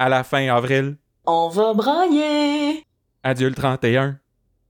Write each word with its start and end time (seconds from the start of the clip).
à 0.00 0.08
la 0.08 0.24
fin 0.24 0.48
avril. 0.48 0.96
On 1.26 1.48
va 1.50 1.74
brailler. 1.74 2.86
Adieu 3.22 3.50
le 3.50 3.54
31. 3.54 4.18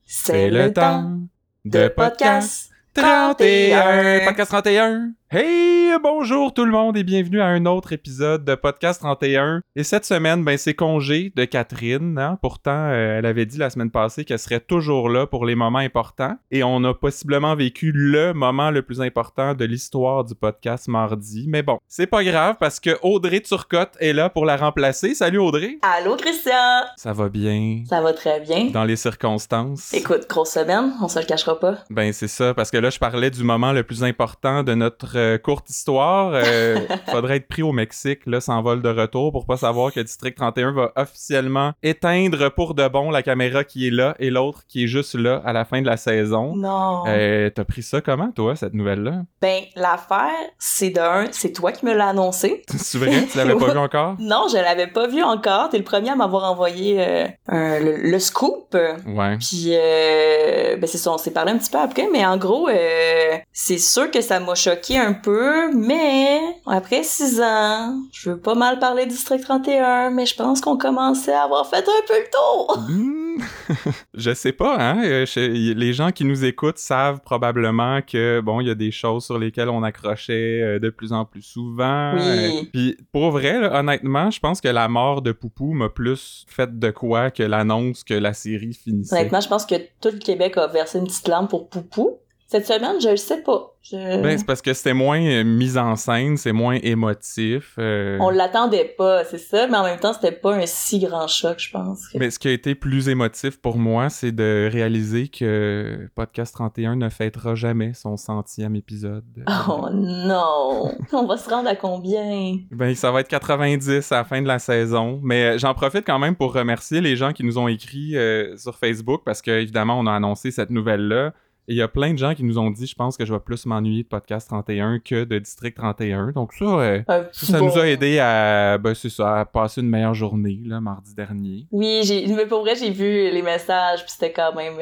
C'est 0.04 0.50
le 0.50 0.72
temps 0.72 1.20
de 1.64 1.86
podcast 1.86 2.69
31. 2.94 4.24
Podcast 4.24 4.50
31. 4.50 5.12
Hey, 5.32 5.92
bonjour 6.02 6.52
tout 6.52 6.64
le 6.64 6.72
monde 6.72 6.96
et 6.96 7.04
bienvenue 7.04 7.40
à 7.40 7.46
un 7.46 7.64
autre 7.64 7.92
épisode 7.92 8.44
de 8.44 8.56
Podcast 8.56 9.00
31. 9.00 9.62
Et 9.76 9.84
cette 9.84 10.04
semaine, 10.04 10.42
ben 10.42 10.58
c'est 10.58 10.74
congé 10.74 11.32
de 11.36 11.44
Catherine. 11.44 12.18
Hein? 12.18 12.36
Pourtant, 12.42 12.88
euh, 12.90 13.18
elle 13.18 13.26
avait 13.26 13.46
dit 13.46 13.56
la 13.56 13.70
semaine 13.70 13.92
passée 13.92 14.24
qu'elle 14.24 14.40
serait 14.40 14.58
toujours 14.58 15.08
là 15.08 15.28
pour 15.28 15.46
les 15.46 15.54
moments 15.54 15.78
importants. 15.78 16.36
Et 16.50 16.64
on 16.64 16.82
a 16.82 16.92
possiblement 16.92 17.54
vécu 17.54 17.92
le 17.94 18.32
moment 18.32 18.72
le 18.72 18.82
plus 18.82 19.00
important 19.00 19.54
de 19.54 19.64
l'histoire 19.64 20.24
du 20.24 20.34
podcast 20.34 20.88
mardi. 20.88 21.44
Mais 21.46 21.62
bon, 21.62 21.78
c'est 21.86 22.08
pas 22.08 22.24
grave 22.24 22.56
parce 22.58 22.80
que 22.80 22.98
Audrey 23.02 23.38
Turcotte 23.38 23.96
est 24.00 24.12
là 24.12 24.30
pour 24.30 24.46
la 24.46 24.56
remplacer. 24.56 25.14
Salut 25.14 25.38
Audrey. 25.38 25.78
Allô, 25.82 26.16
Christian? 26.16 26.82
Ça 26.96 27.12
va 27.12 27.28
bien? 27.28 27.84
Ça 27.88 28.00
va 28.00 28.12
très 28.14 28.40
bien. 28.40 28.64
dans 28.72 28.82
les 28.82 28.96
circonstances? 28.96 29.94
Écoute, 29.94 30.26
grosse 30.28 30.50
semaine, 30.50 30.92
on 31.00 31.06
se 31.06 31.20
le 31.20 31.24
cachera 31.24 31.60
pas. 31.60 31.76
Ben 31.88 32.12
c'est 32.12 32.26
ça, 32.26 32.52
parce 32.52 32.72
que 32.72 32.79
là 32.80 32.90
je 32.90 32.98
parlais 32.98 33.30
du 33.30 33.42
moment 33.44 33.72
le 33.72 33.82
plus 33.82 34.02
important 34.04 34.62
de 34.62 34.74
notre 34.74 35.16
euh, 35.16 35.38
courte 35.38 35.68
histoire. 35.70 36.32
Euh, 36.34 36.78
faudrait 37.10 37.36
être 37.36 37.48
pris 37.48 37.62
au 37.62 37.72
Mexique, 37.72 38.20
là, 38.26 38.40
sans 38.40 38.60
vol 38.62 38.82
de 38.82 38.88
retour, 38.88 39.32
pour 39.32 39.46
pas 39.46 39.56
savoir 39.56 39.92
que 39.92 40.00
District 40.00 40.36
31 40.36 40.72
va 40.72 40.92
officiellement 40.96 41.72
éteindre 41.82 42.48
pour 42.54 42.74
de 42.74 42.86
bon 42.88 43.10
la 43.10 43.22
caméra 43.22 43.64
qui 43.64 43.86
est 43.86 43.90
là 43.90 44.14
et 44.18 44.30
l'autre 44.30 44.62
qui 44.68 44.84
est 44.84 44.86
juste 44.86 45.14
là 45.14 45.40
à 45.44 45.52
la 45.52 45.64
fin 45.64 45.80
de 45.82 45.86
la 45.86 45.96
saison. 45.96 46.54
Non. 46.56 47.04
Euh, 47.06 47.50
T'as 47.50 47.64
pris 47.64 47.82
ça 47.82 48.00
comment, 48.00 48.30
toi, 48.32 48.56
cette 48.56 48.74
nouvelle-là? 48.74 49.22
Ben, 49.40 49.62
l'affaire, 49.76 50.30
c'est 50.58 50.90
d'un, 50.90 51.26
c'est 51.32 51.52
toi 51.52 51.72
qui 51.72 51.84
me 51.86 51.94
l'as 51.94 52.08
annoncé. 52.08 52.62
C'est 52.76 52.98
vrai? 52.98 53.26
Tu 53.30 53.36
l'avais 53.38 53.54
pas 53.56 53.68
vu 53.72 53.78
encore? 53.78 54.16
Non, 54.18 54.46
je 54.50 54.56
l'avais 54.56 54.86
pas 54.86 55.06
vu 55.06 55.22
encore. 55.22 55.68
T'es 55.70 55.78
le 55.78 55.84
premier 55.84 56.10
à 56.10 56.16
m'avoir 56.16 56.50
envoyé 56.50 56.96
euh, 57.00 57.26
un- 57.48 57.78
le, 57.80 57.96
le 57.96 58.18
scoop. 58.18 58.74
Ouais. 59.06 59.36
Puis, 59.38 59.70
euh, 59.72 60.76
ben 60.76 60.86
c'est 60.86 60.98
ça, 60.98 61.12
on 61.12 61.18
s'est 61.18 61.30
parlé 61.32 61.52
un 61.52 61.58
petit 61.58 61.70
peu 61.70 61.78
après, 61.78 62.08
mais 62.12 62.24
en 62.24 62.36
gros, 62.36 62.68
euh, 62.70 63.36
c'est 63.52 63.78
sûr 63.78 64.10
que 64.10 64.20
ça 64.20 64.40
m'a 64.40 64.54
choqué 64.54 64.98
un 64.98 65.12
peu, 65.12 65.72
mais 65.74 66.40
après 66.66 67.02
six 67.02 67.40
ans, 67.40 67.98
je 68.12 68.30
veux 68.30 68.38
pas 68.38 68.54
mal 68.54 68.78
parler 68.78 69.04
du 69.04 69.10
District 69.10 69.42
31, 69.42 70.10
mais 70.10 70.26
je 70.26 70.34
pense 70.36 70.60
qu'on 70.60 70.76
commençait 70.76 71.32
à 71.32 71.42
avoir 71.44 71.68
fait 71.68 71.78
un 71.78 72.06
peu 72.06 72.14
le 72.14 72.30
tour. 72.30 72.78
Hmm. 72.88 73.16
je 74.14 74.34
sais 74.34 74.52
pas, 74.52 74.76
hein. 74.78 75.02
euh, 75.04 75.26
je- 75.26 75.40
les 75.74 75.92
gens 75.92 76.10
qui 76.10 76.24
nous 76.24 76.44
écoutent 76.44 76.78
savent 76.78 77.20
probablement 77.20 78.00
que, 78.02 78.40
bon, 78.40 78.60
il 78.60 78.66
y 78.68 78.70
a 78.70 78.74
des 78.74 78.90
choses 78.90 79.24
sur 79.24 79.38
lesquelles 79.38 79.68
on 79.68 79.82
accrochait 79.82 80.60
euh, 80.62 80.78
de 80.78 80.90
plus 80.90 81.12
en 81.12 81.24
plus 81.24 81.42
souvent. 81.42 82.14
Oui. 82.16 82.68
Puis, 82.72 82.96
pour 83.12 83.30
vrai, 83.30 83.60
là, 83.60 83.78
honnêtement, 83.78 84.30
je 84.30 84.40
pense 84.40 84.60
que 84.60 84.68
la 84.68 84.88
mort 84.88 85.22
de 85.22 85.32
Poupou 85.32 85.72
m'a 85.72 85.88
plus 85.88 86.44
fait 86.48 86.78
de 86.78 86.90
quoi 86.90 87.30
que 87.30 87.42
l'annonce 87.42 88.04
que 88.04 88.14
la 88.14 88.32
série 88.34 88.74
finissait. 88.74 89.14
Honnêtement, 89.16 89.40
je 89.40 89.48
pense 89.48 89.66
que 89.66 89.76
tout 90.00 90.10
le 90.12 90.18
Québec 90.18 90.56
a 90.56 90.66
versé 90.66 90.98
une 90.98 91.04
petite 91.06 91.28
lampe 91.28 91.50
pour 91.50 91.68
Poupou. 91.68 92.18
Cette 92.50 92.66
semaine, 92.66 93.00
je 93.00 93.10
le 93.10 93.16
sais 93.16 93.42
pas. 93.42 93.76
Je- 93.82 94.22
Ben, 94.22 94.36
c'est 94.36 94.44
parce 94.44 94.60
que 94.60 94.74
c'était 94.74 94.92
moins 94.92 95.20
euh, 95.22 95.44
mis 95.44 95.78
en 95.78 95.94
scène, 95.94 96.36
c'est 96.36 96.52
moins 96.52 96.78
émotif. 96.82 97.76
euh, 97.78 98.18
On 98.20 98.28
l'attendait 98.30 98.92
pas, 98.98 99.24
c'est 99.24 99.38
ça, 99.38 99.68
mais 99.68 99.76
en 99.76 99.84
même 99.84 100.00
temps, 100.00 100.12
c'était 100.12 100.32
pas 100.32 100.54
un 100.56 100.66
si 100.66 100.98
grand 100.98 101.28
choc, 101.28 101.58
je 101.60 101.70
pense. 101.70 102.02
Mais 102.16 102.28
ce 102.30 102.38
qui 102.40 102.48
a 102.48 102.50
été 102.50 102.74
plus 102.74 103.08
émotif 103.08 103.60
pour 103.60 103.78
moi, 103.78 104.08
c'est 104.10 104.32
de 104.32 104.68
réaliser 104.70 105.28
que 105.28 106.08
Podcast 106.16 106.52
31 106.54 106.96
ne 106.96 107.08
fêtera 107.08 107.54
jamais 107.54 107.94
son 107.94 108.16
centième 108.16 108.74
épisode. 108.74 109.24
Oh 109.68 109.86
non! 109.92 110.92
On 111.12 111.26
va 111.26 111.36
se 111.36 111.48
rendre 111.48 111.68
à 111.68 111.76
combien? 111.76 112.56
Ben, 112.72 112.94
ça 112.96 113.10
va 113.12 113.20
être 113.20 113.28
90 113.28 114.10
à 114.12 114.16
la 114.16 114.24
fin 114.24 114.42
de 114.42 114.48
la 114.48 114.58
saison. 114.58 115.20
Mais 115.22 115.54
euh, 115.54 115.58
j'en 115.58 115.72
profite 115.74 116.04
quand 116.04 116.18
même 116.18 116.34
pour 116.34 116.52
remercier 116.52 117.00
les 117.00 117.14
gens 117.16 117.32
qui 117.32 117.44
nous 117.44 117.58
ont 117.58 117.68
écrit 117.68 118.16
euh, 118.16 118.56
sur 118.56 118.76
Facebook 118.76 119.22
parce 119.24 119.40
que, 119.40 119.52
évidemment, 119.52 119.98
on 120.00 120.06
a 120.06 120.12
annoncé 120.12 120.50
cette 120.50 120.70
nouvelle-là. 120.70 121.32
Et 121.70 121.74
il 121.74 121.76
y 121.76 121.82
a 121.82 121.86
plein 121.88 122.12
de 122.12 122.18
gens 122.18 122.34
qui 122.34 122.42
nous 122.42 122.58
ont 122.58 122.68
dit, 122.72 122.84
je 122.84 122.96
pense 122.96 123.16
que 123.16 123.24
je 123.24 123.32
vais 123.32 123.38
plus 123.38 123.64
m'ennuyer 123.64 124.02
de 124.02 124.08
Podcast 124.08 124.48
31 124.48 124.98
que 124.98 125.22
de 125.22 125.38
District 125.38 125.76
31. 125.76 126.32
Donc 126.32 126.52
ça, 126.52 126.64
euh, 126.64 127.00
Un 127.06 127.22
ça, 127.30 127.46
ça 127.46 127.58
bon- 127.60 127.66
nous 127.66 127.78
a 127.78 127.86
aidé 127.88 128.18
à, 128.18 128.76
ben, 128.76 128.92
c'est 128.92 129.08
ça, 129.08 129.38
à 129.38 129.44
passer 129.44 129.80
une 129.80 129.88
meilleure 129.88 130.14
journée, 130.14 130.58
là, 130.66 130.80
mardi 130.80 131.14
dernier. 131.14 131.66
Oui, 131.70 132.00
j'ai, 132.02 132.26
mais 132.26 132.46
pour 132.46 132.62
vrai, 132.62 132.74
j'ai 132.74 132.90
vu 132.90 133.30
les 133.30 133.42
messages, 133.42 134.00
puis 134.02 134.10
c'était 134.10 134.32
quand 134.32 134.52
même. 134.54 134.74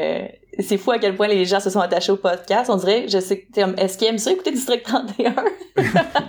C'est 0.59 0.77
fou 0.79 0.91
à 0.91 0.99
quel 0.99 1.15
point 1.17 1.29
les 1.29 1.45
gens 1.45 1.61
se 1.61 1.71
sont 1.71 1.81
attachés 1.81 2.13
au 2.13 2.17
podcast. 2.17 2.71
On 2.71 2.77
dirait, 2.77 3.07
je 3.09 3.19
sais, 3.19 3.47
est-ce 3.77 3.99
qu'ils 3.99 4.09
aiment 4.09 4.19
ça 4.19 4.33
écouter 4.33 4.51
District 4.53 4.83
31? 4.83 5.35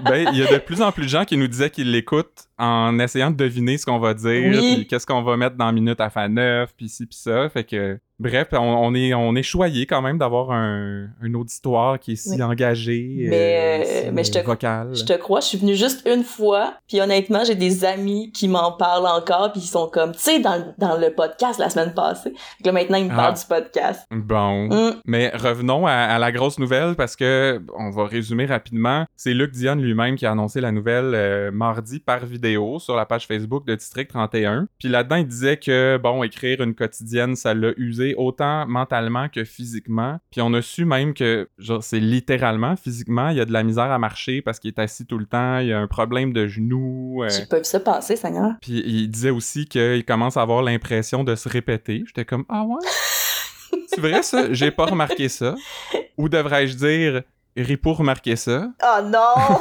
ben, 0.05 0.29
il 0.31 0.37
y 0.39 0.43
a 0.43 0.51
de 0.51 0.57
plus 0.59 0.81
en 0.81 0.91
plus 0.91 1.03
de 1.05 1.09
gens 1.09 1.25
qui 1.25 1.37
nous 1.37 1.47
disaient 1.47 1.69
qu'ils 1.69 1.91
l'écoutent 1.91 2.45
en 2.57 2.99
essayant 2.99 3.31
de 3.31 3.35
deviner 3.37 3.77
ce 3.77 3.85
qu'on 3.85 3.99
va 3.99 4.13
dire, 4.13 4.51
Oui. 4.61 4.75
puis 4.75 4.87
qu'est-ce 4.87 5.05
qu'on 5.05 5.23
va 5.23 5.37
mettre 5.37 5.55
dans 5.55 5.71
Minute 5.71 5.99
à 6.01 6.09
fin 6.09 6.27
9, 6.27 6.73
puis 6.75 6.89
ci, 6.89 7.05
puis 7.05 7.17
ça. 7.17 7.49
Fait 7.49 7.63
que, 7.63 7.97
bref, 8.19 8.49
on, 8.51 8.57
on 8.57 8.93
est, 8.93 9.13
on 9.13 9.33
est 9.35 9.43
choyé 9.43 9.85
quand 9.85 10.01
même 10.01 10.17
d'avoir 10.17 10.51
un, 10.51 11.07
un 11.23 11.33
auditoire 11.35 11.97
qui 11.99 12.11
est 12.13 12.15
si 12.17 12.43
engagé, 12.43 13.27
Mais, 13.29 13.57
euh, 13.57 13.83
euh, 13.83 14.03
si 14.07 14.11
mais 14.11 14.23
je 14.25 14.31
te- 14.33 14.39
vocal. 14.45 14.89
Je 14.93 15.05
te 15.05 15.13
crois, 15.13 15.39
je 15.39 15.45
suis 15.47 15.57
venue 15.57 15.75
juste 15.75 16.05
une 16.05 16.23
fois, 16.25 16.73
puis 16.89 16.99
honnêtement, 16.99 17.43
j'ai 17.45 17.55
des 17.55 17.85
amis 17.85 18.31
qui 18.33 18.49
m'en 18.49 18.73
parlent 18.73 19.07
encore, 19.07 19.53
puis 19.53 19.61
ils 19.61 19.67
sont 19.67 19.87
comme, 19.87 20.11
tu 20.11 20.19
sais, 20.19 20.39
dans, 20.39 20.57
le- 20.57 20.73
dans 20.77 20.97
le 20.97 21.11
podcast 21.13 21.59
la 21.59 21.69
semaine 21.69 21.93
passée. 21.93 22.31
Fait 22.31 22.63
que 22.63 22.67
là, 22.67 22.71
maintenant, 22.73 22.97
ils 22.97 23.05
me 23.05 23.13
Ah. 23.13 23.15
parlent 23.15 23.35
du 23.37 23.45
podcast. 23.47 24.05
Bon. 24.21 24.69
Hum, 24.71 24.95
Mais 25.05 25.29
revenons 25.35 25.85
à, 25.87 25.91
à 25.93 26.19
la 26.19 26.31
grosse 26.31 26.59
nouvelle 26.59 26.95
parce 26.95 27.15
que 27.15 27.61
on 27.77 27.89
va 27.89 28.05
résumer 28.05 28.45
rapidement. 28.45 29.05
C'est 29.15 29.33
Luc 29.33 29.51
Dion 29.51 29.75
lui-même 29.75 30.15
qui 30.15 30.25
a 30.25 30.31
annoncé 30.31 30.61
la 30.61 30.71
nouvelle 30.71 31.11
euh, 31.13 31.51
mardi 31.51 31.99
par 31.99 32.25
vidéo 32.25 32.79
sur 32.79 32.95
la 32.95 33.05
page 33.05 33.25
Facebook 33.27 33.65
de 33.65 33.75
District 33.75 34.09
31. 34.09 34.67
Puis 34.79 34.89
là-dedans, 34.89 35.15
il 35.17 35.27
disait 35.27 35.57
que 35.57 35.97
bon, 36.01 36.23
écrire 36.23 36.61
une 36.61 36.75
quotidienne, 36.75 37.35
ça 37.35 37.53
l'a 37.53 37.71
usé 37.77 38.15
autant 38.17 38.65
mentalement 38.67 39.27
que 39.29 39.43
physiquement. 39.43 40.19
Puis 40.31 40.41
on 40.41 40.53
a 40.53 40.61
su 40.61 40.85
même 40.85 41.13
que 41.13 41.49
genre 41.57 41.83
c'est 41.83 41.99
littéralement 41.99 42.75
physiquement, 42.75 43.29
il 43.29 43.37
y 43.37 43.41
a 43.41 43.45
de 43.45 43.53
la 43.53 43.63
misère 43.63 43.91
à 43.91 43.99
marcher 43.99 44.41
parce 44.41 44.59
qu'il 44.59 44.69
est 44.69 44.79
assis 44.79 45.05
tout 45.05 45.17
le 45.17 45.25
temps, 45.25 45.59
il 45.59 45.67
y 45.67 45.73
a 45.73 45.79
un 45.79 45.87
problème 45.87 46.33
de 46.33 46.47
genoux. 46.47 47.23
euh, 47.23 47.29
J'ai 47.29 47.45
pas 47.45 47.57
vu 47.57 47.63
ça 47.65 47.79
passer, 47.79 48.15
Seigneur. 48.15 48.51
puis 48.61 48.83
il 48.85 49.07
disait 49.09 49.29
aussi 49.29 49.65
qu'il 49.65 50.03
commence 50.05 50.37
à 50.37 50.41
avoir 50.41 50.61
l'impression 50.61 51.23
de 51.23 51.35
se 51.35 51.47
répéter. 51.49 52.03
J'étais 52.07 52.25
comme 52.25 52.45
Ah 52.49 52.63
ouais? 52.63 52.77
C'est 53.87 54.01
vrai 54.01 54.23
ça? 54.23 54.51
J'ai 54.53 54.71
pas 54.71 54.85
remarqué 54.85 55.29
ça. 55.29 55.55
Ou 56.17 56.29
devrais-je 56.29 56.75
dire 56.75 57.21
Ripo 57.57 57.93
remarqué 57.93 58.35
ça? 58.35 58.69
Oh 58.83 59.01
non! 59.03 59.57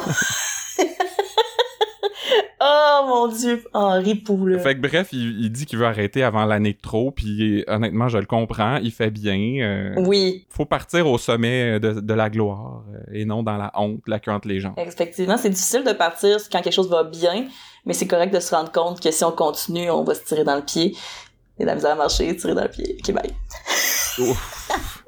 oh 2.61 3.05
mon 3.07 3.27
dieu! 3.27 3.63
Oh, 3.73 3.91
ripou, 3.97 4.45
là. 4.45 4.59
Fait 4.59 4.75
que 4.75 4.81
bref, 4.81 5.09
il, 5.11 5.39
il 5.43 5.51
dit 5.51 5.65
qu'il 5.65 5.79
veut 5.79 5.85
arrêter 5.85 6.23
avant 6.23 6.45
l'année 6.45 6.73
de 6.73 6.79
trop, 6.81 7.11
puis 7.11 7.63
honnêtement, 7.67 8.07
je 8.09 8.17
le 8.17 8.25
comprends, 8.25 8.77
il 8.77 8.91
fait 8.91 9.09
bien. 9.11 9.37
euh, 9.61 9.93
Oui, 9.97 10.45
Faut 10.49 10.65
partir 10.65 11.07
au 11.07 11.17
sommet 11.17 11.79
de, 11.79 11.99
de 11.99 12.13
la 12.13 12.29
gloire 12.29 12.83
euh, 12.93 12.99
et 13.13 13.25
non 13.25 13.43
dans 13.43 13.57
la 13.57 13.71
honte, 13.75 14.01
la 14.07 14.19
queue 14.19 14.31
entre 14.31 14.47
les 14.47 14.59
jambes. 14.59 14.73
effectivement, 14.77 15.37
c'est 15.37 15.49
difficile 15.49 15.83
de 15.83 15.93
partir 15.93 16.37
quand 16.51 16.61
quelque 16.61 16.73
chose 16.73 16.89
va 16.89 17.03
bien, 17.03 17.47
mais 17.85 17.93
c'est 17.93 18.07
correct 18.07 18.33
de 18.33 18.39
se 18.39 18.53
rendre 18.53 18.71
compte 18.71 19.01
que 19.01 19.11
si 19.11 19.23
on 19.23 19.31
continue, 19.31 19.89
on 19.89 20.03
va 20.03 20.13
se 20.13 20.23
tirer 20.23 20.43
dans 20.43 20.55
le 20.55 20.63
pied. 20.63 20.95
Et 21.59 21.65
la 21.65 21.75
misère 21.75 21.91
à 21.91 21.95
marcher, 21.95 22.35
tirer 22.35 22.55
dans 22.55 22.63
le 22.63 22.69
pied. 22.69 22.97
Ok, 22.99 23.13
bye. 23.13 23.33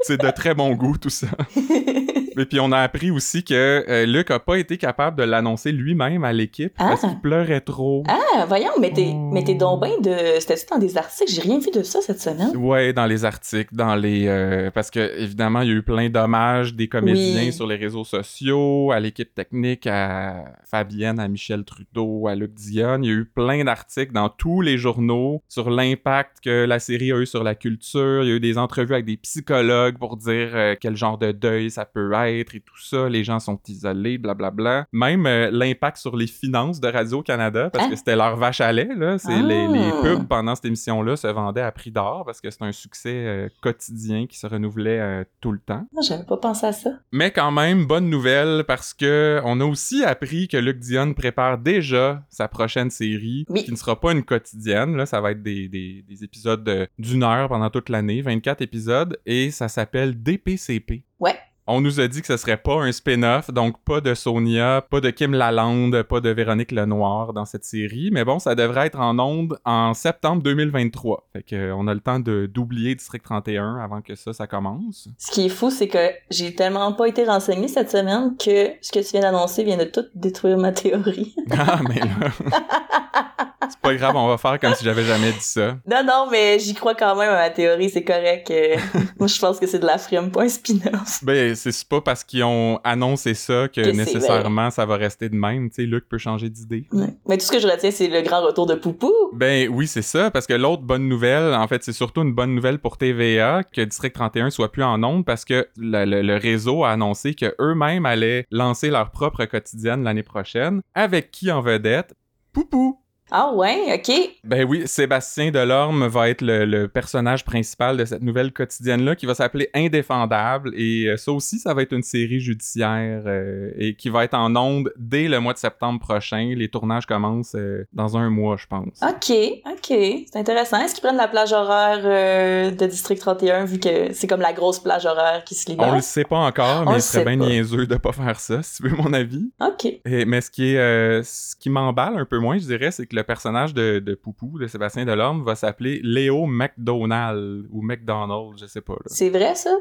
C'est 0.01 0.19
de 0.19 0.29
très 0.31 0.53
bon 0.53 0.73
goût 0.73 0.97
tout 0.97 1.09
ça. 1.09 1.27
Et 2.37 2.45
puis 2.45 2.59
on 2.59 2.71
a 2.71 2.79
appris 2.79 3.11
aussi 3.11 3.43
que 3.43 3.53
euh, 3.87 4.05
Luc 4.05 4.31
a 4.31 4.39
pas 4.39 4.57
été 4.57 4.77
capable 4.77 5.17
de 5.17 5.23
l'annoncer 5.23 5.71
lui-même 5.71 6.23
à 6.23 6.33
l'équipe 6.33 6.73
parce 6.77 7.03
Ah. 7.03 7.07
qu'il 7.09 7.19
pleurait 7.19 7.61
trop. 7.61 8.03
Ah, 8.07 8.45
voyons, 8.47 8.71
mais 8.79 8.91
t'es, 8.91 9.11
Oh. 9.13 9.29
mais 9.33 9.43
t'es 9.43 9.55
donc 9.55 9.81
bien 9.83 9.97
de. 9.99 10.39
C'était-tu 10.39 10.65
dans 10.71 10.77
des 10.79 10.97
articles? 10.97 11.31
J'ai 11.31 11.41
rien 11.41 11.59
vu 11.59 11.69
de 11.73 11.83
ça 11.83 12.01
cette 12.01 12.19
semaine. 12.21 12.55
Ouais, 12.55 12.93
dans 12.93 13.05
les 13.05 13.25
articles, 13.25 13.73
dans 13.75 13.95
les 13.95 14.27
euh, 14.27 14.71
parce 14.71 14.89
que 14.91 15.17
évidemment 15.19 15.61
il 15.61 15.69
y 15.69 15.71
a 15.71 15.75
eu 15.75 15.83
plein 15.83 16.09
d'hommages 16.09 16.73
des 16.73 16.87
comédiens 16.87 17.43
Oui. 17.45 17.53
sur 17.53 17.67
les 17.67 17.75
réseaux 17.75 18.03
sociaux, 18.03 18.91
à 18.91 18.99
l'équipe 18.99 19.33
technique, 19.33 19.87
à 19.87 20.45
Fabienne, 20.65 21.19
à 21.19 21.27
Michel 21.27 21.63
Trudeau, 21.63 22.27
à 22.27 22.35
Luc 22.35 22.53
Dion. 22.53 22.99
Il 23.01 23.05
y 23.07 23.09
a 23.09 23.13
eu 23.13 23.25
plein 23.25 23.63
d'articles 23.63 24.13
dans 24.13 24.29
tous 24.29 24.61
les 24.61 24.77
journaux 24.77 25.41
sur 25.47 25.69
l'impact 25.69 26.37
que 26.43 26.65
la 26.65 26.79
série 26.79 27.11
a 27.11 27.17
eu 27.17 27.25
sur 27.25 27.43
la 27.43 27.55
culture. 27.55 28.23
Il 28.23 28.29
y 28.29 28.31
a 28.31 28.35
eu 28.35 28.39
des 28.39 28.57
entrevues 28.57 28.93
avec 28.93 29.05
des 29.05 29.17
psychologues 29.17 29.97
pour 29.97 30.17
dire 30.17 30.49
euh, 30.53 30.75
quel 30.79 30.95
genre 30.95 31.17
de 31.17 31.31
deuil 31.31 31.69
ça 31.71 31.85
peut 31.85 32.11
être 32.13 32.20
et 32.29 32.45
tout 32.45 32.77
ça. 32.79 33.09
Les 33.09 33.23
gens 33.23 33.39
sont 33.39 33.59
isolés, 33.67 34.17
blablabla. 34.17 34.85
Même 34.91 35.25
euh, 35.25 35.49
l'impact 35.51 35.97
sur 35.97 36.15
les 36.15 36.27
finances 36.27 36.79
de 36.79 36.87
Radio-Canada 36.87 37.69
parce 37.69 37.85
Hein? 37.85 37.89
que 37.89 37.95
c'était 37.95 38.15
leur 38.15 38.35
vache 38.37 38.61
à 38.61 38.71
lait, 38.71 38.89
là. 38.95 39.17
C'est 39.17 39.33
Ah. 39.33 39.41
les, 39.41 39.67
les 39.67 39.91
pubs 40.01 40.27
pendant 40.27 40.55
cette 40.55 40.65
émission-là 40.65 41.15
se 41.15 41.27
vendaient 41.27 41.61
à 41.61 41.71
prix 41.71 41.91
d'or 41.91 42.23
parce 42.25 42.41
que 42.41 42.49
c'est 42.51 42.63
un 42.63 42.71
succès 42.71 43.13
euh, 43.13 43.49
quotidien 43.61 44.27
qui 44.27 44.37
se 44.37 44.47
renouvelait 44.47 44.99
euh, 44.99 45.23
tout 45.39 45.51
le 45.51 45.59
temps. 45.59 45.85
Ah, 45.97 46.01
J'avais 46.07 46.25
pas 46.25 46.37
pensé 46.37 46.65
à 46.67 46.71
ça. 46.73 46.91
Mais 47.11 47.31
quand 47.31 47.51
même, 47.51 47.85
bonne 47.85 48.09
nouvelle 48.09 48.63
parce 48.67 48.93
que 48.93 49.39
on 49.45 49.59
a 49.61 49.65
aussi 49.65 50.03
appris 50.03 50.47
que 50.47 50.57
Luc 50.57 50.79
Dion 50.79 51.13
prépare 51.13 51.57
déjà 51.57 52.23
sa 52.29 52.47
prochaine 52.47 52.89
série 52.89 53.45
Oui. 53.49 53.63
qui 53.63 53.71
ne 53.71 53.75
sera 53.77 53.99
pas 53.99 54.11
une 54.11 54.23
quotidienne. 54.23 54.95
Là, 54.95 55.05
ça 55.05 55.21
va 55.21 55.31
être 55.31 55.41
des, 55.43 55.67
des- 55.67 56.03
des 56.07 56.23
épisodes 56.23 56.63
de- 56.63 56.87
d'une 56.99 57.23
heure 57.23 57.49
pendant 57.49 57.69
toute 57.69 57.89
l'année, 57.89 58.21
24 58.21 58.61
épisodes, 58.61 59.17
et 59.25 59.51
ça 59.51 59.67
s'appelle 59.67 60.21
DPCP. 60.21 61.03
Ouais. 61.19 61.35
On 61.73 61.79
nous 61.79 62.01
a 62.01 62.07
dit 62.09 62.19
que 62.19 62.27
ce 62.27 62.35
serait 62.35 62.57
pas 62.57 62.81
un 62.81 62.91
spin-off, 62.91 63.49
donc 63.49 63.81
pas 63.85 64.01
de 64.01 64.13
Sonia, 64.13 64.85
pas 64.89 64.99
de 64.99 65.09
Kim 65.09 65.33
Lalande, 65.33 66.03
pas 66.03 66.19
de 66.19 66.29
Véronique 66.29 66.73
Lenoir 66.73 67.31
dans 67.31 67.45
cette 67.45 67.63
série. 67.63 68.09
Mais 68.11 68.25
bon, 68.25 68.39
ça 68.39 68.55
devrait 68.55 68.87
être 68.87 68.99
en 68.99 69.17
onde 69.19 69.57
en 69.63 69.93
septembre 69.93 70.43
2023. 70.43 71.29
Fait 71.31 71.43
que, 71.43 71.55
euh, 71.55 71.73
on 71.73 71.87
a 71.87 71.93
le 71.93 72.01
temps 72.01 72.19
de 72.19 72.45
d'oublier 72.45 72.93
District 72.93 73.23
31 73.23 73.77
avant 73.77 74.01
que 74.01 74.15
ça, 74.15 74.33
ça 74.33 74.47
commence. 74.47 75.07
Ce 75.17 75.31
qui 75.31 75.45
est 75.45 75.49
fou, 75.49 75.69
c'est 75.69 75.87
que 75.87 76.09
j'ai 76.29 76.53
tellement 76.55 76.91
pas 76.91 77.07
été 77.07 77.23
renseignée 77.23 77.69
cette 77.69 77.89
semaine 77.89 78.35
que 78.35 78.71
ce 78.81 78.91
que 78.91 78.99
tu 78.99 79.11
viens 79.13 79.21
d'annoncer 79.21 79.63
vient 79.63 79.77
de 79.77 79.85
tout 79.85 80.03
détruire 80.13 80.57
ma 80.57 80.73
théorie. 80.73 81.33
Ah, 81.51 81.79
mais 81.87 81.99
là... 81.99 83.21
c'est 83.69 83.79
pas 83.79 83.93
grave, 83.95 84.15
on 84.15 84.27
va 84.27 84.37
faire 84.37 84.59
comme 84.59 84.73
si 84.75 84.83
j'avais 84.83 85.03
jamais 85.03 85.31
dit 85.31 85.37
ça. 85.41 85.77
Non, 85.89 86.03
non, 86.05 86.27
mais 86.31 86.59
j'y 86.59 86.73
crois 86.73 86.95
quand 86.95 87.15
même 87.15 87.29
à 87.29 87.35
ma 87.37 87.49
théorie, 87.49 87.89
c'est 87.89 88.03
correct. 88.03 88.51
Moi, 89.19 89.27
je 89.27 89.39
pense 89.39 89.59
que 89.59 89.67
c'est 89.67 89.79
de 89.79 89.85
la 89.85 89.97
frime, 89.97 90.31
pas 90.31 90.43
un 90.43 90.49
spin-off. 90.49 91.23
Ben, 91.23 91.55
c'est 91.55 91.87
pas 91.87 92.01
parce 92.01 92.23
qu'ils 92.23 92.43
ont 92.43 92.79
annoncé 92.83 93.33
ça 93.33 93.67
que, 93.67 93.81
nécessairement 93.91 94.69
ça 94.71 94.85
va 94.85 94.95
rester 94.97 95.29
de 95.29 95.35
même. 95.35 95.69
Tu 95.69 95.75
sais, 95.75 95.81
Luc 95.83 96.07
peut 96.09 96.17
changer 96.17 96.49
d'idée. 96.49 96.87
Ouais. 96.91 97.13
Mais 97.27 97.37
tout 97.37 97.45
ce 97.45 97.51
que 97.51 97.59
je 97.59 97.67
retiens, 97.67 97.91
c'est 97.91 98.07
le 98.07 98.21
grand 98.21 98.41
retour 98.41 98.65
de 98.65 98.75
Poupou. 98.75 99.11
Ben 99.33 99.67
oui, 99.69 99.87
c'est 99.87 100.01
ça, 100.01 100.31
parce 100.31 100.47
que 100.47 100.53
l'autre 100.53 100.83
bonne 100.83 101.07
nouvelle, 101.07 101.53
en 101.53 101.67
fait, 101.67 101.83
c'est 101.83 101.93
surtout 101.93 102.21
une 102.21 102.33
bonne 102.33 102.55
nouvelle 102.55 102.79
pour 102.79 102.97
TVA 102.97 103.63
que 103.63 103.81
District 103.81 104.13
31 104.13 104.49
soit 104.49 104.71
plus 104.71 104.83
en 104.83 105.03
ondes 105.03 105.25
parce 105.25 105.45
que 105.45 105.67
le, 105.77 106.05
le- 106.05 106.21
le 106.21 106.35
réseau 106.37 106.83
a 106.83 106.91
annoncé 106.91 107.33
que 107.33 107.53
eux-mêmes 107.59 108.05
allaient 108.05 108.45
lancer 108.51 108.89
leur 108.89 109.11
propre 109.11 109.45
quotidienne 109.45 110.03
l'année 110.03 110.23
prochaine. 110.23 110.81
Avec 110.93 111.31
qui 111.31 111.51
en 111.51 111.61
vedette? 111.61 112.13
Poupou! 112.53 113.00
Ah 113.31 113.51
ouais, 113.53 113.93
ok. 113.95 114.13
Ben 114.43 114.65
oui, 114.67 114.83
Sébastien 114.85 115.51
Delorme 115.51 116.05
va 116.07 116.29
être 116.29 116.41
le, 116.41 116.65
le 116.65 116.87
personnage 116.87 117.45
principal 117.45 117.95
de 117.97 118.05
cette 118.05 118.21
nouvelle 118.21 118.51
quotidienne-là 118.51 119.15
qui 119.15 119.25
va 119.25 119.33
s'appeler 119.35 119.69
Indéfendable. 119.73 120.71
Et 120.75 121.05
euh, 121.07 121.17
ça 121.17 121.31
aussi, 121.31 121.59
ça 121.59 121.73
va 121.73 121.81
être 121.83 121.93
une 121.93 122.03
série 122.03 122.39
judiciaire 122.39 123.23
euh, 123.25 123.71
et 123.77 123.95
qui 123.95 124.09
va 124.09 124.23
être 124.23 124.33
en 124.33 124.55
ondes 124.55 124.91
dès 124.97 125.27
le 125.27 125.39
mois 125.39 125.53
de 125.53 125.57
septembre 125.57 125.99
prochain. 125.99 126.53
Les 126.55 126.67
tournages 126.69 127.05
commencent 127.05 127.55
euh, 127.55 127.85
dans 127.93 128.17
un 128.17 128.29
mois, 128.29 128.57
je 128.57 128.67
pense. 128.67 128.99
Ok, 129.01 129.35
ok. 129.65 129.87
C'est 129.87 130.35
intéressant. 130.35 130.79
Est-ce 130.81 130.95
qu'ils 130.95 131.03
prennent 131.03 131.17
la 131.17 131.27
plage 131.27 131.53
horaire 131.53 132.01
euh, 132.03 132.71
de 132.71 132.85
District 132.85 133.19
31 133.19 133.65
vu 133.65 133.79
que 133.79 134.11
c'est 134.13 134.27
comme 134.27 134.41
la 134.41 134.53
grosse 134.53 134.79
plage 134.79 135.05
horaire 135.05 135.43
qui 135.45 135.55
se 135.55 135.69
On 135.69 135.73
libère? 135.73 135.95
le 135.95 136.01
sait 136.01 136.23
pas 136.25 136.37
encore, 136.37 136.83
On 136.85 136.91
mais 136.91 136.97
il 136.97 137.01
serait 137.01 137.23
bien 137.25 137.37
pas. 137.37 137.45
niaiseux 137.45 137.85
de 137.87 137.95
pas 137.95 138.11
faire 138.11 138.39
ça, 138.39 138.61
si 138.63 138.81
tu 138.81 138.89
veux 138.89 138.95
mon 138.97 139.13
avis. 139.13 139.51
Ok. 139.61 139.85
Et- 140.05 140.25
mais 140.25 140.41
ce 140.41 140.51
qui 140.51 140.75
est, 140.75 141.23
ce 141.23 141.55
qui 141.55 141.69
m'emballe 141.69 142.17
un 142.17 142.25
peu 142.25 142.37
moins, 142.39 142.57
je 142.57 142.65
dirais, 142.65 142.91
c'est 142.91 143.05
que 143.05 143.15
le 143.15 143.20
personnage 143.23 143.73
de, 143.73 143.99
de 143.99 144.15
Poupou, 144.15 144.59
de 144.59 144.67
Sébastien 144.67 145.05
Delorme, 145.05 145.43
va 145.43 145.55
s'appeler 145.55 145.99
Léo 146.03 146.45
McDonald 146.45 147.65
ou 147.71 147.81
McDonald, 147.81 148.57
je 148.59 148.65
sais 148.65 148.81
pas. 148.81 148.95
C'est 149.05 149.29
vrai, 149.29 149.55
ça? 149.55 149.71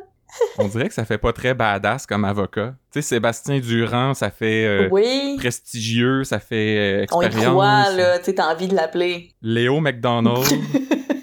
On 0.59 0.69
dirait 0.69 0.87
que 0.87 0.95
ça 0.95 1.05
fait 1.05 1.19
pas 1.19 1.33
très 1.33 1.55
badass 1.55 2.07
comme 2.07 2.25
avocat. 2.25 2.75
Tu 2.93 3.01
sais, 3.01 3.03
Sébastien 3.03 3.59
Durand, 3.59 4.15
ça 4.15 4.31
fait 4.31 4.65
euh, 4.65 4.89
oui. 4.91 5.35
prestigieux, 5.39 6.23
ça 6.23 6.39
fait 6.39 7.03
euh, 7.03 7.07
On 7.13 7.21
y 7.23 7.25
expérience. 7.27 7.53
croit, 7.53 7.91
là. 7.97 8.19
Tu 8.19 8.27
sais, 8.27 8.35
t'as 8.35 8.53
envie 8.55 8.69
de 8.69 8.75
l'appeler. 8.77 9.33
Léo 9.43 9.81
McDonald, 9.81 10.45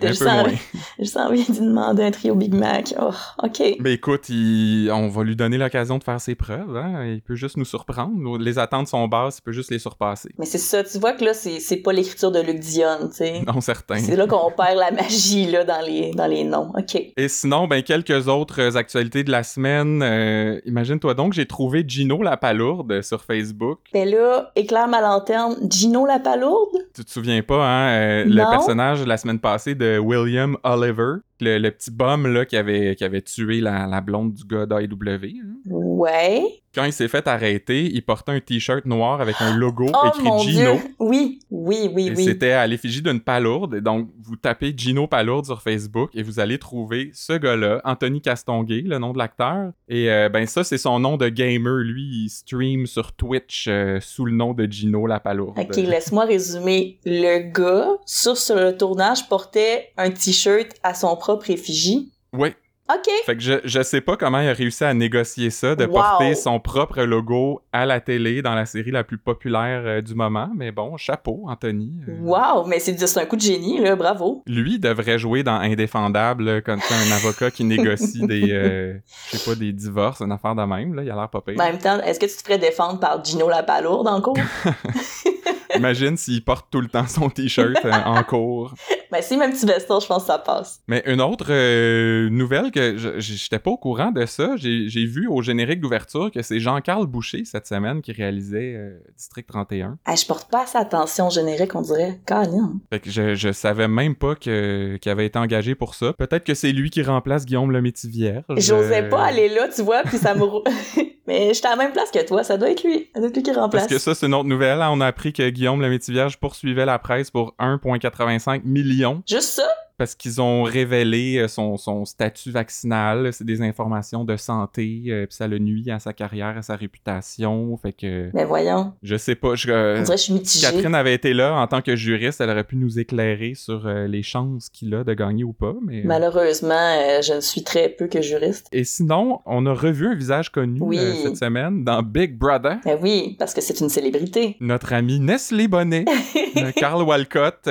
T'as 0.00 0.08
juste 0.08 0.26
envie- 0.26 0.56
juste 0.98 1.16
envie 1.16 1.44
de 1.44 1.54
demander 1.60 2.04
un 2.04 2.10
trio 2.10 2.34
Big 2.34 2.54
Mac. 2.54 2.94
Oh, 3.00 3.10
ok. 3.42 3.76
Ben 3.80 3.92
écoute, 3.92 4.28
il- 4.28 4.90
on 4.92 5.08
va 5.08 5.24
lui 5.24 5.36
donner 5.36 5.58
l'occasion 5.58 5.98
de 5.98 6.04
faire 6.04 6.20
ses 6.20 6.34
preuves. 6.34 6.76
Hein? 6.76 7.04
Il 7.06 7.20
peut 7.22 7.34
juste 7.34 7.56
nous 7.56 7.64
surprendre. 7.64 8.38
Les 8.38 8.58
attentes 8.58 8.88
sont 8.88 9.06
basses, 9.08 9.38
il 9.38 9.42
peut 9.42 9.52
juste 9.52 9.70
les 9.70 9.78
surpasser. 9.78 10.30
Mais 10.38 10.46
c'est 10.46 10.58
ça, 10.58 10.84
tu 10.84 10.98
vois 10.98 11.12
que 11.12 11.24
là, 11.24 11.34
c'est 11.34 11.76
pas 11.78 11.92
l'écriture 11.92 12.30
de 12.30 12.40
Luc 12.40 12.60
Dion, 12.60 13.08
tu 13.10 13.16
sais. 13.16 13.42
Non, 13.46 13.60
certain. 13.60 13.98
C'est 13.98 14.16
là 14.16 14.26
qu'on 14.26 14.50
perd 14.52 14.78
la 14.78 14.90
magie, 14.90 15.46
là, 15.50 15.64
dans 15.64 15.80
les, 15.84 16.12
dans 16.12 16.26
les 16.26 16.44
noms. 16.44 16.72
OK. 16.76 17.00
Et 17.16 17.28
sinon, 17.28 17.66
ben 17.66 17.82
quelques 17.82 18.28
autres 18.28 18.76
actualités 18.76 19.24
de 19.24 19.30
la 19.30 19.42
semaine. 19.42 20.02
Euh, 20.02 20.60
Imagine-toi 20.66 21.14
donc, 21.14 21.32
j'ai 21.32 21.46
trouvé 21.46 21.84
Gino 21.86 22.22
la 22.22 22.36
palourde 22.36 23.02
sur 23.02 23.22
Facebook. 23.24 23.78
Ben 23.92 24.08
là, 24.08 24.50
éclaire 24.56 24.88
ma 24.88 25.00
lanterne, 25.00 25.56
Gino 25.70 26.06
la 26.06 26.18
palourde? 26.18 26.76
Tu 26.94 27.04
te 27.04 27.10
souviens 27.10 27.42
pas, 27.42 27.64
hein, 27.66 27.88
euh, 27.90 28.24
le 28.24 28.50
personnage 28.50 29.04
la 29.04 29.16
semaine 29.16 29.38
passée 29.38 29.74
de 29.74 29.87
William 29.96 30.56
Oliver, 30.64 31.20
le, 31.40 31.70
petit 31.70 31.90
bum 31.90 32.26
là 32.26 32.44
qui 32.44 32.56
avait, 32.56 32.94
qui 32.96 33.04
avait 33.04 33.22
tué 33.22 33.60
la, 33.60 33.86
la 33.86 34.00
blonde 34.00 34.34
du 34.34 34.44
gars 34.44 34.66
d'AEW. 34.66 35.40
hein. 35.42 35.56
Ouais. 35.98 36.42
Quand 36.74 36.84
il 36.84 36.92
s'est 36.92 37.08
fait 37.08 37.26
arrêter, 37.26 37.86
il 37.92 38.02
portait 38.02 38.30
un 38.32 38.40
t-shirt 38.40 38.84
noir 38.84 39.20
avec 39.20 39.34
un 39.40 39.56
logo 39.56 39.86
Oh 39.92 40.06
écrit 40.08 40.22
mon 40.22 40.38
Gino. 40.38 40.74
dieu! 40.74 40.80
Oui, 41.00 41.40
oui, 41.50 41.90
oui, 41.92 42.06
Et 42.08 42.10
oui. 42.14 42.24
c'était 42.24 42.52
à 42.52 42.66
l'effigie 42.68 43.02
d'une 43.02 43.20
palourde. 43.20 43.80
Donc, 43.80 44.08
vous 44.22 44.36
tapez 44.36 44.72
Gino 44.76 45.06
Palourde 45.08 45.46
sur 45.46 45.60
Facebook 45.60 46.10
et 46.14 46.22
vous 46.22 46.38
allez 46.38 46.58
trouver 46.58 47.10
ce 47.14 47.32
gars-là, 47.32 47.80
Anthony 47.84 48.20
Castonguay, 48.20 48.82
le 48.82 48.98
nom 48.98 49.12
de 49.12 49.18
l'acteur. 49.18 49.72
Et 49.88 50.08
euh, 50.10 50.28
ben 50.28 50.46
ça, 50.46 50.62
c'est 50.62 50.78
son 50.78 51.00
nom 51.00 51.16
de 51.16 51.28
gamer. 51.28 51.78
Lui, 51.78 52.02
il 52.24 52.28
stream 52.28 52.86
sur 52.86 53.12
Twitch 53.12 53.66
euh, 53.68 53.98
sous 54.00 54.24
le 54.26 54.32
nom 54.32 54.52
de 54.54 54.66
Gino 54.70 55.06
la 55.06 55.18
palourde. 55.18 55.58
Ok, 55.58 55.74
laisse-moi 55.76 56.26
résumer. 56.26 56.98
Le 57.04 57.50
gars, 57.50 57.88
sur, 58.06 58.36
sur 58.36 58.54
le 58.56 58.76
tournage, 58.76 59.28
portait 59.28 59.88
un 59.96 60.10
t-shirt 60.10 60.68
à 60.84 60.94
son 60.94 61.16
propre 61.16 61.50
effigie. 61.50 62.12
Ouais. 62.32 62.54
Ok. 62.90 63.06
Fait 63.26 63.36
que 63.36 63.42
je, 63.42 63.54
je 63.64 63.82
sais 63.82 64.00
pas 64.00 64.16
comment 64.16 64.40
il 64.40 64.48
a 64.48 64.52
réussi 64.54 64.82
à 64.82 64.94
négocier 64.94 65.50
ça, 65.50 65.74
de 65.74 65.84
Wow. 65.84 65.92
porter 65.92 66.34
son 66.34 66.58
propre 66.58 67.02
logo 67.02 67.60
à 67.72 67.84
la 67.84 68.00
télé 68.00 68.40
dans 68.40 68.54
la 68.54 68.64
série 68.64 68.90
la 68.90 69.04
plus 69.04 69.18
populaire 69.18 69.82
euh, 69.84 70.00
du 70.00 70.14
moment. 70.14 70.48
Mais 70.56 70.72
bon, 70.72 70.96
chapeau, 70.96 71.42
Anthony. 71.48 71.92
Euh, 72.08 72.12
Wow, 72.22 72.64
mais 72.66 72.78
c'est 72.78 72.96
un 73.18 73.26
coup 73.26 73.36
de 73.36 73.42
génie, 73.42 73.78
là, 73.80 73.94
bravo. 73.94 74.42
Lui 74.46 74.78
devrait 74.78 75.18
jouer 75.18 75.42
dans 75.42 75.56
Indéfendable 75.60 76.62
quand 76.62 76.78
c'est 76.80 76.94
un 76.94 77.16
avocat 77.16 77.50
qui 77.50 77.64
négocie 77.64 78.26
des, 78.26 78.52
euh, 78.52 78.94
je 79.32 79.36
sais 79.36 79.50
pas, 79.50 79.54
des 79.54 79.72
divorces, 79.72 80.20
une 80.22 80.32
affaire 80.32 80.54
de 80.54 80.62
même. 80.62 80.94
Là, 80.94 81.02
il 81.02 81.10
a 81.10 81.14
l'air 81.14 81.28
pas 81.28 81.42
pire. 81.42 81.56
En 81.60 81.64
même 81.64 81.78
temps, 81.78 82.00
est-ce 82.02 82.18
que 82.18 82.26
tu 82.26 82.36
te 82.36 82.42
ferais 82.42 82.58
défendre 82.58 82.98
par 83.00 83.22
Gino 83.22 83.48
la 83.50 83.62
palourde 83.62 84.08
en 84.08 84.20
cours? 84.22 84.38
Imagine 85.76 86.16
s'il 86.16 86.42
porte 86.42 86.66
tout 86.70 86.80
le 86.80 86.88
temps 86.88 87.06
son 87.06 87.28
t-shirt 87.28 87.84
euh, 87.84 87.92
en 88.04 88.22
cours. 88.22 88.72
ben 89.10 89.22
si, 89.22 89.36
même 89.36 89.52
petit 89.52 89.66
veston, 89.66 90.00
je 90.00 90.06
pense 90.06 90.22
que 90.22 90.26
ça 90.26 90.38
passe. 90.38 90.80
Mais 90.88 91.02
une 91.06 91.20
autre 91.20 91.46
euh, 91.50 92.28
nouvelle 92.30 92.70
que 92.70 92.96
je 92.96 93.18
j'étais 93.18 93.58
pas 93.58 93.70
au 93.70 93.76
courant 93.76 94.10
de 94.10 94.26
ça, 94.26 94.54
j'ai 94.56 95.04
vu 95.06 95.26
au 95.28 95.42
générique 95.42 95.80
d'ouverture 95.80 96.30
que 96.30 96.42
c'est 96.42 96.60
Jean-Carl 96.60 97.06
Boucher 97.06 97.44
cette 97.44 97.66
semaine 97.66 98.02
qui 98.02 98.12
réalisait 98.12 98.74
euh, 98.76 98.98
District 99.16 99.46
31. 99.46 99.98
Hey, 100.06 100.16
je 100.16 100.26
porte 100.26 100.50
pas 100.50 100.62
assez 100.64 100.78
attention 100.78 101.28
au 101.28 101.30
générique, 101.30 101.74
on 101.74 101.82
dirait. 101.82 102.20
Canin. 102.26 102.74
Fait 102.90 103.00
que 103.00 103.10
je, 103.10 103.34
je 103.34 103.52
savais 103.52 103.88
même 103.88 104.14
pas 104.14 104.34
qu'il 104.34 104.98
avait 105.06 105.26
été 105.26 105.38
engagé 105.38 105.74
pour 105.74 105.94
ça. 105.94 106.12
Peut-être 106.12 106.44
que 106.44 106.54
c'est 106.54 106.72
lui 106.72 106.90
qui 106.90 107.02
remplace 107.02 107.44
Guillaume 107.46 107.70
le 107.72 107.80
métier 107.82 108.10
vierge. 108.10 108.44
J'osais 108.56 109.04
Euh, 109.04 109.08
pas 109.08 109.24
aller 109.24 109.48
là, 109.48 109.68
tu 109.74 109.82
vois, 109.82 110.02
puis 110.02 110.18
ça 110.18 110.34
me... 110.34 110.44
mais 111.26 111.52
j'étais 111.54 111.66
à 111.68 111.70
la 111.70 111.76
même 111.76 111.92
place 111.92 112.10
que 112.10 112.24
toi, 112.26 112.42
ça 112.44 112.56
doit 112.56 112.70
être 112.70 112.82
lui. 112.84 113.08
Ça 113.14 113.20
doit 113.20 113.28
être 113.28 113.36
lui 113.36 113.42
qui 113.42 113.52
remplace. 113.52 113.82
Parce 113.82 113.92
que 113.92 113.98
ça, 113.98 114.14
c'est 114.14 114.26
une 114.26 114.34
autre 114.34 114.48
nouvelle. 114.48 114.80
hein. 114.82 114.90
On 114.92 115.00
a 115.00 115.06
appris 115.06 115.32
que 115.32 115.48
Guillaume 115.50 115.80
le 115.80 115.88
métier 115.90 116.12
vierge 116.12 116.38
poursuivait 116.38 116.86
la 116.86 116.98
presse 116.98 117.30
pour 117.30 117.54
1,85 117.60 118.62
millions 118.64 118.97
Juste 119.26 119.50
ça? 119.50 119.68
Parce 119.98 120.14
qu'ils 120.14 120.40
ont 120.40 120.62
révélé 120.62 121.38
euh, 121.38 121.48
son, 121.48 121.76
son 121.76 122.04
statut 122.04 122.52
vaccinal. 122.52 123.32
C'est 123.32 123.44
des 123.44 123.60
informations 123.62 124.24
de 124.24 124.36
santé, 124.36 125.02
euh, 125.08 125.26
puis 125.26 125.34
ça 125.34 125.48
le 125.48 125.58
nuit 125.58 125.90
à 125.90 125.98
sa 125.98 126.12
carrière, 126.12 126.56
à 126.56 126.62
sa 126.62 126.76
réputation. 126.76 127.76
Fait 127.76 127.92
que 127.92 128.30
Mais 128.32 128.44
voyons, 128.44 128.92
je 129.02 129.16
sais 129.16 129.34
pas. 129.34 129.56
Je, 129.56 129.70
euh, 129.70 129.96
on 129.98 130.02
dirait 130.02 130.14
que 130.14 130.20
je 130.20 130.24
suis 130.24 130.32
mitigée. 130.32 130.66
Catherine 130.66 130.94
avait 130.94 131.14
été 131.14 131.34
là 131.34 131.54
en 131.54 131.66
tant 131.66 131.82
que 131.82 131.96
juriste, 131.96 132.40
elle 132.40 132.50
aurait 132.50 132.64
pu 132.64 132.76
nous 132.76 132.98
éclairer 133.00 133.54
sur 133.54 133.86
euh, 133.86 134.06
les 134.06 134.22
chances 134.22 134.68
qu'il 134.70 134.94
a 134.94 135.02
de 135.02 135.14
gagner 135.14 135.42
ou 135.42 135.52
pas. 135.52 135.74
Mais... 135.84 136.02
Malheureusement, 136.04 137.20
je 137.20 137.34
ne 137.34 137.40
suis 137.40 137.64
très 137.64 137.88
peu 137.88 138.06
que 138.06 138.22
juriste. 138.22 138.68
Et 138.70 138.84
sinon, 138.84 139.40
on 139.46 139.66
a 139.66 139.72
revu 139.72 140.06
un 140.06 140.14
visage 140.14 140.50
connu 140.50 140.78
Oui. 140.80 140.98
cette 141.24 141.36
semaine 141.36 141.82
dans 141.82 142.02
Big 142.02 142.38
Brother. 142.38 142.76
Ben 142.84 142.98
oui, 143.02 143.34
parce 143.38 143.52
que 143.52 143.60
c'est 143.60 143.80
une 143.80 143.88
célébrité. 143.88 144.56
Notre 144.60 144.92
ami 144.92 145.18
Nestlé 145.18 145.66
Bonnet, 145.66 146.04
Carl 146.76 147.02
Walcott, 147.02 147.68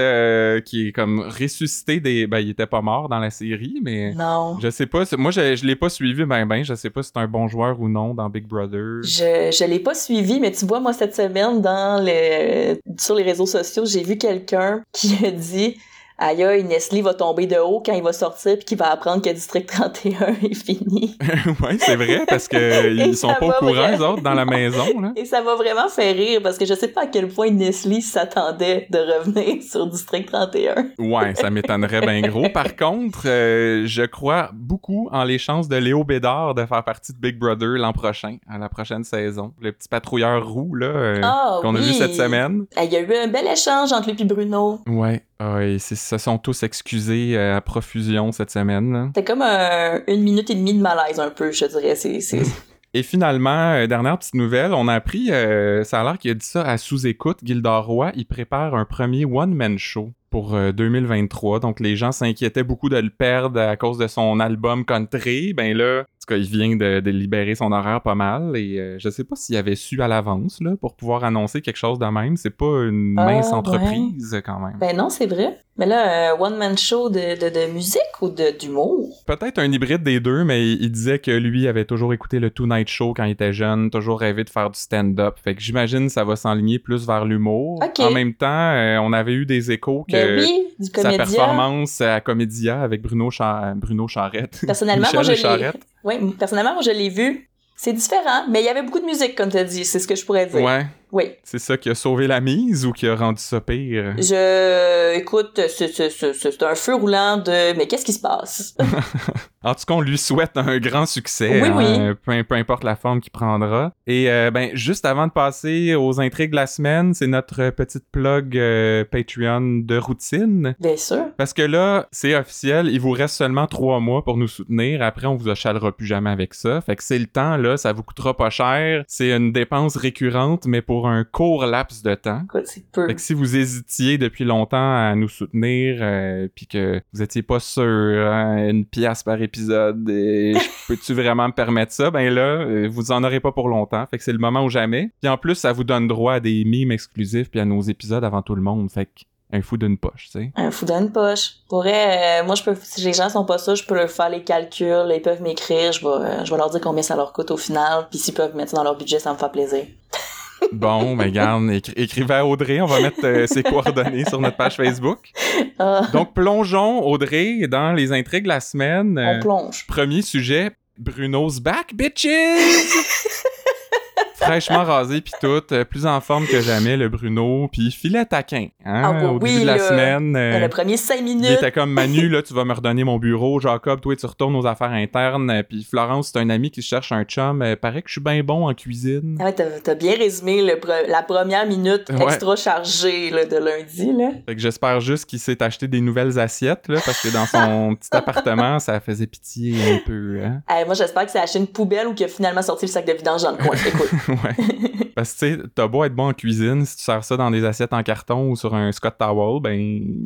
qui 0.66 0.88
est 0.88 0.92
comme 0.94 1.22
ressuscité 1.22 2.02
des. 2.02 2.17
Ben, 2.26 2.40
il 2.40 2.50
était 2.50 2.66
pas 2.66 2.82
mort 2.82 3.10
dans 3.10 3.20
la 3.20 3.30
série, 3.30 3.80
mais. 3.84 4.14
Non. 4.16 4.58
Je 4.60 4.70
sais 4.70 4.88
pas, 4.88 5.04
moi 5.18 5.32
je, 5.32 5.56
je 5.56 5.66
l'ai 5.66 5.76
pas 5.76 5.90
suivi 5.90 6.26
ben 6.26 6.46
ben, 6.46 6.64
je 6.64 6.74
sais 6.74 6.90
pas 6.90 7.04
si 7.04 7.12
c'est 7.14 7.20
un 7.20 7.28
bon 7.28 7.48
joueur 7.48 7.80
ou 7.80 7.90
non 7.90 8.14
dans 8.14 8.30
Big 8.30 8.48
Brother. 8.48 9.04
Je, 9.04 9.52
je 9.52 9.66
l'ai 9.66 9.80
pas 9.80 9.94
suivi, 9.94 10.40
mais 10.40 10.52
tu 10.52 10.66
vois, 10.66 10.80
moi, 10.80 10.94
cette 10.94 11.16
semaine, 11.16 11.62
dans 11.62 12.04
le, 12.04 12.80
sur 12.98 13.16
les 13.16 13.24
réseaux 13.24 13.46
sociaux, 13.46 13.86
j'ai 13.86 14.04
vu 14.04 14.18
quelqu'un 14.18 14.82
qui 14.92 15.26
a 15.26 15.32
dit 15.32 15.78
Aïe, 16.20 16.64
Nestlé 16.64 17.04
va 17.04 17.14
tomber 17.14 17.46
de 17.46 17.58
haut 17.58 17.82
quand 17.86 17.94
il 17.94 18.02
va 18.02 18.12
sortir 18.12 18.56
puis 18.56 18.66
qu'il 18.66 18.78
va 18.80 18.92
apprendre 18.92 19.22
que 19.22 19.30
District 19.30 19.68
31 19.68 20.28
est 20.50 20.54
fini. 20.56 21.16
ouais, 21.62 21.78
c'est 21.78 21.96
vrai, 21.96 22.24
parce 22.28 22.48
que 22.48 22.58
Et 22.88 23.08
ils 23.10 23.16
sont 23.16 23.28
pas 23.40 23.46
au 23.46 23.50
va 23.50 23.60
courant, 23.60 23.88
les 23.90 24.02
autres, 24.02 24.22
dans 24.24 24.34
la 24.34 24.46
maison, 24.46 25.00
là. 25.00 25.12
Et 25.16 25.26
ça 25.26 25.42
m'a 25.44 25.54
vraiment 25.54 25.90
fait 25.90 26.14
rire 26.14 26.42
parce 26.42 26.58
que 26.58 26.66
je 26.66 26.74
sais 26.74 26.88
pas 26.88 27.04
à 27.04 27.06
quel 27.06 27.28
point 27.28 27.52
Nestlé 27.52 28.02
s'attendait 28.02 28.88
de 28.90 28.98
revenir 28.98 29.62
sur 29.62 29.86
District 29.86 30.26
31. 30.26 30.88
Ouais, 30.98 31.36
ça 31.36 31.52
m'étonnerait 31.52 32.02
bien 32.02 32.22
gros. 32.22 32.50
Par 32.50 32.76
contre, 32.76 33.28
euh, 33.28 33.84
je 33.86 34.04
crois 34.04 34.50
beaucoup 34.54 35.10
en 35.12 35.24
les 35.24 35.38
chances 35.38 35.68
de 35.68 35.76
Léo 35.76 36.04
Bédard 36.04 36.56
de 36.56 36.66
faire 36.66 36.84
partie 36.84 37.14
de 37.14 37.20
Big 37.20 37.38
Brother 37.38 37.78
l'an 37.78 37.94
prochain, 37.94 38.38
à 38.50 38.58
la 38.58 38.70
prochaine 38.70 39.04
saison. 39.04 39.54
Le 39.62 39.72
petit 39.72 39.88
patrouilleur 39.88 40.48
roux, 40.48 40.74
là, 40.74 40.88
euh, 40.88 41.22
Ah 41.24 41.60
qu'on 41.62 41.76
a 41.76 41.80
oui. 41.80 41.86
vu 41.86 41.94
cette 41.94 42.16
semaine. 42.16 42.66
Il 42.82 42.92
y 42.92 42.96
a 42.96 43.02
eu 43.02 43.14
un 43.14 43.28
bel 43.28 43.46
échange 43.46 43.94
entre 43.94 44.10
lui 44.10 44.20
et 44.20 44.26
Bruno. 44.26 44.80
Ouais. 44.88 45.22
Ah, 45.40 45.64
ils 45.64 45.80
se 45.80 46.18
sont 46.18 46.38
tous 46.40 46.64
excusés 46.64 47.38
à 47.38 47.62
profusion 47.62 48.32
cette 48.32 48.50
semaine. 48.52 49.12
C'était 49.14 49.24
comme 49.24 49.42
un- 49.44 50.02
une 50.08 50.24
minute 50.24 50.50
et 50.50 50.56
demie 50.56 50.74
de 50.74 50.82
malaise, 50.82 51.20
un 51.20 51.30
peu, 51.30 51.52
je 51.52 51.66
dirais. 51.66 51.96
C'est, 51.96 52.22
c'est... 52.22 52.42
Et 52.94 53.04
finalement, 53.04 53.74
euh, 53.74 53.86
dernière 53.86 54.18
petite 54.18 54.34
nouvelle, 54.34 54.74
on 54.74 54.88
a 54.88 54.96
appris, 54.96 55.30
euh, 55.32 55.84
ça 55.84 56.02
a 56.02 56.04
l'air 56.04 56.18
qu'il 56.18 56.32
a 56.32 56.34
dit 56.34 56.46
ça 56.46 56.64
à 56.64 56.78
sous-écoute, 56.78 57.40
Gildor 57.44 57.86
Roy, 57.86 58.12
il 58.16 58.26
prépare 58.26 58.74
un 58.74 58.86
premier 58.86 59.26
one-man 59.26 59.78
show 59.78 60.14
pour 60.30 60.56
euh, 60.56 60.72
2023. 60.72 61.60
Donc 61.60 61.80
les 61.80 61.96
gens 61.96 62.12
s'inquiétaient 62.12 62.64
beaucoup 62.64 62.90
de 62.90 62.98
le 62.98 63.10
perdre 63.10 63.60
à 63.60 63.76
cause 63.78 63.98
de 63.98 64.08
son 64.08 64.40
album 64.40 64.86
Country. 64.86 65.54
Ben 65.54 65.76
là, 65.76 66.02
en 66.02 66.04
tout 66.04 66.28
cas, 66.34 66.38
il 66.38 66.48
vient 66.50 66.76
de, 66.76 67.00
de 67.00 67.12
libérer 67.12 67.56
son 67.56 67.72
horaire 67.72 68.02
pas 68.02 68.16
mal. 68.16 68.56
Et 68.58 68.80
euh, 68.80 68.96
je 69.00 69.10
sais 69.10 69.24
pas 69.24 69.36
s'il 69.36 69.56
avait 69.58 69.76
su 69.76 70.02
à 70.02 70.08
l'avance 70.08 70.60
là, 70.62 70.72
pour 70.82 70.96
pouvoir 70.96 71.24
annoncer 71.24 71.62
quelque 71.62 71.78
chose 71.78 72.00
de 72.00 72.06
même. 72.06 72.38
C'est 72.38 72.56
pas 72.58 72.84
une 72.86 73.16
Ah, 73.18 73.26
mince 73.26 73.48
ouais. 73.48 73.54
entreprise 73.54 74.42
quand 74.46 74.60
même. 74.60 74.78
Ben 74.80 74.96
non, 74.96 75.10
c'est 75.10 75.28
vrai. 75.28 75.60
Mais 75.80 75.86
là, 75.86 76.32
un 76.34 76.40
one-man 76.40 76.76
show 76.76 77.08
de, 77.12 77.40
de, 77.40 77.50
de 77.54 77.72
musique 77.72 78.02
ou 78.24 78.30
d'humour? 78.60 79.10
Peut-être 79.28 79.60
un 79.60 79.72
hybride 79.72 80.02
des 80.02 80.20
deux, 80.20 80.44
mais 80.44 80.66
il 80.68 80.88
il 80.88 80.92
disait 80.92 81.20
que 81.20 81.32
lui 81.32 81.68
avait 81.68 81.84
toujours 81.86 82.14
écouté 82.14 82.40
le 82.40 82.50
Tonight 82.50 82.88
Show 82.88 83.14
quand 83.14 83.26
il 83.26 83.32
était 83.32 83.52
jeune, 83.52 83.90
toujours 83.92 84.20
rêvé 84.22 84.44
de 84.46 84.50
faire 84.50 84.70
du 84.70 84.80
stand-up. 84.80 85.36
Fait 85.44 85.54
que 85.54 85.62
j'imagine 85.62 86.06
que 86.08 86.12
ça 86.14 86.24
va 86.24 86.36
s'enligner 86.38 86.80
plus 86.80 87.06
vers 87.06 87.26
l'humour. 87.26 87.84
En 88.00 88.12
même 88.12 88.34
temps, 88.34 88.48
euh, 88.48 88.98
on 89.00 89.12
avait 89.14 89.34
eu 89.34 89.46
des 89.46 89.70
échos 89.72 90.06
que 90.10 90.17
Ben 90.26 90.40
oui, 90.40 90.68
du 90.80 90.90
sa 91.02 91.10
performance 91.12 92.02
à 92.02 92.20
Comédia 92.22 92.82
avec 92.82 93.02
Bruno, 93.02 93.30
Char- 93.32 93.76
Bruno 93.76 94.08
Charrette. 94.08 94.62
Personnellement, 94.66 95.08
moi, 95.14 95.24
je. 95.24 95.34
Charette. 95.34 95.78
Oui, 96.04 96.16
personnellement, 96.40 96.74
moi, 96.74 96.82
je 96.82 96.92
l'ai 96.92 97.10
vu. 97.10 97.50
C'est 97.76 97.94
différent, 97.94 98.46
mais 98.50 98.62
il 98.62 98.66
y 98.66 98.70
avait 98.70 98.82
beaucoup 98.82 99.00
de 99.00 99.06
musique, 99.06 99.36
comme 99.36 99.50
tu 99.50 99.58
as 99.58 99.64
dit. 99.64 99.86
C'est 99.86 100.00
ce 100.00 100.08
que 100.08 100.16
je 100.16 100.26
pourrais 100.26 100.48
dire. 100.48 100.62
Ouais, 100.62 100.86
Oui. 101.12 101.32
c'est 101.44 101.60
ça 101.60 101.78
qui 101.78 101.90
a 101.90 101.96
sauvé 101.96 102.28
la 102.28 102.42
mise 102.42 102.86
ou 102.86 102.92
qui 102.92 103.08
a 103.08 103.16
rendu 103.16 103.42
ça 103.42 103.62
pire? 103.62 104.16
Je... 104.18 105.16
Écoute, 105.18 105.60
c'est, 105.70 106.64
un 106.64 106.76
feu 106.76 106.96
roulant 106.96 107.38
de... 107.38 107.76
Mais 107.78 107.88
qu'est-ce 107.88 108.06
qui 108.06 108.14
se 108.14 108.20
passe? 108.20 108.76
En 109.64 109.74
tout 109.74 109.84
cas, 109.86 109.96
on 109.96 110.02
lui 110.02 110.18
souhaite 110.18 110.56
un 110.56 110.78
grand 110.78 111.06
succès, 111.06 111.62
Oui, 111.62 111.68
hein, 111.68 111.76
oui. 111.76 112.16
Peu, 112.24 112.44
peu 112.44 112.56
importe 112.56 112.86
la 112.86 112.96
forme 112.96 113.20
qu'il 113.20 113.32
prendra. 113.32 113.92
Et 114.06 114.32
euh, 114.32 114.50
ben, 114.50 114.70
juste 114.74 115.06
avant 115.06 115.28
de 115.28 115.32
passer 115.34 115.94
aux 115.94 116.22
intrigues 116.22 116.52
de 116.52 116.56
la 116.56 116.68
semaine, 116.68 117.14
c'est 117.14 117.28
notre 117.28 117.72
petite 117.72 118.06
plug 118.12 118.56
euh, 118.56 119.04
Patreon 119.04 119.80
de 119.84 119.98
routine. 119.98 120.74
Bien 120.80 120.96
sûr. 120.96 121.26
Parce 121.36 121.54
que 121.54 121.64
là, 121.64 122.08
c'est 122.12 122.34
officiel, 122.36 122.88
il 122.88 123.02
vous 123.02 123.12
reste 123.12 123.36
seulement 123.36 123.68
trois 123.68 124.00
mois 124.00 124.24
pour 124.24 124.38
nous 124.38 124.48
soutenir. 124.48 125.02
Après, 125.02 125.28
on 125.28 125.36
vous 125.36 125.50
achalera 125.50 125.92
plus 125.92 126.06
jamais 126.06 126.30
avec 126.30 126.54
ça. 126.54 126.80
Fait 126.80 126.96
que 126.96 127.04
c'est 127.04 127.20
le 127.20 127.28
temps, 127.28 127.58
là, 127.58 127.76
ça 127.76 127.92
vous 127.92 128.04
coûtera 128.04 128.38
pas 128.38 128.50
cher. 128.50 129.04
C'est 129.08 129.36
une 129.36 129.52
dépense 129.52 129.98
récurrente, 129.98 130.66
mais 130.66 130.82
pour 130.82 130.97
un 131.06 131.24
court 131.24 131.66
laps 131.66 132.02
de 132.02 132.16
temps. 132.16 132.42
C'est 132.66 132.90
peu. 132.92 133.08
Fait 133.08 133.16
que 133.16 133.22
si 133.22 133.34
vous 133.34 133.56
hésitiez 133.56 134.18
depuis 134.18 134.46
longtemps 134.46 134.78
à 134.78 135.14
nous 135.16 135.28
soutenir, 135.28 135.98
euh, 136.02 136.48
puis 136.56 136.66
que 136.66 137.02
vous 137.14 137.22
étiez 137.22 137.44
pas 137.44 137.60
sûr, 137.60 137.84
hein, 137.84 138.70
une 138.70 138.86
pièce 138.86 139.22
par 139.24 139.42
épisode, 139.42 140.10
et 140.10 140.54
peux-tu 140.88 141.14
vraiment 141.14 141.48
me 141.48 141.54
permettre 141.54 141.92
ça? 141.92 142.10
Ben 142.10 142.34
là, 142.34 142.62
euh, 142.62 142.88
vous 142.90 143.12
en 143.12 143.24
aurez 143.24 143.40
pas 143.40 143.52
pour 143.52 143.70
longtemps. 143.70 144.06
Fait 144.08 144.18
que 144.18 144.24
c'est 144.24 144.34
le 144.34 144.40
moment 144.40 144.64
ou 144.64 144.70
jamais. 144.70 145.12
Puis 145.22 145.30
en 145.30 145.38
plus, 145.38 145.56
ça 145.56 145.74
vous 145.74 145.84
donne 145.84 146.08
droit 146.08 146.34
à 146.34 146.40
des 146.40 146.64
mimes 146.66 146.92
exclusifs 146.92 147.52
puis 147.52 147.60
à 147.60 147.66
nos 147.66 147.82
épisodes 147.82 148.24
avant 148.24 148.42
tout 148.42 148.56
le 148.56 148.62
monde. 148.62 148.90
Fait 148.90 149.06
que 149.06 149.22
un 149.52 149.62
fou 149.62 149.78
d'une 149.78 149.98
poche, 149.98 150.30
tu 150.32 150.40
sais. 150.40 150.52
Un 150.56 150.72
fou 150.72 150.86
d'une 150.86 151.12
poche. 151.12 151.56
Pour 151.70 151.80
vrai, 151.80 152.42
euh, 152.42 152.46
moi, 152.46 152.56
je 152.56 152.64
peux, 152.64 152.76
si 152.82 153.02
les 153.02 153.14
gens 153.14 153.30
sont 153.30 153.46
pas 153.46 153.58
ça, 153.58 153.76
je 153.76 153.84
peux 153.84 153.96
leur 153.96 154.10
faire 154.10 154.30
les 154.30 154.44
calculs, 154.44 155.10
ils 155.10 155.22
peuvent 155.22 155.42
m'écrire, 155.42 155.94
je 155.94 156.02
vais, 156.02 156.26
euh, 156.26 156.44
je 156.44 156.52
vais 156.52 156.58
leur 156.58 156.70
dire 156.70 156.82
combien 156.82 157.02
ça 157.02 157.16
leur 157.16 157.32
coûte 157.32 157.52
au 157.52 157.58
final, 157.58 158.08
puis 158.10 158.20
s'ils 158.20 158.34
peuvent 158.34 158.56
mettre 158.56 158.72
ça 158.72 158.78
dans 158.78 158.84
leur 158.84 158.98
budget, 158.98 159.20
ça 159.20 159.32
me 159.32 159.38
fait 159.38 159.52
plaisir. 159.52 159.86
Bon, 160.74 161.16
ben 161.16 161.32
garde, 161.32 161.64
écri- 161.70 161.94
écrivez 161.96 162.34
à 162.34 162.46
Audrey, 162.46 162.82
on 162.82 162.86
va 162.88 163.00
mettre 163.02 163.24
euh, 163.24 163.48
ses 163.48 163.64
coordonnées 163.64 164.26
sur 164.26 164.40
notre 164.40 164.58
page 164.58 164.76
Facebook. 164.76 165.32
Ah, 165.80 166.02
Donc 166.12 166.34
plongeons, 166.34 167.04
Audrey, 167.06 167.68
dans 167.68 167.94
les 167.94 168.12
intrigues 168.12 168.44
de 168.44 168.48
la 168.50 168.60
semaine. 168.60 169.18
on 169.20 169.38
Euh, 169.38 169.40
plonge. 169.40 169.86
Premier 169.88 170.24
sujet, 170.24 170.72
Bruno's 170.98 171.60
back, 171.60 171.94
bitches! 171.94 172.28
Fraîchement 174.40 174.84
rasé 174.84 175.22
puis 175.22 175.34
tout, 175.42 175.62
euh, 175.72 175.84
plus 175.84 176.06
en 176.06 176.22
forme 176.22 176.46
que 176.48 176.62
jamais 176.62 176.96
le 176.96 177.10
Bruno, 177.10 177.68
puis 177.72 177.92
filet 177.92 178.24
taquin, 178.26 178.68
hein, 178.86 179.02
Ah, 179.06 179.26
au 179.32 179.40
oui, 179.40 179.50
début 179.52 179.62
de 179.62 179.66
la 179.66 179.78
là. 179.78 179.88
semaine. 179.90 180.36
euh, 180.36 180.60
le 180.60 180.70
premier 180.70 180.96
cinq 180.98 181.18
il 181.20 181.24
minutes. 181.24 181.50
était 181.52 181.72
comme 181.72 181.92
Manu, 181.92 182.30
là, 182.30 182.42
tu 182.42 182.54
vas 182.54 182.64
me 182.64 182.74
redonner 182.74 183.04
mon 183.04 183.18
bureau. 183.18 183.60
Jacob, 183.60 184.00
toi, 184.00 184.16
tu 184.16 184.26
retournes 184.26 184.56
aux 184.56 184.66
affaires 184.68 184.92
internes. 184.92 185.50
euh, 185.50 185.64
Puis 185.64 185.84
Florence, 185.84 186.32
c'est 186.34 186.40
un 186.40 186.50
ami 186.50 186.70
qui 186.72 186.82
cherche 186.82 187.12
un 187.12 187.24
chum. 187.24 187.62
Euh, 187.62 187.76
paraît 187.76 188.02
que 188.02 188.10
je 188.10 188.14
suis 188.14 188.22
bien 188.22 188.42
bon 188.44 188.68
en 188.70 188.74
cuisine. 188.74 189.38
Ah 189.40 189.46
ouais, 189.46 189.54
t'as, 189.54 189.96
bien 189.96 190.16
résumé 190.16 190.62
le 190.62 190.74
pre- 190.76 191.08
la 191.10 191.24
première 191.24 191.66
minute 191.66 192.10
Ouais. 192.12 192.24
extra 192.24 192.56
chargée 192.56 193.32
là, 193.32 193.46
de 193.46 193.58
lundi, 193.58 194.12
là. 194.18 194.30
Fait 194.48 194.56
que 194.56 194.62
j'espère 194.62 195.00
juste 195.02 195.26
qu'il 195.26 195.40
s'est 195.40 195.62
acheté 195.64 195.88
des 195.88 196.00
nouvelles 196.02 196.38
assiettes, 196.40 196.88
là, 196.90 197.00
parce 197.06 197.22
que 197.22 197.30
dans 197.30 197.46
son 197.46 197.96
petit 198.00 198.10
appartement, 198.16 198.80
ça 198.80 199.00
faisait 199.00 199.28
pitié 199.28 199.76
un 199.94 200.00
peu, 200.06 200.40
hein. 200.44 200.62
Eh, 200.80 200.86
moi, 200.86 200.94
j'espère 200.94 201.26
que 201.26 201.32
c'est 201.32 201.40
acheté 201.40 201.58
une 201.60 201.68
poubelle 201.68 202.08
ou 202.08 202.14
qu'il 202.14 202.26
a 202.26 202.30
finalement 202.30 202.62
sorti 202.62 202.86
le 202.86 202.92
sac 202.92 203.06
de 203.06 203.14
vidange 203.14 203.42
dans 203.44 203.52
le 203.52 203.58
coin. 203.58 203.76
Écoute. 203.76 204.10
ouais. 204.32 205.08
Parce 205.16 205.34
que, 205.34 205.40
tu 205.46 205.62
sais, 205.62 205.68
t'as 205.74 205.88
beau 205.88 206.04
être 206.04 206.14
bon 206.14 206.30
en 206.30 206.34
cuisine, 206.34 206.86
si 206.86 206.98
tu 206.98 207.04
sers 207.04 207.24
ça 207.24 207.38
dans 207.38 207.50
des 207.50 207.64
assiettes 207.66 207.94
en 207.94 208.04
carton 208.04 208.50
ou 208.52 208.56
sur 208.56 208.76
un 208.76 208.92
Scott 208.92 209.16
Towel, 209.18 209.62
ben, 209.62 209.78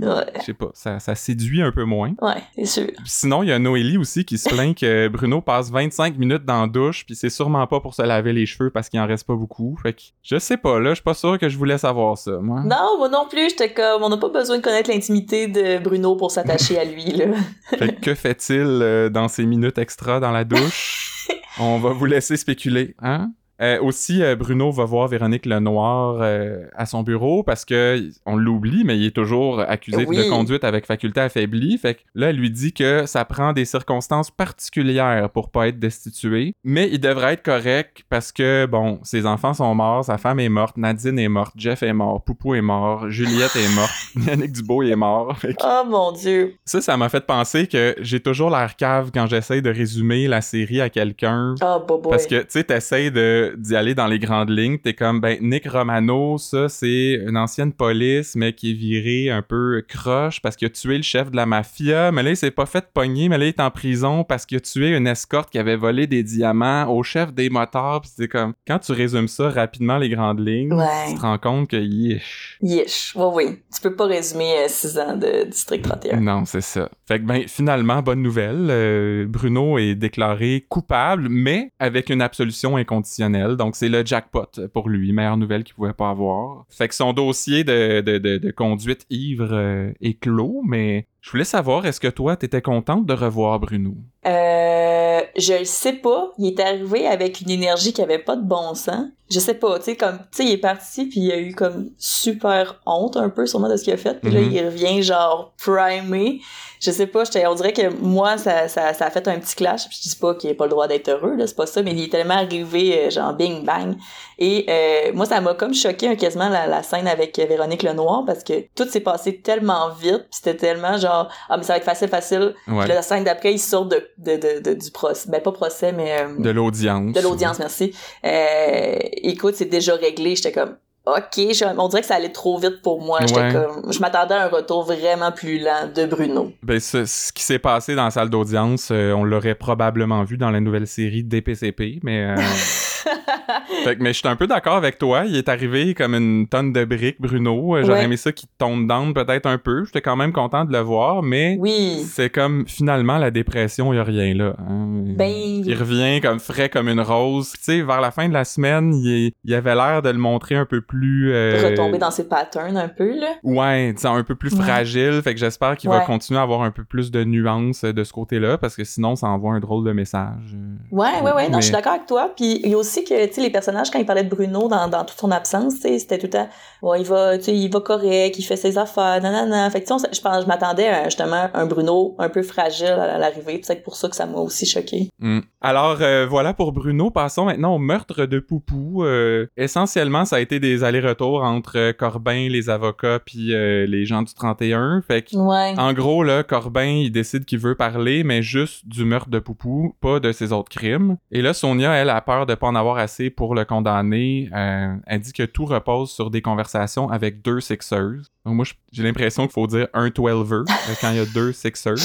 Ouais. 0.01 0.25
je 0.39 0.45
sais 0.45 0.53
pas, 0.53 0.69
ça, 0.73 0.99
ça 0.99 1.15
séduit 1.15 1.61
un 1.61 1.71
peu 1.71 1.83
moins. 1.83 2.13
Ouais, 2.21 2.41
c'est 2.55 2.65
sûr. 2.65 2.87
Sinon, 3.05 3.43
il 3.43 3.49
y 3.49 3.51
a 3.51 3.59
Noélie 3.59 3.97
aussi 3.97 4.25
qui 4.25 4.37
se 4.37 4.49
plaint 4.49 4.77
que 4.77 5.07
Bruno 5.07 5.41
passe 5.41 5.71
25 5.71 6.17
minutes 6.17 6.43
dans 6.45 6.61
la 6.61 6.67
douche, 6.67 7.05
puis 7.05 7.15
c'est 7.15 7.29
sûrement 7.29 7.65
pas 7.67 7.79
pour 7.79 7.93
se 7.93 8.01
laver 8.01 8.33
les 8.33 8.45
cheveux 8.45 8.69
parce 8.69 8.89
qu'il 8.89 8.99
en 8.99 9.07
reste 9.07 9.25
pas 9.25 9.35
beaucoup. 9.35 9.77
Fait 9.81 9.93
que, 9.93 10.01
je 10.23 10.37
sais 10.39 10.57
pas, 10.57 10.79
là, 10.79 10.89
je 10.89 10.95
suis 10.95 11.03
pas 11.03 11.13
sûr 11.13 11.37
que 11.39 11.47
je 11.47 11.57
voulais 11.57 11.77
savoir 11.77 12.17
ça, 12.17 12.31
moi. 12.41 12.61
Non, 12.61 12.97
moi 12.97 13.07
non 13.09 13.27
plus, 13.29 13.49
j'étais 13.49 13.71
comme, 13.73 14.03
on 14.03 14.09
n'a 14.09 14.17
pas 14.17 14.29
besoin 14.29 14.57
de 14.57 14.61
connaître 14.63 14.89
l'intimité 14.89 15.47
de 15.47 15.77
Bruno 15.81 16.15
pour 16.15 16.31
s'attacher 16.31 16.77
à 16.79 16.83
lui, 16.85 17.05
là. 17.11 17.25
Fait 17.77 17.95
que, 17.95 18.01
que 18.01 18.15
fait-il 18.15 18.57
euh, 18.81 19.09
dans 19.09 19.27
ces 19.27 19.45
minutes 19.45 19.77
extra 19.77 20.19
dans 20.19 20.31
la 20.31 20.43
douche? 20.43 21.27
On 21.59 21.79
va 21.79 21.91
vous 21.91 22.05
laisser 22.05 22.37
spéculer, 22.37 22.95
hein? 23.01 23.31
Euh, 23.61 23.79
aussi, 23.81 24.23
euh, 24.23 24.35
Bruno 24.35 24.71
va 24.71 24.85
voir 24.85 25.07
Véronique 25.07 25.45
Lenoir 25.45 26.17
euh, 26.21 26.65
à 26.75 26.85
son 26.85 27.03
bureau 27.03 27.43
parce 27.43 27.63
que 27.65 28.09
on 28.25 28.35
l'oublie, 28.35 28.83
mais 28.85 28.97
il 28.97 29.05
est 29.05 29.15
toujours 29.15 29.59
accusé 29.59 30.05
Oui. 30.07 30.17
de 30.17 30.23
conduite 30.29 30.63
avec 30.63 30.85
faculté 30.85 31.19
affaiblie. 31.21 31.77
Fait 31.77 31.95
que 31.95 31.99
là, 32.15 32.29
elle 32.31 32.37
lui 32.37 32.49
dit 32.49 32.73
que 32.73 33.05
ça 33.05 33.23
prend 33.25 33.53
des 33.53 33.65
circonstances 33.65 34.31
particulières 34.31 35.29
pour 35.29 35.49
pas 35.51 35.67
être 35.67 35.79
destitué, 35.79 36.53
mais 36.63 36.89
il 36.91 36.99
devrait 36.99 37.33
être 37.33 37.43
correct 37.43 38.03
parce 38.09 38.31
que 38.31 38.65
bon, 38.65 38.99
ses 39.03 39.25
enfants 39.25 39.53
sont 39.53 39.73
morts, 39.75 40.05
sa 40.05 40.17
femme 40.17 40.39
est 40.39 40.49
morte, 40.49 40.77
Nadine 40.77 41.19
est 41.19 41.29
morte, 41.29 41.53
Jeff 41.57 41.83
est 41.83 41.93
mort, 41.93 42.23
Poupou 42.23 42.55
est 42.55 42.61
mort, 42.61 43.09
Juliette 43.09 43.55
est 43.55 43.75
morte, 43.75 43.91
Yannick 44.27 44.53
Dubois 44.53 44.85
est 44.85 44.95
mort. 44.95 45.37
Que 45.39 45.47
Oh 45.63 45.83
mon 45.87 46.11
dieu. 46.11 46.55
ça, 46.65 46.81
ça 46.81 46.97
m'a 46.97 47.09
fait 47.09 47.25
penser 47.25 47.67
que 47.67 47.95
j'ai 47.99 48.19
toujours 48.19 48.49
l'air 48.49 48.75
cave 48.75 49.11
quand 49.13 49.27
j'essaye 49.27 49.61
de 49.61 49.69
résumer 49.69 50.27
la 50.27 50.41
série 50.41 50.81
à 50.81 50.89
quelqu'un. 50.89 51.55
Oh. 51.61 51.99
Parce 52.09 52.25
que, 52.27 52.39
tu 52.41 52.45
sais, 52.49 52.63
t'essayes 52.63 53.11
de- 53.11 53.50
d'y 53.57 53.75
aller 53.75 53.95
dans 53.95 54.07
les 54.07 54.19
grandes 54.19 54.49
lignes. 54.49 54.77
T'es 54.77 54.93
comme, 54.93 55.19
ben, 55.21 55.37
Nick 55.41 55.67
Romano, 55.69 56.37
ça, 56.37 56.69
c'est 56.69 57.19
une 57.27 57.37
ancienne 57.37 57.73
police, 57.73 58.35
mais 58.35 58.53
qui 58.53 58.71
est 58.71 58.73
viré 58.73 59.29
un 59.29 59.41
peu 59.41 59.83
croche 59.87 60.41
parce 60.41 60.55
qu'il 60.55 60.65
a 60.67 60.69
tué 60.69 60.97
le 60.97 61.03
chef 61.03 61.31
de 61.31 61.35
la 61.35 61.45
mafia. 61.45 62.11
Mais 62.11 62.23
là, 62.23 62.29
il 62.31 62.37
s'est 62.37 62.51
pas 62.51 62.65
fait 62.65 62.85
pogner, 62.93 63.29
mais 63.29 63.37
là, 63.37 63.45
il 63.45 63.49
est 63.49 63.59
en 63.59 63.71
prison 63.71 64.23
parce 64.23 64.45
qu'il 64.45 64.57
a 64.57 64.61
tué 64.61 64.95
une 64.95 65.07
escorte 65.07 65.49
qui 65.49 65.57
avait 65.59 65.75
volé 65.75 66.07
des 66.07 66.23
diamants 66.23 66.87
au 66.87 67.03
chef 67.03 67.33
des 67.33 67.49
motards. 67.49 68.01
Puis 68.01 68.11
c'est 68.15 68.27
comme, 68.27 68.53
quand 68.67 68.79
tu 68.79 68.91
résumes 68.91 69.27
ça 69.27 69.49
rapidement, 69.49 69.97
les 69.97 70.09
grandes 70.09 70.45
lignes, 70.45 70.73
Ouais. 70.73 70.85
tu 71.09 71.15
te 71.15 71.21
rends 71.21 71.37
compte 71.37 71.69
que, 71.69 71.77
yish. 71.77 72.57
Yesh. 72.61 73.13
Oui, 73.15 73.25
oui. 73.33 73.59
Tu 73.73 73.81
peux 73.81 73.95
pas 73.95 74.05
résumer 74.05 74.53
6 74.67 74.97
ans 74.99 75.15
de 75.17 75.45
District 75.49 75.81
31. 75.81 76.19
Non, 76.21 76.45
c'est 76.45 76.61
ça. 76.61 76.89
Fait 77.07 77.19
que 77.19 77.25
ben 77.25 77.43
finalement, 77.47 78.01
bonne 78.01 78.21
nouvelle, 78.21 78.67
euh, 78.69 79.25
Bruno 79.27 79.77
est 79.77 79.95
déclaré 79.95 80.65
coupable, 80.69 81.27
mais 81.29 81.71
avec 81.79 82.09
une 82.09 82.21
absolution 82.21 82.77
inconditionnelle. 82.77 83.30
Donc 83.31 83.75
c'est 83.75 83.89
le 83.89 84.05
jackpot 84.05 84.67
pour 84.73 84.89
lui, 84.89 85.11
meilleure 85.13 85.37
nouvelle 85.37 85.63
qu'il 85.63 85.75
pouvait 85.75 85.93
pas 85.93 86.09
avoir. 86.09 86.65
Fait 86.69 86.87
que 86.87 86.95
son 86.95 87.13
dossier 87.13 87.63
de, 87.63 88.51
conduite 88.51 89.05
ivre 89.09 89.49
euh, 89.51 89.91
est 90.01 90.19
clos, 90.19 90.61
mais 90.65 91.07
je 91.21 91.31
voulais 91.31 91.43
savoir, 91.45 91.85
est-ce 91.85 91.99
que 91.99 92.07
toi, 92.07 92.35
t'étais 92.35 92.61
contente 92.61 93.05
de 93.05 93.13
revoir 93.13 93.59
Bruno? 93.59 93.93
Euh, 94.25 95.21
je 95.37 95.53
le 95.59 95.65
sais 95.65 95.93
pas. 95.93 96.31
Il 96.37 96.47
est 96.47 96.59
arrivé 96.59 97.07
avec 97.07 97.41
une 97.41 97.49
énergie 97.49 97.93
qui 97.93 98.01
avait 98.01 98.19
pas 98.19 98.35
de 98.35 98.43
bon 98.43 98.73
sens. 98.75 99.05
Je 99.31 99.39
sais 99.39 99.53
pas, 99.53 99.79
tu 99.79 99.85
sais, 99.85 99.95
comme, 99.95 100.17
tu 100.17 100.25
sais, 100.31 100.43
il 100.43 100.51
est 100.51 100.57
parti 100.57 101.05
puis 101.05 101.21
il 101.21 101.31
a 101.31 101.37
eu 101.37 101.53
comme 101.55 101.91
super 101.97 102.81
honte 102.85 103.15
un 103.15 103.29
peu 103.29 103.45
sûrement 103.45 103.69
de 103.69 103.77
ce 103.77 103.83
qu'il 103.85 103.93
a 103.93 103.97
fait. 103.97 104.19
Puis 104.19 104.29
là, 104.29 104.41
Mhm. 104.41 104.51
il 104.51 104.65
revient 104.65 105.01
genre 105.03 105.53
primé. 105.57 106.41
Je 106.81 106.91
sais 106.91 107.07
pas, 107.07 107.23
on 107.47 107.55
dirait 107.55 107.71
que 107.71 107.93
moi, 108.01 108.37
ça, 108.37 108.67
ça, 108.67 108.93
ça 108.93 109.05
a 109.05 109.09
fait 109.09 109.25
un 109.29 109.39
petit 109.39 109.55
clash. 109.55 109.87
Puis 109.87 109.99
je 110.03 110.09
dis 110.09 110.15
pas 110.17 110.35
qu'il 110.35 110.49
a 110.49 110.53
pas 110.53 110.65
le 110.65 110.71
droit 110.71 110.87
d'être 110.89 111.07
heureux, 111.07 111.35
là, 111.37 111.47
c'est 111.47 111.55
pas 111.55 111.65
ça, 111.65 111.81
mais 111.81 111.91
il 111.91 112.03
est 112.03 112.11
tellement 112.11 112.33
arrivé, 112.33 113.05
euh, 113.05 113.09
genre 113.09 113.33
bing 113.33 113.63
bang. 113.63 113.95
Et 114.37 114.65
euh, 114.67 115.11
moi, 115.13 115.25
ça 115.25 115.39
m'a 115.39 115.53
comme 115.53 115.73
choqué 115.73 116.09
hein, 116.09 116.15
quasiment 116.15 116.49
la, 116.49 116.67
la 116.67 116.83
scène 116.83 117.07
avec 117.07 117.39
euh, 117.39 117.45
Véronique 117.45 117.83
Lenoir 117.83 118.25
parce 118.25 118.43
que 118.43 118.65
tout 118.75 118.85
s'est 118.89 118.99
passé 118.99 119.39
tellement 119.39 119.91
vite, 119.91 120.23
puis 120.29 120.29
c'était 120.43 120.57
tellement 120.57 120.97
genre 120.97 121.10
ah 121.49 121.57
mais 121.57 121.63
ça 121.63 121.73
va 121.73 121.77
être 121.77 121.83
facile 121.85 122.07
facile. 122.07 122.55
Ouais. 122.67 122.85
Puis 122.85 122.93
la 122.93 123.01
scène 123.01 123.23
d'après, 123.23 123.53
il 123.53 123.59
sort 123.59 123.85
de, 123.85 124.07
de, 124.17 124.35
de, 124.37 124.59
de- 124.61 124.73
du 124.73 124.91
procès. 124.91 125.29
Ben, 125.29 125.41
pas 125.41 125.51
procès, 125.51 125.91
mais... 125.91 126.19
euh, 126.21 126.35
De 126.39 126.49
l'audience. 126.49 127.13
de 127.13 127.21
l'audience, 127.21 127.59
merci. 127.59 127.93
Euh, 128.25 128.95
écoute, 129.23 129.55
c'est 129.55 129.65
déjà 129.65 129.95
réglé. 129.95 130.35
J'étais 130.35 130.51
comme, 130.51 130.75
OK, 131.05 131.35
je- 131.35 131.77
on 131.79 131.87
dirait 131.87 132.01
que 132.01 132.07
ça 132.07 132.15
allait 132.15 132.29
trop 132.31 132.59
vite 132.59 132.81
pour 132.83 133.01
moi. 133.01 133.19
J'étais 133.21 133.39
Ouais. 133.41 133.51
comme, 133.53 133.91
je 133.91 133.99
m'attendais 133.99 134.35
à 134.35 134.45
un 134.45 134.47
retour 134.49 134.83
vraiment 134.83 135.31
plus 135.31 135.57
lent 135.59 135.89
de 135.93 136.05
Bruno. 136.05 136.51
Ben, 136.61 136.79
ce, 136.79 137.05
ce 137.05 137.33
qui 137.33 137.41
s'est 137.43 137.57
passé 137.59 137.95
dans 137.95 138.03
la 138.05 138.11
salle 138.11 138.29
d'audience, 138.29 138.89
euh, 138.91 139.11
on 139.13 139.23
l'aurait 139.23 139.55
probablement 139.55 140.23
vu 140.23 140.37
dans 140.37 140.51
la 140.51 140.59
nouvelle 140.59 140.85
série 140.85 141.23
DPCP, 141.23 141.99
mais... 142.03 142.25
euh, 142.25 142.35
fait 143.83 143.95
que- 143.97 144.03
mais 144.03 144.13
je 144.13 144.19
suis 144.19 144.27
un 144.27 144.35
peu 144.35 144.45
d'accord 144.45 144.75
avec 144.75 144.99
toi. 144.99 145.23
Il 145.25 145.35
est 145.35 145.49
arrivé 145.49 145.95
comme 145.95 146.13
une 146.13 146.47
tonne 146.47 146.71
de 146.71 146.85
briques, 146.85 147.19
Bruno. 147.19 147.75
Euh, 147.77 147.83
J'aurais 147.83 147.99
Ouais. 147.99 148.05
aimé 148.05 148.17
ça 148.17 148.31
qu'il 148.31 148.49
tombe 148.59 148.87
down 148.87 149.13
peut-être 149.13 149.47
un 149.47 149.57
peu. 149.57 149.85
J'étais 149.85 150.01
quand 150.01 150.15
même 150.15 150.31
content 150.31 150.65
de 150.65 150.71
le 150.71 150.79
voir, 150.81 151.23
mais... 151.23 151.57
Oui. 151.59 152.03
C'est 152.07 152.29
comme, 152.29 152.65
finalement, 152.67 153.17
la 153.17 153.31
dépression, 153.31 153.91
il 153.91 153.97
a 153.99 154.03
rien 154.03 154.35
là. 154.35 154.55
hein. 154.59 154.87
Ben, 155.17 155.31
Il 155.31 155.73
revient 155.75 156.21
comme 156.21 156.39
frais 156.39 156.69
comme 156.69 156.89
une 156.89 157.01
rose. 157.01 157.53
Tu 157.53 157.59
sais, 157.63 157.81
vers 157.81 158.01
la 158.01 158.11
fin 158.11 158.27
de 158.29 158.33
la 158.33 158.45
semaine, 158.45 158.93
il, 158.93 159.27
est- 159.27 159.31
il 159.43 159.53
avait 159.55 159.73
l'air 159.75 160.03
de 160.03 160.09
le 160.09 160.19
montrer 160.19 160.55
un 160.55 160.65
peu 160.65 160.81
plus... 160.81 160.90
euh, 160.99 161.69
retomber 161.69 161.97
dans 161.97 162.11
ses 162.11 162.27
patterns 162.27 162.77
un 162.77 162.87
peu, 162.89 163.17
là. 163.19 163.29
Ouais, 163.43 163.93
un 164.03 164.23
peu 164.23 164.35
plus 164.35 164.53
Ouais. 164.53 164.61
fragile. 164.63 165.21
Fait 165.23 165.33
que 165.33 165.39
j'espère 165.39 165.77
qu'il 165.77 165.89
va 165.89 166.01
continuer 166.01 166.39
à 166.39 166.43
avoir 166.43 166.61
un 166.63 166.71
peu 166.71 166.83
plus 166.83 167.11
de 167.11 167.23
nuances 167.23 167.83
euh, 167.83 167.93
de 167.93 168.03
ce 168.03 168.11
côté-là, 168.13 168.57
parce 168.57 168.75
que 168.75 168.83
sinon, 168.83 169.15
ça 169.15 169.27
envoie 169.27 169.53
un 169.53 169.59
drôle 169.59 169.85
de 169.85 169.91
message. 169.93 170.55
euh. 170.55 170.75
Ouais, 170.95 171.21
ouais, 171.23 171.31
ouais, 171.33 171.43
non, 171.49 171.55
Mais- 171.55 171.61
je 171.61 171.65
suis 171.67 171.71
d'accord 171.73 171.93
avec 171.93 172.05
toi. 172.07 172.31
Puis 172.35 172.59
il 172.63 172.69
y 172.71 172.73
a 172.73 172.77
aussi 172.77 173.03
que, 173.03 173.25
tu 173.27 173.33
sais, 173.33 173.41
les 173.41 173.49
personnages, 173.49 173.89
quand 173.91 173.99
ils 173.99 174.05
parlaient 174.05 174.23
de 174.23 174.29
Bruno 174.29 174.67
dans, 174.67 174.87
dans 174.87 175.05
toute 175.05 175.17
son 175.19 175.31
absence, 175.31 175.75
tu 175.75 175.81
sais, 175.81 175.99
c'était 175.99 176.17
tout 176.17 176.25
le 176.27 176.31
temps, 176.31 176.49
ouais, 176.81 177.01
il 177.01 177.05
va, 177.07 177.37
tu 177.37 177.45
sais, 177.45 177.55
il 177.55 177.71
va 177.71 177.79
correct, 177.81 178.37
il 178.37 178.43
fait 178.43 178.55
ses 178.57 178.77
affaires, 178.77 179.21
nanana. 179.21 179.69
Fait 179.69 179.81
que, 179.81 179.85
je 179.87 180.21
pense, 180.21 180.41
je 180.43 180.47
m'attendais 180.47 180.87
à, 180.87 181.05
justement, 181.05 181.49
un 181.53 181.65
Bruno 181.65 182.15
un 182.19 182.29
peu 182.29 182.41
fragile 182.43 182.87
à 182.87 183.17
l'arrivée. 183.17 183.53
Puis 183.55 183.61
C'est 183.63 183.83
pour 183.83 183.95
ça 183.95 184.09
que 184.09 184.15
ça 184.15 184.25
m'a 184.25 184.37
aussi 184.39 184.65
choqué. 184.65 185.09
Hmm. 185.19 185.39
Alors, 185.61 185.97
euh, 186.01 186.25
voilà 186.29 186.53
pour 186.53 186.71
Bruno. 186.71 187.11
Passons 187.11 187.45
maintenant 187.45 187.75
au 187.75 187.79
meurtre 187.79 188.25
de 188.25 188.39
Poupou. 188.39 189.03
Euh, 189.03 189.45
essentiellement, 189.57 190.25
ça 190.25 190.37
a 190.37 190.39
été 190.39 190.59
des 190.59 190.80
allers-retours 190.83 191.43
entre 191.43 191.77
euh, 191.77 191.93
Corbin, 191.93 192.47
les 192.49 192.69
avocats, 192.69 193.19
puis 193.19 193.53
euh, 193.53 193.85
les 193.85 194.05
gens 194.05 194.21
du 194.21 194.33
31. 194.33 195.01
Fait 195.01 195.21
que 195.21 195.35
Ouais. 195.35 195.73
En 195.77 195.93
gros, 195.93 196.23
là, 196.23 196.43
Corbin, 196.43 196.85
il 196.85 197.11
décide 197.11 197.45
qu'il 197.45 197.59
veut 197.59 197.75
parler, 197.75 198.23
mais 198.23 198.41
juste 198.41 198.87
du 198.87 199.05
meurtre 199.05 199.29
de 199.29 199.39
Poupou, 199.39 199.95
pas 200.01 200.19
de 200.19 200.31
ses 200.31 200.51
autres 200.51 200.69
crimes. 200.69 201.17
Et 201.31 201.41
là, 201.41 201.53
Sonia, 201.53 201.93
elle, 201.93 202.09
a 202.09 202.21
peur 202.21 202.45
de 202.45 202.55
pas 202.55 202.67
en 202.67 202.75
avoir 202.75 202.97
assez 202.97 203.29
pour 203.29 203.55
le 203.55 203.65
condamner. 203.65 204.49
Euh, 204.53 204.95
elle 205.07 205.19
dit 205.21 205.33
que 205.33 205.43
tout 205.43 205.65
repose 205.65 206.11
sur 206.11 206.29
des 206.29 206.41
conversations 206.41 207.09
avec 207.09 207.41
deux 207.41 207.59
Sixers. 207.59 208.21
Donc 208.45 208.55
moi, 208.55 208.65
j'ai 208.91 209.03
l'impression 209.03 209.43
qu'il 209.43 209.53
faut 209.53 209.67
dire 209.67 209.87
un 209.93 210.09
12er 210.09 210.53
euh, 210.53 210.93
quand 210.99 211.11
il 211.11 211.17
y 211.17 211.19
a 211.19 211.25
deux 211.25 211.51
Sixers. 211.51 211.95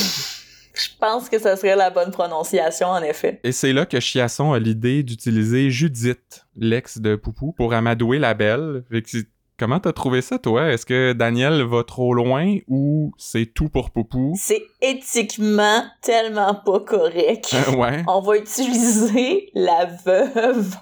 Je 0.76 0.88
pense 1.00 1.28
que 1.28 1.38
ça 1.38 1.56
serait 1.56 1.74
la 1.76 1.90
bonne 1.90 2.10
prononciation, 2.10 2.88
en 2.88 3.02
effet. 3.02 3.40
Et 3.44 3.52
c'est 3.52 3.72
là 3.72 3.86
que 3.86 3.98
Chiasson 3.98 4.52
a 4.52 4.58
l'idée 4.58 5.02
d'utiliser 5.02 5.70
Judith, 5.70 6.44
l'ex 6.56 6.98
de 6.98 7.16
Poupou, 7.16 7.52
pour 7.52 7.72
amadouer 7.72 8.18
la 8.18 8.34
belle. 8.34 8.84
Fait 8.90 9.02
que 9.02 9.08
c'est- 9.10 9.26
Comment 9.58 9.80
t'as 9.80 9.94
trouvé 9.94 10.20
ça, 10.20 10.38
toi? 10.38 10.70
Est-ce 10.70 10.84
que 10.84 11.14
Daniel 11.14 11.62
va 11.62 11.82
trop 11.82 12.12
loin 12.12 12.58
ou 12.68 13.12
c'est 13.16 13.46
tout 13.46 13.70
pour 13.70 13.90
Poupou? 13.90 14.34
C'est 14.38 14.62
éthiquement 14.90 15.82
tellement 16.02 16.54
pas 16.54 16.80
correct. 16.80 17.54
Euh, 17.54 17.74
ouais. 17.76 18.04
On 18.08 18.20
va 18.20 18.36
utiliser 18.36 19.50
la 19.54 19.86
veuve 20.04 20.74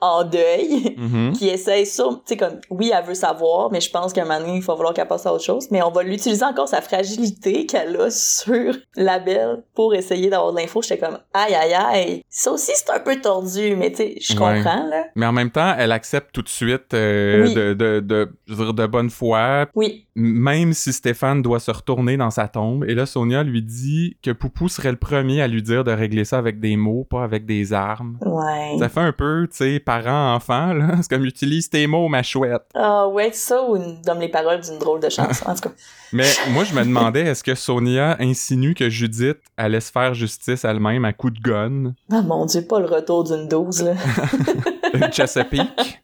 en 0.00 0.24
deuil 0.24 0.94
Mhm. 0.96 1.32
qui 1.32 1.48
essaye 1.48 1.84
sur, 1.84 2.10
tu 2.18 2.20
sais, 2.26 2.36
comme, 2.36 2.60
oui, 2.70 2.90
elle 2.96 3.04
veut 3.04 3.14
savoir, 3.14 3.70
mais 3.70 3.80
je 3.80 3.90
pense 3.90 4.12
qu'à 4.12 4.22
un 4.22 4.24
moment 4.24 4.40
donné, 4.40 4.56
il 4.56 4.62
va 4.62 4.74
falloir 4.76 4.94
qu'elle 4.94 5.06
passe 5.08 5.26
à 5.26 5.32
autre 5.34 5.44
chose, 5.44 5.68
mais 5.70 5.82
on 5.82 5.90
va 5.90 6.02
l'utiliser 6.02 6.44
encore 6.44 6.68
sa 6.68 6.80
fragilité 6.80 7.66
qu'elle 7.66 7.94
a 8.00 8.10
sur 8.10 8.74
la 8.96 9.18
belle 9.18 9.62
pour 9.74 9.94
essayer 9.94 10.30
d'avoir 10.30 10.52
de 10.52 10.58
l'info. 10.60 10.80
J'étais 10.82 10.98
comme, 10.98 11.18
aïe, 11.34 11.54
aïe, 11.54 11.74
aïe. 11.74 12.22
Ça 12.30 12.52
aussi, 12.52 12.72
c'est 12.74 12.90
un 12.90 13.00
peu 13.00 13.16
tordu, 13.20 13.76
mais 13.76 13.90
tu 13.90 13.96
sais, 13.98 14.14
je 14.20 14.32
Ouais. 14.34 14.38
comprends, 14.62 14.86
là. 14.86 15.04
Mais 15.16 15.26
en 15.26 15.32
même 15.32 15.50
temps, 15.50 15.74
elle 15.76 15.92
accepte 15.92 16.32
tout 16.32 16.42
de 16.42 16.48
suite 16.48 16.94
euh, 16.94 17.44
Oui. 17.44 17.54
de, 17.54 17.74
de, 17.74 18.00
de, 18.00 18.30
je 18.46 18.54
veux 18.54 18.64
dire, 18.66 18.74
de 18.74 18.86
bonne 18.86 19.10
foi, 19.10 19.66
Oui, 19.74 20.06
même 20.14 20.72
si 20.72 20.92
Stéphane 20.92 21.42
doit 21.42 21.60
se 21.60 21.70
retourner 21.70 22.16
dans 22.16 22.30
sa 22.30 22.48
tombe. 22.48 22.84
Et 22.88 22.94
là, 22.94 23.04
Sonia 23.04 23.42
lui 23.48 23.62
dit 23.62 24.16
que 24.22 24.30
Poupou 24.30 24.68
serait 24.68 24.90
le 24.90 24.96
premier 24.96 25.42
à 25.42 25.48
lui 25.48 25.62
dire 25.62 25.82
de 25.84 25.90
régler 25.90 26.24
ça 26.24 26.38
avec 26.38 26.60
des 26.60 26.76
mots, 26.76 27.04
pas 27.08 27.24
avec 27.24 27.44
des 27.46 27.72
armes. 27.72 28.18
ouais. 28.24 28.76
Ça 28.78 28.88
fait 28.88 29.00
un 29.00 29.12
peu, 29.12 29.48
tu 29.50 29.56
sais, 29.56 29.80
parent-enfant, 29.80 30.72
là. 30.74 30.96
C'est 31.02 31.08
comme 31.10 31.24
utilise 31.24 31.68
tes 31.70 31.86
mots, 31.86 32.08
ma 32.08 32.22
chouette. 32.22 32.62
Ah 32.74 33.08
ouais, 33.08 33.30
ça 33.32 33.62
ou 33.68 33.76
une- 33.76 34.00
donne 34.02 34.20
les 34.20 34.28
paroles 34.28 34.60
d'une 34.60 34.78
drôle 34.78 35.00
de 35.00 35.08
chanson, 35.08 35.46
en 35.48 35.54
tout 35.54 35.62
cas. 35.62 35.70
Mais 36.12 36.24
moi, 36.52 36.64
je 36.64 36.74
me 36.74 36.82
demandais, 36.84 37.20
est-ce 37.22 37.44
que 37.44 37.54
Sonia 37.54 38.16
insinue 38.20 38.74
que 38.74 38.88
Judith 38.88 39.38
allait 39.56 39.80
se 39.80 39.90
faire 39.92 40.14
justice 40.14 40.64
elle-même 40.64 41.04
à 41.04 41.12
coup 41.12 41.30
de 41.30 41.38
gun? 41.40 41.92
Ah 42.10 42.22
mon 42.22 42.46
dieu, 42.46 42.62
pas 42.62 42.80
le 42.80 42.86
retour 42.86 43.24
d'une 43.24 43.46
dose, 43.48 43.82
là. 43.82 43.92
Chesapeake? 45.12 46.00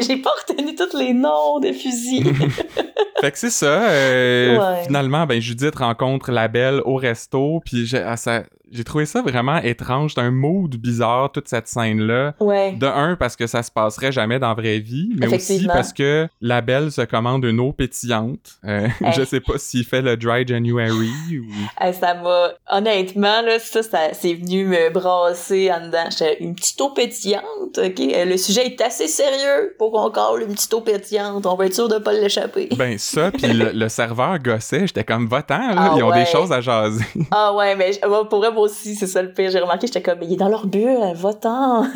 J'ai 0.00 0.16
pas 0.18 0.30
retenu 0.46 0.74
tous 0.74 0.96
les 0.96 1.12
noms 1.12 1.58
des 1.60 1.72
fusils. 1.72 2.32
Fait 3.20 3.30
que 3.32 3.38
c'est 3.38 3.50
ça. 3.50 3.88
euh, 3.90 4.58
Ouais. 4.58 4.84
Finalement, 4.84 5.26
ben 5.26 5.40
Judith 5.40 5.76
rencontre 5.76 6.30
la 6.30 6.48
belle 6.48 6.80
au 6.84 6.96
resto, 6.96 7.60
puis 7.64 7.86
j'ai 7.86 7.98
ah, 7.98 8.16
ça- 8.16 8.44
j'ai 8.74 8.84
trouvé 8.84 9.06
ça 9.06 9.22
vraiment 9.22 9.56
étrange. 9.58 10.12
C'est 10.14 10.20
un 10.20 10.30
mood 10.30 10.74
bizarre 10.76 11.30
toute 11.32 11.48
cette 11.48 11.68
scène-là. 11.68 12.34
ouais. 12.40 12.72
De 12.72 12.86
un 12.86 13.16
parce 13.16 13.36
que 13.36 13.46
ça 13.46 13.62
se 13.62 13.70
passerait 13.70 14.12
jamais 14.12 14.38
dans 14.38 14.48
la 14.48 14.54
vraie 14.54 14.80
vie, 14.80 15.10
mais 15.16 15.32
aussi 15.34 15.66
parce 15.66 15.92
que 15.92 16.28
la 16.40 16.60
belle 16.60 16.90
se 16.92 17.02
commande 17.02 17.44
une 17.44 17.60
eau 17.60 17.72
pétillante. 17.72 18.58
Euh, 18.64 18.88
Hey. 19.00 19.12
Je 19.16 19.24
sais 19.24 19.40
pas 19.40 19.54
s'il 19.56 19.84
fait 19.84 20.02
le 20.02 20.16
dry 20.16 20.46
January 20.46 21.08
ou. 21.38 21.44
Hey, 21.80 21.94
ça 21.94 22.14
m'a 22.14 22.50
honnêtement 22.70 23.40
là 23.42 23.58
ça, 23.58 23.82
ça 23.82 23.98
c'est 24.12 24.34
venu 24.34 24.64
me 24.64 24.90
brasser 24.90 25.70
en 25.72 25.86
dedans 25.86 26.04
j'étais 26.10 26.38
une 26.42 26.54
petite 26.54 26.80
eau 26.80 26.90
pétillante 26.90 27.78
ok? 27.78 28.00
Euh, 28.00 28.24
le 28.24 28.36
sujet 28.36 28.66
est 28.66 28.80
assez 28.80 29.06
sérieux 29.08 29.74
pour 29.78 29.92
qu'on 29.92 30.10
colle 30.10 30.42
une 30.42 30.54
petite 30.54 30.72
eau 30.74 30.80
pétillante 30.80 31.46
on 31.46 31.54
va 31.54 31.66
être 31.66 31.74
sûr 31.74 31.88
de 31.88 31.98
pas 31.98 32.12
l'échapper 32.12 32.68
Ben 32.76 32.98
ça, 32.98 33.30
puis 33.36 33.52
le, 33.52 33.70
le 33.72 33.88
serveur 33.88 34.38
gossait, 34.38 34.86
j'étais 34.86 35.04
comme 35.04 35.26
votant, 35.26 35.58
là, 35.58 35.74
Ah 35.90 35.94
ils 35.96 36.02
ont 36.02 36.08
ouais. 36.10 36.24
des 36.24 36.30
choses 36.30 36.52
à 36.52 36.60
jaser. 36.60 37.04
ah 37.30 37.52
ouais 37.54 37.76
mais 37.76 37.92
pour 38.30 38.38
vrai 38.40 38.50
aussi 38.64 38.94
c'est 38.94 39.06
ça 39.06 39.22
le 39.22 39.32
pire. 39.32 39.50
J'ai 39.50 39.60
remarqué 39.60 39.86
j'étais 39.86 40.02
comme 40.02 40.22
il 40.22 40.32
est 40.32 40.36
dans 40.36 40.48
leur 40.48 40.66
bulle 40.66 41.12
va-t'en 41.14 41.86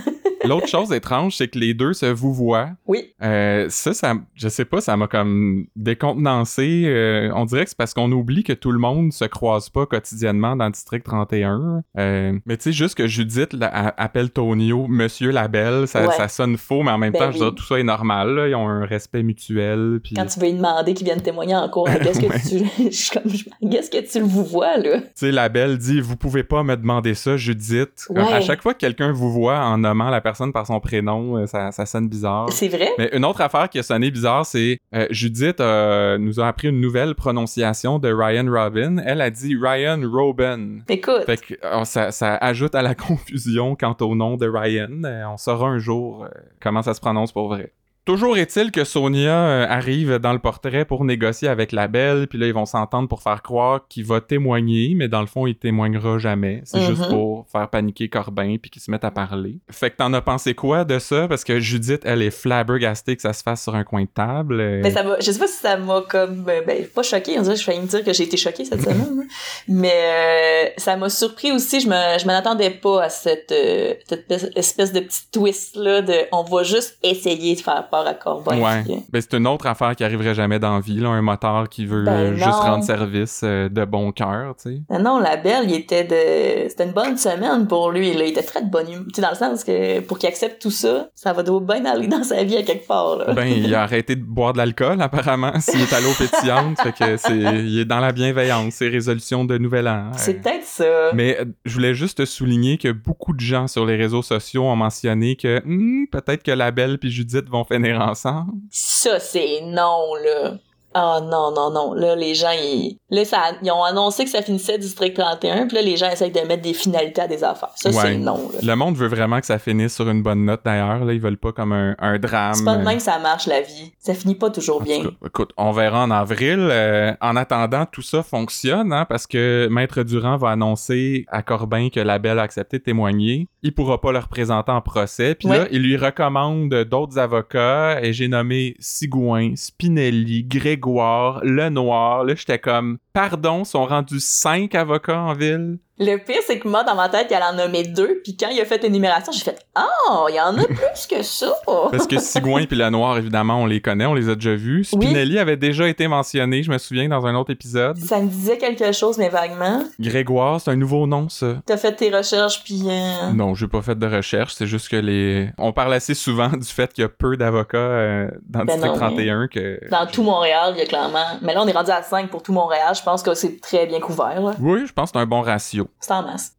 L'autre 0.44 0.68
chose 0.68 0.92
étrange, 0.92 1.37
c'est 1.37 1.48
que 1.48 1.59
les 1.59 1.74
deux 1.74 1.92
se 1.92 2.07
vous 2.07 2.33
voient. 2.33 2.70
oui 2.87 3.12
Euh, 3.22 3.66
ça, 3.68 3.92
ça, 3.94 4.14
je 4.35 4.48
sais 4.48 4.64
pas, 4.64 4.81
ça 4.81 4.96
m'a 4.96 5.07
comme 5.09 5.66
décontenancé. 5.77 6.85
Euh, 6.87 7.31
on 7.35 7.44
dirait 7.44 7.64
que 7.64 7.70
c'est 7.70 7.77
parce 7.79 7.94
qu'on 7.94 8.11
oublie 8.12 8.44
que 8.44 8.53
tout 8.53 8.70
le 8.72 8.79
monde 8.79 9.12
se 9.12 9.24
croise 9.24 9.68
pas 9.68 9.87
quotidiennement 9.87 10.57
dans 10.57 10.66
le 10.66 10.72
district 10.72 11.05
31. 11.05 11.83
Euh, 11.98 12.33
mais 12.46 12.57
tu 12.57 12.64
sais, 12.64 12.72
juste 12.72 12.94
que 12.96 13.07
Judith 13.07 13.53
là, 13.53 13.92
appelle 13.96 14.31
Tonio 14.31 14.87
Monsieur 14.88 15.31
Labelle, 15.31 15.87
ça, 15.88 16.07
Ouais. 16.07 16.14
ça 16.16 16.29
sonne 16.29 16.57
faux, 16.57 16.83
mais 16.83 16.90
en 16.92 16.98
même 16.98 17.12
Ben 17.12 17.18
temps, 17.18 17.31
je 17.33 17.38
veux 17.38 17.44
dire, 17.46 17.55
tout 17.55 17.64
ça 17.64 17.79
est 17.79 17.83
normal. 17.83 18.35
là. 18.35 18.48
Ils 18.48 18.55
ont 18.55 18.68
un 18.68 18.85
respect 18.87 19.22
mutuel. 19.22 20.01
Puis, 20.03 20.14
quand 20.14 20.27
tu 20.27 20.38
veux 20.40 20.46
lui 20.46 20.55
demander 20.55 20.94
qu'il 20.94 21.05
vienne 21.07 21.20
témoigner 21.20 21.57
en 21.57 21.68
cours 21.68 21.88
qu'est-ce 21.88 22.20
que 22.20 22.27
tu 22.48 22.90
je 22.90 23.68
qu'est-ce 23.70 23.90
que 23.90 24.11
tu 24.11 24.20
le 24.20 24.24
vous 24.24 24.44
vois 24.44 24.77
là? 24.79 25.01
Tu 25.01 25.07
sais, 25.16 25.33
Labelle 25.33 25.79
dit 25.79 26.01
Vous 26.01 26.16
pouvez 26.16 26.44
pas 26.44 26.62
me 26.62 26.77
demander 26.77 27.14
ça, 27.14 27.37
Judith. 27.37 28.07
Ouais. 28.11 28.22
À 28.33 28.40
chaque 28.40 28.62
fois 28.62 28.74
que 28.74 28.79
quelqu'un 28.79 29.12
vous 29.12 29.31
voit 29.33 29.59
en 29.61 29.79
nommant 29.79 30.11
la 30.11 30.20
personne 30.20 30.28
par 30.53 30.67
son 30.67 30.81
prénom, 30.81 31.37
euh, 31.37 31.47
ça, 31.47 31.73
ça 31.73 31.87
sonne 31.87 32.09
bizarre. 32.09 32.51
c'est 32.53 32.69
vrai? 32.69 32.91
Mais 32.99 33.11
une 33.12 33.25
autre 33.25 33.41
affaire 33.41 33.69
qui 33.69 33.79
a 33.79 33.83
sonné 33.83 34.11
bizarre, 34.11 34.45
c'est 34.47 34.79
euh, 34.95 35.07
Judith 35.11 35.61
euh, 35.61 36.19
nous 36.19 36.41
a 36.41 36.49
appris 36.49 36.69
une 36.69 36.81
nouvelle 36.81 37.14
prononciation 37.14 37.99
de 37.99 38.12
Ryan 38.12 38.47
Robin. 38.51 38.99
Elle 39.05 39.21
a 39.21 39.31
dit 39.31 39.57
Ryan 39.61 40.01
Robin. 40.11 40.79
écoute 40.88 41.25
Fait 41.27 41.41
que 41.41 41.55
euh, 41.64 41.85
ça, 41.85 42.11
ça 42.11 42.37
ajoute 42.37 42.75
à 42.75 42.83
la 42.83 42.95
confusion 43.09 43.77
quant 43.77 43.97
au 44.01 44.14
nom 44.14 44.37
de 44.37 44.49
Ryan. 44.49 45.03
Euh, 45.05 45.25
on 45.33 45.37
saura 45.37 45.69
un 45.69 45.79
jour 45.79 46.27
comment 46.61 46.83
ça 46.83 46.95
se 46.95 47.01
prononce 47.01 47.33
pour 47.33 47.49
vrai. 47.49 47.73
Toujours 48.09 48.38
est-il 48.38 48.71
que 48.71 48.85
Sonia 48.85 49.38
euh, 49.38 49.66
arrive 49.68 50.14
dans 50.16 50.33
le 50.33 50.38
portrait 50.38 50.87
pour 50.87 51.05
négocier 51.05 51.47
avec 51.47 51.73
la 51.73 51.88
belle, 51.88 52.27
puis 52.27 52.38
là 52.38 52.47
ils 52.47 52.55
vont 52.55 52.64
s'entendre 52.64 53.07
pour 53.07 53.21
faire 53.23 53.42
croire 53.42 53.87
qu'il 53.87 54.07
va 54.07 54.23
témoigner, 54.23 54.94
mais 54.97 55.09
dans 55.09 55.21
le 55.21 55.27
fond 55.27 55.47
il 55.47 55.55
témoignera 55.57 56.16
jamais. 56.16 56.62
C'est 56.64 56.79
Mhm. 56.81 56.87
juste 56.87 57.09
pour 57.11 57.47
faire 57.53 57.68
paniquer 57.68 58.09
Corbin 58.09 58.57
puis 58.62 58.71
qu'il 58.71 58.81
se 58.81 58.90
mette 58.90 59.05
à 59.05 59.11
parler. 59.11 59.59
Fait 59.71 59.90
que 59.90 59.97
t'en 59.97 60.11
as 60.14 60.23
pensé 60.23 60.55
quoi 60.55 60.87
de 60.87 60.99
ça? 60.99 61.29
Parce 61.29 61.44
que 61.44 61.61
Judith 61.61 62.01
elle 62.07 62.23
est 62.23 62.31
flabbergastée 62.31 63.14
que 63.14 63.21
ça 63.21 63.35
se 63.35 63.42
fasse 63.42 63.62
sur 63.62 63.75
un 63.75 63.85
coin 63.85 64.05
de 64.05 64.09
table. 64.09 64.59
euh, 64.59 64.81
Mais 64.83 64.90
ça 64.90 65.03
m'a, 65.03 65.21
je 65.21 65.31
sais 65.31 65.38
pas 65.38 65.47
si 65.47 65.59
ça 65.61 65.77
m'a 65.77 66.01
comme, 66.09 66.47
euh, 66.49 66.62
ben, 66.66 66.87
pas 66.87 67.03
choqué, 67.03 67.38
on 67.38 67.42
dirait, 67.42 67.57
je 67.57 67.62
failli 67.62 67.81
me 67.83 67.87
dire 67.88 68.03
que 68.03 68.14
j'ai 68.14 68.25
été 68.25 68.38
choquée 68.38 68.64
cette 68.64 68.81
semaine, 68.81 69.18
hein. 69.21 69.25
mais 69.68 69.92
euh, 69.92 70.68
ça 70.79 70.97
m'a 70.97 71.11
surpris 71.11 71.53
aussi, 71.53 71.81
je 71.81 71.88
me, 71.88 72.18
je 72.18 72.27
m'en 72.27 72.33
attendais 72.38 72.71
pas 72.71 73.03
à 73.05 73.09
cette, 73.11 73.53
euh, 73.53 73.92
cette 74.09 74.33
espèce 74.57 74.94
de 74.94 75.01
petit 75.01 75.31
twist-là 75.31 76.01
de, 76.01 76.14
on 76.33 76.42
va 76.44 76.62
juste 76.62 76.97
essayer 77.03 77.55
de 77.55 77.61
faire 77.61 77.87
peur 77.90 77.98
à 78.07 78.15
Corbin. 78.15 78.59
Ouais. 78.59 78.83
Puis, 78.85 79.05
Ben, 79.11 79.21
c'est 79.21 79.35
une 79.37 79.47
autre 79.47 79.67
affaire 79.67 79.95
qui 79.97 80.05
arriverait 80.05 80.35
jamais 80.35 80.59
dans 80.59 80.75
la 80.75 80.81
vie, 80.81 81.01
là, 81.01 81.09
un 81.09 81.23
moteur 81.23 81.69
qui 81.69 81.87
veut 81.87 82.05
Ben 82.05 82.13
euh, 82.13 82.35
juste 82.37 82.49
rendre 82.49 82.85
service 82.85 83.41
euh, 83.45 83.69
de 83.69 83.85
bon 83.85 84.13
cœur, 84.13 84.55
tu 84.63 84.71
sais. 84.71 84.83
Non, 84.91 85.01
non, 85.01 85.19
la 85.21 85.37
belle, 85.37 85.65
il 85.71 85.75
était 85.75 86.05
de, 86.05 86.69
c'était 86.69 86.85
une 86.85 86.93
bonne 86.93 87.17
semaine 87.17 87.67
pour 87.67 87.91
lui, 87.91 88.13
là. 88.15 88.25
Il 88.25 88.31
était 88.31 88.43
très 88.43 88.63
de 88.63 88.71
bonne 88.71 88.89
humeur. 88.89 89.05
Tu 89.09 89.15
sais, 89.17 89.23
dans 89.23 89.31
le 89.31 89.37
sens 89.37 89.65
que, 89.65 90.01
pour 90.01 90.19
qu'il 90.19 90.29
accepte 90.29 90.61
tout 90.61 90.71
ça, 90.71 91.09
ça 91.15 91.33
va 91.33 91.43
doit 91.43 91.61
bien 91.61 91.85
aller 91.85 92.07
dans 92.09 92.23
sa 92.23 92.43
vie 92.45 92.57
à 92.57 92.63
quelque 92.63 92.87
part, 92.87 93.17
là. 93.17 93.33
Ben, 93.33 93.47
il 93.47 93.75
a 93.75 93.83
arrêté 93.83 94.17
de 94.17 94.23
boire 94.23 94.53
de 94.53 94.59
l'alcool, 94.59 95.01
apparemment, 95.01 95.53
s'il 95.61 95.81
est 95.81 95.93
à 95.93 96.01
l'eau 96.01 96.13
pétillante. 96.19 96.79
fait 96.81 96.93
que 96.93 97.17
c'est, 97.17 97.37
il 97.37 97.79
est 97.79 97.85
dans 97.85 98.01
la 98.01 98.13
bienveillance, 98.13 98.75
ses 98.75 98.89
résolutions 98.89 99.45
de 99.45 99.59
nouvel 99.59 99.89
an. 99.89 100.11
C'est 100.17 100.37
Euh, 100.39 100.41
peut-être 100.43 100.65
ça. 100.65 101.11
Mais 101.15 101.39
euh, 101.41 101.45
je 101.65 101.75
voulais 101.75 101.95
juste 101.95 102.25
souligner 102.25 102.79
que 102.79 102.93
beaucoup 102.93 103.33
de 103.33 103.41
gens 103.41 103.67
sur 103.67 103.87
les 103.87 103.97
réseaux 103.97 104.23
sociaux 104.23 104.65
ont 104.65 104.77
mentionné 104.77 105.37
que 105.37 105.63
hmm, 105.65 106.07
peut-être 106.11 106.43
que 106.43 106.51
la 106.51 106.71
belle 106.71 106.99
puis 106.99 107.11
Judith 107.11 107.49
vont 107.49 107.65
finir 107.65 107.88
ensemble? 107.96 108.53
Ça, 108.70 109.18
c'est 109.20 109.61
non, 109.62 110.14
là. 110.16 110.59
Ah 110.94 111.20
non, 111.22 111.53
non, 111.55 111.70
non. 111.70 111.92
Là, 111.94 112.16
les 112.16 112.35
gens, 112.35 112.51
ils... 112.53 112.98
Là, 113.11 113.24
ça... 113.24 113.38
ils 113.62 113.70
ont 113.70 113.85
annoncé 113.85 114.24
que 114.24 114.31
ça 114.31 114.42
finissait 114.42 114.79
District 114.79 115.14
31, 115.14 115.66
puis 115.66 115.77
là, 115.77 115.83
les 115.83 115.96
gens 115.96 116.11
essayent 116.11 116.31
de 116.33 116.40
mettre 116.40 116.62
des 116.62 116.72
finalités 116.74 117.20
à 117.20 117.29
des 117.29 117.44
affaires. 117.44 117.70
Ça, 117.77 117.90
Ouais. 117.90 117.96
c'est 118.03 118.16
non, 118.18 118.51
là. 118.53 118.59
Le 118.62 118.74
monde 118.74 118.96
veut 118.96 119.07
vraiment 119.09 119.38
que 119.40 119.46
ça 119.46 119.59
finisse 119.59 119.94
sur 119.94 120.09
une 120.09 120.22
bonne 120.22 120.44
note 120.44 120.61
d'ailleurs. 120.64 121.05
Là, 121.05 121.12
ils 121.12 121.20
veulent 121.20 121.37
pas 121.38 121.53
comme 121.53 121.72
un, 121.72 121.94
un 121.98 122.18
drame. 122.18 122.55
C'est 122.55 122.64
pas 122.64 122.77
de 122.77 122.85
même 122.85 122.96
que 122.96 123.03
ça 123.03 123.18
marche, 123.18 123.46
la 123.46 123.61
vie. 123.61 123.92
Ça 123.98 124.14
finit 124.14 124.35
pas 124.35 124.51
toujours 124.51 124.81
En 124.81 124.85
bien. 124.85 125.03
cas, 125.03 125.11
écoute, 125.27 125.51
on 125.57 125.72
verra 125.72 126.03
en 126.05 126.11
avril. 126.11 126.59
Euh, 126.70 127.12
en 127.20 127.37
attendant, 127.37 127.85
tout 127.87 128.03
ça 128.03 128.22
fonctionne, 128.22 128.92
hein, 128.92 129.05
parce 129.09 129.27
que 129.27 129.68
Maître 129.70 130.03
Durand 130.03 130.37
va 130.37 130.51
annoncer 130.51 131.24
à 131.29 131.42
Corbin 131.42 131.88
que 131.90 132.01
la 132.01 132.18
belle 132.18 132.38
a 132.38 132.42
accepté 132.42 132.79
de 132.79 132.83
témoigner. 132.85 133.46
Il 133.62 133.74
pourra 133.74 134.01
pas 134.01 134.12
le 134.12 134.18
représenter 134.20 134.72
en 134.72 134.81
procès. 134.81 135.35
Puis 135.35 135.48
là, 135.48 135.66
il 135.70 135.83
lui 135.83 135.96
recommande 135.96 136.70
d'autres 136.85 137.18
avocats. 137.18 137.98
Et 138.03 138.12
j'ai 138.12 138.29
nommé 138.29 138.74
Sigouin, 138.79 139.53
Spinelli, 139.57 140.44
Grégoire, 140.79 141.41
Lenoir. 141.45 142.25
Là, 142.25 142.35
j'étais 142.35 142.59
comme, 142.59 142.99
pardon, 143.12 143.64
sont 143.64 143.85
rendus 143.85 144.21
cinq 144.21 144.75
avocats 144.75 145.21
en 145.21 145.35
ville? 145.35 145.79
Le 146.01 146.17
pire, 146.17 146.41
c'est 146.47 146.59
que 146.59 146.69
moi, 146.69 146.85
dans 146.85 146.95
ma 146.95 147.09
tête, 147.09 147.27
il 147.31 147.37
en 147.37 147.55
nommer 147.55 147.83
deux, 147.83 148.21
puis 148.23 148.37
quand 148.37 148.49
il 148.51 148.61
a 148.61 148.65
fait 148.65 148.83
l'énumération, 148.83 149.33
j'ai 149.33 149.41
fait 149.45 149.59
«Ah, 149.75 149.87
il 150.29 150.35
y 150.35 150.41
en 150.41 150.57
a 150.57 150.65
plus 150.65 151.07
que 151.11 151.23
ça! 151.23 151.53
Parce 151.67 152.07
que 152.07 152.19
Sigouin 152.21 152.65
puis 152.67 152.77
Lenoir, 152.77 153.19
évidemment, 153.19 153.57
on 153.63 153.67
les 153.67 153.81
connaît, 153.81 154.07
on 154.07 154.15
les 154.15 154.29
a 154.29 154.35
déjà 154.35 154.55
vus. 154.55 154.85
Spinelli 154.85 155.39
avait 155.39 155.57
déjà 155.57 155.89
été 155.89 156.07
mentionné, 156.09 156.63
je 156.63 156.71
me 156.71 156.79
souviens, 156.79 157.09
dans 157.09 157.27
un 157.27 157.35
autre 157.35 157.51
épisode.» 157.53 157.97
Ça 157.99 158.21
me 158.21 158.29
disait 158.29 158.59
quelque 158.59 158.93
chose, 158.93 159.19
mais 159.19 159.29
vaguement. 159.29 159.83
Grégoire, 159.99 160.61
c'est 160.61 160.71
un 160.71 160.77
nouveau 160.77 161.07
nom, 161.07 161.29
ça. 161.29 161.57
T'as 161.67 161.77
fait 161.77 161.95
tes 161.95 162.15
recherches, 162.17 162.63
puis... 162.65 162.83
euh, 162.87 163.33
Non, 163.33 163.55
j'ai 163.55 163.67
pas 163.69 163.83
fait 163.83 163.99
de 163.99 164.07
recherche. 164.07 164.55
C'est 164.55 164.67
juste 164.67 164.89
que 164.89 164.97
les. 164.97 165.51
On 165.59 165.73
parle 165.73 165.95
assez 165.95 166.15
souvent 166.15 166.49
du 166.57 166.67
fait 166.67 166.93
qu'il 166.93 167.03
y 167.03 167.05
a 167.05 167.09
peu 167.09 167.37
d'avocats 167.37 167.77
euh, 167.79 168.29
dans 168.49 168.61
le 168.61 168.67
Ben 168.67 168.75
district 168.75 168.95
non, 168.95 169.01
31 169.01 169.49
que. 169.49 169.81
Dans 169.91 170.07
tout 170.07 170.23
Montréal, 170.23 170.75
il 170.77 170.79
y 170.79 170.83
a 170.83 170.87
clairement... 170.87 171.25
Mais 171.43 171.55
là, 171.55 171.63
on 171.63 171.67
est 171.67 171.73
rendu 171.73 171.91
à 171.91 172.03
5 172.03 172.31
pour 172.31 172.43
tout 172.43 172.53
Montréal. 172.53 172.95
Je 172.97 173.03
pense 173.03 173.23
que 173.23 173.35
c'est 173.35 173.61
très 173.61 173.87
bien 173.87 174.01
couvert, 174.01 174.41
là. 174.41 174.55
Oui, 174.61 174.87
je 174.87 174.93
pense 174.93 175.11
que 175.11 175.19
c'est 175.19 175.23
un 175.23 175.27
bon 175.27 175.41
ratio. 175.41 175.88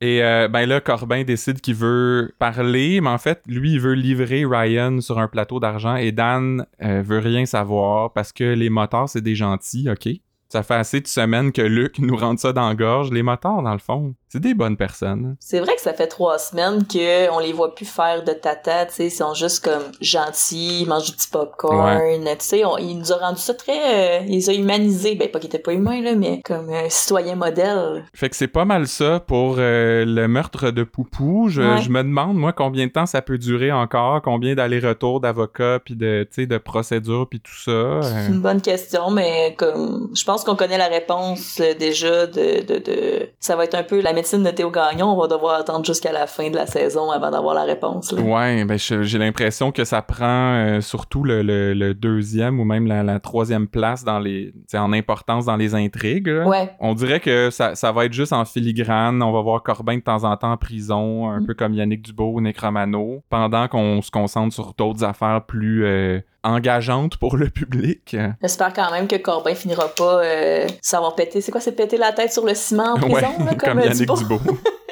Et 0.01 0.23
euh, 0.23 0.47
ben 0.47 0.65
là, 0.65 0.81
Corbin 0.81 1.23
décide 1.23 1.61
qu'il 1.61 1.75
veut 1.75 2.33
parler, 2.39 3.01
mais 3.01 3.09
en 3.09 3.17
fait, 3.17 3.41
lui, 3.47 3.73
il 3.73 3.79
veut 3.79 3.93
livrer 3.93 4.45
Ryan 4.45 5.01
sur 5.01 5.19
un 5.19 5.27
plateau 5.27 5.59
d'argent 5.59 5.95
et 5.95 6.11
Dan 6.11 6.65
euh, 6.81 7.01
veut 7.01 7.19
rien 7.19 7.45
savoir 7.45 8.13
parce 8.13 8.31
que 8.31 8.43
les 8.43 8.69
motards, 8.69 9.09
c'est 9.09 9.21
des 9.21 9.35
gentils, 9.35 9.89
ok? 9.89 10.09
Ça 10.49 10.63
fait 10.63 10.75
assez 10.75 10.99
de 10.99 11.07
semaines 11.07 11.51
que 11.51 11.61
Luc 11.61 11.99
nous 11.99 12.15
rentre 12.15 12.41
ça 12.41 12.53
dans 12.53 12.67
la 12.67 12.75
gorge. 12.75 13.11
Les 13.11 13.23
motards, 13.23 13.61
dans 13.61 13.73
le 13.73 13.79
fond, 13.79 14.15
c'est 14.29 14.39
des 14.39 14.53
bonnes 14.53 14.77
personnes. 14.77 15.35
C'est 15.39 15.59
vrai 15.59 15.75
que 15.75 15.81
ça 15.81 15.93
fait 15.93 16.07
trois 16.07 16.37
semaines 16.37 16.85
que 16.87 17.29
on 17.31 17.39
les 17.39 17.51
voit 17.53 17.75
plus 17.75 17.85
faire 17.85 18.23
de 18.23 18.31
tata, 18.31 18.85
tu 18.85 18.93
sais, 18.93 19.05
ils 19.07 19.11
sont 19.11 19.33
juste 19.33 19.63
comme 19.63 19.83
gentils, 20.01 20.81
ils 20.81 20.87
mangent 20.87 21.07
du 21.07 21.11
petit 21.13 21.27
popcorn, 21.29 22.23
tu 22.23 22.35
sais, 22.39 22.63
on- 22.65 22.77
il 22.77 22.97
nous 22.97 23.11
a 23.11 23.17
rendu 23.17 23.39
ça 23.39 23.53
très, 23.53 24.19
euh, 24.21 24.25
il 24.27 24.31
les 24.35 24.49
a 24.49 24.53
humanisés, 24.53 25.15
ben 25.15 25.29
pas 25.29 25.39
qu'ils 25.39 25.47
étaient 25.47 25.59
pas 25.59 25.73
humains 25.73 26.01
là, 26.01 26.15
mais 26.15 26.41
comme 26.43 26.69
un 26.69 26.89
citoyen 26.89 27.35
modèle. 27.35 28.03
Fait 28.13 28.29
que 28.29 28.35
c'est 28.35 28.47
pas 28.47 28.65
mal 28.65 28.87
ça 28.87 29.19
pour 29.19 29.55
euh, 29.59 30.05
le 30.05 30.27
meurtre 30.27 30.71
de 30.71 30.83
Poupou. 30.83 31.47
Je, 31.49 31.61
Ouais. 31.61 31.81
je 31.81 31.89
me 31.89 32.01
demande, 32.03 32.35
moi, 32.37 32.53
combien 32.53 32.87
de 32.87 32.91
temps 32.91 33.05
ça 33.05 33.21
peut 33.21 33.37
durer 33.37 33.71
encore, 33.71 34.21
combien 34.21 34.55
d'allers-retours 34.55 35.19
d'avocats, 35.19 35.79
puis 35.83 35.95
de, 35.95 36.23
tu 36.29 36.41
sais, 36.43 36.45
de 36.47 36.57
procédures, 36.57 37.27
puis 37.29 37.39
tout 37.39 37.55
ça. 37.55 37.71
euh. 37.71 38.01
C'est 38.01 38.31
une 38.31 38.41
bonne 38.41 38.61
question, 38.61 39.09
mais 39.11 39.55
comme 39.57 40.09
je 40.15 40.23
pense 40.23 40.43
qu'on 40.43 40.55
connaît 40.55 40.77
la 40.77 40.87
réponse 40.87 41.59
euh, 41.59 41.73
déjà 41.73 42.27
de, 42.27 42.61
de, 42.65 42.77
de 42.79 43.29
ça 43.39 43.55
va 43.55 43.63
être 43.65 43.75
un 43.75 43.83
peu 43.83 44.01
la 44.01 44.13
médecine 44.19 44.43
de 44.43 44.49
Théo 44.51 44.69
Gagnon, 44.69 45.05
on 45.08 45.17
va 45.17 45.27
devoir 45.27 45.60
attendre 45.62 45.86
jusqu'à 45.86 46.12
la 46.12 46.27
fin 46.27 46.49
de 46.49 46.55
la 46.55 46.65
saison 46.65 47.10
avant 47.10 47.32
d'avoir 47.32 47.55
la 47.55 47.63
réponse. 47.63 48.12
là. 48.12 48.21
Ouais, 48.21 48.65
ben 48.65 48.77
j'ai 48.77 49.17
l'impression 49.17 49.71
que 49.71 49.86
ça 49.86 50.01
prend 50.01 50.55
euh, 50.55 50.82
surtout 50.82 51.23
le, 51.23 51.41
le- 51.41 51.73
le 51.73 51.93
deuxième 51.93 52.60
ou 52.60 52.65
même 52.65 52.86
la, 52.86 53.01
la 53.01 53.19
troisième 53.21 53.67
place 53.67 54.03
dans 54.03 54.19
les, 54.19 54.53
en 54.73 54.91
importance 54.91 55.45
dans 55.45 55.55
les 55.55 55.73
intrigues. 55.73 56.34
Ouais. 56.45 56.69
On 56.82 56.93
dirait 56.95 57.21
que 57.21 57.49
ça, 57.49 57.75
ça 57.75 57.93
va 57.93 58.05
être 58.05 58.13
juste 58.13 58.34
en 58.34 58.43
filigrane. 58.43 59.23
On 59.23 59.32
va 59.32 59.41
voir 59.41 59.63
Corbin 59.63 59.95
de 59.95 60.01
temps 60.01 60.25
en 60.25 60.36
temps 60.36 60.51
en 60.51 60.58
prison, 60.58 61.29
un 61.29 61.39
Mm. 61.39 61.45
peu 61.45 61.53
comme 61.53 61.73
Yannick 61.73 62.01
Dubois 62.01 62.27
ou 62.27 62.41
Nick 62.41 62.60
Romano, 62.60 63.21
pendant 63.29 63.67
qu'on 63.69 64.01
se 64.01 64.12
concentre 64.12 64.53
sur 64.53 64.73
d'autres 64.77 65.05
affaires 65.05 65.43
plus 65.47 65.86
euh, 65.86 66.19
engageantes 66.43 67.17
pour 67.17 67.38
le 67.38 67.49
public. 67.49 68.15
J'espère 68.41 68.73
quand 68.73 68.91
même 68.91 69.08
que 69.08 69.15
Corbin 69.15 69.56
finira 69.56 69.88
pas 69.88 70.23
euh, 70.23 70.67
savoir 70.82 71.15
péter. 71.15 71.41
C'est 71.41 71.52
quoi, 71.52 71.62
c'est 71.62 71.73
péter 71.75 71.97
la 71.97 72.12
tête 72.12 72.32
sur 72.34 72.45
le 72.45 72.54
ciment 72.54 72.93
en 72.93 72.95
prison, 72.97 73.13
Ouais, 73.15 73.21
là, 73.21 73.56
comme, 73.56 73.58
comme 73.58 73.80
Yannick? 73.80 74.12
Dubois? 74.13 74.39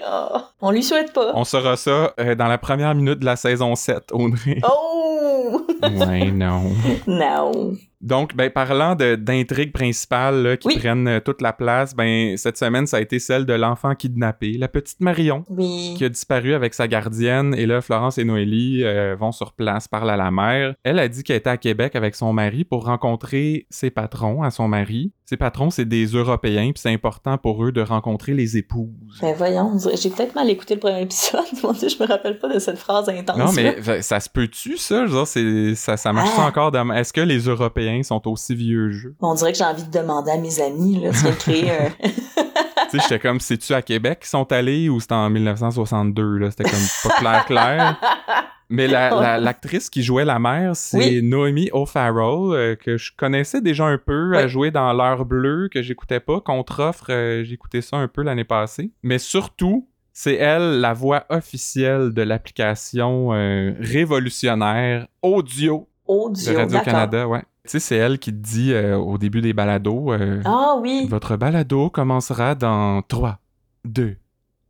Ah, 0.06 0.52
on 0.62 0.72
lui 0.72 0.84
souhaite 0.84 1.14
pas. 1.14 1.32
On 1.36 1.44
saura 1.44 1.76
ça 1.78 2.14
euh, 2.20 2.36
dans 2.36 2.48
la 2.48 2.58
première 2.58 2.94
minute 2.96 3.20
de 3.20 3.26
la 3.26 3.36
saison 3.36 3.76
7, 3.76 4.12
Audrey. 4.12 4.60
Oh! 4.70 5.66
ouais, 5.84 6.32
non. 6.32 6.72
non. 7.08 7.74
Donc, 8.02 8.36
ben, 8.36 8.50
parlant 8.52 8.96
d'intrigues 8.96 9.72
principales 9.72 10.44
là, 10.44 10.58
qui 10.58 10.68
Oui. 10.68 10.78
prennent 10.78 11.08
euh, 11.08 11.20
toute 11.20 11.42
la 11.42 11.52
place, 11.54 11.96
ben, 11.96 12.38
cette 12.38 12.58
semaine, 12.58 12.86
ça 12.86 12.98
a 12.98 13.02
été 13.02 13.18
celle 13.20 13.46
de 13.46 13.54
l'enfant 13.54 13.96
kidnappé, 13.96 14.54
la 14.58 14.68
petite 14.68 15.00
Marion, 15.02 15.44
Oui. 15.50 15.96
qui 15.98 16.06
a 16.06 16.10
disparu 16.10 16.54
avec 16.54 16.74
sa 16.74 16.88
gardienne. 16.88 17.56
Et 17.58 17.66
là, 17.66 17.82
Florence 17.82 18.18
et 18.18 18.24
Noélie 18.24 18.84
euh, 18.84 19.16
vont 19.20 19.32
sur 19.32 19.54
place, 19.54 19.88
parlent 19.88 20.10
à 20.12 20.18
la 20.18 20.30
mère. 20.32 20.76
Elle 20.84 21.00
a 21.00 21.08
dit 21.08 21.24
qu'elle 21.24 21.38
était 21.38 21.50
à 21.50 21.58
Québec 21.58 21.96
avec 21.96 22.16
son 22.16 22.34
mari 22.34 22.64
pour 22.66 22.86
rencontrer 22.86 23.66
ses 23.70 23.90
patrons 23.90 24.44
à 24.44 24.52
son 24.52 24.68
mari. 24.68 25.12
Ses 25.26 25.36
patrons, 25.38 25.70
c'est 25.72 25.84
des 25.86 26.06
Européens, 26.06 26.72
puis 26.72 26.82
c'est 26.82 26.94
important 26.94 27.38
pour 27.38 27.66
eux 27.66 27.72
de 27.74 27.82
rencontrer 27.82 28.34
les 28.34 28.58
épouses. 28.58 29.20
Ben 29.22 29.34
voyons, 29.38 29.74
j'ai 30.02 30.10
peut-être 30.10 30.36
mal 30.36 30.50
écouté 30.50 30.76
le 30.76 30.80
premier 30.80 31.02
épisode. 31.08 31.42
Mon 31.64 31.74
Dieu, 31.74 31.90
je 31.90 32.02
me 32.02 32.08
rappelle 32.08 32.38
pas 32.40 32.48
de 32.54 32.60
cette 32.60 32.78
phrase 32.78 33.10
intense. 33.10 33.38
Non, 33.38 33.52
mais 33.54 34.02
ça, 34.02 34.20
se 34.22 34.30
peut-tu, 34.30 34.78
ça? 34.78 35.06
C'est- 35.26 35.76
ça, 35.76 35.98
ça 35.98 36.14
marche 36.14 36.30
ça 36.30 36.44
Ah. 36.46 36.48
encore? 36.48 36.72
Est-ce 36.94 37.12
que 37.12 37.22
les 37.22 37.40
Européens 37.40 37.87
sont 38.04 38.28
aussi 38.28 38.56
vieux 38.56 38.92
jeu? 38.92 39.16
On 39.22 39.34
dirait 39.36 39.52
que 39.52 39.58
j'ai 39.58 39.64
envie 39.64 39.84
de 39.84 39.92
demander 39.92 40.32
à 40.32 40.38
mes 40.38 40.60
amis, 40.62 41.00
là, 41.02 41.10
de 41.12 41.36
créer 41.40 41.72
un... 41.72 41.90
tu 41.90 42.10
sais, 42.92 43.00
j'étais 43.04 43.20
comme, 43.20 43.40
c'est-tu 43.40 43.74
à 43.74 43.82
Québec 43.82 44.20
qu'ils 44.22 44.30
sont 44.30 44.52
allés 44.52 44.90
ou 44.90 45.00
c'était 45.00 45.14
en 45.16 45.30
1962, 45.30 46.38
là? 46.38 46.52
C'était 46.52 46.64
comme 46.64 46.80
pas 47.04 47.16
clair, 47.20 47.46
clair. 47.46 48.00
Mais 48.70 48.88
la- 48.88 49.12
la- 49.12 49.38
l'actrice 49.38 49.90
qui 49.90 50.04
jouait 50.04 50.26
la 50.26 50.40
mère, 50.40 50.76
c'est 50.76 50.98
Oui. 50.98 51.22
Noémie 51.24 51.70
O'Farrell, 51.72 52.52
euh, 52.54 52.76
que 52.76 52.98
je 52.98 53.12
connaissais 53.16 53.62
déjà 53.62 53.86
un 53.86 53.98
peu. 53.98 54.34
Elle 54.34 54.46
Oui. 54.46 54.50
jouait 54.52 54.72
dans 54.72 54.92
L'heure 54.92 55.24
bleue, 55.24 55.70
que 55.72 55.82
j'écoutais 55.82 56.20
pas. 56.20 56.42
Contre-offre, 56.42 57.06
euh, 57.10 57.44
j'écoutais 57.46 57.80
ça 57.82 57.96
un 57.96 58.10
peu 58.10 58.24
l'année 58.24 58.44
passée. 58.44 58.92
Mais 59.04 59.20
surtout, 59.20 59.88
c'est 60.12 60.34
elle, 60.36 60.82
la 60.82 60.92
voix 60.94 61.24
officielle 61.30 62.12
de 62.14 62.22
l'application 62.24 63.30
euh, 63.34 63.72
révolutionnaire 63.80 65.08
audio 65.22 65.88
de 66.08 66.14
audio. 66.14 66.46
d'accord. 66.54 66.62
Radio-Canada, 66.64 67.28
ouais. 67.28 67.44
Tu 67.68 67.72
sais, 67.74 67.80
c'est 67.80 67.96
elle 67.98 68.18
qui 68.20 68.32
te 68.32 68.38
dit 68.38 68.74
euh, 68.74 68.98
au 68.98 69.18
début 69.18 69.42
des 69.42 69.54
balados... 69.54 70.14
euh, 70.14 70.42
Ah 70.46 70.76
oui. 70.82 71.06
votre 71.10 71.36
balado 71.38 71.90
commencera 71.90 72.56
dans 72.56 73.02
3, 73.04 73.40
2, 73.86 74.16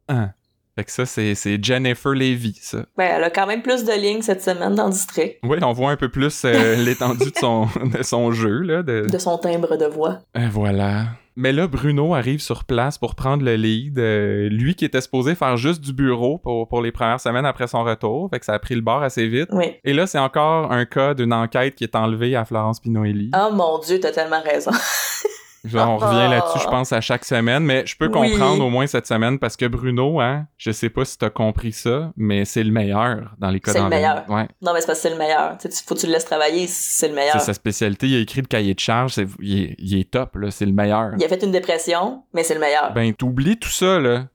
1. 0.10 0.30
Fait 0.76 0.84
que 0.84 0.92
ça, 0.92 1.06
c'est 1.08 1.64
Jennifer 1.64 2.14
Levy, 2.14 2.56
ça. 2.62 2.86
Ben, 2.98 3.06
elle 3.16 3.24
a 3.24 3.30
quand 3.32 3.48
même 3.48 3.64
plus 3.64 3.84
de 3.84 3.92
lignes 3.94 4.22
cette 4.22 4.44
semaine 4.44 4.76
dans 4.76 4.86
le 4.86 4.92
district. 4.92 5.38
Oui, 5.44 5.58
on 5.64 5.74
voit 5.74 5.90
un 5.92 5.96
peu 5.96 6.10
plus 6.10 6.44
euh, 6.46 6.76
l'étendue 6.76 7.32
de 7.32 7.38
son, 7.38 7.68
de 7.98 8.04
son 8.04 8.32
jeu, 8.32 8.60
là. 8.62 8.84
De... 8.84 9.08
De 9.12 9.18
son 9.18 9.38
timbre 9.40 9.76
de 9.78 9.86
voix. 9.86 10.20
Euh, 10.38 10.48
voilà. 10.52 11.06
Mais 11.40 11.52
là, 11.52 11.68
Bruno 11.68 12.16
arrive 12.16 12.42
sur 12.42 12.64
place 12.64 12.98
pour 12.98 13.14
prendre 13.14 13.46
le 13.46 13.56
lead. 13.56 14.00
Euh, 14.00 14.50
lui 14.50 14.74
qui 14.74 14.86
était 14.86 15.02
supposé 15.02 15.36
faire 15.36 15.56
juste 15.56 15.82
du 15.82 15.94
bureau 15.94 16.40
pour, 16.40 16.68
pour 16.68 16.82
les 16.82 16.92
premières 16.92 17.22
semaines 17.22 17.46
après 17.46 17.68
son 17.68 17.84
retour. 17.84 18.28
Fait 18.32 18.40
que 18.40 18.46
ça 18.46 18.54
a 18.54 18.60
pris 18.60 18.74
le 18.74 18.82
bord 18.82 19.04
assez 19.04 19.28
vite. 19.28 19.48
Oui. 19.52 19.76
Et 19.84 19.94
là, 19.94 20.08
c'est 20.08 20.18
encore 20.18 20.72
un 20.72 20.86
cas 20.86 21.14
d'une 21.14 21.32
enquête 21.32 21.76
qui 21.76 21.84
est 21.84 21.96
enlevée 21.96 22.36
à 22.36 22.44
Florence 22.44 22.80
Pinoelli. 22.80 23.30
Oh 23.36 23.54
mon 23.54 23.78
Dieu, 23.78 24.00
t'as 24.00 24.12
tellement 24.12 24.42
raison. 24.42 24.72
Genre, 25.68 25.90
on 25.90 25.98
revient 25.98 26.24
Ah. 26.26 26.30
là-dessus, 26.30 26.60
je 26.64 26.68
pense, 26.68 26.92
à 26.94 27.02
chaque 27.02 27.26
semaine. 27.26 27.64
Mais 27.64 27.86
je 27.86 27.96
peux 27.98 28.08
Oui. 28.08 28.32
comprendre 28.32 28.64
au 28.66 28.70
moins 28.70 28.88
cette 28.88 29.06
semaine 29.08 29.38
parce 29.40 29.56
que 29.58 29.66
Bruno, 29.66 30.20
hein, 30.22 30.46
je 30.58 30.72
sais 30.72 30.90
pas 30.90 31.06
si 31.06 31.18
t'as 31.18 31.30
compris 31.30 31.74
ça, 31.74 32.12
mais 32.18 32.46
c'est 32.46 32.64
le 32.64 32.72
meilleur 32.72 33.36
dans 33.38 33.50
les 33.50 33.60
cas 33.60 33.74
C'est 33.74 33.82
le 33.82 33.90
meilleur. 33.90 34.24
Ouais. 34.30 34.48
Non, 34.62 34.74
mais 34.74 34.82
c'est 34.82 34.88
parce 34.88 35.00
que 35.00 35.04
c'est 35.04 35.10
le 35.12 35.18
meilleur. 35.18 35.58
Tu 35.58 35.68
faut 35.86 35.96
que 35.96 36.00
tu 36.00 36.08
le 36.08 36.14
laisses 36.14 36.26
travailler, 36.26 36.68
c'est 36.68 37.08
le 37.10 37.14
C'est 37.14 37.20
meilleur. 37.20 37.42
sa 37.42 37.54
spécialité. 37.54 38.08
Il 38.08 38.16
a 38.16 38.20
écrit 38.20 38.42
le 38.42 38.48
cahier 38.48 38.74
de 38.74 38.80
charge. 38.80 39.14
c'est- 39.14 39.28
Il, 39.40 39.62
est, 39.64 39.76
il 39.80 40.00
est 40.00 40.10
top, 40.12 40.36
là. 40.38 40.52
C'est 40.52 40.66
le 40.66 40.72
meilleur. 40.74 41.12
Il 41.18 41.24
a 41.24 41.28
fait 41.28 41.44
une 41.44 41.52
dépression, 41.52 42.24
mais 42.34 42.44
c'est 42.44 42.54
le 42.54 42.60
meilleur. 42.60 42.94
Ben, 42.94 43.14
t'oublies 43.14 43.58
tout 43.58 43.70
ça, 43.70 44.00
là. 44.00 44.26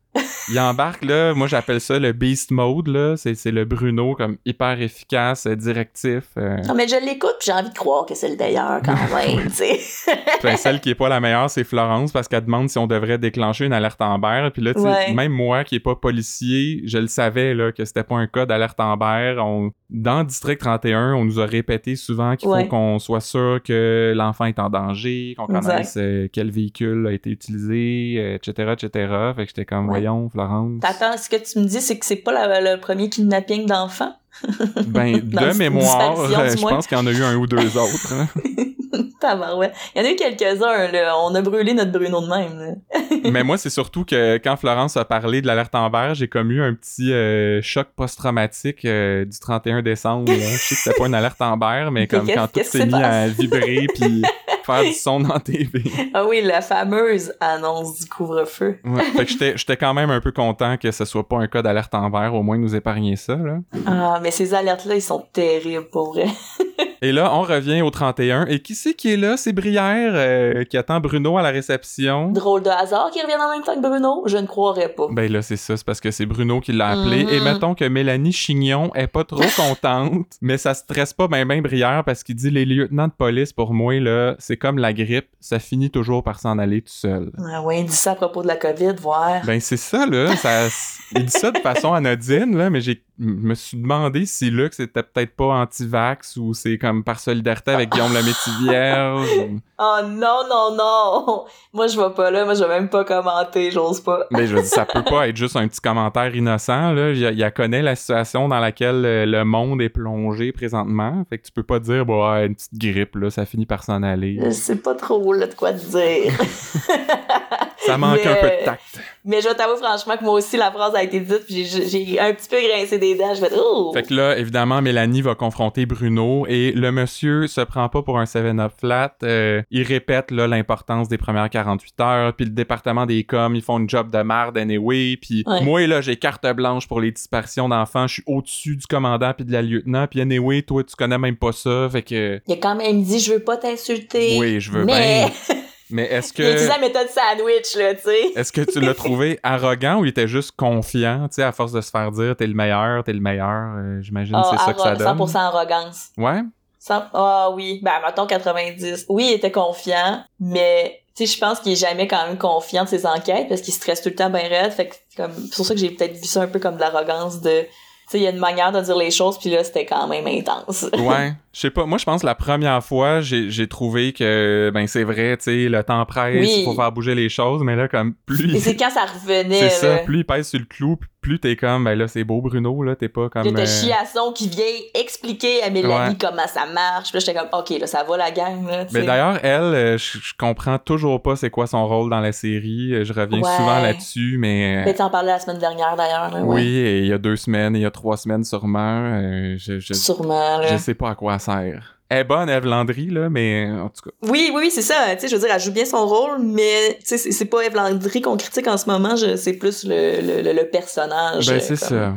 Il 0.51 0.59
embarque, 0.59 1.05
là, 1.05 1.33
moi 1.35 1.47
j'appelle 1.47 1.81
ça 1.81 1.99
le 1.99 2.13
beast 2.13 2.51
mode, 2.51 2.89
là. 2.89 3.17
C'est 3.17 3.35
c'est 3.35 3.51
le 3.53 3.65
Bruno 3.65 4.15
comme 4.15 4.37
hyper 4.45 4.81
efficace, 4.83 5.47
euh, 5.47 5.55
directif. 5.57 6.25
euh. 6.37 6.57
Non, 6.67 6.75
mais 6.75 6.87
je 6.89 6.97
l'écoute, 6.97 7.37
j'ai 7.45 7.53
envie 7.53 7.71
de 7.71 7.75
croire 7.75 8.05
que 8.07 8.15
c'est 8.15 8.29
le 8.29 8.37
meilleur 8.37 8.81
quand 8.85 8.93
même, 9.15 9.47
tu 9.49 9.53
sais. 9.55 9.81
Enfin, 10.39 10.57
celle 10.57 10.81
qui 10.81 10.91
est 10.91 10.95
pas 10.97 11.09
la 11.09 11.21
meilleure, 11.21 11.49
c'est 11.49 11.63
Florence 11.65 12.11
parce 12.13 12.27
qu'elle 12.29 12.45
demande 12.45 12.69
si 12.69 12.77
on 12.79 12.87
devrait 12.89 13.19
déclencher 13.19 13.65
une 13.67 13.73
alerte 13.73 14.03
Amber. 14.03 14.49
Puis 14.53 14.61
là, 14.63 14.73
Ouais. 14.77 15.15
même 15.15 15.31
moi 15.33 15.63
qui 15.65 15.77
est 15.77 15.81
pas 15.81 15.95
policier, 15.95 16.83
je 16.85 16.99
le 16.99 17.07
savais 17.07 17.55
là 17.55 17.71
que 17.73 17.85
c'était 17.85 18.03
pas 18.03 18.17
un 18.17 18.27
cas 18.27 18.45
d'alerte 18.45 18.81
Amber. 18.81 19.37
On... 19.39 19.71
Dans 19.89 20.25
District 20.25 20.59
31, 20.59 21.15
on 21.15 21.25
nous 21.25 21.39
a 21.39 21.47
répété 21.47 21.95
souvent 21.97 22.35
qu'il 22.37 22.49
Ouais. 22.49 22.63
faut 22.65 22.69
qu'on 22.71 22.99
soit 22.99 23.21
sûr 23.21 23.61
que 23.65 24.13
l'enfant 24.17 24.47
est 24.47 24.59
en 24.59 24.71
danger, 24.71 25.35
qu'on 25.39 25.47
connaisse 25.47 25.97
euh, 25.99 26.29
quel 26.33 26.51
véhicule 26.51 27.07
a 27.07 27.13
été 27.13 27.31
utilisé, 27.31 28.15
euh, 28.19 28.35
etc., 28.37 28.73
etc. 28.73 28.91
Fait 29.37 29.43
que 29.45 29.49
j'étais 29.49 29.65
comme, 29.67 29.89
Ouais. 29.91 30.02
Florence. 30.31 30.81
Attends, 30.83 31.17
ce 31.17 31.29
que 31.29 31.37
tu 31.37 31.59
me 31.59 31.65
dis, 31.67 31.81
c'est 31.81 31.99
que 31.99 32.07
c'est 32.07 32.17
pas 32.17 32.33
la- 32.33 32.61
le 32.75 32.81
premier 32.81 33.09
kidnapping 33.09 33.67
d'enfant? 33.67 34.13
Ben, 34.87 35.19
de 35.21 35.57
mémoire, 35.59 36.19
euh, 36.21 36.29
je 36.57 36.61
pense 36.63 36.87
qu'il 36.87 36.97
y 36.97 37.01
en 37.01 37.07
a 37.07 37.13
eu 37.13 37.23
un 37.23 37.37
ou 37.37 37.47
deux 37.47 37.77
autres. 37.77 38.13
hein. 38.15 38.29
Tabarouette. 39.21 39.73
Il 39.95 40.03
y 40.03 40.05
en 40.05 40.09
a 40.09 40.13
eu 40.13 40.17
quelques-uns, 40.17 40.91
là. 40.91 41.15
On 41.19 41.35
a 41.35 41.41
brûlé 41.43 41.75
notre 41.75 41.93
Bruno 41.93 42.21
de 42.23 42.27
même. 42.29 42.77
Mais 43.33 43.45
moi, 43.45 43.57
c'est 43.57 43.71
surtout 43.71 44.05
que 44.05 44.39
quand 44.39 44.57
Florence 44.57 44.97
a 44.97 45.05
parlé 45.05 45.41
de 45.43 45.47
l'alerte 45.47 45.75
en 45.75 45.89
vert, 45.91 46.15
j'ai 46.15 46.29
comme 46.29 46.51
eu 46.51 46.63
un 46.63 46.75
petit 46.75 47.13
euh, 47.13 47.61
choc 47.63 47.89
post-traumatique 47.95 48.85
euh, 48.85 49.25
du 49.25 49.39
31 49.39 49.83
décembre. 49.83 50.31
là. 50.33 50.39
Je 50.39 50.43
sais 50.57 50.75
que 50.75 50.81
c'était 50.81 50.99
pas 50.99 51.07
une 51.07 51.15
alerte 51.15 51.41
en 51.41 51.57
vert, 51.57 51.91
mais 51.93 52.07
comme 52.07 52.27
quand 52.27 52.49
tout 52.53 52.61
s'est 52.65 52.87
mis 52.87 52.95
à 52.95 53.29
vibrer 53.29 53.87
puis 53.95 54.23
faire 54.65 54.83
du 54.83 54.93
son 54.93 55.21
dans 55.21 55.39
TV. 55.41 55.83
Ah 56.15 56.25
oui, 56.27 56.41
la 56.43 56.61
fameuse 56.61 57.33
annonce 57.41 57.99
du 58.01 58.07
couvre-feu. 58.09 58.79
Ouais. 58.85 59.03
Fait 59.03 59.25
que 59.25 59.31
j'étais- 59.31 59.53
j'étais 59.57 59.77
quand 59.77 59.95
même 59.95 60.11
un 60.11 60.21
peu 60.21 60.33
content 60.33 60.77
que 60.77 60.91
ce 60.91 61.05
soit 61.05 61.27
pas 61.29 61.37
un 61.39 61.47
cas 61.49 61.63
d'alerte 61.63 61.95
en 61.95 62.09
vert, 62.11 62.35
au 62.35 62.43
moins 62.43 62.59
nous 62.59 62.75
épargner 62.75 63.17
ça. 63.17 63.37
Là. 63.37 63.59
Ah, 63.87 64.19
mais 64.23 64.31
ces 64.31 64.55
alertes-là, 64.55 64.95
ils 64.97 65.03
sont 65.03 65.25
terribles, 65.33 65.89
pour 65.91 66.13
vrai. 66.15 66.27
Et 67.05 67.11
là, 67.11 67.35
on 67.35 67.43
revient 67.43 67.83
au 67.83 67.91
31. 67.91 68.47
Et 68.47 68.61
qui 68.61 68.77
c'est 68.77 68.95
qui 68.95 69.13
est 69.13 69.17
là? 69.17 69.37
C'est 69.37 69.53
Brière 69.53 70.13
euh, 70.15 70.63
qui 70.63 70.77
attend 70.77 71.01
Bruno 71.01 71.37
à 71.37 71.43
la 71.43 71.51
réception. 71.51 72.31
Drôle 72.31 72.63
de 72.63 72.69
hasard 72.71 73.11
qu'ils 73.11 73.23
reviennent 73.23 73.41
en 73.41 73.51
même 73.51 73.63
temps 73.63 73.75
que 73.75 73.81
Bruno? 73.81 74.23
Je 74.27 74.37
ne 74.37 74.47
croirais 74.47 74.89
pas. 74.89 75.09
Ben 75.11 75.31
là, 75.31 75.43
c'est 75.43 75.57
ça, 75.57 75.77
c'est 75.77 75.85
parce 75.85 76.01
que 76.01 76.13
c'est 76.13 76.27
Bruno 76.27 76.61
qui 76.61 76.71
l'a 76.71 76.91
appelé. 76.91 77.25
Mhm. 77.25 77.31
Et 77.31 77.41
mettons 77.41 77.75
que 77.75 77.85
Mélanie 77.85 78.33
Chignon 78.33 78.93
est 78.95 79.09
pas 79.09 79.25
trop 79.25 79.43
contente, 79.57 80.29
mais 80.41 80.59
ça 80.59 80.75
stresse 80.75 81.13
pas 81.13 81.27
ben 81.27 81.45
ben 81.45 81.61
Brière 81.61 82.05
parce 82.07 82.23
qu'il 82.23 82.37
dit 82.37 82.51
les 82.51 82.65
lieutenants 82.65 83.09
de 83.09 83.13
police, 83.13 83.53
pour 83.53 83.75
moi, 83.75 83.99
là, 83.99 84.37
c'est 84.39 84.57
comme 84.57 84.79
la 84.79 84.93
grippe, 84.93 85.27
ça 85.41 85.59
finit 85.59 85.91
toujours 85.91 86.23
par 86.23 86.39
s'en 86.39 86.57
aller 86.57 86.83
tout 86.83 86.93
seul. 86.93 87.33
Ah 87.53 87.63
ouais, 87.63 87.81
il 87.81 87.87
dit 87.87 87.93
ça 87.93 88.13
à 88.13 88.15
propos 88.15 88.43
de 88.43 88.47
la 88.47 88.57
COVID, 88.57 88.95
voir. 89.01 89.43
Ben 89.45 89.61
c'est 89.61 89.77
ça, 89.77 90.07
là. 90.07 90.37
Ça, 90.37 90.69
il 91.17 91.25
dit 91.25 91.33
ça 91.33 91.51
de 91.51 91.59
façon 91.59 91.93
anodine, 91.93 92.57
là, 92.57 92.71
mais 92.71 92.81
j'ai 92.81 93.03
me 93.25 93.55
suis 93.55 93.77
demandé 93.79 94.27
si 94.27 94.51
Luc 94.51 94.75
c'était 94.75 95.03
peut-être 95.03 95.35
pas 95.37 95.47
anti-vax 95.63 96.37
ou 96.37 96.55
c'est 96.55 96.79
comme 96.79 97.05
par 97.05 97.21
solidarité 97.21 97.71
avec 97.73 97.91
Guillaume 97.91 98.13
la 98.13 98.21
Vierge. 98.21 99.29
ou- 99.39 99.59
Oh 99.85 99.97
non, 100.07 100.43
non, 100.49 100.77
non! 100.77 101.45
Moi, 101.73 101.87
je 101.89 101.99
vais 102.01 102.15
pas 102.15 102.31
là, 102.31 102.45
moi, 102.45 102.55
je 102.55 102.63
vais 102.63 102.69
même 102.69 102.89
pas 102.89 103.05
commenter, 103.05 103.71
j'ose 103.73 104.01
pas. 104.01 104.27
Mais 104.31 104.47
je 104.47 104.55
veux 104.55 104.63
dire, 104.63 104.71
ça 104.71 104.85
peut 104.85 105.03
pas 105.03 105.27
être 105.29 105.37
juste 105.37 105.57
un 105.57 105.67
petit 105.67 105.81
commentaire 105.81 106.35
innocent, 106.37 106.93
là. 106.93 107.11
Il, 107.11 107.21
il 107.21 107.53
connaît 107.53 107.83
la 107.83 107.97
situation 107.97 108.49
dans 108.49 108.61
laquelle 108.61 109.05
euh, 109.05 109.27
le 109.27 109.45
monde 109.45 109.83
est 109.83 109.89
plongé 109.89 110.53
présentement. 110.53 111.25
Fait 111.29 111.39
que 111.39 111.47
tu 111.47 111.53
peux 111.53 111.63
pas 111.65 111.81
dire, 111.81 112.07
bah, 112.07 112.35
ouais, 112.35 112.47
une 112.47 112.55
petite 112.55 112.75
grippe, 112.79 113.17
là, 113.17 113.31
ça 113.31 113.45
finit 113.45 113.67
par 113.67 113.83
s'en 113.83 114.03
aller. 114.05 114.39
Je 114.45 114.51
sais 114.51 114.77
pas 114.77 114.95
trop, 114.95 115.33
là, 115.33 115.47
de 115.49 115.55
quoi 115.55 115.73
te 115.73 115.79
dire. 115.85 116.33
Ça 117.87 117.99
manque 117.99 118.21
Mais- 118.25 118.31
un 118.31 118.35
peu 118.37 118.47
de 118.49 118.65
tact. 118.65 118.83
Mais 119.25 119.41
je 119.41 119.49
vais 119.49 119.55
t'avouer 119.55 119.77
franchement 119.77 120.17
que 120.17 120.25
moi 120.25 120.35
aussi, 120.35 120.57
la 120.57 120.71
phrase 120.73 120.95
a 120.97 121.03
été 121.03 121.21
dite, 121.21 121.47
puis 121.47 121.65
j'ai 121.65 122.19
un 122.19 122.33
petit 122.35 122.49
peu 122.49 122.57
grincé 122.61 122.99
des 122.99 123.15
dents. 123.15 123.35
Je 123.35 123.41
vais 123.41 123.51
oh! 123.57 123.93
Fait 123.95 124.03
que 124.03 124.13
là, 124.15 124.37
évidemment, 124.37 124.83
Mélanie 124.83 125.23
va 125.23 125.35
confronter 125.37 125.87
Bruno 125.87 126.45
et 126.49 126.73
le 126.73 126.91
monsieur 126.91 127.47
se 127.47 127.61
prend 127.61 127.89
pas 127.89 128.03
pour 128.03 128.19
un 128.19 128.25
7-up 128.25 128.73
flat. 128.81 129.15
Euh, 129.23 129.63
il 129.71 129.83
répète 129.85 130.31
l'importance 130.33 131.09
des 131.09 131.19
premières 131.19 131.49
48 131.51 132.01
heures, 132.01 132.33
puis 132.35 132.47
le 132.47 132.51
département 132.53 133.07
des 133.07 133.23
coms, 133.25 133.55
ils 133.55 133.63
font 133.63 133.79
une 133.79 133.89
job 133.89 134.11
de 134.11 134.19
merde 134.23 134.59
anyway, 134.59 135.17
puis 135.21 135.45
Ouais. 135.47 135.61
moi 135.63 135.87
là, 135.87 136.01
j'ai 136.01 136.17
carte 136.17 136.47
blanche 136.55 136.89
pour 136.89 137.01
les 137.01 137.13
disparitions 137.13 137.69
d'enfants, 137.69 138.07
je 138.09 138.15
suis 138.15 138.23
au-dessus 138.27 138.77
du 138.77 138.87
commandant 138.87 139.33
puis 139.35 139.45
de 139.45 139.53
la 139.53 139.63
lieutenant, 139.63 140.07
puis 140.09 140.21
anyway, 140.21 140.63
toi 140.63 140.83
tu 140.85 140.97
connais 140.97 141.19
même 141.19 141.37
pas 141.37 141.53
ça, 141.53 141.89
fait 141.91 142.03
que 142.03 142.41
Il 142.49 142.55
a 142.55 142.57
quand 142.57 142.75
même 142.75 143.03
dit, 143.03 143.21
je 143.21 143.35
veux 143.35 143.39
pas 143.41 143.57
t'insulter. 143.57 144.37
oui, 144.39 144.61
je 144.61 144.71
veux 144.73 144.85
mais... 144.85 145.27
bien. 145.49 145.57
Mais 145.93 146.05
est-ce 146.05 146.33
Il 146.39 146.45
a 146.45 146.51
utilisé 146.51 146.69
que 146.69 146.73
la 146.73 146.79
méthode 146.79 147.09
sandwich, 147.09 147.77
là, 147.77 147.95
tu 147.95 148.03
sais. 148.03 148.33
est-ce 148.35 148.53
que 148.53 148.63
tu 148.63 148.81
l'as 148.81 148.95
trouvé 148.95 149.39
arrogant 149.43 149.99
ou 150.01 150.05
il 150.05 150.09
était 150.09 150.29
juste 150.29 150.53
confiant, 150.57 151.29
tu 151.29 151.37
sais, 151.37 151.43
à 151.43 151.53
force 151.53 151.73
de 151.73 151.81
se 151.81 151.91
faire 151.91 152.11
dire 152.11 152.35
t'es 152.37 152.47
le 152.47 152.55
meilleur, 152.55 153.05
t'es 153.05 153.13
le 153.13 153.21
meilleur, 153.21 153.75
euh, 153.77 154.01
j'imagine 154.01 154.35
Ah, 154.37 154.49
c'est 154.51 154.65
ça 154.65 154.73
que 154.73 154.81
ça 154.81 154.97
donne? 154.97 155.19
100% 155.19 155.37
arrogance. 155.37 156.09
Ouais. 156.17 156.41
Ah 156.89 157.51
oui, 157.55 157.81
ben 157.83 157.93
mettons 158.05 158.27
90. 158.27 159.07
Oui, 159.09 159.27
il 159.31 159.33
était 159.35 159.53
confiant, 159.53 160.25
mais 160.41 161.03
tu 161.15 161.27
sais, 161.27 161.35
je 161.35 161.39
pense 161.39 161.61
qu'il 161.61 161.73
est 161.73 161.77
jamais 161.77 162.09
quand 162.09 162.27
même 162.27 162.39
confiant 162.39 162.85
de 162.85 162.89
ses 162.89 163.07
enquêtes 163.07 163.49
parce 163.49 163.61
qu'il 163.61 163.75
stresse 163.75 164.03
tout 164.03 164.09
le 164.09 164.15
temps 164.15 164.31
bien 164.31 164.49
raide. 164.49 164.73
Fait 164.73 164.89
que 164.89 164.95
c'est 165.09 165.23
comme 165.23 165.33
c'est 165.33 165.57
pour 165.57 165.67
ça 165.67 165.75
que 165.75 165.81
j'ai 165.81 165.91
peut-être 165.91 166.17
vu 166.17 166.25
ça 166.25 166.43
un 166.43 166.49
peu 166.49 166.59
comme 166.59 166.77
de 166.77 166.81
l'arrogance 166.81 167.41
de 167.41 167.67
sais, 168.09 168.19
il 168.19 168.23
y 168.23 168.27
a 168.27 168.31
une 168.31 168.39
manière 168.39 168.73
de 168.73 168.81
dire 168.81 168.97
les 168.97 169.11
choses 169.11 169.39
puis 169.39 169.51
là 169.51 169.65
c'était 169.65 169.87
quand 169.87 170.07
même 170.09 170.27
intense. 170.27 170.87
Ouais, 170.99 171.35
je 171.53 171.61
sais 171.61 171.71
pas. 171.71 171.85
Moi, 171.85 171.99
je 171.99 172.05
pense 172.05 172.23
que 172.23 172.27
la 172.27 172.35
première 172.35 172.83
fois, 172.83 173.21
j'ai 173.21 173.69
trouvé 173.69 174.13
que, 174.13 174.71
ben, 174.73 174.87
c'est 174.87 175.05
vrai, 175.05 175.37
tu 175.37 175.45
sais, 175.45 175.69
le 175.69 175.83
temps 175.83 176.05
presse, 176.07 176.41
Oui. 176.41 176.55
il 176.61 176.65
faut 176.65 176.75
faire 176.75 176.93
bouger 176.93 177.15
les 177.15 177.29
choses, 177.29 177.63
mais 177.63 177.77
là, 177.77 177.89
comme, 177.89 178.15
plus. 178.25 178.55
Et 178.55 178.61
c'est 178.61 178.77
quand 178.77 178.91
ça 178.91 179.05
revenait 179.05 179.69
C'est 179.69 179.87
ça, 179.87 179.99
plus 179.99 180.19
il 180.19 180.25
pèse 180.25 180.49
sur 180.49 180.59
le 180.61 180.65
clou, 180.65 180.97
plus 181.23 181.39
t'es 181.41 181.57
comme, 181.57 181.85
ben 181.85 181.95
là, 181.95 182.09
c'est 182.09 182.25
beau, 182.25 182.43
Bruno, 182.43 182.83
là, 182.83 182.97
t'es 182.97 183.09
pas 183.09 183.29
comme. 183.31 183.45
T'as 183.55 183.63
euh, 183.63 183.65
Chiasson 183.65 184.33
qui 184.35 184.49
vient 184.49 184.65
expliquer 184.95 185.63
à 185.63 185.71
Mélanie 185.71 186.11
Ouais. 186.11 186.17
comment 186.21 186.47
ça 186.47 186.67
marche. 186.67 187.11
Puis 187.11 187.15
là, 187.15 187.21
j'étais 187.21 187.35
comme, 187.39 187.49
OK, 187.59 187.71
là, 187.81 187.87
ça 187.87 188.03
va 188.03 188.17
la 188.19 188.31
gang, 188.31 188.67
là, 188.67 188.85
Mais 188.93 189.01
sais. 189.01 189.07
d'ailleurs, 189.07 189.39
elle, 189.43 189.63
euh, 189.63 189.99
je 189.99 190.19
je 190.19 190.35
comprends 190.39 190.79
toujours 190.79 191.23
pas 191.23 191.37
c'est 191.37 191.51
quoi 191.51 191.67
son 191.67 191.87
rôle 191.87 192.11
dans 192.11 192.21
la 192.21 192.33
série. 192.33 192.93
Euh, 192.93 193.05
Je 193.05 193.13
reviens 193.13 193.41
Ouais. 193.41 193.57
souvent 193.57 193.81
là-dessus, 193.81 194.37
mais. 194.39 194.83
Ben, 194.85 194.95
t'en 194.95 195.09
parlais 195.11 195.31
la 195.33 195.39
semaine 195.39 195.59
dernière, 195.59 195.97
d'ailleurs, 195.97 196.33
ouais. 196.35 196.41
Oui, 196.43 196.67
et 196.77 196.99
il 197.01 197.07
y 197.07 197.13
a 197.13 197.19
deux 197.19 197.37
semaines, 197.37 197.75
et 197.77 197.79
il 197.79 197.83
y 197.83 197.87
a 197.87 197.91
trois 197.91 198.17
semaines 198.17 198.45
sûrement. 198.45 199.13
euh, 199.15 199.55
je, 199.59 199.79
je, 199.79 199.95
Sûrement, 199.95 200.59
là. 200.59 200.67
je 200.67 200.77
sais 200.77 200.95
pas 200.95 201.11
à 201.11 201.15
quoi 201.15 201.39
ça 201.39 201.53
sert. 201.63 201.97
Elle 202.13 202.19
est 202.21 202.25
bonne, 202.25 202.49
Eve 202.51 202.67
Landry, 202.67 203.07
là, 203.09 203.31
mais 203.31 203.69
en 203.71 203.89
tout 203.89 204.03
cas. 204.09 204.11
Oui, 204.31 204.51
oui, 204.53 204.61
oui, 204.65 204.71
c'est 204.71 204.83
ça. 204.83 204.95
Tu 205.15 205.21
sais, 205.23 205.29
je 205.29 205.35
veux 205.37 205.41
dire, 205.41 205.51
elle 205.55 205.61
joue 205.61 205.73
bien 205.73 205.85
son 205.87 206.07
rôle, 206.07 206.39
mais 206.43 206.99
tu 207.01 207.17
sais, 207.17 207.19
c'est- 207.33 207.45
pas 207.47 207.63
Eve 207.65 207.75
Landry 207.75 208.21
qu'on 208.21 208.37
critique 208.37 208.67
en 208.69 208.77
ce 208.77 208.89
moment. 208.89 209.15
C'est 209.17 209.55
plus 209.55 209.85
le, 209.85 210.21
le, 210.21 210.43
le- 210.43 210.53
le 210.53 210.69
personnage. 210.71 211.47
Ben, 211.47 211.55
euh, 211.57 211.61
c'est 211.61 211.77
ça. 211.77 212.15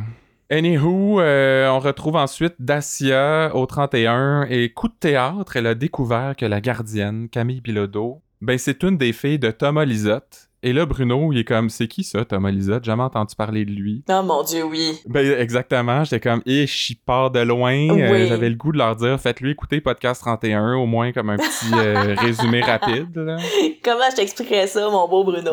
Anywho, 0.51 1.19
euh, 1.21 1.67
on 1.69 1.79
retrouve 1.79 2.15
ensuite 2.17 2.53
Dacia 2.59 3.51
au 3.55 3.65
31 3.65 4.45
et 4.49 4.69
coup 4.71 4.87
de 4.87 4.93
théâtre, 4.99 5.55
elle 5.57 5.67
a 5.67 5.75
découvert 5.75 6.35
que 6.37 6.45
la 6.45 6.61
gardienne, 6.61 7.27
Camille 7.31 7.61
Bilodeau, 7.61 8.21
ben 8.41 8.57
c'est 8.59 8.83
une 8.83 8.97
des 8.97 9.11
filles 9.11 9.39
de 9.39 9.49
Thomas 9.49 9.85
Lisotte. 9.85 10.49
Et 10.67 10.73
là, 10.73 10.87
Bruno, 10.87 11.31
il 11.31 11.37
est 11.37 11.43
comme, 11.43 11.69
c'est 11.69 11.87
qui 11.87 12.03
ça, 12.03 12.25
Thomas 12.25 12.49
Lisotte? 12.49 12.83
Jamais 12.83 13.03
entendu 13.03 13.35
parler 13.35 13.65
de 13.65 13.69
lui. 13.69 14.03
Oh 14.09 14.23
mon 14.23 14.41
dieu, 14.41 14.63
oui. 14.63 14.97
Ben, 15.05 15.39
exactement. 15.39 16.03
J'étais 16.03 16.19
comme, 16.19 16.41
eh, 16.47 16.65
je 16.65 16.93
pars 17.05 17.29
de 17.29 17.39
loin. 17.41 17.75
Euh. 17.91 18.25
J'avais 18.27 18.49
le 18.49 18.55
goût 18.55 18.71
de 18.71 18.79
leur 18.79 18.95
dire, 18.95 19.19
faites-lui 19.21 19.51
écouter 19.51 19.79
Podcast 19.79 20.21
31, 20.21 20.73
au 20.77 20.87
moins 20.87 21.11
comme 21.11 21.29
un 21.29 21.37
petit 21.37 21.71
euh, 21.71 22.15
résumé 22.17 22.61
rapide. 22.61 23.15
là. 23.15 23.37
Comment 23.83 24.09
je 24.09 24.15
t'expliquerais 24.15 24.65
ça, 24.65 24.89
mon 24.89 25.07
beau 25.07 25.23
Bruno? 25.23 25.51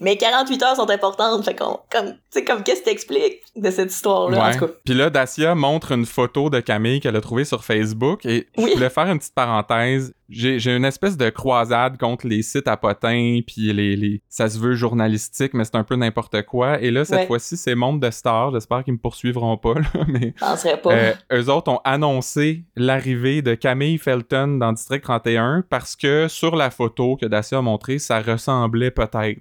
mais 0.00 0.16
48 0.18 0.62
heures 0.62 0.76
sont 0.76 0.88
importantes. 0.90 1.44
Fait 1.44 1.56
qu'on, 1.56 1.80
comme, 1.90 2.12
tu 2.12 2.18
sais, 2.30 2.44
comme 2.44 2.62
qu'est-ce 2.62 2.82
que 2.82 2.84
t'expliques 2.90 3.42
de 3.56 3.70
cette 3.72 3.90
histoire-là, 3.92 4.48
en 4.48 4.52
tout 4.52 4.66
cas. 4.66 4.72
Puis 4.84 4.94
là, 4.94 5.10
Dacia 5.10 5.56
montre 5.56 5.90
une 5.90 6.06
photo 6.06 6.50
de 6.50 6.60
Camille 6.60 7.00
qu'elle 7.00 7.16
a 7.16 7.20
trouvée 7.20 7.44
sur 7.44 7.64
Facebook 7.64 8.24
et 8.26 8.46
Oui. 8.56 8.66
je 8.70 8.74
voulais 8.76 8.90
faire 8.90 9.06
une 9.10 9.18
petite 9.18 9.34
parenthèse. 9.34 10.14
J'ai 10.28 10.76
une 10.76 10.84
espèce 10.84 11.16
de 11.16 11.30
croisade 11.30 11.96
contre 11.98 12.26
les 12.26 12.42
sites 12.42 12.68
à 12.68 12.76
potins 12.76 13.40
puis 13.46 13.72
les, 13.72 13.96
les 13.96 14.22
ça 14.28 14.48
se 14.48 14.58
veut 14.58 14.74
journalistique 14.74 15.54
mais 15.54 15.64
c'est 15.64 15.76
un 15.76 15.84
peu 15.84 15.96
n'importe 15.96 16.42
quoi 16.42 16.80
et 16.82 16.90
là 16.90 17.04
cette 17.04 17.18
Ouais. 17.20 17.26
fois-ci 17.26 17.56
c'est 17.56 17.74
Monde 17.74 18.00
de 18.00 18.10
Stars 18.10 18.52
j'espère 18.52 18.84
qu'ils 18.84 18.92
me 18.94 18.98
poursuivront 18.98 19.56
pas 19.56 19.74
là, 19.74 19.88
mais 20.08 20.34
pas. 20.76 20.92
euh, 20.92 21.12
eux 21.32 21.48
autres 21.50 21.70
ont 21.72 21.80
annoncé 21.84 22.64
l'arrivée 22.76 23.40
de 23.42 23.54
Camille 23.54 23.98
Felton 23.98 24.58
dans 24.58 24.72
District 24.72 25.02
31 25.02 25.64
parce 25.68 25.96
que 25.96 26.28
sur 26.28 26.56
la 26.56 26.70
photo 26.70 27.16
que 27.16 27.26
Dacia 27.26 27.58
a 27.58 27.62
montrée 27.62 27.98
ça 27.98 28.20
ressemblait 28.20 28.90
peut-être 28.90 29.40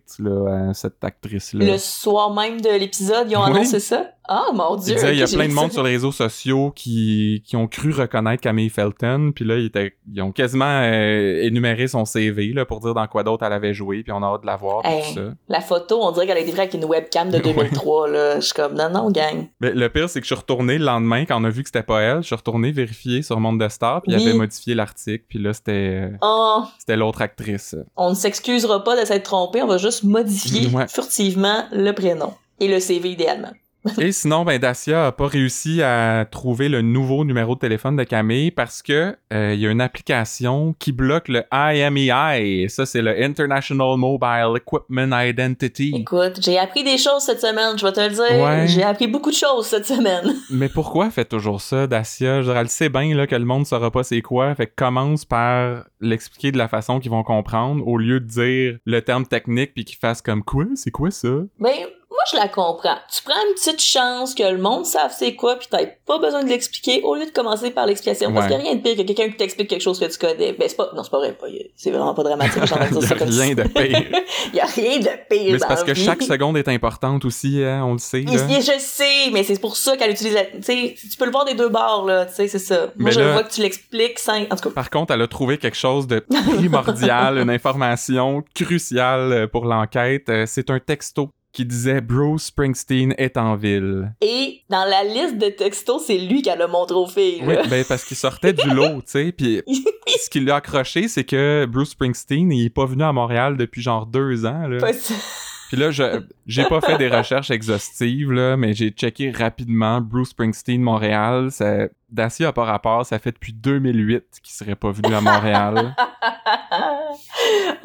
à 0.49 0.73
cette 0.73 1.03
actrice 1.03 1.53
là 1.53 1.65
Le 1.73 1.77
soir 1.77 2.33
même 2.33 2.61
de 2.61 2.69
l'épisode, 2.79 3.29
ils 3.29 3.35
ont 3.35 3.43
annoncé 3.43 3.79
ça? 3.79 4.11
Ah, 4.27 4.47
mon 4.53 4.75
Il 4.77 4.83
dieu. 4.83 4.95
disait, 4.95 5.13
il 5.13 5.19
y 5.19 5.23
a 5.23 5.27
plein 5.27 5.47
de 5.47 5.53
monde 5.53 5.67
ça. 5.69 5.75
sur 5.75 5.83
les 5.83 5.91
réseaux 5.91 6.11
sociaux 6.11 6.71
qui, 6.75 7.41
qui 7.45 7.55
ont 7.55 7.67
cru 7.67 7.91
reconnaître 7.93 8.41
Camille 8.43 8.69
Felton, 8.69 9.31
puis 9.33 9.45
là, 9.45 9.55
ils, 9.57 9.67
étaient, 9.67 9.93
ils 10.13 10.21
ont 10.21 10.31
quasiment 10.31 10.65
euh, 10.83 11.41
énuméré 11.43 11.87
son 11.87 12.05
CV 12.05 12.53
là, 12.53 12.65
pour 12.65 12.79
dire 12.81 12.93
dans 12.93 13.07
quoi 13.07 13.23
d'autre 13.23 13.45
elle 13.45 13.53
avait 13.53 13.73
joué, 13.73 14.03
puis 14.03 14.11
on 14.11 14.21
a 14.23 14.27
hâte 14.27 14.41
de 14.41 14.47
la 14.47 14.55
voir, 14.57 14.81
puis 14.83 14.91
Hey. 14.91 15.03
tout 15.13 15.19
ça. 15.21 15.33
La 15.47 15.61
photo, 15.61 15.99
on 16.01 16.11
dirait 16.11 16.27
qu'elle 16.27 16.37
a 16.37 16.41
été 16.41 16.51
faite 16.51 16.59
avec 16.59 16.73
une 16.73 16.85
webcam 16.85 17.29
de 17.29 17.37
Ouais. 17.47 17.53
2003, 17.53 18.07
là. 18.09 18.35
Je 18.39 18.45
suis 18.45 18.53
comme, 18.53 18.73
non, 18.73 18.89
non, 18.89 19.09
gang. 19.11 19.47
Mais 19.61 19.71
le 19.71 19.89
pire, 19.89 20.09
c'est 20.09 20.19
que 20.19 20.25
je 20.27 20.33
suis 20.33 20.39
retourné 20.39 20.77
le 20.77 20.85
lendemain, 20.85 21.25
quand 21.25 21.39
on 21.41 21.43
a 21.45 21.49
vu 21.49 21.63
que 21.63 21.69
c'était 21.69 21.83
pas 21.83 22.01
elle, 22.01 22.21
je 22.21 22.27
suis 22.27 22.35
retourné 22.35 22.71
vérifier 22.71 23.21
sur 23.21 23.39
Monde 23.39 23.59
de 23.63 23.67
Star, 23.69 24.01
puis 24.01 24.11
il 24.11 24.17
Oui. 24.17 24.23
avait 24.27 24.37
modifié 24.37 24.75
l'article, 24.75 25.23
puis 25.29 25.39
là, 25.39 25.53
c'était 25.53 25.71
euh, 26.11 26.17
Oh, 26.21 26.63
c'était 26.79 26.97
l'autre 26.97 27.21
actrice. 27.21 27.75
on 27.95 28.09
ne 28.09 28.15
s'excusera 28.15 28.83
pas 28.83 28.99
de 28.99 29.05
s'être 29.05 29.23
trompé, 29.23 29.61
on 29.61 29.67
va 29.67 29.77
juste 29.77 30.03
modifier 30.03 30.67
Ouais. 30.75 30.87
furtivement 30.87 31.63
le 31.71 31.91
prénom. 31.93 32.33
Et 32.59 32.67
le 32.67 32.79
CV 32.79 33.11
idéalement. 33.11 33.51
Et 33.99 34.11
sinon, 34.11 34.45
ben 34.45 34.59
Dacia 34.59 35.07
a 35.07 35.11
pas 35.11 35.27
réussi 35.27 35.81
à 35.81 36.25
trouver 36.29 36.69
le 36.69 36.81
nouveau 36.81 37.25
numéro 37.25 37.55
de 37.55 37.59
téléphone 37.59 37.95
de 37.95 38.03
Camille 38.03 38.51
parce 38.51 38.81
que 38.81 39.15
euh, 39.33 39.53
il 39.53 39.59
y 39.59 39.67
a 39.67 39.71
une 39.71 39.81
application 39.81 40.75
qui 40.79 40.91
bloque 40.91 41.27
le 41.27 41.43
IMEI. 41.51 42.67
Ça, 42.69 42.85
c'est 42.85 43.01
le 43.01 43.21
International 43.23 43.97
Mobile 43.97 44.53
Equipment 44.55 45.19
Identity. 45.19 45.93
Écoute, 45.95 46.39
j'ai 46.41 46.57
appris 46.57 46.83
des 46.83 46.97
choses 46.97 47.23
cette 47.23 47.41
semaine, 47.41 47.77
je 47.77 47.85
vais 47.85 47.91
te 47.91 48.01
le 48.01 48.09
dire. 48.09 48.43
Ouais. 48.43 48.67
J'ai 48.67 48.83
appris 48.83 49.07
beaucoup 49.07 49.31
de 49.31 49.35
choses 49.35 49.67
cette 49.67 49.85
semaine. 49.85 50.35
Mais 50.49 50.69
pourquoi 50.69 51.09
fait 51.09 51.25
toujours 51.25 51.61
ça, 51.61 51.87
Dacia? 51.87 52.41
Je 52.41 52.47
dire, 52.47 52.57
elle 52.57 52.69
sait 52.69 52.89
bien 52.89 53.15
là, 53.15 53.27
que 53.27 53.35
le 53.35 53.45
monde 53.45 53.65
saura 53.65 53.91
pas 53.91 54.03
c'est 54.03 54.21
quoi. 54.21 54.53
Fait 54.55 54.67
que 54.67 54.73
commence 54.75 55.25
par 55.25 55.85
l'expliquer 56.01 56.51
de 56.51 56.57
la 56.57 56.67
façon 56.67 56.99
qu'ils 56.99 57.11
vont 57.11 57.23
comprendre 57.23 57.85
au 57.87 57.97
lieu 57.97 58.19
de 58.19 58.25
dire 58.25 58.77
le 58.85 59.01
terme 59.01 59.25
technique 59.25 59.73
puis 59.73 59.85
qu'ils 59.85 59.97
fassent 59.97 60.21
comme 60.21 60.43
quoi? 60.43 60.65
C'est 60.75 60.91
quoi 60.91 61.11
ça? 61.11 61.29
Mais 61.59 61.87
moi, 62.09 62.19
je 62.31 62.37
la 62.37 62.47
comprends. 62.47 62.95
Tu 63.13 63.21
prends 63.23 63.35
une 63.49 63.53
petite 63.55 63.81
chance 63.81 64.33
que 64.33 64.43
le 64.43 64.57
monde 64.57 64.85
sache 64.85 65.11
c'est 65.19 65.35
quoi, 65.35 65.57
puis 65.57 65.67
t'as 65.69 65.85
pas 66.05 66.19
besoin 66.19 66.41
de 66.43 66.47
l'expliquer 66.49 67.01
au 67.03 67.15
lieu 67.15 67.25
de 67.25 67.31
commencer 67.31 67.69
par 67.71 67.85
l'explication. 67.85 68.33
Parce 68.33 68.47
qu'il 68.47 68.55
y 68.55 68.59
a 68.59 68.61
rien 68.63 68.75
de 68.75 68.81
pire 68.81 68.95
que 68.95 69.01
quelqu'un 69.01 69.29
qui 69.29 69.35
t'explique 69.37 69.69
quelque 69.69 69.81
chose 69.81 69.99
que 69.99 70.05
tu 70.05 70.17
connais. 70.17 70.53
Ben, 70.53 70.69
c'est 70.69 70.77
pas, 70.77 70.89
non, 70.95 71.03
c'est 71.03 71.11
pas 71.11 71.17
vrai, 71.17 71.37
c'est 71.75 71.91
vraiment 71.91 72.13
pas 72.13 72.23
dramatique, 72.23 72.63
Il 72.65 72.97
ai 72.97 72.99
dire 72.99 73.17
y 73.17 73.21
a 73.21 73.43
rien 73.43 73.55
de 73.55 73.63
pire. 73.63 74.21
Il 74.53 74.55
y 74.55 74.59
a 74.61 74.65
rien 74.65 74.99
de 74.99 75.09
pire 75.29 75.51
Mais 75.51 75.59
c'est 75.59 75.67
parce 75.67 75.83
que 75.83 75.91
vie. 75.91 76.03
chaque 76.05 76.23
seconde 76.23 76.57
est 76.57 76.67
importante 76.69 77.25
aussi, 77.25 77.61
hein, 77.61 77.83
on 77.85 77.93
le 77.93 77.99
sait. 77.99 78.21
Là. 78.21 78.31
je 78.31 78.79
sais, 78.79 79.29
mais 79.33 79.43
c'est 79.43 79.59
pour 79.59 79.75
ça 79.75 79.97
qu'elle 79.97 80.11
utilise 80.11 80.33
la... 80.33 80.45
Tu 80.45 81.17
peux 81.19 81.25
le 81.25 81.31
voir 81.31 81.43
des 81.45 81.55
deux 81.55 81.69
bords, 81.69 82.05
là, 82.05 82.25
tu 82.25 82.35
sais, 82.35 82.47
c'est 82.47 82.59
ça. 82.59 82.77
Moi, 82.77 82.91
Mais 82.97 83.11
je 83.11 83.19
là- 83.19 83.33
vois 83.33 83.43
que 83.43 83.51
tu 83.51 83.61
l'expliques 83.61 84.19
sans... 84.19 84.41
En 84.43 84.55
tout 84.55 84.69
cas, 84.69 84.75
Par 84.75 84.89
contre, 84.89 85.13
elle 85.13 85.21
a 85.21 85.27
trouvé 85.27 85.57
quelque 85.57 85.77
chose 85.77 86.07
de 86.07 86.19
primordial, 86.19 87.37
une 87.41 87.49
information 87.49 88.43
cruciale 88.55 89.49
pour 89.51 89.65
l'enquête. 89.65 90.29
Euh, 90.29 90.45
C'est 90.47 90.69
un 90.69 90.79
texto 90.79 91.29
qui 91.57 91.65
disait 91.65 92.01
Bruce 92.01 92.43
Springsteen 92.43 93.15
est 93.17 93.35
en 93.35 93.55
ville. 93.55 94.13
et 94.21 94.61
dans 94.69 94.85
la 94.85 95.03
liste 95.03 95.39
de 95.39 95.49
textos, 95.49 96.03
c'est 96.05 96.19
lui 96.19 96.43
qui 96.43 96.51
a 96.51 96.55
le 96.55 96.67
montré 96.67 96.95
aux 96.95 97.07
filles, 97.07 97.41
Oui, 97.47 97.55
ben 97.67 97.83
parce 97.83 98.05
qu'il 98.05 98.15
sortait 98.15 98.53
du 98.53 98.69
lot, 98.69 99.01
tu 99.01 99.07
sais. 99.07 99.31
Puis 99.31 99.63
ce 100.07 100.29
qui 100.29 100.39
l'a 100.39 100.57
accroché, 100.57 101.07
c'est 101.07 101.23
que 101.23 101.65
Bruce 101.65 101.89
Springsteen, 101.89 102.51
il 102.51 102.65
est 102.65 102.69
pas 102.69 102.85
venu 102.85 103.01
à 103.01 103.11
Montréal 103.11 103.57
depuis 103.57 103.81
genre 103.81 104.05
deux 104.05 104.45
ans. 104.45 104.67
Là. 104.67 104.77
Puis 105.69 105.77
là, 105.77 105.89
je 105.89 106.21
j'ai 106.45 106.63
pas 106.65 106.79
fait 106.79 106.99
des 106.99 107.09
recherches 107.09 107.49
exhaustives, 107.49 108.31
là, 108.31 108.55
mais 108.55 108.73
j'ai 108.73 108.91
checké 108.91 109.31
rapidement 109.31 109.99
Bruce 109.99 110.29
Springsteen 110.29 110.79
Montréal. 110.83 111.49
Ça, 111.51 111.87
Dacia 112.09 112.53
pas 112.53 112.65
rapport, 112.65 113.03
ça 113.03 113.17
fait 113.17 113.31
depuis 113.31 113.51
2008 113.51 114.25
qu'il 114.43 114.53
serait 114.53 114.75
pas 114.75 114.91
venu 114.91 115.11
à 115.15 115.21
Montréal. 115.21 115.95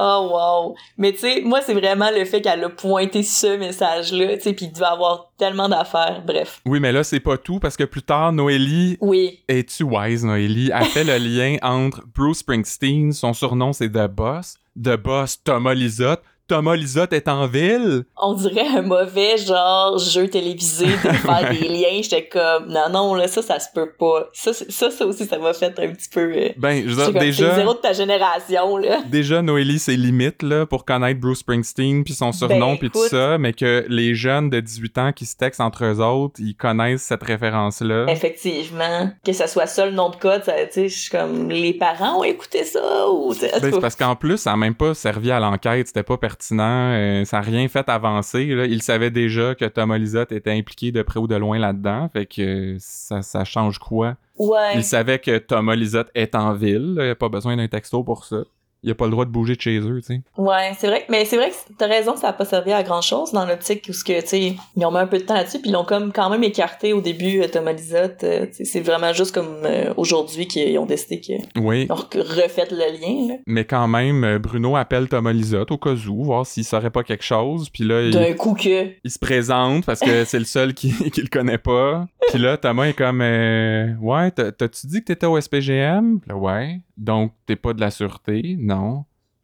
oh 0.03 0.29
wow. 0.33 0.75
Mais 0.99 1.13
tu 1.13 1.19
sais, 1.19 1.43
moi 1.43 1.61
c'est 1.63 1.75
vraiment 1.75 2.11
le 2.11 2.25
fait 2.25 2.41
qu'elle 2.41 2.65
a 2.65 2.69
pointé 2.69 3.23
ce 3.23 3.57
message-là, 3.57 4.37
tu 4.37 4.43
sais, 4.43 4.53
puis 4.53 4.67
il 4.67 4.73
devait 4.73 4.87
avoir 4.87 5.31
tellement 5.39 5.69
d'affaires. 5.69 6.23
Bref. 6.27 6.61
oui, 6.67 6.81
mais 6.81 6.93
là, 6.93 7.05
c'est 7.05 7.21
pas 7.21 7.39
tout, 7.39 7.59
parce 7.59 7.77
que 7.77 7.85
plus 7.85 8.03
tard, 8.03 8.33
Noélie 8.33 8.97
Oui. 9.01 9.41
Es-tu 9.49 9.85
wise, 9.85 10.25
Noélie? 10.25 10.73
A 10.73 10.85
fait 10.85 11.05
le 11.05 11.17
lien 11.19 11.57
entre 11.63 12.03
Bruce 12.15 12.39
Springsteen, 12.39 13.13
son 13.13 13.33
surnom 13.33 13.73
c'est 13.73 13.91
The 13.91 14.09
Boss, 14.09 14.57
The 14.77 14.97
Boss 14.97 15.43
Thomas 15.43 15.75
Lisotte. 15.75 16.23
Thomas 16.49 16.75
Lisotte 16.77 17.13
est 17.13 17.29
en 17.29 17.47
ville? 17.47 18.05
On 18.17 18.35
dirait 18.35 18.67
un 18.77 18.83
mauvais 18.83 19.37
genre 19.39 19.99
jeu 19.99 20.29
télévisé 20.29 20.87
de 20.87 20.91
faire 21.13 21.49
des 21.51 21.69
liens. 21.69 22.01
J'étais 22.03 22.29
comme 22.29 22.67
non 22.69 22.89
non 22.91 23.15
là 23.15 23.29
ça 23.29 23.43
ça 23.43 23.59
se 23.61 23.69
peut 23.75 23.93
pas. 23.99 24.29
Ça 24.33 24.53
ça 24.53 24.91
ça 24.91 25.07
aussi 25.07 25.25
ça 25.27 25.39
m'a 25.39 25.53
fait 25.55 25.67
un 25.79 25.89
petit 25.93 26.09
peu. 26.13 26.21
euh, 26.37 26.49
Ben, 26.59 26.85
je 26.87 26.95
dire, 26.95 27.13
déjà, 27.13 27.55
zéro 27.55 27.75
de 27.75 27.79
ta 27.79 27.93
génération 27.93 28.77
là. 28.77 29.01
déjà, 29.09 29.41
Noélie, 29.43 29.79
c'est 29.79 29.97
limite, 29.97 30.43
là, 30.43 30.67
pour 30.67 30.85
connaître 30.85 31.21
Bruce 31.21 31.39
Springsteen 31.41 32.05
puis 32.05 32.15
son 32.15 32.33
surnom 32.33 32.73
Ben, 32.73 32.79
puis 32.79 32.91
tout 32.91 33.07
ça, 33.09 33.39
mais 33.39 33.53
que 33.53 33.85
les 33.89 34.15
jeunes 34.15 34.51
de 34.51 34.61
18 34.61 34.99
ans 34.99 35.13
qui 35.13 35.27
se 35.27 35.37
textent 35.37 35.61
entre 35.61 35.85
eux 35.85 36.01
autres, 36.01 36.35
ils 36.41 36.55
connaissent 36.55 37.03
cette 37.03 37.23
référence-là. 37.23 38.07
Effectivement, 38.09 39.11
que 39.25 39.33
ça 39.33 39.47
soit 39.47 39.67
ça 39.67 39.87
le 39.87 39.93
nom 39.93 40.11
de 40.11 40.17
code, 40.17 40.45
ça, 40.45 40.53
tu 40.67 40.73
sais, 40.73 40.89
je 40.89 40.99
suis 40.99 41.11
comme 41.11 41.49
les 41.51 41.73
parents 41.75 42.21
ont 42.21 42.25
écouté 42.25 42.65
ça 42.65 43.09
ou 43.11 43.33
Ben, 43.41 43.49
c'est 43.63 43.81
parce 43.81 43.97
qu'en 43.97 44.17
plus, 44.17 44.37
ça 44.39 44.53
a 44.53 44.57
même 44.57 44.75
pas 44.75 44.95
servi 44.95 45.31
à 45.31 45.41
l'enquête, 45.41 45.87
c'était 45.87 46.03
pas 46.03 46.17
pertinent, 46.33 46.93
euh, 46.93 47.25
ça 47.25 47.39
a 47.39 47.41
rien 47.41 47.69
fait 47.69 47.89
avancer. 47.89 48.47
Là. 48.47 48.67
Il 48.67 48.83
savait 48.83 49.11
déjà 49.11 49.55
que 49.55 49.67
Thomas 49.67 49.99
Lisotte 49.99 50.33
était 50.33 50.51
impliqué 50.53 50.91
de 50.93 51.03
près 51.03 51.21
ou 51.21 51.27
de 51.27 51.37
loin 51.37 51.59
là-dedans, 51.59 52.09
fait 52.13 52.27
que 52.27 52.75
euh, 52.75 52.77
ça, 52.79 53.23
ça 53.23 53.45
change 53.45 53.79
quoi? 53.79 54.17
ouais. 54.39 54.77
Il 54.77 54.83
savait 54.85 55.19
que 55.19 55.39
Thomas 55.39 55.75
Lisotte 55.77 56.11
est 56.15 56.35
en 56.35 56.55
ville, 56.55 56.95
il 56.97 57.11
a 57.11 57.15
pas 57.15 57.29
besoin 57.29 57.57
d'un 57.57 57.69
texto 57.69 58.03
pour 58.03 58.25
ça. 58.25 58.45
Il 58.85 58.91
a 58.91 58.95
pas 58.95 59.05
le 59.05 59.13
droit 59.13 59.25
de 59.25 59.31
bouger 59.31 59.55
de 59.55 59.61
chez 59.61 59.79
eux, 59.79 60.01
tu 60.01 60.15
sais. 60.15 60.21
Ouais, 60.37 60.73
c'est 60.77 60.89
vrai. 60.89 61.05
Mais 61.09 61.25
c'est 61.25 61.37
vrai 61.37 61.51
que 61.51 61.55
t'as 61.79 61.87
raison, 61.87 62.17
ça 62.17 62.29
a 62.29 62.33
pas 62.33 62.45
servi 62.45 62.73
à 62.73 62.83
grand 62.83 63.01
chose 63.01 63.31
dans 63.33 63.45
l'optique 63.47 63.87
où 63.89 63.93
ce 63.93 64.03
que, 64.03 64.21
tu 64.21 64.27
sais, 64.27 64.57
ils 64.77 64.85
ont 64.85 64.91
mis 64.91 64.99
un 64.99 65.07
peu 65.07 65.19
de 65.19 65.23
temps 65.23 65.35
là-dessus 65.35 65.61
puis 65.61 65.71
ils 65.71 65.73
l'ont 65.73 65.85
comme 65.85 66.13
quand 66.13 66.29
même 66.31 66.43
écarté 66.43 66.93
au 66.93 67.01
début, 67.01 67.41
euh, 67.43 67.47
Thomas 67.49 67.73
Lisotte. 67.73 68.25
euh, 68.25 68.47
c'est 68.53 68.81
vraiment 68.81 69.13
juste 69.13 69.33
comme 69.35 69.61
euh, 69.65 69.95
aujourd'hui 69.97 70.47
qu'ils 70.49 70.77
ont 70.79 70.87
décidé 70.87 71.21
qu'ils 71.21 71.43
Oui, 71.57 71.87
ont 71.91 71.95
refait 71.95 72.67
le 72.71 72.77
lien, 73.01 73.29
là. 73.29 73.35
mais 73.47 73.65
quand 73.65 73.87
même, 73.87 74.39
Bruno 74.39 74.75
appelle 74.77 75.09
Thomas 75.09 75.33
Lisotte 75.33 75.71
au 75.71 75.79
cas 75.79 75.95
où, 76.09 76.25
voir 76.25 76.45
s'il 76.45 76.65
saurait 76.65 76.91
pas 76.91 77.05
quelque 77.05 77.25
chose, 77.25 77.69
puis 77.71 77.85
là, 77.85 78.11
D'un 78.11 78.33
coup 78.35 78.55
que. 78.55 78.87
il 79.05 79.11
se 79.11 79.19
présente 79.19 79.87
parce 79.87 80.01
que 80.01 80.25
c'est 80.25 80.39
le 80.41 80.45
seul 80.45 80.75
qui, 80.75 80.93
qui 81.13 81.21
le 81.23 81.29
connaît 81.29 81.59
pas. 81.59 82.07
Puis 82.31 82.39
là, 82.41 82.57
Thomas 82.57 82.85
est 82.87 82.95
comme 82.95 83.21
euh, 83.21 83.95
Ouais, 84.01 84.31
t'as- 84.33 84.51
t'as-tu 84.53 84.87
dit 84.89 85.01
que 85.01 85.05
t'étais 85.07 85.27
au 85.27 85.41
SPGM? 85.41 86.21
Là, 86.27 86.35
ouais. 86.37 86.81
Donc, 86.97 87.33
t'es 87.47 87.57
pas 87.57 87.73
de 87.73 87.81
la 87.81 87.91
sûreté? 87.91 88.57
Non. 88.59 88.72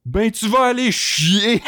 Ben, 0.05 0.31
tu 0.31 0.49
vas 0.49 0.67
aller 0.67 0.91
chier! 0.91 1.63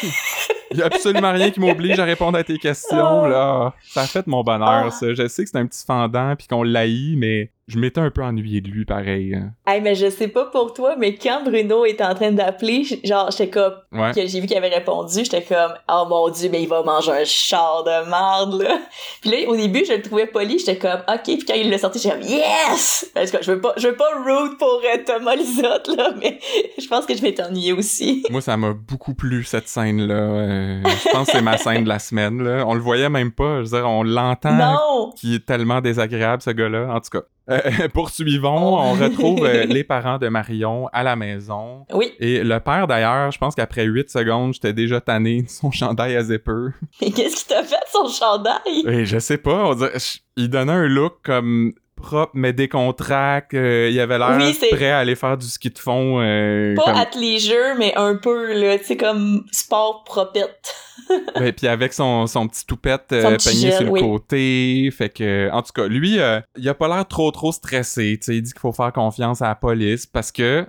Il 0.70 0.76
y 0.78 0.82
a 0.82 0.86
absolument 0.86 1.32
rien 1.32 1.50
qui 1.50 1.60
m'oblige 1.60 1.98
à 1.98 2.04
répondre 2.04 2.38
à 2.38 2.44
tes 2.44 2.58
questions, 2.58 3.26
là. 3.26 3.74
Ça 3.82 4.02
a 4.02 4.06
fait 4.06 4.26
mon 4.26 4.42
bonheur, 4.42 4.86
Ah. 4.86 4.90
ça. 4.90 5.12
Je 5.12 5.28
sais 5.28 5.44
que 5.44 5.50
c'est 5.50 5.58
un 5.58 5.66
petit 5.66 5.84
fendant 5.84 6.34
puis 6.36 6.46
qu'on 6.46 6.62
l'haït, 6.62 7.16
mais 7.18 7.50
je 7.70 7.78
m'étais 7.78 8.00
un 8.00 8.10
peu 8.10 8.22
ennuyé 8.22 8.60
de 8.60 8.68
lui, 8.68 8.84
pareil. 8.84 9.34
hein. 9.34 9.52
Hey, 9.66 9.80
mais 9.80 9.94
je 9.94 10.10
sais 10.10 10.28
pas 10.28 10.46
pour 10.46 10.74
toi, 10.74 10.96
mais 10.98 11.14
quand 11.14 11.42
Bruno 11.44 11.84
était 11.84 12.04
en 12.04 12.14
train 12.14 12.32
d'appeler, 12.32 12.84
genre, 13.04 13.30
j'étais 13.30 13.48
comme, 13.50 13.74
Ouais. 13.92 14.12
que 14.14 14.26
j'ai 14.26 14.40
vu 14.40 14.46
qu'il 14.46 14.56
avait 14.56 14.68
répondu, 14.68 15.18
j'étais 15.24 15.42
comme, 15.42 15.72
oh 15.90 16.04
mon 16.08 16.28
dieu, 16.28 16.48
mais 16.52 16.62
il 16.62 16.68
va 16.68 16.82
manger 16.82 17.12
un 17.12 17.24
char 17.24 17.82
de 17.84 18.08
marde, 18.08 18.62
là. 18.62 18.78
Puis 19.20 19.30
là, 19.30 19.36
au 19.48 19.56
début, 19.56 19.84
je 19.86 19.94
le 19.94 20.02
trouvais 20.02 20.26
poli, 20.26 20.58
j'étais 20.58 20.78
comme, 20.78 21.00
ok, 21.08 21.22
puis 21.24 21.44
quand 21.46 21.54
il 21.54 21.70
l'a 21.70 21.78
sorti, 21.78 21.98
j'étais 21.98 22.14
comme, 22.18 22.26
yes! 22.28 23.10
Parce 23.14 23.30
que 23.30 23.38
je 23.42 23.52
veux 23.52 23.60
pas, 23.60 23.72
je 23.76 23.88
veux 23.88 23.96
pas 23.96 24.08
root 24.24 24.56
pour 24.58 24.80
euh, 24.84 24.98
Thomas 25.06 25.34
Lisotte, 25.36 25.88
là, 25.96 26.10
mais 26.20 26.38
je 26.78 26.86
pense 26.88 27.06
que 27.06 27.14
je 27.16 27.22
vais 27.22 27.32
t'ennuyer 27.34 27.72
aussi. 27.72 28.24
Moi, 28.30 28.40
ça 28.40 28.56
m'a 28.56 28.72
beaucoup 28.72 29.14
plu, 29.14 29.44
cette 29.44 29.68
scène-là. 29.68 30.14
Euh, 30.14 30.80
je 30.84 31.08
pense 31.10 31.26
que 31.26 31.32
c'est 31.32 31.42
ma 31.42 31.56
scène 31.58 31.84
de 31.84 31.88
la 31.88 31.98
semaine, 31.98 32.42
là. 32.42 32.64
On 32.66 32.74
le 32.74 32.80
voyait 32.80 33.08
même 33.08 33.32
pas. 33.32 33.62
Je 33.62 33.70
veux 33.70 33.78
dire, 33.78 33.88
on 33.88 34.02
l'entend 34.02 34.52
Non! 34.54 35.10
qui 35.16 35.34
est 35.34 35.44
tellement 35.46 35.80
désagréable, 35.80 36.42
ce 36.42 36.50
gars-là. 36.50 36.88
En 36.94 37.00
tout 37.00 37.10
cas, 37.10 37.22
euh, 37.50 37.88
poursuivons. 37.92 38.76
Oh. 38.76 38.80
On 38.80 38.92
retrouve 38.92 39.44
euh, 39.44 39.64
les 39.68 39.84
parents 39.84 40.18
de 40.18 40.28
Marion 40.28 40.88
à 40.92 41.02
la 41.02 41.16
maison. 41.16 41.84
Oui, 41.92 42.12
Et 42.18 42.42
le 42.44 42.60
père, 42.60 42.86
d'ailleurs, 42.86 43.30
je 43.30 43.38
pense 43.38 43.54
qu'après 43.54 43.84
8 43.84 44.10
secondes, 44.10 44.54
j'étais 44.54 44.72
déjà 44.72 45.00
tanné 45.00 45.42
de 45.42 45.48
son 45.48 45.70
chandail 45.70 46.16
à 46.16 46.22
zipper. 46.22 46.68
mais 47.00 47.10
qu'est-ce 47.10 47.36
qui 47.44 47.46
t'a 47.48 47.62
fait 47.62 47.76
son 47.92 48.08
chandail? 48.08 48.84
Et 48.86 49.04
je 49.04 49.18
sais 49.18 49.38
pas, 49.38 49.66
on 49.66 49.74
dirait, 49.74 49.98
je- 49.98 50.18
il 50.36 50.48
donnait 50.48 50.72
un 50.72 50.86
look 50.86 51.14
comme 51.24 51.72
propre 52.00 52.32
mais 52.34 52.52
décontracté. 52.52 53.56
euh, 53.56 53.88
il 53.90 54.00
avait 54.00 54.18
l'air 54.18 54.36
Oui, 54.38 54.56
prêt 54.72 54.90
à 54.90 54.98
aller 54.98 55.14
faire 55.14 55.36
du 55.36 55.46
ski 55.46 55.70
de 55.70 55.78
fond. 55.78 56.20
euh, 56.20 56.74
Pas 56.74 56.84
comme- 56.84 56.96
athléisure, 56.96 57.74
mais 57.78 57.94
un 57.96 58.16
peu, 58.16 58.52
là, 58.58 58.78
tu 58.78 58.84
sais, 58.84 58.96
comme 58.96 59.44
sport 59.52 60.04
propette. 60.04 60.74
Ouais, 61.40 61.50
puis 61.52 61.66
avec 61.66 61.92
son, 61.92 62.26
son 62.28 62.46
petit 62.46 62.64
toupette 62.66 63.06
euh, 63.12 63.32
petit 63.36 63.48
peigné 63.48 63.60
gel, 63.70 63.72
sur 63.78 63.84
le 63.86 63.90
oui. 63.90 64.00
côté. 64.00 64.90
Fait 64.96 65.08
que, 65.08 65.50
en 65.50 65.60
tout 65.62 65.72
cas, 65.72 65.86
lui, 65.88 66.20
euh, 66.20 66.40
il 66.56 66.68
a 66.68 66.74
pas 66.74 66.86
l'air 66.88 67.06
trop 67.08 67.30
trop 67.32 67.50
stressé. 67.50 68.16
Tu 68.20 68.26
sais, 68.26 68.36
il 68.36 68.42
dit 68.42 68.52
qu'il 68.52 68.60
faut 68.60 68.70
faire 68.72 68.92
confiance 68.92 69.42
à 69.42 69.48
la 69.48 69.54
police 69.56 70.06
parce 70.06 70.30
que 70.30 70.64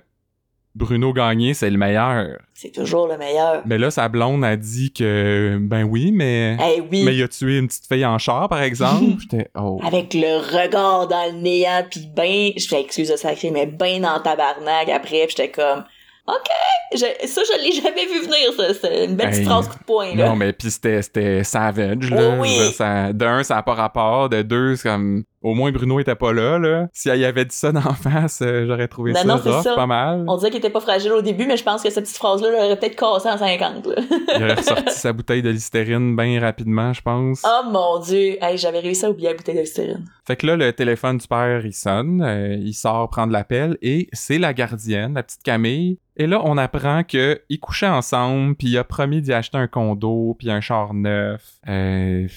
Bruno 0.74 1.12
Gagné, 1.12 1.52
c'est 1.54 1.68
le 1.68 1.76
meilleur. 1.76 2.38
C'est 2.54 2.70
toujours 2.72 3.06
le 3.06 3.18
meilleur. 3.18 3.62
Mais 3.66 3.76
là, 3.76 3.90
sa 3.90 4.08
blonde 4.08 4.42
a 4.44 4.56
dit 4.56 4.92
que, 4.92 5.58
ben 5.60 5.82
oui, 5.84 6.12
mais. 6.12 6.56
Eh 6.60 6.80
oui! 6.80 7.02
Mais 7.04 7.14
il 7.14 7.22
a 7.22 7.28
tué 7.28 7.58
une 7.58 7.66
petite 7.68 7.86
fille 7.86 8.06
en 8.06 8.16
char, 8.18 8.48
par 8.48 8.62
exemple. 8.62 9.04
J'étais, 9.20 9.48
oh. 9.54 9.80
Avec 9.86 10.14
le 10.14 10.38
regard 10.38 11.08
dans 11.08 11.26
le 11.32 11.38
néant, 11.40 11.82
pis 11.90 12.08
ben, 12.16 12.52
je 12.56 12.66
fais 12.66 12.80
excuse 12.80 13.10
de 13.10 13.16
sacré, 13.16 13.50
mais 13.50 13.66
ben 13.66 14.00
dans 14.00 14.14
le 14.16 14.22
tabarnak 14.22 14.88
après, 14.88 15.26
pis 15.26 15.34
j'étais 15.36 15.50
comme, 15.50 15.84
ok, 16.26 16.48
je- 16.94 17.26
ça 17.26 17.40
je 17.52 17.62
l'ai 17.62 17.72
jamais 17.72 18.06
vu 18.06 18.20
venir, 18.22 18.52
ça, 18.56 18.72
c'est 18.80 19.04
une 19.04 19.16
belle 19.16 19.28
petite 19.30 19.40
Hey. 19.42 19.46
phrase 19.46 19.68
coup 19.68 19.78
de 19.78 19.84
poing, 19.84 20.14
là. 20.14 20.28
Non, 20.28 20.36
mais 20.36 20.52
puis 20.54 20.70
c'était, 20.70 21.02
c'était 21.02 21.44
savage, 21.44 22.10
là. 22.10 22.38
Oui. 22.40 22.56
Ça- 22.74 23.12
d'un, 23.12 23.42
ça 23.42 23.56
n'a 23.56 23.62
pas 23.62 23.74
rapport. 23.74 24.28
De 24.30 24.40
deux, 24.42 24.76
c'est 24.76 24.88
comme... 24.88 25.24
Au 25.42 25.54
moins, 25.54 25.70
Bruno 25.72 25.98
était 26.00 26.14
pas 26.14 26.32
là, 26.32 26.58
là. 26.58 26.88
Si 26.92 27.08
elle 27.08 27.20
y 27.20 27.24
avait 27.24 27.44
dit 27.44 27.54
ça 27.56 27.72
d'en 27.72 27.80
face, 27.94 28.40
euh, 28.42 28.66
j'aurais 28.66 28.88
trouvé 28.88 29.12
Non, 29.12 29.18
ça 29.20 29.24
non, 29.26 29.40
c'est 29.42 29.50
rough, 29.50 29.62
ça. 29.64 29.74
pas 29.74 29.86
mal. 29.86 30.24
On 30.28 30.36
disait 30.36 30.50
qu'il 30.50 30.58
était 30.58 30.70
pas 30.70 30.80
fragile 30.80 31.12
au 31.12 31.22
début, 31.22 31.46
mais 31.46 31.56
je 31.56 31.64
pense 31.64 31.82
que 31.82 31.90
cette 31.90 32.04
petite 32.04 32.16
phrase-là 32.18 32.50
l'aurait 32.50 32.78
peut-être 32.78 32.96
cassé 32.96 33.28
en 33.28 33.38
50, 33.38 33.86
là. 33.86 33.94
Il 34.36 34.42
aurait 34.44 34.54
ressorti 34.56 34.94
sa 34.94 35.12
bouteille 35.12 35.42
de 35.42 35.50
listérine 35.50 36.14
bien 36.16 36.40
rapidement, 36.40 36.92
je 36.92 37.02
pense. 37.02 37.42
oh 37.46 37.70
mon 37.70 37.98
dieu! 38.00 38.36
Hey, 38.40 38.56
j'avais 38.56 38.80
réussi 38.80 39.04
à 39.04 39.10
oublier 39.10 39.28
la 39.30 39.34
bouteille 39.34 39.56
de 39.56 39.60
littérine. 39.62 40.04
Fait 40.26 40.36
que 40.36 40.46
là, 40.46 40.56
le 40.56 40.72
téléphone 40.72 41.18
du 41.18 41.26
père, 41.26 41.66
il 41.66 41.72
sonne. 41.72 42.22
euh, 42.22 42.54
il 42.60 42.74
sort 42.74 43.08
prendre 43.10 43.32
l'appel 43.32 43.76
et 43.82 44.08
c'est 44.12 44.38
la 44.38 44.52
gardienne, 44.54 45.14
la 45.14 45.22
petite 45.24 45.42
Camille. 45.42 45.98
Et 46.16 46.26
là, 46.26 46.40
on 46.44 46.58
apprend 46.58 47.02
que 47.04 47.40
ils 47.48 47.58
couchaient 47.58 47.86
ensemble, 47.88 48.54
puis 48.54 48.68
il 48.68 48.78
a 48.78 48.84
promis 48.84 49.20
d'y 49.22 49.32
acheter 49.32 49.56
un 49.58 49.66
condo, 49.66 50.36
puis 50.38 50.50
un 50.50 50.60
char 50.60 50.92
neuf. 50.94 51.42
Euh, 51.68 52.28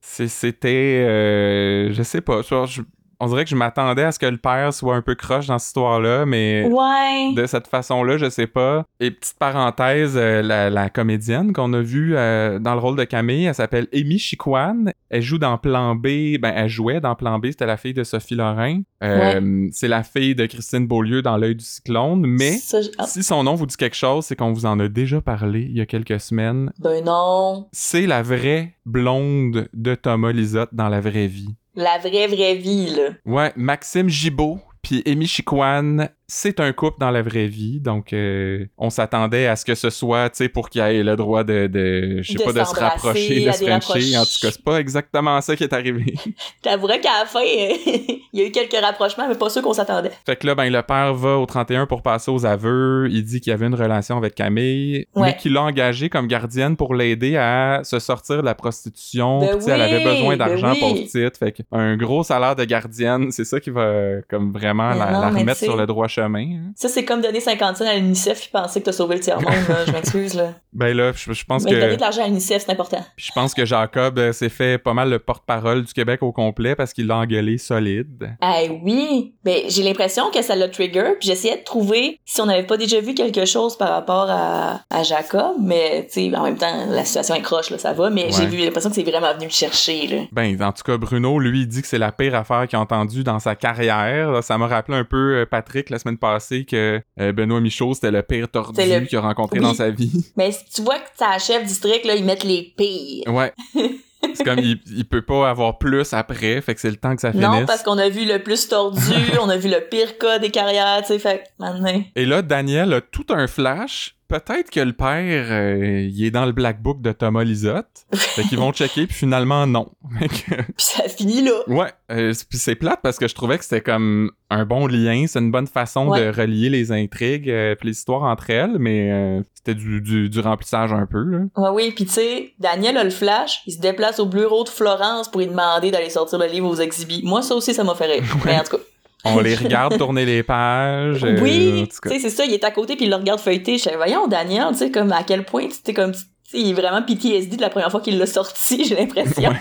C'était... 0.00 1.04
euh, 1.06 1.92
je 1.92 2.02
sais 2.02 2.20
pas. 2.20 2.42
soit 2.42 2.66
je- 2.66 2.82
on 3.20 3.26
dirait 3.28 3.44
que 3.44 3.50
je 3.50 3.56
m'attendais 3.56 4.02
à 4.02 4.12
ce 4.12 4.18
que 4.18 4.26
le 4.26 4.36
père 4.38 4.72
soit 4.72 4.96
un 4.96 5.02
peu 5.02 5.14
croche 5.14 5.46
dans 5.46 5.58
cette 5.58 5.68
histoire-là, 5.68 6.26
mais 6.26 6.66
Ouais. 6.70 7.34
de 7.34 7.46
cette 7.46 7.66
façon-là, 7.66 8.16
je 8.16 8.28
sais 8.30 8.46
pas. 8.46 8.84
Et 8.98 9.10
petite 9.10 9.36
parenthèse, 9.38 10.14
euh, 10.16 10.42
la, 10.42 10.70
la 10.70 10.88
comédienne 10.90 11.52
qu'on 11.52 11.72
a 11.72 11.80
vue 11.80 12.14
euh, 12.16 12.58
dans 12.58 12.74
le 12.74 12.80
rôle 12.80 12.96
de 12.96 13.04
Camille, 13.04 13.44
elle 13.44 13.54
s'appelle 13.54 13.86
Amy 13.94 14.18
Chiquan. 14.18 14.86
Elle 15.10 15.22
joue 15.22 15.38
dans 15.38 15.58
Plan 15.58 15.94
B, 15.94 16.38
ben 16.40 16.52
elle 16.54 16.68
jouait 16.68 17.00
dans 17.00 17.14
Plan 17.14 17.38
B, 17.38 17.46
c'était 17.46 17.66
la 17.66 17.76
fille 17.76 17.94
de 17.94 18.04
Sophie 18.04 18.34
Lorrain. 18.36 18.80
Euh, 19.02 19.68
C'est 19.72 19.88
la 19.88 20.02
fille 20.02 20.34
de 20.34 20.46
Christine 20.46 20.86
Beaulieu 20.86 21.22
dans 21.22 21.36
L'œil 21.36 21.56
du 21.56 21.64
cyclone, 21.64 22.24
mais 22.26 22.52
Ça, 22.52 22.78
ah, 22.98 23.06
si 23.06 23.22
son 23.22 23.42
nom 23.44 23.54
vous 23.54 23.66
dit 23.66 23.76
quelque 23.76 23.96
chose, 23.96 24.24
c'est 24.26 24.36
qu'on 24.36 24.52
vous 24.52 24.66
en 24.66 24.78
a 24.78 24.88
déjà 24.88 25.20
parlé 25.20 25.60
il 25.62 25.76
y 25.76 25.80
a 25.80 25.86
quelques 25.86 26.20
semaines. 26.20 26.70
ben 26.78 27.04
non. 27.04 27.66
C'est 27.72 28.06
la 28.06 28.22
vraie 28.22 28.74
blonde 28.86 29.68
de 29.74 29.94
Thomas 29.94 30.32
Lisotte 30.32 30.70
dans 30.72 30.88
la 30.88 31.00
vraie 31.00 31.26
vie. 31.26 31.54
La 31.80 31.96
vraie, 31.96 32.26
vraie 32.26 32.56
vie, 32.56 32.94
là. 32.94 33.08
Ouais, 33.24 33.52
Maxime 33.56 34.10
Gibault 34.10 34.58
puis 34.82 35.02
Amy 35.06 35.26
Chiquan, 35.26 36.08
c'est 36.26 36.60
un 36.60 36.72
couple 36.72 36.98
dans 37.00 37.10
la 37.10 37.22
vraie 37.22 37.48
vie, 37.48 37.80
donc 37.80 38.12
euh, 38.12 38.64
on 38.78 38.88
s'attendait 38.88 39.46
à 39.46 39.56
ce 39.56 39.64
que 39.64 39.74
ce 39.74 39.90
soit, 39.90 40.30
tu 40.30 40.36
sais, 40.36 40.48
pour 40.48 40.70
qu'il 40.70 40.80
ait 40.80 41.02
le 41.02 41.16
droit 41.16 41.44
de, 41.44 41.66
de 41.66 42.22
je 42.22 42.32
sais 42.32 42.44
pas, 42.44 42.52
de 42.52 42.64
se 42.64 42.74
rapprocher, 42.74 43.44
de 43.44 43.52
se 43.52 43.64
frencher. 43.64 44.16
En 44.16 44.22
tout 44.22 44.38
cas, 44.40 44.50
c'est 44.52 44.64
pas 44.64 44.78
exactement 44.78 45.40
ça 45.40 45.56
qui 45.56 45.64
est 45.64 45.72
arrivé. 45.72 46.14
T'avouerais 46.62 47.00
qu'à 47.00 47.20
la 47.20 47.26
fin, 47.26 47.40
il 47.44 48.20
y 48.32 48.42
a 48.42 48.46
eu 48.46 48.52
quelques 48.52 48.80
rapprochements, 48.80 49.28
mais 49.28 49.34
pas 49.34 49.50
ceux 49.50 49.60
qu'on 49.60 49.72
s'attendait. 49.72 50.12
fait 50.24 50.36
que 50.36 50.46
là, 50.46 50.54
ben, 50.54 50.70
le 50.70 50.82
père 50.82 51.14
va 51.14 51.36
au 51.36 51.46
31 51.46 51.86
pour 51.86 52.02
passer 52.02 52.30
aux 52.30 52.46
aveux. 52.46 53.08
Il 53.10 53.24
dit 53.24 53.40
qu'il 53.40 53.52
avait 53.52 53.66
une 53.66 53.74
relation 53.74 54.16
avec 54.16 54.36
Camille, 54.36 55.06
mais 55.16 55.36
qu'il 55.36 55.52
l'a 55.54 55.62
engagée 55.62 56.08
comme 56.08 56.28
gardienne 56.28 56.76
pour 56.76 56.94
l'aider 56.94 57.36
à 57.36 57.80
se 57.82 57.98
sortir 57.98 58.38
de 58.38 58.42
la 58.42 58.54
prostitution. 58.54 59.40
Ben 59.40 59.60
sais, 59.60 59.72
elle 59.72 59.82
avait 59.82 59.98
oui, 59.98 60.04
besoin 60.04 60.36
ben 60.36 60.46
d'argent 60.46 60.72
oui. 60.72 60.78
pour 60.78 60.94
le 60.94 61.04
titre. 61.06 61.38
Fait 61.38 61.52
que 61.52 61.62
un 61.72 61.96
gros 61.96 62.22
salaire 62.22 62.54
de 62.54 62.64
gardienne, 62.64 63.32
c'est 63.32 63.44
ça 63.44 63.58
qui 63.58 63.70
va 63.70 64.22
comme 64.28 64.52
vraiment 64.52 64.69
La, 64.72 65.10
non, 65.12 65.20
la 65.20 65.30
mais 65.30 65.40
remettre 65.40 65.60
sur 65.60 65.76
le 65.76 65.86
droit 65.86 66.08
chemin. 66.08 66.42
hein. 66.44 66.72
Ça, 66.76 66.88
c'est 66.88 67.04
comme 67.04 67.20
donner 67.20 67.40
50 67.40 67.76
cents 67.78 67.86
à 67.86 67.94
l'UNICEF 67.94 68.40
puis 68.40 68.50
penser 68.52 68.80
que 68.80 68.86
t'as 68.86 68.92
sauvé 68.92 69.16
le 69.16 69.20
tiers-monde. 69.20 69.52
Je 69.86 69.92
m'excuse, 69.92 70.34
là. 70.34 70.52
Ben 70.72 70.96
là, 70.96 71.10
je, 71.12 71.32
je 71.32 71.44
pense 71.44 71.64
Mais 71.64 71.72
donner 71.72 71.88
que 71.88 71.96
de 71.96 72.00
l'argent 72.00 72.22
à 72.22 72.26
l'UNICEF, 72.28 72.62
c'est 72.64 72.72
important. 72.72 73.04
puis 73.16 73.26
je 73.26 73.32
pense 73.32 73.54
que 73.54 73.64
Jacob 73.64 74.18
euh, 74.20 74.32
s'est 74.32 74.48
fait 74.48 74.78
pas 74.78 74.94
mal 74.94 75.10
le 75.10 75.18
porte-parole 75.18 75.82
du 75.84 75.92
Québec 75.92 76.22
au 76.22 76.30
complet 76.30 76.76
parce 76.76 76.92
qu'il 76.92 77.08
l'a 77.08 77.16
engueulé 77.16 77.58
solide. 77.58 78.36
Eh 78.40 78.70
oui! 78.84 79.34
Ben, 79.44 79.62
j'ai 79.68 79.82
l'impression 79.82 80.30
que 80.30 80.42
ça 80.42 80.54
l'a 80.54 80.68
trigger, 80.68 81.14
puis 81.18 81.28
j'essayais 81.28 81.56
de 81.58 81.64
trouver 81.64 82.20
si 82.24 82.40
on 82.40 82.46
n'avait 82.46 82.66
pas 82.66 82.76
déjà 82.76 83.00
vu 83.00 83.14
quelque 83.14 83.44
chose 83.46 83.76
par 83.76 83.88
rapport 83.90 84.26
à, 84.30 84.80
à 84.90 85.02
Jacob, 85.02 85.56
mais, 85.60 86.06
tu 86.12 86.30
sais, 86.30 86.36
en 86.36 86.44
même 86.44 86.56
temps, 86.56 86.86
la 86.88 87.04
situation 87.04 87.34
est 87.34 87.42
croche, 87.42 87.70
là, 87.70 87.78
ça 87.78 87.92
va, 87.92 88.08
mais 88.10 88.26
Ouais. 88.26 88.30
j'ai 88.32 88.46
vu 88.46 88.58
l'impression 88.58 88.90
que 88.90 88.94
c'est 88.96 89.02
vraiment 89.02 89.32
venu 89.34 89.46
le 89.46 89.50
chercher, 89.50 90.06
là. 90.06 90.18
Ben, 90.30 90.56
en 90.62 90.70
tout 90.72 90.82
cas, 90.84 90.96
Bruno, 90.98 91.38
lui, 91.40 91.62
il 91.62 91.66
dit 91.66 91.82
que 91.82 91.88
c'est 91.88 91.98
la 91.98 92.12
pire 92.12 92.34
affaire 92.36 92.68
qu'il 92.68 92.76
a 92.78 92.80
entendue 92.80 93.24
dans 93.24 93.38
sa 93.40 93.56
carrière. 93.56 94.30
Là, 94.30 94.42
Ça 94.42 94.56
m'a 94.60 94.68
rappelé 94.68 94.96
un 94.98 95.04
peu 95.04 95.36
euh, 95.40 95.46
Patrick 95.46 95.90
la 95.90 95.98
semaine 95.98 96.18
passée 96.18 96.64
que 96.64 97.00
euh, 97.20 97.32
Benoît 97.32 97.60
Michaud, 97.60 97.94
c'était 97.94 98.10
le 98.12 98.22
pire 98.22 98.48
tordu 98.48 98.80
le- 98.80 99.00
qu'il 99.06 99.18
a 99.18 99.20
rencontré 99.22 99.58
Oui. 99.58 99.64
dans 99.64 99.74
sa 99.74 99.90
vie. 99.90 100.30
Mais 100.36 100.52
si 100.52 100.64
tu 100.72 100.82
vois 100.82 100.98
que 100.98 101.08
t'as 101.18 101.38
chef 101.38 101.64
district, 101.66 102.04
là, 102.04 102.14
ils 102.14 102.24
mettent 102.24 102.44
les 102.44 102.72
pires. 102.76 103.26
Ouais. 103.34 103.52
C'est 104.34 104.44
comme, 104.44 104.58
il, 104.58 104.78
il 104.94 105.06
peut 105.06 105.22
pas 105.22 105.48
avoir 105.48 105.78
plus 105.78 106.12
après, 106.12 106.60
fait 106.60 106.74
que 106.74 106.80
c'est 106.80 106.90
le 106.90 106.96
temps 106.96 107.14
que 107.16 107.22
ça 107.22 107.32
finisse. 107.32 107.48
Non, 107.48 107.64
parce 107.64 107.82
qu'on 107.82 107.96
a 107.96 108.10
vu 108.10 108.26
le 108.26 108.38
plus 108.38 108.68
tordu, 108.68 109.00
on 109.42 109.48
a 109.48 109.56
vu 109.56 109.70
le 109.70 109.80
pire 109.90 110.18
cas 110.18 110.38
des 110.38 110.50
carrières, 110.50 111.00
tu 111.00 111.06
sais, 111.08 111.18
fait 111.18 111.44
maintenant. 111.58 112.02
Et 112.14 112.26
là, 112.26 112.42
Daniel 112.42 112.92
a 112.92 113.00
tout 113.00 113.24
un 113.30 113.46
flash. 113.46 114.14
Peut-être 114.30 114.70
que 114.70 114.80
le 114.80 114.92
père, 114.92 115.46
euh, 115.50 116.08
il 116.10 116.24
est 116.24 116.30
dans 116.30 116.46
le 116.46 116.52
black 116.52 116.80
book 116.80 117.02
de 117.02 117.12
Thomas 117.12 117.42
Lisotte. 117.44 118.06
fait 118.14 118.42
qu'ils 118.44 118.58
vont 118.58 118.72
checker, 118.72 119.06
puis 119.06 119.14
finalement, 119.16 119.66
non. 119.66 119.90
Puis 120.20 120.46
ça 120.78 121.08
finit 121.08 121.42
là. 121.42 121.52
Ouais, 121.66 121.90
euh, 122.10 122.32
puis 122.48 122.58
c'est 122.58 122.74
plate 122.76 123.00
parce 123.02 123.18
que 123.18 123.26
je 123.28 123.34
trouvais 123.34 123.58
que 123.58 123.64
c'était 123.64 123.80
comme 123.80 124.30
un 124.50 124.64
bon 124.64 124.86
lien, 124.86 125.24
c'est 125.26 125.38
une 125.40 125.50
bonne 125.50 125.66
façon 125.66 126.08
Ouais. 126.08 126.20
de 126.26 126.40
relier 126.40 126.70
les 126.70 126.92
intrigues 126.92 127.50
euh, 127.50 127.74
puis 127.74 127.88
les 127.88 127.92
histoires 127.96 128.22
entre 128.22 128.50
elles, 128.50 128.78
mais 128.78 129.40
c'était 129.54 129.74
du, 129.74 130.00
du, 130.00 130.28
du 130.30 130.40
remplissage 130.40 130.92
un 130.92 131.06
peu, 131.06 131.22
là. 131.22 131.38
Ouais, 131.56 131.68
oui, 131.72 131.92
puis 131.94 132.06
tu 132.06 132.12
sais, 132.12 132.52
Daniel 132.58 132.96
a 132.96 133.04
le 133.04 133.10
flash, 133.10 133.62
il 133.66 133.72
se 133.72 133.80
déplace 133.80 134.18
au 134.20 134.26
bureau 134.26 134.64
de 134.64 134.68
Florence 134.68 135.28
pour 135.30 135.40
lui 135.40 135.48
demander 135.48 135.90
d'aller 135.90 136.10
sortir 136.10 136.38
le 136.38 136.46
livre 136.46 136.68
aux 136.68 136.76
exhibits. 136.76 137.22
Moi, 137.24 137.42
ça 137.42 137.54
aussi, 137.54 137.74
ça 137.74 137.84
m'a 137.84 137.94
fait 137.94 138.06
rire. 138.06 138.22
Mais 138.44 138.56
en 138.58 138.62
tout 138.64 138.76
cas. 138.76 138.82
On 139.24 139.40
les 139.40 139.54
regarde 139.54 139.98
tourner 139.98 140.24
les 140.24 140.42
pages. 140.42 141.24
euh, 141.24 141.38
oui, 141.40 141.88
tu 141.88 142.08
sais, 142.08 142.18
c'est 142.18 142.30
ça, 142.30 142.44
il 142.44 142.54
est 142.54 142.64
à 142.64 142.70
côté 142.70 142.96
puis 142.96 143.04
il 143.04 143.10
le 143.10 143.16
regarde 143.16 143.40
feuilleter. 143.40 143.78
Je 143.78 143.84
sais, 143.84 143.96
voyons, 143.96 144.26
Daniel, 144.26 144.68
tu 144.70 144.78
sais, 144.78 144.90
comme 144.90 145.12
à 145.12 145.22
quel 145.22 145.44
point, 145.44 145.68
tu 145.68 145.74
sais, 145.84 145.92
comme, 145.94 146.12
tu 146.12 146.18
sais, 146.44 146.58
il 146.58 146.70
est 146.70 146.72
vraiment 146.72 147.02
PTSD 147.02 147.56
de 147.56 147.60
la 147.60 147.70
première 147.70 147.90
fois 147.90 148.00
qu'il 148.00 148.18
l'a 148.18 148.26
sorti, 148.26 148.84
j'ai 148.88 148.96
l'impression. 148.96 149.52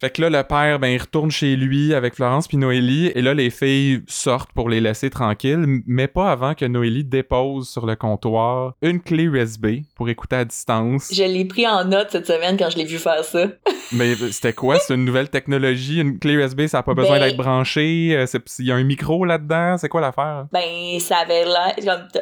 Fait 0.00 0.10
que 0.10 0.20
là, 0.22 0.30
le 0.30 0.42
père, 0.42 0.78
ben, 0.78 0.88
il 0.88 0.98
retourne 1.00 1.30
chez 1.30 1.56
lui 1.56 1.94
avec 1.94 2.14
Florence 2.14 2.48
puis 2.48 2.56
Noélie, 2.56 3.06
et 3.14 3.22
là, 3.22 3.34
les 3.34 3.50
filles 3.50 4.02
sortent 4.06 4.52
pour 4.52 4.68
les 4.68 4.80
laisser 4.80 5.10
tranquilles, 5.10 5.82
mais 5.86 6.06
pas 6.08 6.30
avant 6.30 6.54
que 6.54 6.64
Noélie 6.64 7.04
dépose 7.04 7.68
sur 7.68 7.86
le 7.86 7.96
comptoir 7.96 8.74
une 8.82 9.00
clé 9.00 9.24
USB 9.24 9.66
pour 9.94 10.08
écouter 10.08 10.36
à 10.36 10.44
distance. 10.44 11.10
Je 11.12 11.22
l'ai 11.24 11.44
pris 11.44 11.66
en 11.66 11.84
note 11.84 12.08
cette 12.10 12.26
semaine 12.26 12.56
quand 12.58 12.70
je 12.70 12.76
l'ai 12.78 12.84
vu 12.84 12.98
faire 12.98 13.24
ça. 13.24 13.46
Mais 13.92 14.14
c'était 14.16 14.52
quoi? 14.52 14.78
C'est 14.80 14.94
une 14.94 15.04
nouvelle 15.04 15.28
technologie? 15.28 16.00
Une 16.00 16.18
clé 16.18 16.32
USB, 16.34 16.66
ça 16.66 16.78
a 16.78 16.82
pas 16.82 16.94
besoin 16.94 17.18
Ben- 17.18 17.26
d'être 17.28 17.36
branché? 17.36 18.16
euh, 18.16 18.26
Il 18.58 18.66
y 18.66 18.72
a 18.72 18.74
un 18.74 18.82
micro 18.82 19.24
là-dedans? 19.24 19.76
C'est 19.78 19.88
quoi 19.88 20.00
l'affaire? 20.00 20.46
Ben, 20.52 20.98
ça 20.98 21.18
avait 21.18 21.44
l'air. 21.44 21.74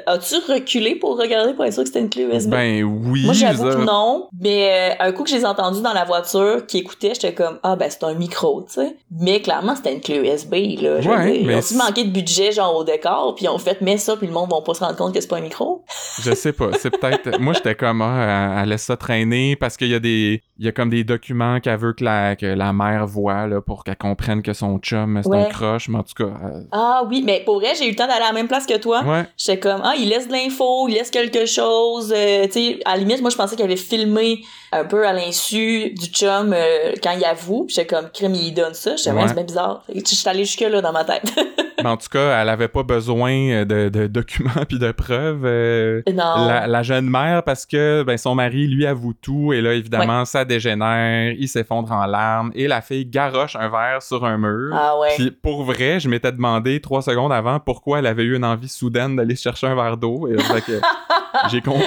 As-tu 0.06 0.34
reculé 0.52 0.96
pour 0.96 1.18
regarder 1.18 1.54
pour 1.54 1.64
être 1.64 1.72
sûr 1.72 1.82
que 1.82 1.88
c'était 1.88 2.00
une 2.00 2.10
clé 2.10 2.24
USB? 2.24 2.50
Ben 2.50 2.82
oui. 2.84 3.24
Moi, 3.24 3.32
j'avoue 3.34 3.70
ça- 3.70 3.76
que 3.78 3.82
non, 3.84 4.28
mais 4.38 4.92
euh, 5.00 5.04
un 5.06 5.12
coup 5.12 5.24
que 5.24 5.30
je 5.30 5.36
les 5.36 5.42
ai 5.42 5.46
entendus 5.46 5.80
dans 5.80 5.92
la 5.94 6.04
voiture 6.04 6.66
qui 6.66 6.78
écoutaient, 6.78 7.12
j'étais 7.14 7.32
comme 7.34 7.58
ah 7.66 7.76
ben 7.76 7.88
c'est 7.90 8.04
un 8.04 8.14
micro, 8.14 8.62
tu 8.62 8.74
sais. 8.74 8.96
Mais 9.10 9.40
clairement 9.40 9.74
c'était 9.74 9.94
une 9.94 10.00
clé 10.00 10.18
USB 10.18 10.52
là. 10.82 11.00
Je 11.00 11.08
veux 11.08 11.14
Ouais, 11.16 11.32
dire, 11.38 11.46
mais 11.46 11.58
ils 11.58 11.74
ont 11.74 11.78
manqué 11.84 12.04
de 12.04 12.10
budget 12.10 12.52
genre 12.52 12.76
au 12.76 12.84
décor, 12.84 13.34
puis 13.34 13.46
ils 13.46 13.48
ont 13.48 13.58
fait 13.58 13.80
mais 13.80 13.96
ça, 13.96 14.16
puis 14.16 14.26
le 14.26 14.32
monde 14.32 14.50
va 14.50 14.60
pas 14.60 14.74
se 14.74 14.80
rendre 14.84 14.96
compte 14.96 15.12
que 15.14 15.20
c'est 15.20 15.26
pas 15.28 15.38
un 15.38 15.40
micro? 15.40 15.82
Je 16.22 16.32
sais 16.34 16.52
pas. 16.52 16.70
C'est 16.78 16.90
peut-être. 16.90 17.38
Moi, 17.40 17.54
j'étais 17.54 17.74
comme, 17.74 18.02
ah, 18.02 18.60
elle, 18.62 18.68
laisse 18.68 18.82
ça 18.82 18.96
traîner 18.96 19.56
parce 19.56 19.76
qu'il 19.76 19.88
y 19.88 19.94
a 19.94 19.98
des. 19.98 20.42
Il 20.58 20.64
y 20.64 20.68
a 20.68 20.72
comme 20.72 20.88
des 20.90 21.02
documents 21.02 21.58
qu'elle 21.58 21.78
veut 21.78 21.92
que 21.94 22.04
la, 22.04 22.36
que 22.36 22.46
la 22.46 22.72
mère 22.72 23.06
voit, 23.08 23.46
là, 23.48 23.60
pour 23.60 23.82
qu'elle 23.82 23.96
comprenne 23.96 24.40
que 24.42 24.52
son 24.52 24.78
chum, 24.78 25.20
c'est 25.24 25.34
un 25.34 25.44
croche, 25.46 25.88
mais 25.88 25.98
en 25.98 26.02
tout 26.04 26.14
cas. 26.16 26.30
euh, 26.44 26.60
Ah 26.70 27.02
oui, 27.08 27.22
mais 27.26 27.42
pour 27.44 27.56
vrai 27.58 27.74
j'ai 27.76 27.86
eu 27.86 27.90
le 27.90 27.96
temps 27.96 28.06
d'aller 28.06 28.22
à 28.22 28.28
la 28.28 28.32
même 28.32 28.46
place 28.46 28.64
que 28.66 28.76
toi. 28.78 29.02
ouais. 29.04 29.24
J'étais 29.36 29.58
comme 29.58 29.80
ah 29.82 29.94
il 29.98 30.08
laisse 30.08 30.28
de 30.28 30.32
l'info, 30.32 30.86
il 30.88 30.94
laisse 30.94 31.10
quelque 31.10 31.44
chose, 31.46 32.12
euh, 32.16 32.44
tu 32.46 32.52
sais 32.52 32.78
à 32.84 32.92
la 32.92 32.98
limite 32.98 33.20
moi 33.20 33.30
je 33.30 33.36
pensais 33.36 33.56
qu'il 33.56 33.64
avait 33.64 33.74
filmé 33.76 34.42
un 34.70 34.84
peu 34.84 35.06
à 35.06 35.12
l'insu 35.12 35.90
du 35.90 36.06
chum 36.06 36.52
euh, 36.52 36.92
quand 37.02 37.12
il 37.18 37.24
avoue, 37.24 37.53
puis 37.62 37.74
j'étais 37.76 37.86
comme 37.94 38.10
crime 38.10 38.34
il 38.34 38.52
donne 38.52 38.74
ça, 38.74 38.96
j'étais 38.96 39.12
Ouais. 39.12 39.28
c'est 39.28 39.34
bien 39.34 39.44
bizarre. 39.44 39.82
Que 39.86 39.94
J'étais 39.94 40.28
allée 40.28 40.44
jusque 40.44 40.60
là 40.60 40.80
dans 40.80 40.92
ma 40.92 41.04
tête. 41.04 41.22
Mais 41.82 41.90
en 41.90 41.96
tout 41.96 42.08
cas, 42.08 42.40
elle 42.40 42.48
avait 42.48 42.68
pas 42.68 42.82
besoin 42.82 43.64
de, 43.64 43.88
de 43.88 44.06
documents 44.06 44.50
puis 44.68 44.78
de 44.78 44.90
preuves. 44.92 45.44
euh, 45.44 46.02
non. 46.12 46.46
La, 46.46 46.66
la 46.66 46.82
jeune 46.82 47.08
mère 47.10 47.42
parce 47.42 47.66
que 47.66 48.02
ben, 48.04 48.16
son 48.16 48.34
mari 48.34 48.66
lui 48.66 48.86
avoue 48.86 49.12
tout 49.12 49.52
et 49.52 49.60
là 49.60 49.74
évidemment 49.74 50.24
ça 50.24 50.44
dégénère, 50.44 51.32
il 51.38 51.48
s'effondre 51.48 51.92
en 51.92 52.06
larmes 52.06 52.50
et 52.54 52.66
la 52.68 52.80
fille 52.80 53.04
garoche 53.06 53.56
un 53.56 53.68
verre 53.68 54.02
sur 54.02 54.24
un 54.24 54.38
mur. 54.38 54.74
Ah 54.74 54.98
ouais. 54.98 55.10
Puis 55.16 55.30
pour 55.30 55.64
vrai, 55.64 56.00
je 56.00 56.08
m'étais 56.08 56.32
demandé 56.32 56.80
trois 56.80 57.02
secondes 57.02 57.32
avant 57.32 57.60
pourquoi 57.60 57.98
elle 57.98 58.06
avait 58.06 58.24
eu 58.24 58.34
une 58.36 58.44
envie 58.44 58.68
soudaine 58.68 59.16
d'aller 59.16 59.36
chercher 59.36 59.66
un 59.66 59.74
verre 59.74 59.96
d'eau. 59.96 60.26
Et 60.28 60.38
fait 60.40 60.60
que 60.62 60.80
j'ai 61.50 61.60
compris. 61.60 61.84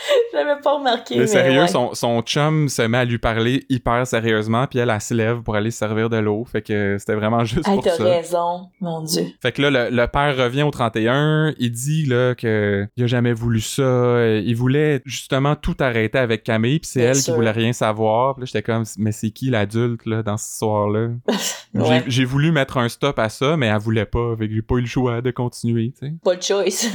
Ah, 0.00 0.12
j'avais... 0.32 0.60
pas 0.60 0.74
remarqué. 0.76 1.14
Mais 1.14 1.20
mais 1.22 1.26
sérieux, 1.26 1.60
ouais. 1.62 1.68
son, 1.68 1.94
son 1.94 2.22
chum 2.22 2.68
se 2.68 2.82
met 2.82 2.98
à 2.98 3.04
lui 3.04 3.18
parler 3.18 3.64
hyper 3.68 4.06
sérieusement, 4.06 4.66
puis 4.66 4.78
elle, 4.78 4.90
elle 4.90 5.00
se 5.00 5.14
lève 5.14 5.42
pour 5.42 5.56
aller 5.56 5.70
se 5.70 5.78
servir 5.78 6.08
de 6.10 6.16
l'eau. 6.16 6.44
Fait 6.44 6.62
que 6.62 6.96
c'était 6.98 7.14
vraiment 7.14 7.44
juste 7.44 7.66
Hey, 7.68 7.74
pour 7.74 7.84
t'as 7.84 7.96
ça. 7.96 8.04
raison, 8.04 8.68
mon 8.80 9.02
dieu. 9.02 9.26
Fait 9.42 9.52
que 9.52 9.62
là, 9.62 9.70
le, 9.90 9.96
le 9.96 10.06
père 10.06 10.36
revient 10.36 10.62
au 10.62 10.70
31, 10.70 11.54
il 11.58 11.70
dit 11.72 12.06
là 12.06 12.34
que 12.34 12.86
il 12.96 13.04
a 13.04 13.06
jamais 13.06 13.32
voulu 13.32 13.60
ça, 13.60 13.82
euh, 13.82 14.42
il 14.44 14.54
voulait 14.56 15.02
justement 15.04 15.54
tout 15.56 15.76
arrêter 15.80 16.18
avec 16.18 16.42
Camille, 16.44 16.80
puis 16.80 16.90
c'est 16.92 17.00
elle 17.02 17.16
qui 17.18 17.30
voulait 17.32 17.50
rien 17.50 17.72
savoir. 17.72 18.34
Puis 18.34 18.42
là, 18.42 18.46
j'étais 18.46 18.62
comme, 18.62 18.84
mais 18.98 19.12
c'est 19.12 19.30
qui 19.30 19.50
l'adulte 19.50 20.06
là 20.06 20.22
dans 20.22 20.36
cette 20.36 20.52
histoire-là? 20.52 21.08
J'ai- 21.74 21.80
Ouais. 21.80 22.02
J'ai 22.08 22.24
voulu 22.24 22.50
mettre 22.50 22.78
un 22.78 22.88
stop 22.88 23.18
à 23.20 23.28
ça, 23.28 23.56
mais 23.56 23.66
elle 23.68 23.78
voulait 23.78 24.04
pas, 24.04 24.34
fait 24.36 24.48
que 24.48 24.54
j'ai 24.54 24.62
pas 24.62 24.74
eu 24.76 24.80
le 24.80 24.86
choix 24.88 25.20
de 25.20 25.30
continuer, 25.30 25.92
tu 25.96 26.06
sais. 26.08 26.12
Pas 26.24 26.34
de 26.34 26.42
choice. 26.42 26.88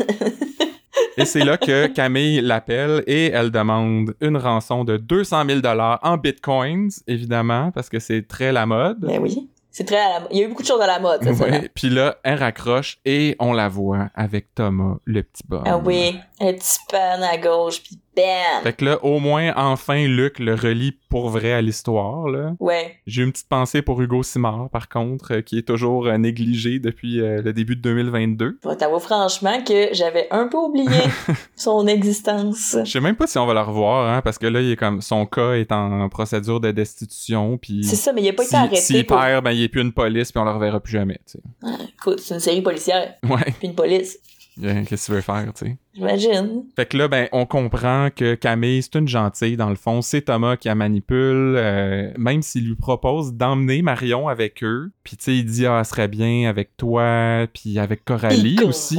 Et 1.18 1.26
c'est 1.26 1.44
là 1.44 1.58
que 1.58 1.88
Camille 1.88 2.42
l'appelle 2.42 3.04
et 3.08 3.28
elle 3.28 3.52
demande 3.52 4.14
une 4.22 4.38
rançon 4.38 4.84
de 4.84 4.98
200 4.98 5.46
000 5.48 5.60
dollars 5.62 6.00
en 6.04 6.18
bitcoins, 6.18 6.90
évidemment, 7.08 7.72
parce 7.72 7.90
que 7.90 8.00
c'est 8.00 8.28
très 8.28 8.52
la 8.52 8.66
mode. 8.66 9.00
ben 9.00 9.22
oui. 9.22 9.50
C'est 9.72 9.84
très 9.84 9.98
à 9.98 10.20
la... 10.20 10.28
Il 10.32 10.38
y 10.38 10.42
a 10.42 10.46
eu 10.46 10.48
beaucoup 10.48 10.62
de 10.62 10.68
choses 10.68 10.80
à 10.80 10.88
la 10.88 11.00
mode. 11.00 11.22
Ouais. 11.26 11.70
Puis 11.76 11.90
là, 11.90 12.16
elle 12.24 12.40
raccroche 12.40 12.98
et 13.04 13.36
on 13.40 13.52
la 13.52 13.68
voit 13.68 14.10
avec 14.16 14.56
Thomas, 14.56 14.96
le 15.04 15.22
petit 15.22 15.44
bonhomme. 15.46 15.66
Ah 15.68 15.78
oui. 15.78 16.18
Un 16.42 16.52
petit 16.54 16.78
pan 16.90 17.22
à 17.22 17.38
gauche, 17.38 17.82
puis 17.82 17.98
bam! 18.16 18.64
Fait 18.64 18.74
que 18.74 18.84
là, 18.84 19.04
au 19.06 19.20
moins, 19.20 19.54
enfin, 19.56 20.06
Luc 20.08 20.40
le 20.40 20.54
relie 20.54 20.94
pour 21.10 21.30
vrai 21.30 21.54
à 21.54 21.62
l'histoire, 21.62 22.28
là. 22.28 22.54
Ouais. 22.60 22.98
J'ai 23.08 23.24
une 23.24 23.32
petite 23.32 23.48
pensée 23.48 23.82
pour 23.82 24.02
Hugo 24.02 24.22
Simard, 24.22 24.70
par 24.70 24.90
contre, 24.90 25.36
euh, 25.36 25.42
qui 25.42 25.58
est 25.58 25.68
toujours 25.68 26.08
euh, 26.08 26.18
négligé 26.18 26.80
depuis 26.80 27.22
euh, 27.22 27.42
le 27.42 27.54
début 27.54 27.78
de 27.78 27.82
2022. 27.82 28.60
Je 28.64 28.68
vais 28.70 28.76
t'avouer 28.76 29.00
franchement 29.00 29.64
que 29.64 29.90
j'avais 29.94 30.28
un 30.30 30.48
peu 30.48 30.58
oublié 30.58 30.90
son 31.56 31.88
existence. 31.88 32.76
Je 32.84 32.92
sais 32.92 33.00
même 33.00 33.16
pas 33.16 33.28
si 33.28 33.38
on 33.38 33.46
va 33.46 33.54
le 33.54 33.62
revoir, 33.62 34.10
hein, 34.14 34.22
parce 34.22 34.38
que 34.38 34.48
là, 34.48 34.60
il 34.62 34.72
est 34.72 34.76
comme, 34.76 35.02
son 35.02 35.26
cas 35.26 35.54
est 35.54 35.72
en 35.72 36.10
procédure 36.10 36.60
de 36.60 36.72
destitution, 36.72 37.58
puis... 37.58 37.84
C'est 37.86 37.96
ça, 37.96 38.12
mais 38.12 38.22
il 38.24 38.30
a 38.30 38.34
pas 38.34 38.44
été 38.44 38.50
si- 38.50 38.56
arrêté. 38.58 38.76
S'il 38.78 39.06
pour- 39.06 39.18
perd, 39.20 39.44
ben, 39.44 39.52
il 39.52 39.64
est 39.64 39.70
plus 39.70 39.82
une 39.82 39.94
police, 39.94 40.32
puis 40.34 40.42
on 40.42 40.46
le 40.46 40.52
reverra 40.52 40.80
plus 40.82 40.92
jamais, 40.94 41.20
tu 41.26 41.40
sais. 41.40 41.40
Écoute, 41.98 42.20
c'est 42.20 42.34
une 42.34 42.40
série 42.42 42.62
policière, 42.62 43.14
Ouais, 43.24 43.54
puis 43.60 43.68
une 43.70 43.76
police. 43.76 44.20
Euh, 44.64 44.84
qu'est-ce 44.86 45.08
que 45.08 45.12
tu 45.12 45.16
veux 45.16 45.22
faire, 45.22 45.52
tu 45.54 45.66
sais? 45.66 45.78
J'imagine. 45.94 46.64
Fait 46.76 46.86
que 46.86 46.98
là, 46.98 47.08
ben, 47.08 47.28
on 47.32 47.46
comprend 47.46 48.10
que 48.16 48.36
Camille, 48.36 48.82
c'est 48.82 48.96
une 48.96 49.08
gentille, 49.08 49.58
dans 49.58 49.70
le 49.70 49.76
fond. 49.76 50.02
C'est 50.02 50.22
Thomas 50.22 50.56
qui 50.56 50.68
la 50.68 50.76
manipule, 50.76 51.56
euh, 51.58 52.12
même 52.18 52.42
s'il 52.42 52.68
lui 52.68 52.76
propose 52.76 53.34
d'emmener 53.34 53.82
Marion 53.82 54.28
avec 54.28 54.64
eux. 54.64 54.92
Puis, 55.04 55.18
tu 55.18 55.24
sais, 55.26 55.38
il 55.38 55.46
dit, 55.46 55.66
ah, 55.66 55.80
elle 55.80 55.86
serait 55.86 56.08
bien 56.08 56.50
avec 56.50 56.78
toi, 56.78 57.48
puis 57.54 57.80
avec 57.80 58.06
Coralie 58.06 58.58
Et 58.62 58.66
aussi. 58.66 58.98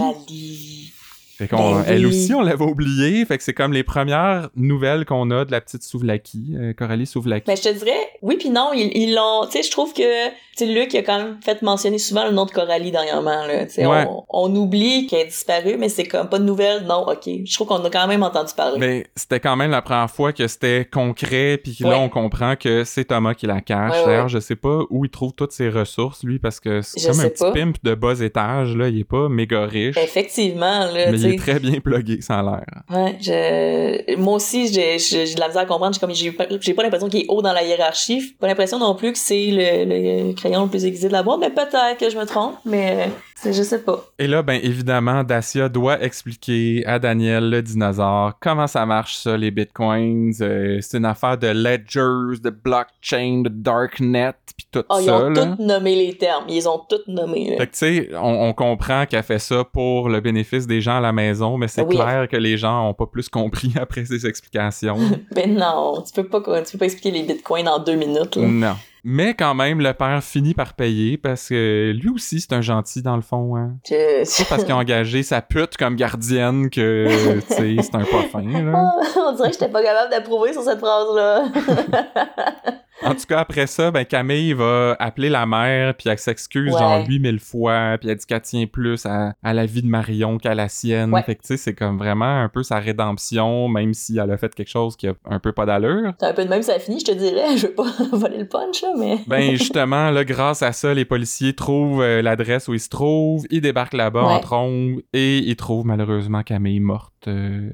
Fait 1.38 1.48
qu'on, 1.48 1.76
Ben 1.76 1.84
elle 1.86 2.06
aussi, 2.06 2.32
on 2.34 2.40
l'avait 2.40 2.64
oublié. 2.64 3.24
Fait 3.26 3.36
que 3.36 3.44
c'est 3.44 3.52
comme 3.52 3.72
les 3.72 3.82
premières 3.84 4.48
nouvelles 4.56 5.04
qu'on 5.04 5.30
a 5.30 5.44
de 5.44 5.50
la 5.52 5.60
petite 5.60 5.82
Souvlaki, 5.82 6.54
euh, 6.56 6.72
Coralie 6.72 7.06
Souvlaki. 7.06 7.46
Ben, 7.46 7.56
je 7.56 7.62
te 7.62 7.72
dirais, 7.78 7.92
oui 8.22 8.36
puis 8.38 8.50
non, 8.50 8.70
ils 8.74 9.14
l'ont, 9.14 9.46
tu 9.46 9.52
sais, 9.52 9.62
je 9.62 9.70
trouve 9.70 9.92
que, 9.92 10.28
tu 10.56 10.64
Luc 10.64 10.94
a 10.94 11.02
quand 11.02 11.18
même 11.18 11.36
fait 11.44 11.60
mentionner 11.60 11.98
souvent 11.98 12.24
le 12.24 12.30
nom 12.32 12.46
de 12.46 12.50
Coralie 12.50 12.90
dernièrement, 12.90 13.44
là, 13.46 13.64
Ouais. 13.76 14.06
on, 14.08 14.24
on 14.30 14.56
oublie 14.56 15.06
qu'elle 15.06 15.20
est 15.20 15.26
disparue, 15.26 15.76
mais 15.78 15.90
c'est 15.90 16.04
comme 16.04 16.30
pas 16.30 16.38
de 16.38 16.44
nouvelles, 16.44 16.84
non, 16.86 17.06
ok. 17.06 17.28
Je 17.44 17.54
trouve 17.54 17.66
qu'on 17.68 17.84
a 17.84 17.90
quand 17.90 18.06
même 18.06 18.22
entendu 18.22 18.54
parler. 18.56 18.78
Mais 18.78 19.06
c'était 19.14 19.38
quand 19.40 19.54
même 19.56 19.70
la 19.70 19.82
première 19.82 20.10
fois 20.10 20.32
que 20.32 20.48
c'était 20.48 20.86
concret, 20.90 21.60
puis 21.62 21.76
là, 21.80 21.98
on 21.98 22.08
comprend 22.08 22.56
que 22.56 22.84
c'est 22.84 23.04
Thomas 23.04 23.34
qui 23.34 23.46
la 23.46 23.60
cache. 23.60 23.92
Ouais. 23.98 24.06
D'ailleurs, 24.06 24.28
je 24.28 24.38
sais 24.38 24.56
pas 24.56 24.80
où 24.88 25.04
il 25.04 25.10
trouve 25.10 25.34
toutes 25.34 25.52
ses 25.52 25.68
ressources, 25.68 26.24
lui, 26.24 26.38
parce 26.38 26.58
que 26.58 26.80
c'est 26.80 27.02
comme 27.10 27.20
un 27.20 27.22
sais 27.24 27.30
petit 27.30 27.42
pas. 27.42 27.52
pimp 27.52 27.76
de 27.84 27.94
bas 27.94 28.18
étage, 28.22 28.74
là. 28.76 28.88
Il 28.88 29.00
est 29.00 29.04
pas 29.04 29.28
méga 29.28 29.66
riche. 29.66 29.96
Effectivement, 29.98 30.86
là, 30.86 31.10
Mais 31.10 31.18
il 31.28 31.34
est 31.34 31.38
très 31.38 31.58
bien 31.60 31.80
plugué, 31.80 32.20
ça 32.20 32.38
a 32.38 32.42
l'air. 32.42 32.64
Ouais, 32.90 33.16
je... 33.20 34.16
moi 34.16 34.34
aussi, 34.34 34.72
j'ai 34.72 34.98
j'ai- 34.98 35.34
de 35.34 35.40
la 35.40 35.48
misère 35.48 35.62
à 35.62 35.66
comprendre. 35.66 35.94
J'ai 35.94 36.00
comme 36.00 36.14
j'ai 36.14 36.32
pas, 36.32 36.46
j'ai 36.60 36.74
pas 36.74 36.82
l'impression 36.82 37.08
qu'il 37.08 37.20
est 37.22 37.26
haut 37.28 37.42
dans 37.42 37.52
la 37.52 37.62
hiérarchie. 37.62 38.36
Pas 38.40 38.46
l'impression 38.46 38.78
non 38.78 38.94
plus 38.94 39.12
que 39.12 39.18
c'est 39.18 39.46
le, 39.50 39.84
le 40.28 40.32
crayon 40.34 40.64
le 40.64 40.68
plus 40.70 40.84
aiguisé 40.84 41.08
de 41.08 41.12
la 41.12 41.22
boîte, 41.22 41.40
mais 41.40 41.50
peut-être 41.50 41.98
que 41.98 42.08
je 42.10 42.16
me 42.18 42.24
trompe, 42.24 42.54
mais 42.64 43.08
je 43.44 43.62
sais 43.62 43.82
pas. 43.82 44.04
Et 44.18 44.26
là, 44.26 44.42
ben 44.42 44.58
évidemment, 44.62 45.22
Dacia 45.22 45.68
doit 45.68 46.02
expliquer 46.02 46.84
à 46.86 46.98
Daniel, 46.98 47.50
le 47.50 47.62
dinosaure, 47.62 48.32
comment 48.40 48.66
ça 48.66 48.86
marche 48.86 49.16
ça, 49.16 49.36
les 49.36 49.50
bitcoins. 49.50 50.32
Euh, 50.40 50.78
c'est 50.80 50.96
une 50.98 51.04
affaire 51.04 51.36
de 51.38 51.48
ledgers, 51.48 52.40
de 52.42 52.50
blockchain, 52.50 53.42
de 53.44 53.48
darknet, 53.50 54.32
puis 54.56 54.66
tout 54.72 54.82
Oh, 54.88 54.96
ils 55.00 55.04
ça. 55.06 55.16
ont 55.16 55.28
là. 55.30 55.46
tous 55.56 55.62
nommé 55.62 55.94
les 55.96 56.16
termes. 56.16 56.44
Ils 56.48 56.68
ont 56.68 56.78
tous 56.88 57.02
nommé. 57.08 57.50
là. 57.50 57.56
Fait 57.58 57.66
que 57.66 57.72
tu 57.72 57.78
sais, 57.78 58.10
on, 58.14 58.48
on 58.48 58.52
comprend 58.54 59.04
qu'elle 59.06 59.22
fait 59.22 59.38
ça 59.38 59.64
pour 59.64 60.08
le 60.08 60.20
bénéfice 60.20 60.66
des 60.66 60.80
gens 60.80 60.96
à 60.96 61.00
la 61.00 61.12
maison, 61.12 61.56
mais 61.58 61.68
c'est 61.68 61.82
Oui. 61.82 61.94
clair 61.96 62.28
que 62.28 62.36
les 62.36 62.56
gens 62.56 62.88
ont 62.88 62.94
pas 62.94 63.06
plus 63.06 63.28
compris 63.28 63.72
après 63.80 64.04
ces 64.04 64.26
explications. 64.26 64.96
Mais 65.34 65.46
non, 65.46 66.02
tu 66.06 66.12
peux 66.22 66.28
pas, 66.28 66.40
tu 66.62 66.72
peux 66.72 66.78
pas 66.78 66.84
expliquer 66.86 67.10
les 67.10 67.22
bitcoins 67.22 67.68
en 67.68 67.78
deux 67.78 67.96
minutes. 67.96 68.36
Là. 68.36 68.46
non. 68.46 68.74
Mais 69.08 69.34
quand 69.34 69.54
même, 69.54 69.80
le 69.80 69.92
père 69.92 70.20
finit 70.20 70.52
par 70.52 70.74
payer 70.74 71.16
parce 71.16 71.48
que 71.50 71.92
lui 71.94 72.08
aussi, 72.08 72.40
c'est 72.40 72.52
un 72.52 72.60
gentil 72.60 73.02
dans 73.02 73.14
le 73.14 73.22
fond. 73.22 73.54
Hein. 73.56 73.76
Je- 73.88 74.22
C'est 74.24 74.42
pas 74.42 74.50
parce 74.50 74.64
qu'il 74.64 74.72
a 74.72 74.76
engagé 74.76 75.22
sa 75.22 75.40
pute 75.42 75.76
comme 75.76 75.94
gardienne 75.94 76.70
que, 76.70 77.06
c'est 77.48 77.76
un 77.94 78.00
pas 78.00 78.22
fin, 78.32 78.42
là. 78.42 78.90
On 79.28 79.32
dirait 79.36 79.48
que 79.50 79.52
j'étais 79.54 79.68
pas 79.68 79.84
capable 79.84 80.10
d'approuver 80.10 80.52
sur 80.52 80.62
cette 80.62 80.80
phrase-là. 80.80 81.44
En 83.04 83.14
tout 83.14 83.26
cas, 83.28 83.40
après 83.40 83.66
ça, 83.66 83.90
ben 83.90 84.04
Camille 84.04 84.54
va 84.54 84.96
appeler 84.98 85.28
la 85.28 85.44
mère, 85.44 85.94
puis 85.96 86.08
elle 86.08 86.18
s'excuse 86.18 86.72
Ouais. 86.72 86.78
genre 86.78 87.04
8000 87.06 87.38
fois, 87.40 87.98
puis 88.00 88.08
elle 88.08 88.16
dit 88.16 88.24
qu'elle 88.26 88.40
tient 88.40 88.66
plus 88.66 89.04
à, 89.06 89.34
à 89.42 89.52
la 89.52 89.66
vie 89.66 89.82
de 89.82 89.86
Marion 89.86 90.38
qu'à 90.38 90.54
la 90.54 90.68
sienne. 90.68 91.12
Ouais. 91.12 91.22
Fait 91.22 91.34
que, 91.34 91.42
tu 91.42 91.48
sais, 91.48 91.56
c'est 91.58 91.74
comme 91.74 91.98
vraiment 91.98 92.42
un 92.42 92.48
peu 92.48 92.62
sa 92.62 92.78
rédemption, 92.78 93.68
même 93.68 93.92
si 93.94 94.18
elle 94.18 94.30
a 94.30 94.38
fait 94.38 94.54
quelque 94.54 94.68
chose 94.70 94.96
qui 94.96 95.08
a 95.08 95.14
un 95.28 95.38
peu 95.38 95.52
pas 95.52 95.66
d'allure. 95.66 96.12
C'est 96.18 96.26
un 96.26 96.32
peu 96.32 96.44
de 96.44 96.48
même, 96.48 96.62
ça 96.62 96.78
finit, 96.78 97.00
je 97.00 97.04
te 97.04 97.12
dirais. 97.12 97.56
Je 97.56 97.66
veux 97.66 97.74
pas 97.74 97.84
voler 98.12 98.38
le 98.38 98.48
punch, 98.48 98.82
là, 98.82 98.88
mais. 98.98 99.18
Ben 99.26 99.50
justement, 99.56 100.10
là, 100.10 100.24
grâce 100.24 100.62
à 100.62 100.72
ça, 100.72 100.94
les 100.94 101.04
policiers 101.04 101.52
trouvent 101.54 102.02
euh, 102.02 102.22
l'adresse 102.22 102.66
où 102.68 102.74
ils 102.74 102.80
se 102.80 102.88
trouvent, 102.88 103.44
ils 103.50 103.60
débarquent 103.60 103.94
là-bas 103.94 104.22
en 104.22 104.40
trombe, 104.40 105.00
et 105.12 105.38
ils 105.38 105.56
trouvent 105.56 105.86
malheureusement 105.86 106.42
Camille 106.42 106.80
morte, 106.80 107.12
euh, 107.28 107.70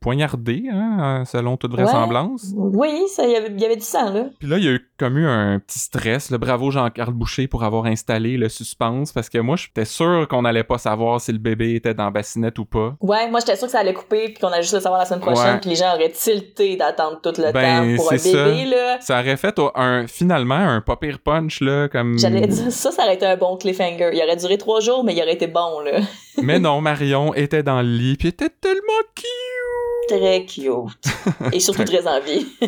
poignardée, 0.00 0.64
hein, 0.72 1.24
selon 1.26 1.56
toute 1.56 1.72
Ouais. 1.74 1.82
vraisemblance. 1.82 2.52
Oui, 2.54 2.90
ça, 3.08 3.24
il 3.24 3.32
y 3.32 3.36
avait, 3.36 3.76
du 3.76 3.82
sang, 3.82 4.12
là. 4.12 4.24
Puis 4.38 4.48
là, 4.48 4.58
il 4.58 4.64
y 4.64 4.68
a 4.68 4.72
eu 4.72 4.80
comme 4.98 5.18
eu 5.18 5.26
un 5.26 5.58
petit 5.58 5.78
stress. 5.78 6.30
Le 6.30 6.38
bravo 6.38 6.70
Jean-Carl 6.70 7.12
Boucher 7.12 7.46
pour 7.48 7.64
avoir 7.64 7.86
installé 7.86 8.36
le 8.36 8.48
suspense 8.48 9.12
parce 9.12 9.28
que 9.28 9.38
moi, 9.38 9.56
j'étais 9.56 9.84
sûr 9.84 10.26
qu'on 10.28 10.44
allait 10.44 10.64
pas 10.64 10.78
savoir 10.78 11.20
si 11.20 11.32
le 11.32 11.38
bébé 11.38 11.74
était 11.74 11.94
dans 11.94 12.04
la 12.04 12.10
bassinette 12.10 12.58
ou 12.58 12.64
pas. 12.64 12.94
Ouais, 13.00 13.30
moi, 13.30 13.40
j'étais 13.40 13.56
sûre 13.56 13.66
que 13.66 13.72
ça 13.72 13.80
allait 13.80 13.94
couper, 13.94 14.26
puis 14.26 14.34
qu'on 14.34 14.48
allait 14.48 14.62
juste 14.62 14.74
le 14.74 14.80
savoir 14.80 15.00
la 15.00 15.06
semaine 15.06 15.20
prochaine, 15.20 15.60
puis 15.60 15.70
les 15.70 15.76
gens 15.76 15.94
auraient 15.94 16.10
tilté 16.10 16.76
d'attendre 16.76 17.20
tout 17.22 17.32
le 17.40 17.52
Ben, 17.52 17.96
temps 17.96 18.02
pour 18.02 18.12
un 18.12 18.16
bébé, 18.16 18.64
là. 18.70 18.98
Ça 19.00 19.20
aurait 19.20 19.36
fait 19.36 19.58
un, 19.74 20.06
finalement 20.06 20.54
un 20.54 20.80
pas 20.80 20.96
pire 20.96 21.18
punch, 21.20 21.60
là, 21.60 21.88
comme... 21.88 22.18
J'allais 22.18 22.46
dire, 22.46 22.70
ça, 22.72 22.90
ça 22.90 23.04
aurait 23.04 23.14
été 23.14 23.26
un 23.26 23.36
bon 23.36 23.56
cliffhanger. 23.56 24.10
Il 24.12 24.22
aurait 24.22 24.36
duré 24.36 24.58
trois 24.58 24.80
jours, 24.80 25.04
mais 25.04 25.14
il 25.14 25.22
aurait 25.22 25.34
été 25.34 25.46
bon, 25.46 25.80
là. 25.80 26.00
Mais 26.42 26.58
non, 26.60 26.80
Marion 26.80 27.34
était 27.34 27.62
dans 27.62 27.80
le 27.82 27.88
lit, 27.88 28.16
puis 28.16 28.28
était 28.28 28.48
tellement 28.48 28.80
cute! 29.14 30.18
Très 30.18 30.44
cute. 30.46 31.52
Et 31.54 31.60
surtout 31.60 31.84
très 31.86 32.06
en 32.06 32.20
vie. 32.20 32.46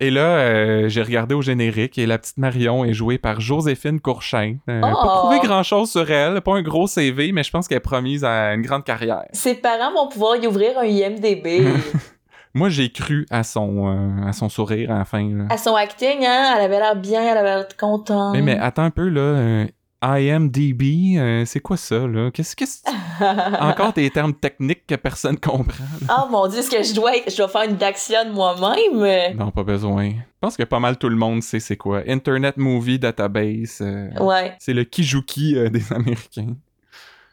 Et 0.00 0.10
là, 0.10 0.38
euh, 0.38 0.88
j'ai 0.88 1.02
regardé 1.02 1.34
au 1.34 1.42
générique, 1.42 1.98
et 1.98 2.06
la 2.06 2.18
petite 2.18 2.38
Marion 2.38 2.84
est 2.84 2.92
jouée 2.92 3.18
par 3.18 3.40
Joséphine 3.40 3.98
Courchain. 3.98 4.58
Euh, 4.70 4.80
Pas 4.80 4.92
Oh! 4.94 5.06
trouvé 5.26 5.40
grand-chose 5.40 5.90
sur 5.90 6.08
elle, 6.08 6.40
pas 6.40 6.54
un 6.54 6.62
gros 6.62 6.86
CV, 6.86 7.32
mais 7.32 7.42
je 7.42 7.50
pense 7.50 7.66
qu'elle 7.66 7.78
est 7.78 7.80
promise 7.80 8.24
à 8.24 8.54
une 8.54 8.62
grande 8.62 8.84
carrière. 8.84 9.24
Ses 9.32 9.56
parents 9.56 9.92
vont 9.92 10.06
pouvoir 10.08 10.36
y 10.36 10.46
ouvrir 10.46 10.78
un 10.78 10.84
IMDB. 10.84 11.64
Moi, 12.54 12.68
j'ai 12.68 12.90
cru 12.92 13.26
à 13.30 13.42
son, 13.42 13.88
euh, 13.88 14.28
à 14.28 14.32
son 14.32 14.48
sourire 14.48 14.92
à 14.92 14.98
la 14.98 15.04
fin, 15.04 15.28
là. 15.36 15.44
à 15.50 15.58
son 15.58 15.74
acting, 15.74 16.24
hein, 16.24 16.54
elle 16.56 16.62
avait 16.62 16.78
l'air 16.78 16.94
bien, 16.94 17.20
elle 17.20 17.36
avait 17.38 17.56
l'air 17.56 17.68
contente. 17.76 18.34
Mais, 18.34 18.42
mais 18.42 18.56
attends 18.56 18.84
un 18.84 18.90
peu, 18.90 19.08
là. 19.08 19.64
IMDB, 20.02 21.16
euh, 21.18 21.44
c'est 21.44 21.60
quoi 21.60 21.76
ça, 21.76 22.06
là? 22.06 22.30
Qu'est-ce 22.32 22.54
que 22.54 22.64
c'est? 22.66 22.88
Encore 23.60 23.92
des 23.92 24.10
termes 24.10 24.34
techniques 24.34 24.86
que 24.86 24.94
personne 24.94 25.38
comprend. 25.38 25.84
là? 26.06 26.24
Oh 26.26 26.30
mon 26.30 26.46
dieu, 26.48 26.60
est-ce 26.60 26.70
que 26.70 26.82
je 26.82 26.94
dois 26.94 27.12
je 27.26 27.36
dois 27.36 27.48
faire 27.48 27.62
une 27.68 27.76
d'action 27.76 28.32
moi-même? 28.32 29.36
Non, 29.36 29.50
pas 29.50 29.64
besoin. 29.64 30.10
Je 30.10 30.14
pense 30.40 30.56
que 30.56 30.62
pas 30.62 30.78
mal 30.80 30.98
tout 30.98 31.08
le 31.08 31.16
monde 31.16 31.42
sait 31.42 31.60
c'est 31.60 31.76
quoi. 31.76 32.02
Internet 32.06 32.56
Movie 32.58 32.98
Database. 32.98 33.78
euh, 33.80 34.08
Ouais. 34.20 34.54
C'est 34.60 34.74
le 34.74 34.84
Kijuki 34.84 35.56
euh, 35.56 35.68
des 35.68 35.92
Américains. 35.92 36.54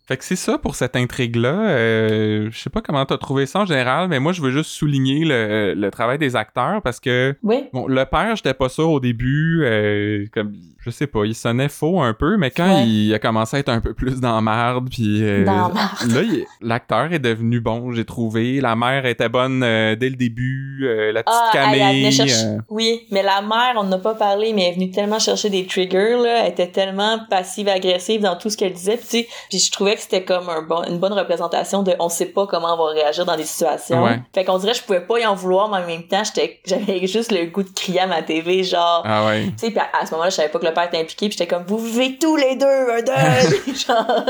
Fait 0.08 0.18
que 0.18 0.24
c'est 0.24 0.36
ça 0.36 0.60
pour 0.60 0.76
cette 0.76 0.96
intrigue-là. 0.96 1.54
Euh, 1.68 2.50
je 2.52 2.60
sais 2.60 2.70
pas 2.70 2.82
comment 2.82 3.04
t'as 3.08 3.18
trouvé 3.18 3.48
ça 3.48 3.62
en 3.62 3.66
général, 3.66 4.08
mais 4.08 4.20
moi, 4.20 4.34
je 4.34 4.42
veux 4.42 4.52
juste 4.52 4.70
souligner 4.70 5.26
le, 5.26 5.74
le 5.76 5.90
travail 5.90 6.20
des 6.20 6.36
acteurs 6.36 6.84
parce 6.84 7.00
que 7.00 7.36
Oui. 7.42 7.64
Bon, 7.74 7.88
le 7.88 8.06
père, 8.06 8.36
j'étais 8.36 8.54
pas 8.54 8.70
sûr 8.70 8.88
au 8.92 9.00
début, 9.00 9.62
euh, 9.64 10.26
comme, 10.32 10.54
je 10.86 10.92
sais 10.92 11.08
pas, 11.08 11.26
il 11.26 11.34
sonnait 11.36 11.68
faux 11.70 12.00
un 12.02 12.14
peu, 12.14 12.38
mais 12.38 12.52
quand 12.52 12.66
Ouais. 12.76 12.86
il 12.88 13.14
a 13.14 13.20
commencé 13.20 13.58
à 13.58 13.60
être 13.60 13.70
un 13.70 13.82
peu 13.82 13.94
plus 13.94 14.20
dans 14.22 14.36
la 14.36 14.42
merde, 14.42 14.88
puis 14.90 15.24
euh, 15.24 15.44
Dans 15.46 15.68
la 15.70 15.74
marde. 15.74 16.12
là, 16.12 16.22
l'acteur 16.62 17.12
est 17.12 17.20
devenu 17.20 17.60
bon, 17.60 17.92
j'ai 17.92 18.06
trouvé. 18.06 18.62
La 18.62 18.76
mère 18.76 19.06
était 19.06 19.30
bonne 19.30 19.64
euh, 19.64 19.96
dès 19.96 20.10
le 20.10 20.16
début, 20.16 20.82
euh, 20.84 21.12
la 21.12 21.24
petite 21.24 21.36
Ah, 21.38 21.52
elle, 21.54 21.74
elle 21.74 21.80
Camille. 21.80 22.12
chercher... 22.12 22.46
euh, 22.46 22.58
Oui, 22.70 23.02
mais 23.12 23.24
la 23.24 23.42
mère, 23.42 23.74
on 23.78 23.84
n'a 23.84 23.98
pas 23.98 24.14
parlé, 24.16 24.54
mais 24.54 24.64
elle 24.64 24.72
est 24.72 24.76
venue 24.76 24.92
tellement 24.92 25.20
chercher 25.20 25.50
des 25.50 25.66
triggers, 25.66 26.18
là. 26.22 26.46
Elle 26.46 26.52
était 26.52 26.68
tellement 26.68 27.20
passive-agressive 27.30 28.22
dans 28.22 28.36
tout 28.36 28.50
ce 28.50 28.58
qu'elle 28.58 28.74
disait. 28.74 28.98
Puis, 28.98 29.26
puis 29.50 29.60
je 29.60 29.72
trouvais 29.72 29.96
que 29.96 30.02
c'était 30.02 30.24
comme 30.24 30.50
un 30.50 30.62
bon, 30.62 30.84
une 30.90 31.00
bonne 31.00 31.14
représentation 31.14 31.84
de 31.84 31.94
on 32.00 32.10
sait 32.10 32.26
pas 32.28 32.46
comment 32.48 32.74
on 32.74 32.78
va 32.86 32.92
réagir 32.92 33.26
dans 33.26 33.36
des 33.38 33.44
situations. 33.44 34.04
Ouais. 34.04 34.20
Fait 34.34 34.44
qu'on 34.44 34.58
dirait 34.58 34.74
que 34.74 34.80
je 34.80 34.84
pouvais 34.84 35.02
pas 35.02 35.20
y 35.20 35.26
en 35.26 35.36
vouloir, 35.36 35.70
mais 35.70 35.78
en 35.84 35.88
même 35.88 36.04
temps, 36.08 36.24
j'étais, 36.24 36.60
j'avais 36.66 37.06
juste 37.08 37.32
le 37.32 37.46
goût 37.46 37.64
de 37.64 37.70
crier 37.70 38.02
à 38.02 38.08
ma 38.08 38.22
TV, 38.22 38.64
genre... 38.64 39.02
Ah 39.06 39.26
ouais. 39.26 39.46
Tu 39.48 39.54
sais, 39.58 39.70
puis 39.72 39.80
à, 39.80 39.88
à 40.02 40.06
ce 40.06 40.12
moment-là, 40.12 40.30
je 40.30 40.36
savais 40.36 40.50
pas 40.50 40.60
que 40.60 40.66
le 40.66 40.74
père 40.76 40.86
était 40.86 41.00
impliqué, 41.00 41.28
puis 41.30 41.38
j'étais 41.38 41.48
comme, 41.48 41.64
vous 41.66 41.80
vivez 41.80 42.18
tous 42.20 42.36
les 42.36 42.56
deux 42.56 42.66
un 42.66 43.02
deuil! 43.02 43.76
genre... 43.88 44.26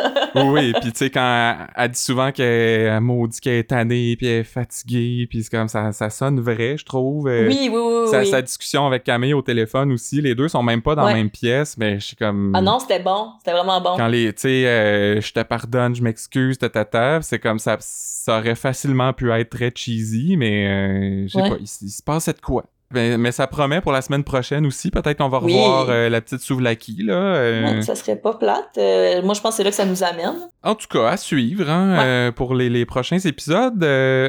Oui, 0.53 0.71
puis 0.81 0.91
tu 0.93 0.97
sais, 0.99 1.09
quand 1.09 1.21
elle, 1.59 1.67
elle 1.75 1.91
dit 1.91 1.99
souvent 1.99 2.31
qu'elle 2.31 2.45
elle 2.45 3.01
maudit 3.01 3.39
qu'elle 3.41 3.53
est 3.55 3.63
tannée, 3.69 4.15
puis 4.17 4.27
elle 4.27 4.39
est 4.41 4.43
fatiguée, 4.43 5.27
puis 5.29 5.43
c'est 5.43 5.49
comme 5.51 5.67
ça, 5.67 5.91
ça 5.91 6.09
sonne 6.09 6.39
vrai, 6.39 6.77
je 6.77 6.85
trouve. 6.85 7.27
euh, 7.27 7.47
Oui, 7.47 7.69
oui, 7.71 7.77
oui, 7.77 8.07
Sa, 8.09 8.19
oui. 8.19 8.27
sa 8.27 8.41
discussion 8.41 8.87
avec 8.87 9.03
Camille 9.03 9.33
au 9.33 9.41
téléphone 9.41 9.91
aussi, 9.91 10.21
les 10.21 10.35
deux 10.35 10.47
sont 10.47 10.63
même 10.63 10.81
pas 10.81 10.95
dans 10.95 11.03
Ouais. 11.05 11.11
la 11.11 11.17
même 11.17 11.29
pièce, 11.29 11.77
mais 11.77 11.99
je 11.99 12.05
suis 12.05 12.15
comme... 12.15 12.53
Ah 12.55 12.61
non, 12.61 12.79
c'était 12.79 12.99
bon. 12.99 13.31
C'était 13.39 13.51
vraiment 13.51 13.81
bon. 13.81 13.97
quand 13.97 14.07
les 14.07 14.31
tu 14.33 14.41
sais 14.41 14.65
euh, 14.67 15.21
je 15.21 15.33
te 15.33 15.41
pardonne 15.41 15.95
je 15.95 16.01
m'excuse 16.01 16.57
tata 16.57 17.21
c'est 17.21 17.39
comme 17.39 17.59
ça 17.59 17.77
ça 17.79 18.39
aurait 18.39 18.55
facilement 18.55 19.13
pu 19.13 19.31
être 19.31 19.49
très 19.49 19.71
cheesy 19.73 20.35
mais 20.37 20.67
euh, 20.67 21.27
je 21.27 21.33
sais 21.33 21.41
Ouais. 21.41 21.49
pas 21.49 21.55
il, 21.59 21.63
il 21.81 21.89
se 21.89 22.03
passait 22.03 22.33
de 22.33 22.41
quoi 22.41 22.63
mais, 22.91 23.17
mais 23.17 23.31
ça 23.31 23.47
promet 23.47 23.81
pour 23.81 23.91
la 23.91 24.01
semaine 24.01 24.23
prochaine 24.23 24.65
aussi 24.65 24.91
peut-être 24.91 25.17
qu'on 25.17 25.29
va 25.29 25.39
Oui. 25.41 25.53
revoir 25.53 25.87
euh, 25.89 26.07
la 26.09 26.21
petite 26.21 26.39
Souvlaki 26.41 26.97
là 27.03 27.13
euh. 27.13 27.63
Ouais, 27.77 27.81
ça 27.81 27.95
serait 27.95 28.15
pas 28.15 28.33
plate. 28.35 28.69
Euh, 28.77 29.21
moi, 29.23 29.33
je 29.33 29.41
pense 29.41 29.51
que 29.53 29.57
c'est 29.57 29.63
là 29.63 29.69
que 29.71 29.75
ça 29.75 29.85
nous 29.85 30.03
amène. 30.03 30.35
En 30.63 30.75
tout 30.75 30.87
cas, 30.87 31.07
à 31.09 31.17
suivre 31.17 31.69
hein, 31.69 31.97
Ouais. 32.27 32.31
pour 32.31 32.55
les, 32.55 32.69
les 32.69 32.85
prochains 32.85 33.19
épisodes. 33.19 33.83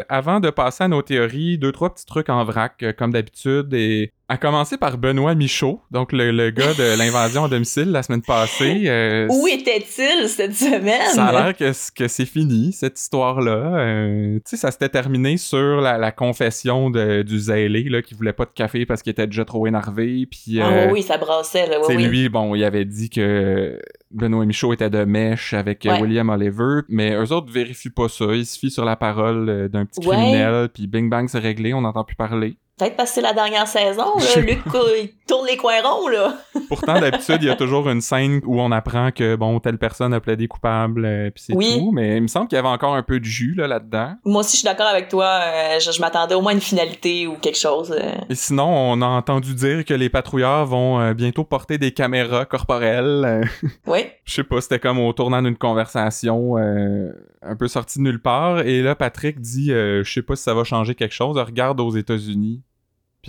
Avant 0.08 0.40
de 0.40 0.50
passer 0.50 0.84
à 0.84 0.88
nos 0.88 1.02
théories, 1.02 1.58
deux, 1.58 1.72
trois 1.72 1.92
petits 1.94 2.06
trucs 2.06 2.28
en 2.28 2.44
vrac, 2.44 2.84
comme 2.98 3.12
d'habitude. 3.12 3.72
Et 3.74 4.12
à 4.28 4.36
commencer 4.38 4.76
par 4.76 4.98
Benoît 4.98 5.36
Michaud, 5.36 5.80
donc 5.92 6.10
le, 6.12 6.32
le 6.32 6.50
gars 6.50 6.74
de 6.74 6.96
l'invasion 6.98 7.44
à 7.44 7.48
domicile 7.48 7.92
la 7.92 8.02
semaine 8.02 8.22
passée. 8.22 8.82
Euh, 8.86 9.28
Où 9.30 9.46
était-il 9.46 10.28
cette 10.28 10.54
semaine? 10.56 11.10
Ça 11.14 11.26
a 11.26 11.32
l'air 11.32 11.56
que, 11.56 11.70
que 11.94 12.08
c'est 12.08 12.26
fini, 12.26 12.72
cette 12.72 12.98
histoire-là. 12.98 13.76
Euh, 13.78 14.34
tu 14.38 14.42
sais, 14.46 14.56
ça 14.56 14.72
s'était 14.72 14.88
terminé 14.88 15.36
sur 15.36 15.80
la, 15.80 15.96
la 15.96 16.10
confession 16.10 16.90
de- 16.90 17.22
du 17.22 17.38
zélé, 17.38 17.84
là, 17.84 18.02
qui 18.02 18.14
voulait 18.14 18.32
pas 18.32 18.46
de 18.46 18.50
café 18.52 18.84
parce 18.84 19.02
qu'il 19.02 19.12
était 19.12 19.28
déjà 19.28 19.44
trop 19.44 19.64
énervé. 19.68 20.26
Puis, 20.28 20.60
Ah 20.60 20.70
euh, 20.70 20.86
oui, 20.86 20.92
oui, 20.94 21.02
ça 21.02 21.18
brassait, 21.18 21.68
là. 21.68 21.78
Oui, 21.88 21.94
oui. 21.96 22.04
lui, 22.06 22.28
bon, 22.28 22.56
il 22.56 22.64
avait 22.64 22.84
dit 22.84 23.10
que 23.10 23.78
Benoît 24.10 24.44
Michaud 24.44 24.72
était 24.72 24.90
de 24.90 25.04
mèche 25.04 25.52
avec 25.54 25.84
Ouais. 25.84 26.00
William 26.00 26.28
Oliver, 26.30 26.80
mais 26.88 27.14
eux 27.14 27.30
autres 27.32 27.52
vérifient 27.52 27.90
pas 27.90 28.08
ça. 28.08 28.24
Ils 28.32 28.44
se 28.46 28.58
fient 28.58 28.72
sur 28.72 28.84
la 28.84 28.96
parole 28.96 29.68
d'un 29.68 29.86
petit 29.86 30.00
criminel, 30.00 30.68
puis 30.74 30.88
bing 30.88 31.08
bang, 31.08 31.28
c'est 31.28 31.38
réglé, 31.38 31.72
on 31.74 31.82
n'entend 31.82 32.02
plus 32.02 32.16
parler. 32.16 32.56
Peut-être 32.78 32.96
parce 32.96 33.08
que 33.10 33.14
c'est 33.16 33.20
la 33.22 33.32
dernière 33.32 33.66
saison, 33.66 34.16
là. 34.18 34.40
Luc, 34.42 34.58
il 35.02 35.10
tourne 35.26 35.46
les 35.46 35.56
coins 35.56 35.80
ronds, 35.82 36.08
là. 36.08 36.34
Pourtant, 36.68 37.00
d'habitude, 37.00 37.38
il 37.40 37.46
y 37.46 37.50
a 37.50 37.56
toujours 37.56 37.88
une 37.88 38.02
scène 38.02 38.40
où 38.44 38.60
on 38.60 38.70
apprend 38.70 39.12
que, 39.12 39.34
bon, 39.34 39.58
telle 39.60 39.78
personne 39.78 40.12
a 40.12 40.20
plaidé 40.20 40.46
coupable, 40.46 41.04
euh, 41.06 41.30
puis 41.30 41.42
c'est 41.46 41.54
Oui. 41.54 41.78
tout. 41.78 41.90
Mais 41.92 42.16
il 42.18 42.22
me 42.22 42.26
semble 42.28 42.48
qu'il 42.48 42.56
y 42.56 42.58
avait 42.58 42.68
encore 42.68 42.94
un 42.94 43.02
peu 43.02 43.18
de 43.18 43.24
jus 43.24 43.54
là, 43.54 43.66
là-dedans. 43.66 44.16
Moi 44.26 44.40
aussi, 44.40 44.52
je 44.52 44.56
suis 44.58 44.64
d'accord 44.66 44.86
avec 44.88 45.08
toi. 45.08 45.24
euh, 45.42 45.78
je 45.80 45.90
je 45.90 46.00
m'attendais 46.02 46.34
au 46.34 46.42
moins 46.42 46.52
à 46.52 46.54
une 46.54 46.60
finalité 46.60 47.26
ou 47.26 47.36
quelque 47.36 47.58
chose. 47.58 47.92
euh. 47.98 48.12
Et 48.28 48.34
sinon, 48.34 48.66
on 48.68 49.00
a 49.00 49.06
entendu 49.06 49.54
dire 49.54 49.82
que 49.86 49.94
les 49.94 50.10
patrouilleurs 50.10 50.66
vont 50.66 51.12
bientôt 51.12 51.44
porter 51.44 51.78
des 51.78 51.92
caméras 51.92 52.44
corporelles. 52.44 53.48
Oui. 53.86 54.00
je 54.24 54.34
sais 54.34 54.44
pas, 54.44 54.60
c'était 54.60 54.78
comme 54.80 54.98
au 54.98 55.12
tournant 55.14 55.40
d'une 55.40 55.56
conversation 55.56 56.56
un 56.58 57.56
peu 57.56 57.68
sortie 57.68 57.98
de 58.00 58.04
nulle 58.04 58.20
part. 58.20 58.60
Et 58.60 58.82
là, 58.82 58.94
Patrick 58.94 59.40
dit, 59.40 59.68
je 59.70 60.02
sais 60.04 60.22
pas 60.22 60.36
si 60.36 60.42
ça 60.42 60.52
va 60.54 60.64
changer 60.64 60.94
quelque 60.94 61.14
chose, 61.14 61.38
regarde 61.38 61.80
aux 61.80 61.90
États-Unis. 61.90 62.62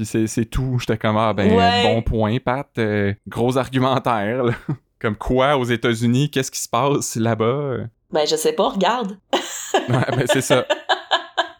Puis 0.03 0.27
c'est 0.27 0.45
tout. 0.45 0.77
J'étais 0.79 0.97
comme, 0.97 1.17
ah 1.17 1.33
ben, 1.33 1.51
Ouais. 1.51 1.83
bon 1.83 2.01
point, 2.01 2.37
Pat. 2.39 2.67
Euh, 2.77 3.13
gros 3.27 3.57
argumentaire, 3.57 4.43
là. 4.43 4.53
Comme 4.99 5.15
quoi, 5.15 5.57
aux 5.57 5.63
États-Unis, 5.65 6.31
qu'est-ce 6.31 6.49
qui 6.49 6.59
se 6.59 6.67
passe 6.67 7.15
là-bas? 7.17 7.75
Ben, 8.11 8.25
je 8.27 8.35
sais 8.35 8.53
pas, 8.53 8.69
regarde. 8.69 9.17
Ouais, 9.89 10.05
ben 10.15 10.25
c'est 10.25 10.41
ça. 10.41 10.65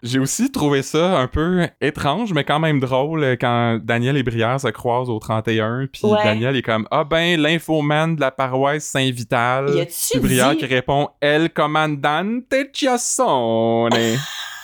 J'ai 0.02 0.18
aussi 0.20 0.52
trouvé 0.52 0.82
ça 0.82 1.20
un 1.20 1.28
peu 1.28 1.68
étrange, 1.82 2.34
mais 2.34 2.44
quand 2.44 2.60
même 2.60 2.80
drôle 2.80 3.24
euh, 3.24 3.36
quand 3.40 3.80
Daniel 3.84 4.16
et 4.18 4.24
Brière 4.24 4.60
se 4.60 4.68
croisent 4.70 5.10
au 5.10 5.20
31, 5.20 5.88
puis 5.92 6.04
Ouais. 6.06 6.24
Daniel 6.24 6.56
est 6.56 6.62
comme 6.64 6.88
Ah 6.90 7.04
ben, 7.04 7.40
l'infoman 7.40 8.16
de 8.16 8.22
la 8.22 8.32
paroisse 8.32 8.86
Saint-Vital. 8.86 9.86
Puis 10.12 10.20
Brière 10.20 10.52
dit- 10.52 10.58
qui 10.58 10.66
répond 10.66 11.10
El 11.22 11.52
comandante 11.52 12.54
Chiassone. 12.74 13.90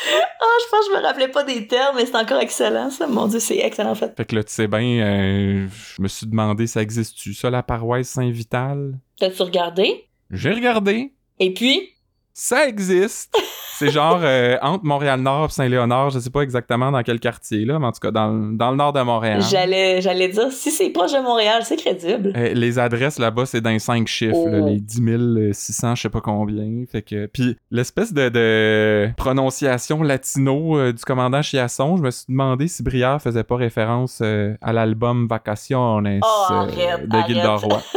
Ah, 0.40 0.44
je 0.64 0.70
pense 0.70 0.86
que 0.88 0.94
je 0.94 0.98
me 1.00 1.02
rappelais 1.04 1.28
pas 1.28 1.42
des 1.42 1.66
termes, 1.66 1.96
mais 1.96 2.06
c'est 2.06 2.14
encore 2.16 2.40
excellent, 2.40 2.90
ça. 2.90 3.06
Mon 3.08 3.26
Dieu, 3.26 3.40
c'est 3.40 3.58
excellent, 3.58 3.90
en 3.90 3.94
fait. 3.96 4.16
fait 4.16 4.24
que 4.24 4.36
là, 4.36 4.44
tu 4.44 4.52
sais 4.52 4.68
bien, 4.68 4.80
euh, 4.80 5.66
je 5.96 6.00
me 6.02 6.06
suis 6.08 6.26
demandé, 6.26 6.66
ça 6.68 6.80
existe-tu, 6.80 7.34
ça, 7.34 7.50
la 7.50 7.62
paroisse 7.64 8.08
Saint-Vital? 8.10 8.98
T'as-tu 9.18 9.42
regardé? 9.42 10.08
J'ai 10.30 10.52
regardé. 10.52 11.12
Et 11.40 11.52
puis, 11.52 11.94
Ça 12.32 12.68
existe. 12.68 13.36
C'est 13.78 13.90
genre 13.90 14.20
euh, 14.22 14.56
entre 14.62 14.84
Montréal-Nord 14.84 15.46
et 15.46 15.52
Saint-Léonard, 15.52 16.10
je 16.10 16.18
sais 16.18 16.30
pas 16.30 16.40
exactement 16.42 16.90
dans 16.90 17.02
quel 17.02 17.20
quartier, 17.20 17.64
là, 17.64 17.78
mais 17.78 17.86
en 17.86 17.92
tout 17.92 18.00
cas, 18.00 18.10
dans, 18.10 18.28
le- 18.32 18.56
dans 18.56 18.70
le 18.70 18.76
nord 18.76 18.92
de 18.92 19.00
Montréal. 19.02 19.40
j'allais, 19.48 20.00
j'allais 20.00 20.28
dire, 20.28 20.50
si 20.50 20.70
c'est 20.70 20.90
proche 20.90 21.12
de 21.12 21.20
Montréal, 21.22 21.62
c'est 21.64 21.76
crédible. 21.76 22.32
Euh, 22.36 22.52
les 22.54 22.78
adresses 22.78 23.18
là-bas, 23.18 23.46
c'est 23.46 23.60
dans 23.60 23.70
les 23.70 23.78
5 23.78 24.06
chiffres, 24.08 24.48
là, 24.48 24.58
Oh. 24.62 24.66
les 24.68 24.80
10 24.80 25.52
600, 25.52 25.94
je 25.94 26.02
sais 26.02 26.08
pas 26.08 26.20
combien. 26.20 26.84
Fait 26.90 27.02
que... 27.02 27.26
Puis 27.26 27.56
l'espèce 27.70 28.12
de, 28.12 28.28
de 28.28 29.10
prononciation 29.16 30.02
latino 30.02 30.76
euh, 30.78 30.92
du 30.92 31.04
commandant 31.04 31.42
Chiasson, 31.42 31.96
je 31.96 32.02
me 32.02 32.10
suis 32.10 32.24
demandé 32.28 32.66
si 32.68 32.82
Briard 32.82 33.20
faisait 33.22 33.44
pas 33.44 33.56
référence 33.56 34.20
euh, 34.22 34.54
à 34.60 34.72
l'album 34.72 35.26
Vacaciones 35.28 36.20
Oh, 36.22 36.52
euh, 36.52 36.54
arrête, 36.54 37.08
de 37.08 37.16
arrête. 37.16 37.62
Roy. 37.62 37.80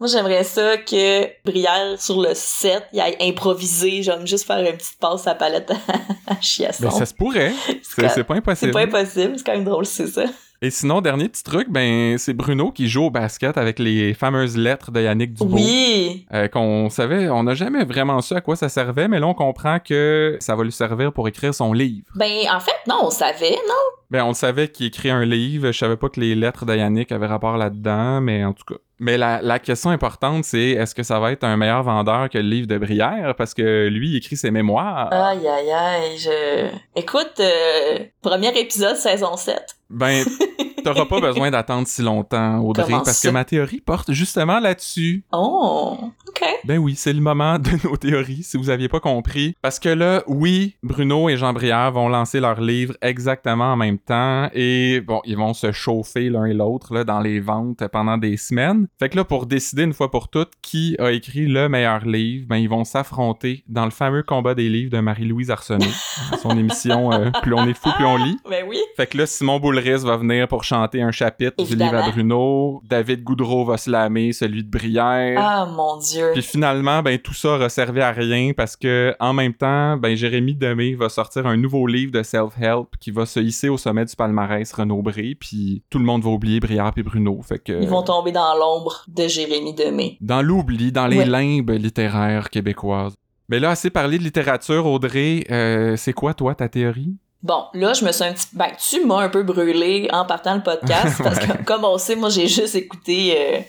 Moi, 0.00 0.08
j'aimerais 0.08 0.44
ça 0.44 0.78
que 0.78 1.26
Brière, 1.44 2.00
sur 2.00 2.22
le 2.22 2.30
set, 2.32 2.84
il 2.94 3.00
aille 3.00 3.16
improviser, 3.20 4.02
genre 4.02 4.24
juste 4.24 4.46
faire 4.46 4.58
une 4.58 4.78
petite 4.78 4.98
passe 4.98 5.26
à 5.26 5.34
palette 5.34 5.70
à 6.26 6.40
Chiasson. 6.40 6.84
Ben, 6.84 6.90
ça 6.90 7.04
se 7.04 7.12
pourrait. 7.12 7.52
C'est 7.82 8.08
c'est 8.08 8.24
pas 8.24 8.34
C'est 8.34 8.38
impossible. 8.38 8.72
pas 8.72 8.80
impossible, 8.80 9.34
c'est 9.36 9.44
quand 9.44 9.52
même 9.52 9.64
drôle, 9.64 9.84
c'est 9.84 10.06
ça. 10.06 10.24
Et 10.62 10.70
sinon, 10.70 11.02
dernier 11.02 11.28
petit 11.28 11.42
truc, 11.42 11.68
ben 11.70 12.16
c'est 12.16 12.32
Bruno 12.32 12.70
qui 12.70 12.88
joue 12.88 13.04
au 13.04 13.10
basket 13.10 13.58
avec 13.58 13.78
les 13.78 14.14
fameuses 14.14 14.56
lettres 14.56 14.90
de 14.90 15.02
Yannick 15.02 15.34
Dubois. 15.34 15.58
Oui! 15.60 16.26
Euh, 16.32 16.48
qu'on 16.48 16.88
savait, 16.88 17.28
on 17.28 17.42
n'a 17.42 17.54
jamais 17.54 17.84
vraiment 17.84 18.22
su 18.22 18.32
à 18.34 18.40
quoi 18.40 18.56
ça 18.56 18.70
servait, 18.70 19.08
mais 19.08 19.20
là 19.20 19.26
on 19.26 19.34
comprend 19.34 19.80
que 19.80 20.38
ça 20.40 20.56
va 20.56 20.64
lui 20.64 20.72
servir 20.72 21.12
pour 21.12 21.28
écrire 21.28 21.54
son 21.54 21.74
livre. 21.74 22.06
Ben, 22.14 22.30
en 22.50 22.60
fait, 22.60 22.72
non, 22.86 23.00
on 23.04 23.10
savait, 23.10 23.50
non? 23.50 23.98
Ben 24.10 24.24
on 24.24 24.28
le 24.28 24.34
savait 24.34 24.68
qu'il 24.68 24.86
écrit 24.86 25.10
un 25.10 25.24
livre, 25.26 25.72
je 25.72 25.78
savais 25.78 25.96
pas 25.96 26.08
que 26.08 26.20
les 26.20 26.34
lettres 26.34 26.64
de 26.64 26.74
Yannick 26.74 27.12
avaient 27.12 27.26
rapport 27.26 27.58
là-dedans, 27.58 28.20
mais 28.22 28.44
en 28.44 28.54
tout 28.54 28.64
cas. 28.66 28.80
Mais 29.00 29.16
la, 29.16 29.40
la 29.40 29.58
question 29.58 29.88
importante, 29.88 30.44
c'est 30.44 30.72
est-ce 30.72 30.94
que 30.94 31.02
ça 31.02 31.18
va 31.18 31.32
être 31.32 31.42
un 31.42 31.56
meilleur 31.56 31.82
vendeur 31.82 32.28
que 32.28 32.36
le 32.36 32.44
livre 32.44 32.66
de 32.66 32.76
Brière? 32.76 33.34
Parce 33.34 33.54
que 33.54 33.88
lui, 33.88 34.10
il 34.10 34.16
écrit 34.16 34.36
ses 34.36 34.50
mémoires. 34.50 35.10
Aïe, 35.10 35.48
aïe, 35.48 35.72
aïe, 35.72 36.18
je... 36.18 36.68
Écoute, 36.94 37.40
euh, 37.40 37.98
premier 38.20 38.56
épisode, 38.60 38.96
saison 38.96 39.38
7. 39.38 39.79
Ben, 39.90 40.24
t'auras 40.82 41.06
pas 41.06 41.20
besoin 41.20 41.50
d'attendre 41.50 41.86
si 41.86 42.02
longtemps, 42.02 42.58
Audrey, 42.60 42.84
Comment 42.86 43.02
parce 43.02 43.20
que 43.20 43.28
ma 43.28 43.44
théorie 43.44 43.80
porte 43.80 44.12
justement 44.12 44.60
là-dessus. 44.60 45.24
Oh, 45.32 45.98
OK. 46.28 46.44
Ben 46.64 46.78
oui, 46.78 46.94
c'est 46.96 47.12
le 47.12 47.20
moment 47.20 47.58
de 47.58 47.70
nos 47.84 47.96
théories, 47.96 48.42
si 48.42 48.56
vous 48.56 48.70
aviez 48.70 48.88
pas 48.88 49.00
compris. 49.00 49.54
Parce 49.62 49.78
que 49.78 49.88
là, 49.88 50.22
oui, 50.26 50.76
Bruno 50.82 51.28
et 51.28 51.36
Jean 51.36 51.52
Brière 51.52 51.92
vont 51.92 52.08
lancer 52.08 52.40
leur 52.40 52.60
livre 52.60 52.94
exactement 53.02 53.72
en 53.72 53.76
même 53.76 53.98
temps 53.98 54.48
et 54.54 55.00
bon, 55.00 55.20
ils 55.24 55.36
vont 55.36 55.54
se 55.54 55.72
chauffer 55.72 56.30
l'un 56.30 56.44
et 56.46 56.54
l'autre 56.54 56.94
là, 56.94 57.04
dans 57.04 57.20
les 57.20 57.40
ventes 57.40 57.86
pendant 57.88 58.18
des 58.18 58.36
semaines. 58.36 58.86
Fait 58.98 59.08
que 59.08 59.16
là, 59.16 59.24
pour 59.24 59.46
décider 59.46 59.82
une 59.82 59.92
fois 59.92 60.10
pour 60.10 60.28
toutes 60.28 60.52
qui 60.62 60.96
a 60.98 61.10
écrit 61.10 61.46
le 61.46 61.68
meilleur 61.68 62.04
livre, 62.06 62.46
ben 62.48 62.56
ils 62.56 62.68
vont 62.68 62.84
s'affronter 62.84 63.64
dans 63.68 63.84
le 63.84 63.90
fameux 63.90 64.22
combat 64.22 64.54
des 64.54 64.68
livres 64.68 64.90
de 64.90 65.00
Marie-Louise 65.00 65.50
Arsenault, 65.50 65.84
son 66.42 66.58
émission 66.58 67.12
euh, 67.12 67.30
Plus 67.42 67.54
on 67.54 67.66
est 67.66 67.74
fou, 67.74 67.90
plus 67.96 68.06
on 68.06 68.16
lit. 68.16 68.36
Ben 68.50 68.64
oui. 68.68 68.78
Fait 68.96 69.06
que 69.06 69.16
là, 69.16 69.26
Simon 69.26 69.60
Boulris 69.80 70.04
va 70.04 70.16
venir 70.16 70.48
pour 70.48 70.64
chanter 70.64 71.02
un 71.02 71.10
chapitre 71.10 71.62
du 71.64 71.74
livre 71.74 71.94
à. 71.96 72.10
Bruno. 72.10 72.82
David 72.88 73.22
Goudreau 73.22 73.64
va 73.64 73.76
slammer 73.76 74.32
celui 74.32 74.62
de 74.64 74.70
Brière. 74.70 75.38
Ah, 75.40 75.66
mon 75.66 75.96
Dieu. 75.98 76.30
Puis 76.32 76.42
finalement, 76.42 77.02
ben 77.02 77.18
tout 77.18 77.34
ça 77.34 77.50
aura 77.56 77.68
servi 77.68 78.00
à 78.00 78.10
rien 78.12 78.52
parce 78.56 78.76
que 78.76 79.14
en 79.20 79.32
même 79.32 79.54
temps, 79.54 79.96
ben 79.96 80.14
Jérémy 80.16 80.54
Demé 80.54 80.94
va 80.94 81.08
sortir 81.08 81.46
un 81.46 81.56
nouveau 81.56 81.86
livre 81.86 82.12
de 82.12 82.22
self-help 82.22 82.88
qui 83.00 83.10
va 83.10 83.26
se 83.26 83.40
hisser 83.40 83.68
au 83.68 83.76
sommet 83.76 84.04
du 84.04 84.14
palmarès 84.16 84.72
Renaud-Bré, 84.72 85.36
puis 85.38 85.82
tout 85.90 85.98
le 85.98 86.04
monde 86.04 86.22
va 86.22 86.30
oublier 86.30 86.60
Briard 86.60 86.92
et 86.96 87.02
Bruno. 87.02 87.40
Fait 87.42 87.58
que 87.58 87.72
Ils 87.82 87.88
vont 87.88 88.02
tomber 88.02 88.32
dans 88.32 88.54
l'ombre 88.56 89.04
de 89.08 89.26
Jérémy 89.28 89.74
Demé. 89.74 90.16
dans 90.20 90.42
l'oubli, 90.42 90.92
dans 90.92 91.06
les 91.06 91.18
Ouais. 91.18 91.26
limbes 91.26 91.70
littéraires 91.70 92.50
québécoises. 92.50 93.14
Mais 93.48 93.58
là, 93.58 93.70
assez 93.70 93.90
parlé 93.90 94.16
de 94.18 94.22
littérature, 94.22 94.86
Audrey, 94.86 95.44
euh, 95.50 95.96
c'est 95.96 96.12
quoi 96.12 96.34
toi 96.34 96.54
ta 96.54 96.68
théorie? 96.68 97.16
Bon, 97.42 97.64
là, 97.72 97.94
je 97.94 98.04
me 98.04 98.12
suis 98.12 98.22
un 98.22 98.34
petit... 98.34 98.46
Ben, 98.52 98.68
tu 98.78 99.04
m'as 99.06 99.20
un 99.22 99.30
peu 99.30 99.42
brûlé 99.42 100.08
en 100.12 100.26
partant 100.26 100.54
le 100.54 100.60
podcast, 100.62 101.18
parce 101.24 101.38
que, 101.38 101.62
comme 101.64 101.84
on 101.86 101.96
sait, 101.96 102.14
moi, 102.14 102.28
j'ai 102.28 102.46
juste 102.46 102.74
écouté 102.74 103.34
euh, 103.34 103.60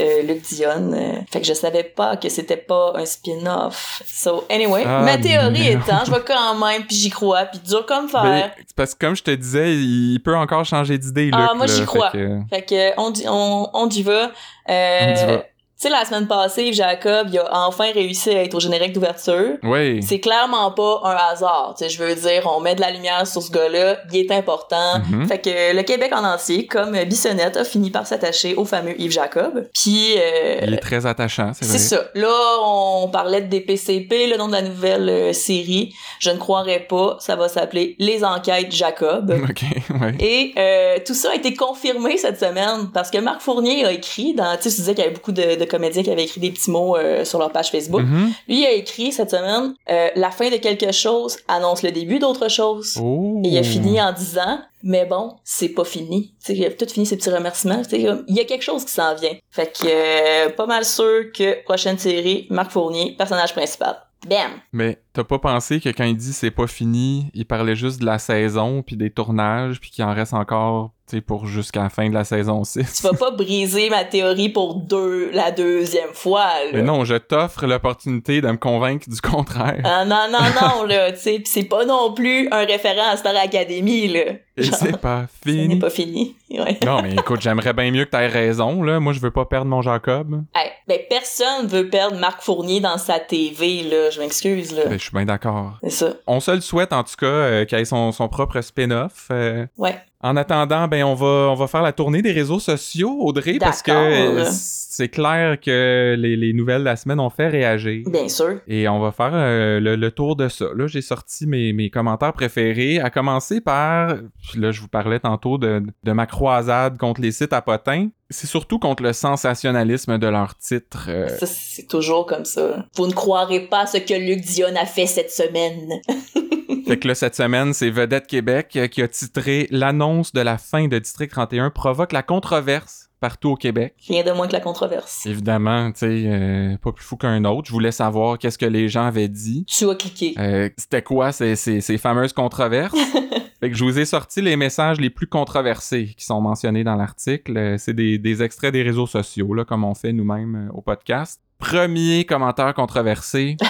euh, 0.00 0.22
Luc 0.22 0.40
Dion. 0.42 0.92
euh, 0.94 1.12
fait 1.30 1.42
que 1.42 1.46
je 1.46 1.52
savais 1.52 1.84
pas 1.84 2.16
que 2.16 2.30
c'était 2.30 2.56
pas 2.56 2.94
un 2.96 3.04
spin-off. 3.04 4.02
So, 4.06 4.44
anyway, 4.48 4.84
Ah, 4.86 5.02
ma 5.02 5.18
théorie 5.18 5.68
étant, 5.72 6.04
je 6.06 6.10
vais 6.10 6.22
quand 6.26 6.54
même, 6.54 6.86
puis 6.86 6.96
j'y 6.96 7.10
crois, 7.10 7.44
puis 7.44 7.58
dur 7.58 7.84
comme. 7.84 8.08
Ben, 8.10 8.50
c'est 8.66 8.74
parce 8.74 8.94
que 8.94 9.04
comme 9.06 9.14
je 9.14 9.22
te 9.24 9.30
disais, 9.30 9.74
il 9.74 10.18
peut 10.24 10.34
encore 10.36 10.64
changer 10.64 10.96
d'idée, 10.96 11.26
Luc. 11.26 11.34
Ah, 11.36 11.52
moi, 11.54 11.66
j'y 11.66 11.80
fait 11.80 11.84
crois. 11.86 12.10
que- 12.10 12.38
Fait 12.48 12.62
que 12.62 12.98
on, 12.98 13.10
dit- 13.10 13.26
on, 13.28 13.68
on 13.74 13.88
y 13.90 14.02
va. 14.02 14.30
Euh, 14.70 14.98
On 15.02 15.10
y 15.10 15.26
va. 15.26 15.44
Tu 15.78 15.88
sais, 15.88 15.90
la 15.90 16.06
semaine 16.06 16.26
passée, 16.26 16.64
Yves 16.64 16.74
Jacob, 16.74 17.28
il 17.30 17.38
a 17.38 17.50
enfin 17.66 17.92
réussi 17.92 18.30
à 18.30 18.42
être 18.44 18.54
au 18.54 18.60
générique 18.60 18.94
d'ouverture. 18.94 19.58
Oui. 19.62 20.02
C'est 20.02 20.20
clairement 20.20 20.70
pas 20.70 21.02
un 21.04 21.14
hasard. 21.30 21.74
Tu 21.76 21.84
sais, 21.84 21.90
je 21.90 22.02
veux 22.02 22.14
dire, 22.14 22.50
on 22.56 22.60
met 22.60 22.74
de 22.74 22.80
la 22.80 22.90
lumière 22.90 23.26
sur 23.26 23.42
ce 23.42 23.52
gars-là, 23.52 23.98
il 24.10 24.20
est 24.20 24.30
important. 24.32 25.00
Mhm. 25.10 25.28
Fait 25.28 25.38
que 25.38 25.76
le 25.76 25.82
Québec 25.82 26.12
en 26.16 26.24
entier, 26.24 26.64
comme 26.66 26.96
Bissonnette, 27.04 27.58
a 27.58 27.64
fini 27.64 27.90
par 27.90 28.06
s'attacher 28.06 28.54
au 28.54 28.64
fameux 28.64 28.98
Yves 28.98 29.10
Jacob. 29.12 29.66
Puis, 29.74 30.14
euh, 30.16 30.60
Il 30.66 30.72
est 30.72 30.78
très 30.78 31.04
attachant, 31.04 31.52
c'est 31.52 31.66
vrai. 31.66 31.76
c'est 31.76 31.94
ça. 31.94 32.04
Là, 32.14 32.32
on 32.64 33.08
parlait 33.08 33.42
de 33.42 33.48
DPCP, 33.48 34.28
le 34.28 34.38
nom 34.38 34.46
de 34.48 34.52
la 34.52 34.62
nouvelle 34.62 35.10
euh, 35.10 35.32
série. 35.34 35.92
Je 36.20 36.30
ne 36.30 36.38
croirais 36.38 36.86
pas. 36.88 37.18
Ça 37.20 37.36
va 37.36 37.50
s'appeler 37.50 37.96
Les 37.98 38.24
Enquêtes 38.24 38.72
Jacob. 38.72 39.34
Ok, 39.48 39.62
ouais. 40.00 40.14
Et 40.20 40.54
euh, 40.58 40.98
tout 41.06 41.14
ça 41.14 41.30
a 41.30 41.34
été 41.34 41.54
confirmé 41.54 42.16
cette 42.16 42.40
semaine 42.40 42.90
parce 42.92 43.10
que 43.10 43.18
Marc 43.18 43.40
Fournier 43.42 43.84
a 43.84 43.92
écrit 43.92 44.34
dans, 44.34 44.56
tu 44.56 44.62
sais, 44.64 44.70
je 44.70 44.76
disais 44.76 44.94
qu'il 44.94 45.04
y 45.04 45.06
avait 45.06 45.14
beaucoup 45.14 45.32
de, 45.32 45.54
de 45.58 45.64
comédiens 45.66 46.02
qui 46.02 46.10
avaient 46.10 46.24
écrit 46.24 46.40
des 46.40 46.50
petits 46.50 46.70
mots 46.70 46.96
euh, 46.96 47.24
sur 47.24 47.38
leur 47.38 47.52
page 47.52 47.70
Facebook. 47.70 48.02
Mhm. 48.02 48.32
Lui, 48.48 48.60
il 48.60 48.66
a 48.66 48.72
écrit 48.72 49.12
cette 49.12 49.30
semaine 49.30 49.74
euh, 49.90 50.08
La 50.16 50.30
fin 50.30 50.50
de 50.50 50.56
quelque 50.56 50.92
chose 50.92 51.38
annonce 51.48 51.82
le 51.82 51.92
début 51.92 52.18
d'autre 52.18 52.48
chose. 52.48 52.98
Oh. 53.02 53.40
Et 53.44 53.48
il 53.48 53.58
a 53.58 53.62
fini 53.62 54.00
en 54.00 54.12
disant 54.12 54.60
mais 54.82 55.04
bon, 55.04 55.34
c'est 55.42 55.70
pas 55.70 55.84
fini. 55.84 56.34
Tu 56.38 56.46
sais, 56.46 56.56
il 56.56 56.64
a 56.64 56.70
tout 56.70 56.86
fini 56.86 57.06
ses 57.06 57.16
petits 57.16 57.30
remerciements. 57.30 57.82
Il 57.90 58.24
y 58.28 58.40
a 58.40 58.44
quelque 58.44 58.62
chose 58.62 58.84
qui 58.84 58.92
s'en 58.92 59.16
vient. 59.16 59.34
Fait 59.50 59.66
que 59.66 59.86
euh, 59.86 60.50
pas 60.50 60.66
mal 60.66 60.84
sûr 60.84 61.32
que 61.36 61.64
prochaine 61.64 61.98
série, 61.98 62.46
Marc 62.50 62.70
Fournier, 62.70 63.16
personnage 63.18 63.52
principal. 63.52 63.96
Bam! 64.28 64.52
Mais 64.72 64.98
t'as 65.12 65.24
pas 65.24 65.38
pensé 65.38 65.80
que 65.80 65.88
quand 65.88 66.04
il 66.04 66.16
dit 66.16 66.32
c'est 66.32 66.50
pas 66.50 66.66
fini, 66.66 67.30
il 67.34 67.46
parlait 67.46 67.76
juste 67.76 68.00
de 68.00 68.06
la 68.06 68.18
saison, 68.18 68.82
puis 68.82 68.96
des 68.96 69.10
tournages, 69.10 69.80
puis 69.80 69.90
qu'il 69.90 70.04
en 70.04 70.14
reste 70.14 70.34
encore, 70.34 70.92
pour 71.26 71.46
jusqu'à 71.46 71.84
la 71.84 71.88
fin 71.88 72.08
de 72.08 72.14
la 72.14 72.24
saison 72.24 72.64
6. 72.64 73.00
Tu 73.00 73.02
vas 73.02 73.14
pas 73.14 73.30
briser 73.30 73.90
ma 73.90 74.04
théorie 74.04 74.48
pour 74.48 74.74
deux, 74.74 75.30
la 75.32 75.50
deuxième 75.50 76.12
fois, 76.12 76.46
là. 76.64 76.70
Mais 76.72 76.82
non, 76.82 77.04
je 77.04 77.14
t'offre 77.14 77.66
l'opportunité 77.66 78.40
de 78.40 78.48
me 78.48 78.56
convaincre 78.56 79.08
du 79.08 79.20
contraire. 79.20 79.80
Ah 79.84 80.04
non, 80.04 80.28
non, 80.30 80.38
non, 80.60 80.84
là, 80.84 81.12
tu 81.12 81.18
sais, 81.18 81.38
pis 81.38 81.50
c'est 81.50 81.64
pas 81.64 81.84
non 81.84 82.12
plus 82.12 82.48
un 82.50 82.64
référent 82.64 83.08
à 83.10 83.16
Star 83.16 83.36
Academy, 83.36 84.08
là. 84.08 84.32
Et 84.56 84.64
c'est 84.64 84.96
pas 84.98 85.26
Ce 85.44 85.50
n'est 85.50 85.62
fini. 85.62 85.78
pas 85.78 85.90
fini. 85.90 86.34
Ouais. 86.48 86.78
Non, 86.86 87.02
mais 87.02 87.12
écoute, 87.12 87.40
j'aimerais 87.40 87.72
bien 87.72 87.90
mieux 87.90 88.04
que 88.04 88.10
t'aies 88.10 88.28
raison, 88.28 88.82
là. 88.84 89.00
Moi, 89.00 89.12
je 89.12 89.18
veux 89.18 89.32
pas 89.32 89.44
perdre 89.46 89.66
mon 89.66 89.82
Jacob. 89.82 90.44
Hey, 90.54 90.70
ben, 90.86 91.00
personne 91.10 91.66
veut 91.66 91.88
perdre 91.88 92.16
Marc 92.20 92.40
Fournier 92.40 92.78
dans 92.80 92.98
sa 92.98 93.18
TV, 93.18 93.82
là. 93.82 94.10
Je 94.10 94.20
m'excuse, 94.20 94.72
là. 94.72 94.84
Ben, 94.86 94.92
je 94.96 95.02
suis 95.02 95.10
bien 95.12 95.24
d'accord. 95.26 95.76
C'est 95.82 95.90
ça. 95.90 96.14
On 96.28 96.38
se 96.38 96.52
le 96.52 96.60
souhaite, 96.60 96.92
en 96.92 97.02
tout 97.02 97.16
cas, 97.18 97.26
euh, 97.26 97.64
qu'il 97.64 97.76
ait 97.78 97.84
son, 97.84 98.12
son 98.12 98.28
propre 98.28 98.60
spin-off. 98.60 99.26
euh, 99.32 99.66
Ouais. 99.76 99.96
En 100.22 100.34
attendant, 100.36 100.88
ben 100.88 101.04
on 101.04 101.14
va 101.14 101.26
on 101.50 101.54
va 101.54 101.66
faire 101.68 101.82
la 101.82 101.92
tournée 101.92 102.22
des 102.22 102.32
réseaux 102.32 102.58
sociaux, 102.58 103.18
Audrey, 103.20 103.58
parce 103.60 103.82
que 103.82 103.92
euh, 103.92 104.44
c'est 104.50 105.08
clair 105.10 105.60
que 105.60 106.16
les, 106.18 106.36
les 106.36 106.52
nouvelles 106.54 106.80
de 106.80 106.84
la 106.86 106.96
semaine 106.96 107.20
ont 107.20 107.28
fait 107.30 107.46
réagir. 107.48 108.02
Bien 108.08 108.26
sûr. 108.28 108.58
Et 108.66 108.88
on 108.88 108.98
va 108.98 109.12
faire 109.12 109.30
euh, 109.34 109.78
le, 109.78 109.94
le 109.94 110.10
tour 110.10 110.34
de 110.34 110.48
ça. 110.48 110.64
Là, 110.74 110.86
j'ai 110.88 111.02
sorti 111.02 111.46
mes, 111.46 111.72
mes 111.74 111.90
commentaires 111.90 112.32
préférés, 112.32 112.98
à 112.98 113.10
commencer 113.10 113.60
par, 113.60 114.16
là, 114.54 114.70
je 114.72 114.80
vous 114.80 114.88
parlais 114.88 115.18
tantôt 115.20 115.58
de, 115.58 115.82
de 116.04 116.12
ma 116.12 116.26
croisade 116.26 116.98
contre 116.98 117.20
les 117.20 117.32
sites 117.32 117.52
à 117.52 117.62
potins. 117.62 118.08
C'est 118.30 118.46
surtout 118.46 118.78
contre 118.78 119.02
le 119.02 119.12
sensationnalisme 119.12 120.18
de 120.18 120.26
leurs 120.26 120.56
titres. 120.56 121.06
euh, 121.08 121.28
Ça, 121.38 121.46
c'est 121.46 121.86
toujours 121.86 122.26
comme 122.26 122.44
ça. 122.44 122.84
Vous 122.96 123.06
ne 123.06 123.12
croirez 123.12 123.60
pas 123.68 123.86
ce 123.86 123.98
que 123.98 124.14
Luc 124.14 124.40
Dion 124.40 124.74
a 124.76 124.84
fait 124.86 125.06
cette 125.06 125.30
semaine. 125.30 125.90
Fait 126.86 126.98
que 126.98 127.08
là, 127.08 127.14
cette 127.16 127.34
semaine, 127.34 127.72
c'est 127.74 127.90
Vedette 127.90 128.28
Québec 128.28 128.72
euh, 128.76 128.86
qui 128.86 129.02
a 129.02 129.08
titré 129.08 129.66
L'annonce 129.72 130.32
de 130.32 130.40
la 130.40 130.56
fin 130.56 130.86
de 130.86 130.98
District 131.00 131.28
31 131.30 131.70
provoque 131.70 132.12
la 132.12 132.22
controverse 132.22 133.08
partout 133.18 133.50
au 133.50 133.56
Québec. 133.56 133.94
Rien 134.08 134.22
de 134.22 134.30
moins 134.30 134.46
que 134.46 134.52
la 134.52 134.60
controverse. 134.60 135.26
Évidemment, 135.26 135.90
tu 135.90 136.00
sais, 136.00 136.06
euh, 136.26 136.76
pas 136.76 136.92
plus 136.92 137.04
fou 137.04 137.16
qu'un 137.16 137.44
autre. 137.44 137.66
Je 137.66 137.72
voulais 137.72 137.90
savoir 137.90 138.38
qu'est-ce 138.38 138.58
que 138.58 138.66
les 138.66 138.88
gens 138.88 139.06
avaient 139.06 139.26
dit. 139.28 139.64
Tu 139.66 139.88
as 139.88 139.94
cliqué. 139.96 140.34
Euh, 140.38 140.68
C'était 140.76 141.02
quoi 141.02 141.32
ces, 141.32 141.56
ces, 141.56 141.80
ces 141.80 141.98
fameuses 141.98 142.32
controverses? 142.32 142.94
fait 143.60 143.70
que 143.70 143.76
je 143.76 143.84
vous 143.84 143.98
ai 143.98 144.04
sorti 144.04 144.42
les 144.42 144.56
messages 144.56 145.00
les 145.00 145.10
plus 145.10 145.26
controversés 145.26 146.14
qui 146.16 146.24
sont 146.24 146.40
mentionnés 146.40 146.84
dans 146.84 146.96
l'article. 146.96 147.56
Euh, 147.56 147.78
C'est 147.78 147.94
des, 147.94 148.18
des 148.18 148.42
extraits 148.42 148.72
des 148.72 148.82
réseaux 148.82 149.06
sociaux, 149.06 149.54
là, 149.54 149.64
comme 149.64 149.84
on 149.84 149.94
fait 149.94 150.12
nous-mêmes 150.12 150.68
euh, 150.68 150.72
au 150.72 150.82
podcast. 150.82 151.40
Premier 151.58 152.24
commentaire 152.24 152.72
controversé. 152.74 153.56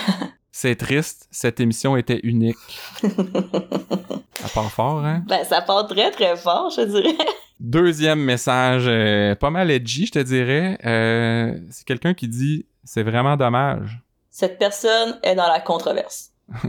C'est 0.50 0.76
triste, 0.76 1.28
cette 1.30 1.60
émission 1.60 1.98
était 1.98 2.18
unique. 2.22 2.56
Ça 3.02 4.48
part 4.54 4.70
fort, 4.70 5.04
hein? 5.04 5.22
Ben, 5.28 5.44
ça 5.44 5.60
part 5.60 5.86
très 5.86 6.10
très 6.10 6.34
fort, 6.36 6.70
je 6.70 6.80
dirais. 6.80 7.14
Deuxième 7.60 8.20
message, 8.20 8.84
euh, 8.86 9.34
pas 9.34 9.50
mal 9.50 9.70
edgy, 9.70 10.06
je 10.06 10.12
te 10.12 10.18
dirais. 10.18 10.78
Euh, 10.84 11.58
c'est 11.70 11.86
quelqu'un 11.86 12.14
qui 12.14 12.28
dit 12.28 12.66
C'est 12.84 13.02
vraiment 13.02 13.36
dommage. 13.36 14.02
Cette 14.30 14.58
personne 14.58 15.18
est 15.22 15.34
dans 15.34 15.48
la 15.48 15.60
controverse. 15.60 16.32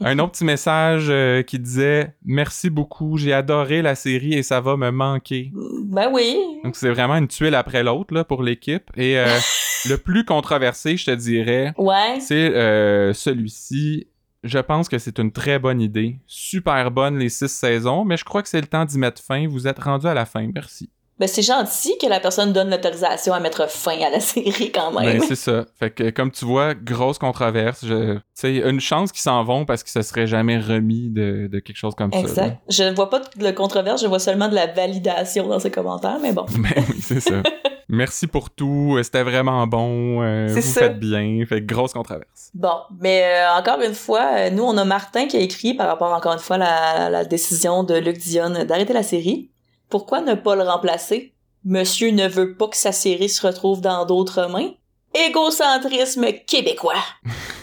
Un 0.00 0.18
autre 0.18 0.32
petit 0.32 0.44
message 0.44 1.06
euh, 1.08 1.42
qui 1.42 1.58
disait 1.58 2.14
Merci 2.24 2.70
beaucoup, 2.70 3.16
j'ai 3.16 3.32
adoré 3.32 3.82
la 3.82 3.94
série 3.94 4.34
et 4.34 4.42
ça 4.42 4.60
va 4.60 4.76
me 4.76 4.90
manquer. 4.90 5.52
Ben 5.84 6.08
oui. 6.12 6.36
Donc 6.64 6.76
c'est 6.76 6.90
vraiment 6.90 7.16
une 7.16 7.28
tuile 7.28 7.54
après 7.54 7.82
l'autre 7.82 8.22
pour 8.24 8.42
l'équipe. 8.42 8.84
Et 8.96 9.18
euh, 9.18 9.26
le 9.88 9.96
plus 9.96 10.24
controversé, 10.24 10.96
je 10.96 11.06
te 11.06 11.10
dirais, 11.12 11.72
Ouais. 11.76 12.18
c'est 12.20 12.54
euh, 12.54 13.12
celui-ci. 13.12 14.06
Je 14.44 14.58
pense 14.60 14.88
que 14.88 14.98
c'est 14.98 15.18
une 15.18 15.32
très 15.32 15.58
bonne 15.58 15.80
idée. 15.80 16.16
Super 16.26 16.90
bonne 16.92 17.18
les 17.18 17.28
six 17.28 17.48
saisons, 17.48 18.04
mais 18.04 18.16
je 18.16 18.24
crois 18.24 18.42
que 18.42 18.48
c'est 18.48 18.60
le 18.60 18.68
temps 18.68 18.84
d'y 18.84 18.98
mettre 18.98 19.20
fin. 19.22 19.48
Vous 19.48 19.66
êtes 19.66 19.80
rendu 19.80 20.06
à 20.06 20.14
la 20.14 20.26
fin, 20.26 20.48
merci. 20.54 20.90
Ben, 21.18 21.26
c'est 21.28 21.42
gentil 21.42 21.96
que 22.00 22.06
la 22.06 22.20
personne 22.20 22.52
donne 22.52 22.70
l'autorisation 22.70 23.32
à 23.34 23.40
mettre 23.40 23.68
fin 23.68 23.98
à 24.02 24.10
la 24.10 24.20
série 24.20 24.70
quand 24.72 24.92
même. 24.92 25.18
Ben, 25.18 25.26
c'est 25.26 25.34
ça. 25.36 25.64
Fait 25.78 25.90
que, 25.90 26.10
comme 26.10 26.30
tu 26.30 26.44
vois, 26.44 26.74
grosse 26.74 27.18
controverse. 27.18 27.84
Sais, 28.34 28.56
une 28.56 28.80
chance 28.80 29.10
qu'ils 29.10 29.22
s'en 29.22 29.42
vont 29.42 29.64
parce 29.64 29.82
qu'ils 29.82 29.92
se 29.92 30.02
seraient 30.02 30.26
jamais 30.28 30.58
remis 30.58 31.10
de, 31.10 31.48
de 31.50 31.58
quelque 31.58 31.76
chose 31.76 31.94
comme 31.96 32.12
ça. 32.12 32.18
exact. 32.20 32.58
Je 32.68 32.84
ne 32.84 32.94
vois 32.94 33.10
pas 33.10 33.20
de 33.36 33.50
controverse, 33.50 34.00
je 34.02 34.06
vois 34.06 34.20
seulement 34.20 34.48
de 34.48 34.54
la 34.54 34.66
validation 34.68 35.48
dans 35.48 35.58
ces 35.58 35.70
commentaires, 35.72 36.18
mais 36.22 36.32
bon. 36.32 36.46
Ben 36.58 36.84
oui, 36.88 36.96
c'est 37.00 37.20
ça. 37.20 37.42
Merci 37.90 38.26
pour 38.26 38.50
tout. 38.50 38.98
C'était 39.02 39.22
vraiment 39.22 39.66
bon. 39.66 40.22
euh, 40.22 40.46
C'est 40.48 40.60
vous 40.60 40.72
ça. 40.74 40.80
faites 40.82 41.00
bien. 41.00 41.42
Fait 41.48 41.62
grosse 41.62 41.94
controverse. 41.94 42.50
Bon, 42.52 42.74
mais 43.00 43.22
euh, 43.24 43.58
encore 43.58 43.80
une 43.80 43.94
fois, 43.94 44.28
euh, 44.36 44.50
nous, 44.50 44.62
on 44.62 44.76
a 44.76 44.84
Martin 44.84 45.26
qui 45.26 45.38
a 45.38 45.40
écrit 45.40 45.72
par 45.72 45.86
rapport, 45.88 46.12
encore 46.12 46.34
une 46.34 46.38
fois, 46.38 46.56
à 46.56 46.58
la, 46.58 47.10
la 47.10 47.24
décision 47.24 47.84
de 47.84 47.94
Luc 47.94 48.18
Dion 48.18 48.50
d'arrêter 48.66 48.92
la 48.92 49.02
série. 49.02 49.50
Pourquoi 49.88 50.20
ne 50.20 50.34
pas 50.34 50.54
le 50.54 50.62
remplacer? 50.62 51.32
Monsieur 51.64 52.10
ne 52.10 52.28
veut 52.28 52.56
pas 52.56 52.68
que 52.68 52.76
sa 52.76 52.92
série 52.92 53.28
se 53.28 53.46
retrouve 53.46 53.80
dans 53.80 54.04
d'autres 54.04 54.46
mains. 54.46 54.72
Égocentrisme 55.14 56.26
québécois. 56.46 57.02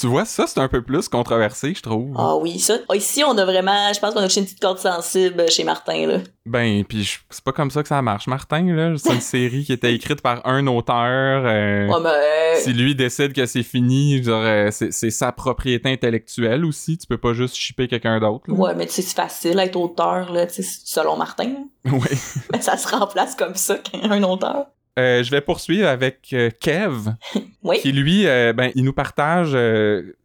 Tu 0.00 0.06
vois, 0.06 0.24
ça, 0.24 0.46
c'est 0.46 0.58
un 0.60 0.68
peu 0.68 0.82
plus 0.82 1.08
controversé, 1.08 1.74
je 1.74 1.82
trouve. 1.82 2.14
Ah 2.16 2.36
oui, 2.36 2.58
ça. 2.58 2.78
Ah, 2.88 2.96
ici, 2.96 3.22
on 3.24 3.36
a 3.36 3.44
vraiment, 3.44 3.92
je 3.92 4.00
pense 4.00 4.14
qu'on 4.14 4.20
a 4.20 4.26
touché 4.28 4.40
une 4.40 4.46
petite 4.46 4.60
corde 4.60 4.78
sensible 4.78 5.50
chez 5.50 5.62
Martin, 5.64 6.06
là. 6.06 6.18
Ben, 6.46 6.84
puis 6.84 7.18
c'est 7.28 7.44
pas 7.44 7.52
comme 7.52 7.70
ça 7.70 7.82
que 7.82 7.88
ça 7.88 8.00
marche. 8.00 8.26
Martin, 8.26 8.62
là, 8.74 8.94
c'est 8.96 9.12
une 9.12 9.20
série 9.20 9.64
qui 9.64 9.72
était 9.74 9.94
écrite 9.94 10.22
par 10.22 10.46
un 10.46 10.66
auteur. 10.66 11.42
euh, 11.46 11.86
Ouais, 11.86 12.00
mais, 12.02 12.08
euh, 12.08 12.60
Si 12.60 12.72
lui 12.72 12.94
décide 12.94 13.32
que 13.34 13.44
c'est 13.46 13.62
fini, 13.62 14.22
genre, 14.22 14.42
euh, 14.42 14.68
c'est 14.70 14.90
c'est 14.92 15.10
sa 15.10 15.32
propriété 15.32 15.90
intellectuelle 15.92 16.64
aussi. 16.64 16.96
Tu 16.98 17.06
peux 17.06 17.18
pas 17.18 17.34
juste 17.34 17.54
shipper 17.54 17.86
quelqu'un 17.86 18.18
d'autre. 18.20 18.44
là. 18.48 18.54
ouais, 18.54 18.74
mais 18.74 18.86
tu 18.86 18.92
sais, 18.92 19.02
c'est 19.02 19.16
facile 19.16 19.58
être 19.58 19.76
auteur, 19.76 20.32
là, 20.32 20.46
selon 20.48 21.16
Martin. 21.16 21.44
là. 21.84 21.90
Ouais. 21.92 22.16
Mais 22.52 22.60
ça 22.60 22.76
se 22.76 22.88
remplace 22.88 23.34
comme 23.34 23.54
ça 23.54 23.76
qu'un 23.76 24.22
auteur. 24.22 24.66
Euh, 24.98 25.22
je 25.22 25.30
vais 25.30 25.40
poursuivre 25.40 25.88
avec 25.88 26.28
euh, 26.32 26.50
Kev, 26.60 27.14
Oui. 27.62 27.78
qui 27.80 27.92
lui, 27.92 28.26
euh, 28.26 28.52
ben, 28.52 28.70
il 28.74 28.84
nous 28.84 28.92
partage 28.92 29.56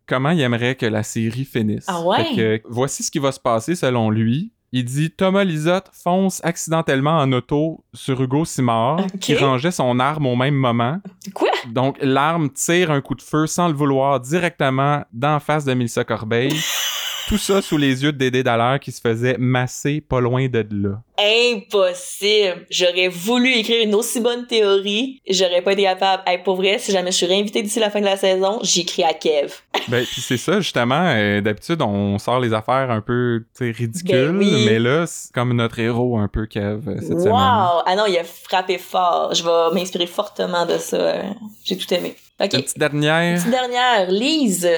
comment 0.08 0.32
il 0.32 0.42
aimerait 0.42 0.76
que 0.76 0.86
la 0.86 1.04
série 1.04 1.46
finisse. 1.46 1.86
Ah 1.88 2.02
ouais? 2.02 2.24
Fait 2.24 2.36
que, 2.36 2.62
voici 2.68 3.04
ce 3.04 3.12
qui 3.12 3.20
va 3.20 3.32
se 3.32 3.40
passer 3.40 3.76
selon 3.76 4.10
lui. 4.10 4.52
Il 4.72 4.84
dit 4.84 5.10
Thomas 5.12 5.46
Lisotte 5.46 5.90
fonce 5.94 6.42
accidentellement 6.44 7.18
en 7.20 7.32
auto 7.32 7.86
sur 7.94 8.20
Hugo 8.22 8.44
Simard, 8.44 9.06
qui 9.22 9.34
rangeait 9.36 9.72
son 9.72 10.00
arme 10.00 10.26
au 10.26 10.36
même 10.36 10.56
moment. 10.56 11.00
Quoi? 11.34 11.50
Donc, 11.72 11.98
l'arme 12.02 12.50
tire 12.50 12.92
un 12.92 13.00
coup 13.00 13.16
de 13.16 13.22
feu 13.22 13.48
sans 13.48 13.70
le 13.70 13.74
vouloir 13.74 14.20
directement 14.20 15.06
d'en 15.14 15.40
face 15.40 15.64
de 15.64 15.74
Mélissa 15.74 16.04
Corbeil. 16.04 16.52
Tout 17.28 17.38
ça 17.40 17.62
sous 17.62 17.78
les 17.78 18.04
yeux 18.04 18.12
de 18.12 18.18
Dédé 18.18 18.44
Dallaire 18.44 18.80
qui 18.80 18.92
se 18.92 19.02
faisait 19.02 19.36
masser 19.40 20.00
pas 20.00 20.20
loin 20.22 20.48
de 20.48 20.66
là. 20.72 21.02
Impossible. 21.18 22.66
J'aurais 22.70 23.08
voulu 23.08 23.52
écrire 23.54 23.84
une 23.84 23.96
aussi 23.96 24.20
bonne 24.20 24.46
théorie. 24.46 25.22
J'aurais 25.28 25.62
pas 25.62 25.74
été 25.74 25.84
capable. 25.84 26.22
Hey, 26.28 26.40
pour 26.44 26.56
vrai, 26.56 26.78
si 26.78 26.92
jamais 26.92 27.12
je 27.12 27.18
suis 27.18 27.26
réinvité 27.26 27.64
d'ici 27.64 27.80
la 27.80 27.90
fin 27.90 28.00
de 28.00 28.06
la 28.06 28.18
saison, 28.18 28.60
j'écris 28.62 29.04
à 29.04 29.14
Kev. 29.14 29.52
Ben, 29.88 30.04
puis 30.04 30.22
c'est 30.22 30.38
ça, 30.38 30.60
justement. 30.62 31.14
euh, 31.16 31.42
D'habitude, 31.42 31.82
on 31.82 32.18
sort 32.18 32.40
les 32.40 32.54
affaires 32.54 32.90
un 32.90 33.02
peu 33.02 33.44
ridicules, 33.60 34.32
Ben 34.32 34.38
oui. 34.38 34.64
mais 34.66 34.80
là, 34.80 35.06
c'est 35.06 35.32
comme 35.32 35.54
notre 35.54 35.78
héros 35.80 36.18
un 36.18 36.28
peu, 36.28 36.46
Kev, 36.48 36.80
euh, 36.88 36.96
cette 37.02 37.20
semaine. 37.20 37.34
Wow! 37.34 37.84
Ah 37.86 37.94
non, 37.96 38.06
il 38.08 38.18
a 38.18 38.24
frappé 38.24 38.78
fort. 38.80 39.34
Je 39.36 39.44
vais 39.44 39.76
m'inspirer 39.80 40.08
fortement 40.08 40.66
de 40.66 40.78
ça. 40.80 40.98
euh, 40.98 41.24
J'ai 41.64 41.78
tout 41.78 41.92
aimé. 41.94 42.16
Ok. 42.40 42.54
Une 42.54 42.62
petite 42.64 42.80
dernière. 42.80 43.38
Petite 43.38 43.52
dernière, 43.52 44.10
Lise. 44.10 44.70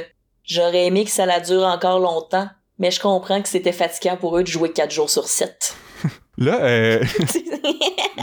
J'aurais 0.48 0.86
aimé 0.88 1.04
que 1.06 1.12
ça 1.12 1.26
la 1.28 1.40
dure 1.40 1.64
encore 1.66 2.00
longtemps, 2.00 2.48
mais 2.80 2.90
je 2.90 3.00
comprends 3.00 3.42
que 3.42 3.50
c'était 3.50 3.72
fatigant 3.72 4.18
pour 4.18 4.38
eux 4.38 4.44
de 4.44 4.48
jouer 4.48 4.72
4 4.72 4.92
jours 4.92 5.10
sur 5.10 5.28
7. 5.28 5.76
Là, 6.40 6.60
euh, 6.62 7.04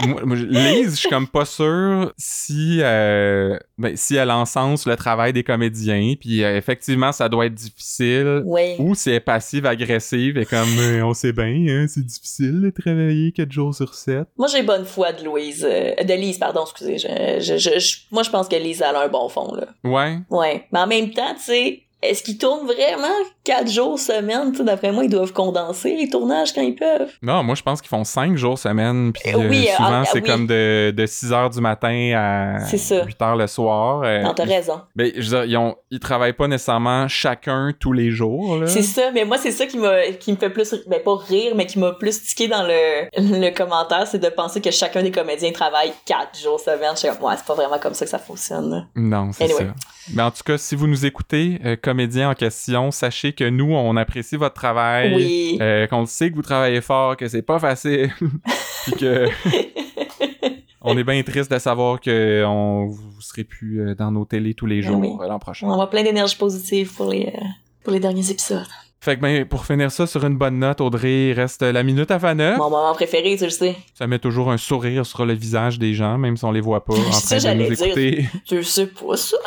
moi, 0.25 0.35
Lise, 0.35 0.91
je 0.91 0.95
suis 1.01 1.09
comme 1.09 1.27
pas 1.27 1.43
sûr 1.45 2.13
si, 2.17 2.79
euh, 2.81 3.57
ben, 3.77 3.97
si 3.97 4.15
elle 4.15 4.31
encense 4.31 4.85
le 4.85 4.95
travail 4.95 5.33
des 5.33 5.43
comédiens, 5.43 6.13
puis 6.19 6.41
euh, 6.43 6.55
effectivement, 6.57 7.11
ça 7.11 7.27
doit 7.27 7.47
être 7.47 7.53
difficile. 7.53 8.41
oui. 8.45 8.75
Ou 8.79 8.95
si 8.95 9.09
elle 9.09 9.15
est 9.15 9.19
passive-agressive 9.19 10.37
et 10.37 10.45
comme 10.45 10.67
euh, 10.79 11.01
on 11.03 11.13
sait 11.13 11.33
bien, 11.33 11.45
hein, 11.67 11.85
c'est 11.89 12.05
difficile 12.05 12.61
de 12.61 12.69
travailler 12.69 13.31
4 13.33 13.51
jours 13.51 13.75
sur 13.75 13.93
7. 13.93 14.27
Moi, 14.37 14.47
j'ai 14.47 14.63
bonne 14.63 14.85
foi 14.85 15.11
de 15.11 15.23
Louise. 15.25 15.67
euh, 15.69 15.95
de 16.03 16.13
Lise, 16.13 16.37
pardon, 16.37 16.63
excusez. 16.63 16.97
Je, 16.97 17.39
je, 17.41 17.57
je- 17.57 17.79
je- 17.79 17.97
moi, 18.11 18.23
je 18.23 18.29
pense 18.29 18.47
que 18.47 18.55
Lise, 18.55 18.81
elle 18.87 18.95
a 18.95 19.01
un 19.03 19.07
bon 19.09 19.27
fond, 19.29 19.53
là. 19.53 19.67
Ouais. 19.83 20.19
Ouais. 20.29 20.65
Mais 20.71 20.79
en 20.79 20.87
même 20.87 21.11
temps, 21.11 21.33
tu 21.35 21.43
sais, 21.43 21.81
est-ce 22.09 22.23
qu'ils 22.23 22.37
tournent 22.37 22.65
vraiment 22.65 23.07
quatre 23.43 23.69
jours 23.69 23.99
semaine? 23.99 24.51
D'après 24.51 24.91
moi, 24.91 25.03
ils 25.03 25.09
doivent 25.09 25.33
condenser 25.33 25.95
les 25.95 26.09
tournages 26.09 26.53
quand 26.53 26.61
ils 26.61 26.75
peuvent. 26.75 27.11
Non, 27.21 27.43
moi, 27.43 27.55
je 27.55 27.63
pense 27.63 27.81
qu'ils 27.81 27.89
font 27.89 28.03
5 28.03 28.35
jours 28.37 28.57
semaine. 28.57 29.11
Puis 29.13 29.33
Euh, 29.33 29.47
oui, 29.49 29.67
euh, 29.69 29.75
souvent, 29.75 30.01
ah, 30.01 30.05
c'est 30.05 30.21
oui. 30.21 30.29
comme 30.29 30.47
de, 30.47 30.91
de 30.95 31.05
6 31.05 31.31
h 31.31 31.53
du 31.53 31.61
matin 31.61 32.13
à 32.15 32.59
C'est 32.65 32.77
ça. 32.77 33.03
8 33.05 33.17
h 33.19 33.37
le 33.37 33.47
soir. 33.47 34.01
Euh, 34.03 34.21
Non, 34.21 34.33
t'as 34.33 34.45
raison. 34.45 34.81
ben, 34.95 35.11
je 35.15 35.21
veux 35.21 35.37
dire, 35.37 35.45
ils, 35.45 35.57
ont, 35.57 35.75
ils 35.91 35.99
travaillent 35.99 36.33
pas 36.33 36.47
nécessairement 36.47 37.07
chacun 37.07 37.71
tous 37.79 37.93
les 37.93 38.11
jours. 38.11 38.57
C'est 38.67 38.81
ça, 38.81 39.11
mais 39.13 39.25
moi, 39.25 39.37
c'est 39.37 39.51
ça 39.51 39.65
qui 39.65 39.77
m'a, 39.77 40.07
qui 40.19 40.31
me 40.31 40.37
fait 40.37 40.49
plus, 40.49 40.75
ben, 40.87 40.99
pas 41.03 41.15
rire, 41.15 41.53
mais 41.55 41.65
qui 41.65 41.79
m'a 41.79 41.91
plus 41.93 42.21
tiqué 42.23 42.47
dans 42.47 42.63
le, 42.63 43.05
le 43.17 43.49
commentaire, 43.55 44.07
c'est 44.07 44.19
de 44.19 44.29
penser 44.29 44.61
que 44.61 44.71
chacun 44.71 45.03
des 45.03 45.11
comédiens 45.11 45.51
travaille 45.51 45.91
quatre 46.05 46.37
jours 46.39 46.59
semaine. 46.59 46.91
Je 46.93 46.99
suis 46.99 47.09
comme, 47.09 47.27
ouais, 47.27 47.35
c'est 47.37 47.45
pas 47.45 47.53
vraiment 47.55 47.79
comme 47.79 47.93
ça 47.93 48.05
que 48.05 48.11
ça 48.11 48.19
fonctionne. 48.19 48.87
Non, 48.95 49.31
c'est 49.33 49.45
Anyway. 49.45 49.65
ça. 49.67 49.73
Mais 50.13 50.21
en 50.21 50.29
tout 50.31 50.43
cas, 50.45 50.57
si 50.57 50.75
vous 50.75 50.85
nous 50.87 51.05
écoutez, 51.05 51.59
euh, 51.65 51.75
comédien 51.95 52.29
en 52.29 52.33
question, 52.33 52.91
sachez 52.91 53.31
que 53.31 53.45
nous, 53.47 53.73
on 53.73 53.95
apprécie 53.95 54.35
votre 54.35 54.53
travail. 54.55 55.15
Oui. 55.15 55.57
euh, 55.61 55.87
qu'on 55.87 56.05
sait 56.05 56.29
que 56.29 56.35
vous 56.35 56.41
travaillez 56.41 56.81
fort, 56.81 57.15
que 57.15 57.27
c'est 57.29 57.41
pas 57.41 57.57
facile. 57.57 58.11
Puis 58.83 58.91
que 58.99 59.27
on 60.81 60.97
est 60.97 61.03
bien 61.05 61.23
triste 61.23 61.49
de 61.51 61.57
savoir 61.57 62.01
que 62.01 62.43
on, 62.45 62.87
vous 62.87 63.21
serez 63.21 63.45
plus 63.45 63.79
euh, 63.81 63.95
dans 63.95 64.11
nos 64.11 64.25
télés 64.25 64.53
tous 64.53 64.65
les 64.65 64.81
Ben 64.81 64.87
jours 64.87 64.99
oui. 64.99 65.09
euh, 65.21 65.27
l'an 65.27 65.39
prochain. 65.39 65.67
On 65.67 65.71
envoie 65.71 65.89
plein 65.89 66.03
d'énergie 66.03 66.35
positive 66.35 66.93
pour 66.93 67.09
les, 67.11 67.27
euh, 67.27 67.39
pour 67.83 67.93
les 67.93 67.99
derniers 68.01 68.29
épisodes. 68.29 68.67
Fait 68.99 69.15
que 69.17 69.21
ben, 69.21 69.45
pour 69.45 69.65
finir 69.65 69.91
ça 69.91 70.07
sur 70.07 70.25
une 70.25 70.35
bonne 70.35 70.57
note, 70.57 70.81
Audrey, 70.81 71.27
il 71.29 71.33
reste 71.33 71.61
la 71.61 71.83
minute 71.83 72.09
à 72.09 72.17
Faneuf. 72.17 72.57
Mon 72.57 72.71
moment 72.71 72.93
préféré, 72.93 73.35
tu 73.37 73.43
le 73.43 73.49
sais. 73.51 73.75
Ça 73.93 74.07
met 74.07 74.17
toujours 74.19 74.51
un 74.51 74.57
sourire 74.57 75.05
sur 75.05 75.25
le 75.27 75.33
visage 75.33 75.77
des 75.77 75.93
gens, 75.93 76.17
même 76.17 76.35
si 76.37 76.43
on 76.43 76.51
les 76.51 76.61
voit 76.61 76.83
pas 76.83 76.93
en 77.09 77.11
C'est 77.11 77.39
ça, 77.39 77.49
train 77.49 77.55
de 77.55 77.63
nous 77.69 77.75
j'allais 77.75 77.93
dire. 77.93 78.19
écouter. 78.19 78.29
Tu 78.45 78.63
sais 78.63 78.87
pas, 78.87 79.15
ça. 79.15 79.37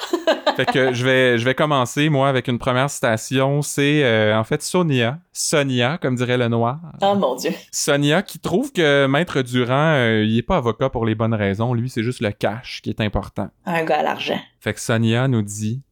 Fait 0.59 0.73
que 0.73 0.93
je 0.93 1.05
vais, 1.05 1.39
je 1.39 1.45
vais 1.45 1.55
commencer, 1.55 2.09
moi, 2.09 2.29
avec 2.29 2.49
une 2.49 2.59
première 2.59 2.91
citation. 2.91 3.63
C'est 3.63 4.03
euh, 4.03 4.37
en 4.37 4.43
fait 4.43 4.61
Sonia. 4.61 5.19
Sonia, 5.33 5.99
comme 5.99 6.17
dirait 6.17 6.37
le 6.37 6.49
noir. 6.49 6.81
Oh 7.01 7.15
mon 7.15 7.37
dieu. 7.37 7.53
Sonia 7.71 8.23
qui 8.23 8.41
trouve 8.41 8.73
que 8.73 9.07
Maître 9.07 9.43
Durand, 9.43 9.95
euh, 9.95 10.25
il 10.25 10.37
est 10.37 10.43
pas 10.43 10.57
avocat 10.57 10.91
pour 10.91 11.07
les 11.07 11.15
bonnes 11.15 11.35
raisons. 11.35 11.75
Lui, 11.75 11.89
c'est 11.89 12.03
juste 12.03 12.21
le 12.21 12.33
cash 12.33 12.81
qui 12.83 12.91
est 12.91 13.01
important. 13.01 13.51
Un 13.67 13.85
gars 13.85 14.01
à 14.01 14.03
l'argent. 14.03 14.41
Fait 14.59 14.75
que 14.75 14.81
Sonia 14.81 15.29
nous 15.29 15.43
dit 15.43 15.83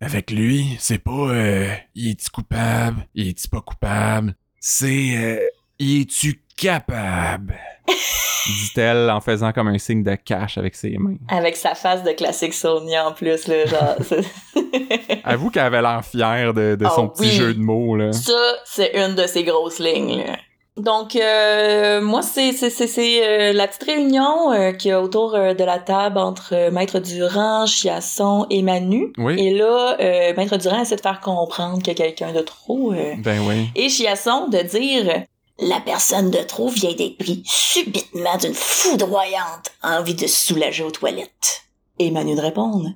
Avec 0.00 0.32
lui, 0.32 0.76
c'est 0.80 0.98
pas 0.98 1.12
euh, 1.12 1.68
il 1.94 2.10
est-tu 2.10 2.28
coupable, 2.30 3.06
il 3.14 3.28
est-tu 3.28 3.48
pas 3.48 3.60
coupable, 3.60 4.34
c'est 4.58 5.16
euh, 5.16 5.46
il 5.78 6.00
est-tu 6.00 6.42
capable 6.56 7.54
dit-elle 8.46 9.10
en 9.10 9.20
faisant 9.20 9.52
comme 9.52 9.68
un 9.68 9.78
signe 9.78 10.02
de 10.02 10.14
cash 10.14 10.56
avec 10.58 10.74
ses 10.74 10.96
mains. 10.98 11.16
Avec 11.28 11.56
sa 11.56 11.74
face 11.74 12.02
de 12.04 12.12
classique 12.12 12.54
Sonia 12.54 13.08
en 13.08 13.12
plus, 13.12 13.46
là, 13.48 13.66
genre. 13.66 13.96
Avoue 15.24 15.50
qu'elle 15.50 15.64
avait 15.64 15.82
l'air 15.82 16.04
fière 16.04 16.54
de, 16.54 16.76
de 16.78 16.84
Ah 16.86 16.92
son 16.94 17.08
petit 17.08 17.22
oui. 17.22 17.30
jeu 17.30 17.54
de 17.54 17.60
mots, 17.60 17.96
là. 17.96 18.12
Ça, 18.12 18.32
c'est 18.64 18.92
une 18.94 19.14
de 19.14 19.26
ses 19.26 19.44
grosses 19.44 19.78
lignes. 19.78 20.18
là. 20.26 20.36
Donc, 20.76 21.16
euh, 21.16 22.02
moi, 22.02 22.20
c'est 22.20 22.50
euh, 22.52 23.52
la 23.54 23.66
petite 23.66 23.84
réunion 23.84 24.52
euh, 24.52 24.72
qu'il 24.72 24.90
y 24.90 24.92
a 24.92 25.00
autour 25.00 25.34
euh, 25.34 25.54
de 25.54 25.64
la 25.64 25.78
table 25.78 26.18
entre 26.18 26.50
euh, 26.54 26.70
Maître 26.70 26.98
Durand, 26.98 27.64
Chiasson 27.64 28.46
et 28.50 28.60
Manu. 28.62 29.10
Oui. 29.16 29.36
Et 29.42 29.54
là, 29.54 29.96
euh, 29.98 30.34
Maître 30.36 30.58
Durand 30.58 30.82
essaie 30.82 30.96
de 30.96 31.00
faire 31.00 31.20
comprendre 31.20 31.78
qu'il 31.78 31.88
y 31.88 31.90
a 31.92 31.94
quelqu'un 31.94 32.32
de 32.34 32.40
trop. 32.42 32.92
euh, 32.92 33.14
Ben 33.18 33.40
oui. 33.48 33.70
et 33.74 33.88
Chiasson 33.88 34.48
de 34.48 34.58
dire 34.58 35.22
La 35.58 35.80
personne 35.80 36.30
de 36.30 36.38
trop 36.38 36.68
vient 36.68 36.92
d'être 36.92 37.16
pris 37.18 37.42
subitement 37.46 38.36
d'une 38.36 38.52
foudroyante 38.54 39.72
envie 39.82 40.14
de 40.14 40.26
se 40.26 40.46
soulager 40.46 40.82
aux 40.82 40.90
toilettes. 40.90 41.62
Et 41.98 42.10
Manu 42.10 42.34
de 42.36 42.40
répondre 42.40 42.90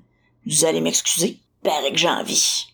Vous 0.46 0.64
allez 0.66 0.80
m'excuser, 0.82 1.38
paraît 1.62 1.90
que 1.92 1.98
j'ai 1.98 2.08
envie. 2.08 2.66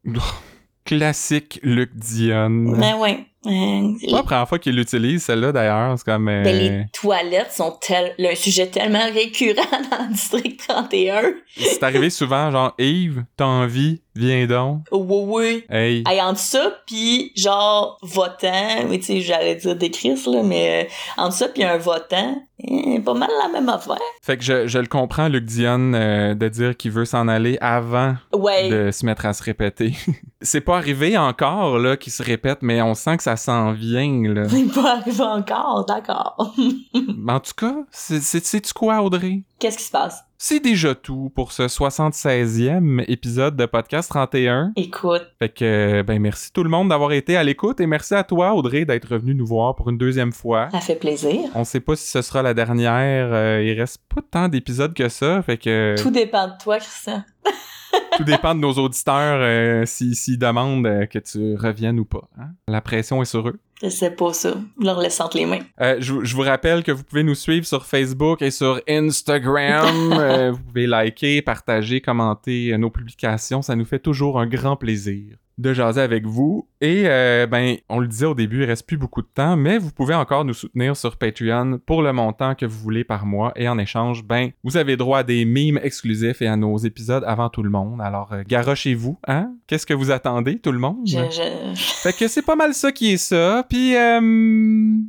Classique 0.85 1.59
Luc 1.63 1.91
Dion. 1.95 2.51
Ben 2.79 2.97
ouais. 2.99 3.27
Euh, 3.47 3.93
C'est 4.01 4.11
pas 4.11 4.17
la 4.17 4.23
première 4.25 4.49
fois 4.49 4.59
qu'il 4.59 4.75
l'utilise, 4.75 5.23
celle-là, 5.25 5.53
d'ailleurs. 5.53 5.97
C'est 5.99 6.05
comme... 6.05 6.29
euh, 6.29 6.43
Ben, 6.43 6.57
les 6.57 6.85
toilettes 6.93 7.53
sont 7.53 7.77
tel... 7.81 8.15
un 8.19 8.35
sujet 8.35 8.67
tellement 8.69 9.05
récurrent 9.13 9.63
dans 9.91 10.07
le 10.09 10.13
district 10.13 10.65
31. 10.67 11.33
C'est 11.57 11.83
arrivé 11.85 12.11
souvent, 12.11 12.51
genre, 12.51 12.75
Yves, 12.79 13.25
t'as 13.37 13.45
envie, 13.47 14.01
viens 14.17 14.47
donc. 14.47 14.81
Oui, 14.91 15.25
oui. 15.27 15.65
Hey. 15.71 16.05
Hey, 16.09 16.21
entre 16.21 16.39
ça, 16.41 16.73
puis 16.87 17.33
genre, 17.37 17.99
votant, 18.03 18.85
oui, 18.89 18.99
tu 18.99 19.07
sais, 19.07 19.21
j'allais 19.21 19.57
dire 19.57 19.77
des 19.77 19.91
crises, 19.91 20.27
là, 20.27 20.43
mais 20.43 20.85
euh, 20.85 21.23
entre 21.23 21.35
ça, 21.35 21.49
puis 21.49 21.65
un 21.65 21.77
votant, 21.79 22.43
eh, 22.59 22.99
pas 23.01 23.15
mal 23.15 23.29
la 23.43 23.49
même 23.49 23.69
affaire. 23.69 23.99
Fait 24.23 24.37
que 24.37 24.45
je, 24.45 24.67
je 24.67 24.79
le 24.79 24.87
comprends, 24.87 25.29
Luc 25.29 25.45
Dion, 25.45 25.93
euh, 25.95 26.35
de 26.35 26.49
dire 26.49 26.77
qu'il 26.77 26.91
veut 26.91 27.05
s'en 27.05 27.29
aller 27.29 27.59
avant 27.61 28.15
Ouais. 28.33 28.69
de 28.71 28.91
se 28.91 29.05
mettre 29.05 29.27
à 29.27 29.33
se 29.33 29.43
répéter. 29.43 29.93
c'est 30.43 30.61
pas 30.61 30.77
arrivé 30.77 31.17
encore, 31.19 31.79
là, 31.79 31.97
qu'il 31.97 32.13
se 32.13 32.23
répète, 32.23 32.59
mais 32.63 32.81
on 32.83 32.95
sent 32.95 33.17
que 33.19 33.23
ça 33.23 33.37
s'en 33.37 33.73
vient, 33.73 34.23
là. 34.33 34.49
C'est 34.49 34.73
pas 34.73 34.97
arrivé 34.99 35.23
encore, 35.25 35.85
d'accord. 35.87 36.55
Mais 36.95 37.33
en 37.33 37.41
tout 37.41 37.53
cas, 37.57 37.75
c'est- 37.91 38.21
c'est- 38.21 38.45
sais-tu 38.45 38.73
quoi, 38.73 39.03
Audrey? 39.03 39.43
Qu'est-ce 39.59 39.79
qui 39.79 39.85
se 39.85 39.91
passe? 39.91 40.23
C'est 40.37 40.61
déjà 40.61 40.95
tout 40.95 41.33
pour 41.35 41.51
ce 41.51 41.63
76e 41.63 43.03
épisode 43.09 43.57
de 43.57 43.65
Podcast 43.65 44.11
31. 44.11 44.73
Écoute, 44.77 45.23
Fait 45.39 45.49
que, 45.49 46.03
ben, 46.03 46.21
merci 46.21 46.53
tout 46.53 46.63
le 46.63 46.69
monde 46.69 46.91
d'avoir 46.91 47.13
été 47.13 47.39
à 47.39 47.43
l'écoute 47.43 47.81
et 47.81 47.87
merci 47.87 48.13
à 48.15 48.23
toi, 48.23 48.53
Audrey, 48.55 48.85
d'être 48.85 49.17
venu 49.17 49.35
nous 49.35 49.47
voir 49.47 49.75
pour 49.75 49.89
une 49.89 49.97
deuxième 49.97 50.33
fois. 50.33 50.69
ça 50.73 50.81
fait 50.81 50.97
plaisir. 50.97 51.41
On 51.55 51.65
sait 51.65 51.81
pas 51.81 51.97
si 51.97 52.07
ce 52.07 52.21
sera 52.21 52.43
la 52.43 52.53
dernière. 52.53 53.33
euh, 53.33 53.63
il 53.65 53.73
reste 53.81 54.03
pas 54.15 54.21
tant 54.31 54.49
d'épisodes 54.49 54.93
que 54.93 55.09
ça. 55.09 55.41
Fait 55.41 55.57
que 55.57 55.95
Tout 56.03 56.11
dépend 56.11 56.49
de 56.49 56.53
toi, 56.63 56.77
Christian. 56.79 57.25
tout 58.19 58.25
dépend 58.25 58.55
de 58.55 58.61
nos 58.61 58.75
auditeurs 58.75 59.39
euh, 59.41 59.87
s'ils 59.87 60.17
s'ils 60.17 60.39
demandent 60.39 60.87
euh, 60.87 61.07
que 61.07 61.19
tu 61.19 61.55
reviennes 61.57 61.99
ou 61.99 62.05
pas. 62.05 62.29
hein. 62.39 62.49
La 62.69 62.83
pression 62.83 63.23
est 63.23 63.27
sur 63.27 63.49
eux. 63.49 63.59
Je 63.83 63.89
sais 63.91 64.11
pas 64.11 64.33
ça. 64.33 64.55
Leur 64.81 64.99
laisse 65.01 65.21
entre 65.21 65.37
les 65.37 65.45
mains. 65.47 65.61
Euh, 65.83 65.97
je, 66.01 66.13
vous- 66.15 66.25
je 66.25 66.35
vous 66.35 66.43
rappelle 66.43 66.83
que 66.83 66.93
vous 66.93 67.05
pouvez 67.05 67.23
nous 67.23 67.35
suivre 67.35 67.67
sur 67.67 67.85
Facebook 67.85 68.41
et 68.43 68.51
sur 68.51 68.81
Instagram. 68.89 70.13
Euh, 70.19 70.51
vous 70.53 70.59
pouvez 70.63 70.87
liker, 70.87 71.43
partager, 71.43 72.01
commenter 72.01 72.73
euh, 72.73 72.79
nos 72.79 72.91
publications. 72.91 73.61
Ça 73.63 73.77
nous 73.77 73.85
fait 73.85 73.99
toujours 73.99 74.41
un 74.41 74.47
grand 74.47 74.77
plaisir 74.77 75.37
de 75.59 75.73
jaser 75.73 76.01
avec 76.01 76.27
vous. 76.27 76.69
Et 76.81 77.05
euh, 77.07 77.47
ben, 77.47 77.77
on 77.89 77.99
le 77.99 78.07
disait 78.07 78.27
au 78.27 78.35
début, 78.35 78.63
il 78.63 78.67
reste 78.67 78.87
plus 78.87 78.99
beaucoup 78.99 79.23
de 79.23 79.29
temps, 79.33 79.57
mais 79.57 79.79
vous 79.79 79.91
pouvez 79.91 80.15
encore 80.15 80.45
nous 80.45 80.55
soutenir 80.55 80.97
sur 80.97 81.17
Patreon 81.17 81.81
pour 81.87 82.03
le 82.03 82.13
montant 82.13 82.55
que 82.55 82.67
vous 82.67 82.79
voulez 82.79 83.05
par 83.05 83.27
mois. 83.27 83.53
Et 83.57 83.69
en 83.69 83.79
échange, 83.79 84.25
ben, 84.25 84.51
vous 84.65 84.77
avez 84.77 84.97
droit 84.97 85.21
à 85.21 85.23
des 85.23 85.45
mimes 85.45 85.81
exclusifs 85.83 86.43
et 86.43 86.47
à 86.47 86.57
nos 86.57 86.77
épisodes 86.79 87.25
avant 87.27 87.49
tout 87.49 87.63
le 87.63 87.71
monde. 87.71 88.01
Alors, 88.01 88.33
euh, 88.33 88.43
garochez-vous, 88.47 89.19
hein? 89.27 89.51
Qu'est-ce 89.67 89.87
que 89.87 89.95
vous 89.95 90.11
attendez, 90.11 90.59
tout 90.59 90.73
le 90.73 90.79
monde? 90.79 90.99
Je, 91.07 91.19
je... 91.31 91.75
Fait 92.03 92.13
que 92.13 92.29
c'est 92.29 92.45
pas 92.45 92.57
mal 92.57 92.75
ça 92.75 92.93
qui 92.93 93.13
est 93.13 93.17
ça. 93.17 93.65
Puis, 93.69 93.97
euh, 93.97 94.21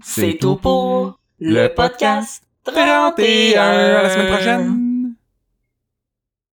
C'est 0.02 0.38
tout 0.39 0.56
pour 0.56 1.20
le 1.39 1.68
podcast 1.68 2.43
31. 2.64 3.62
À 3.62 4.04
la 4.04 4.10
semaine 4.10 4.28
prochaine. 4.28 4.86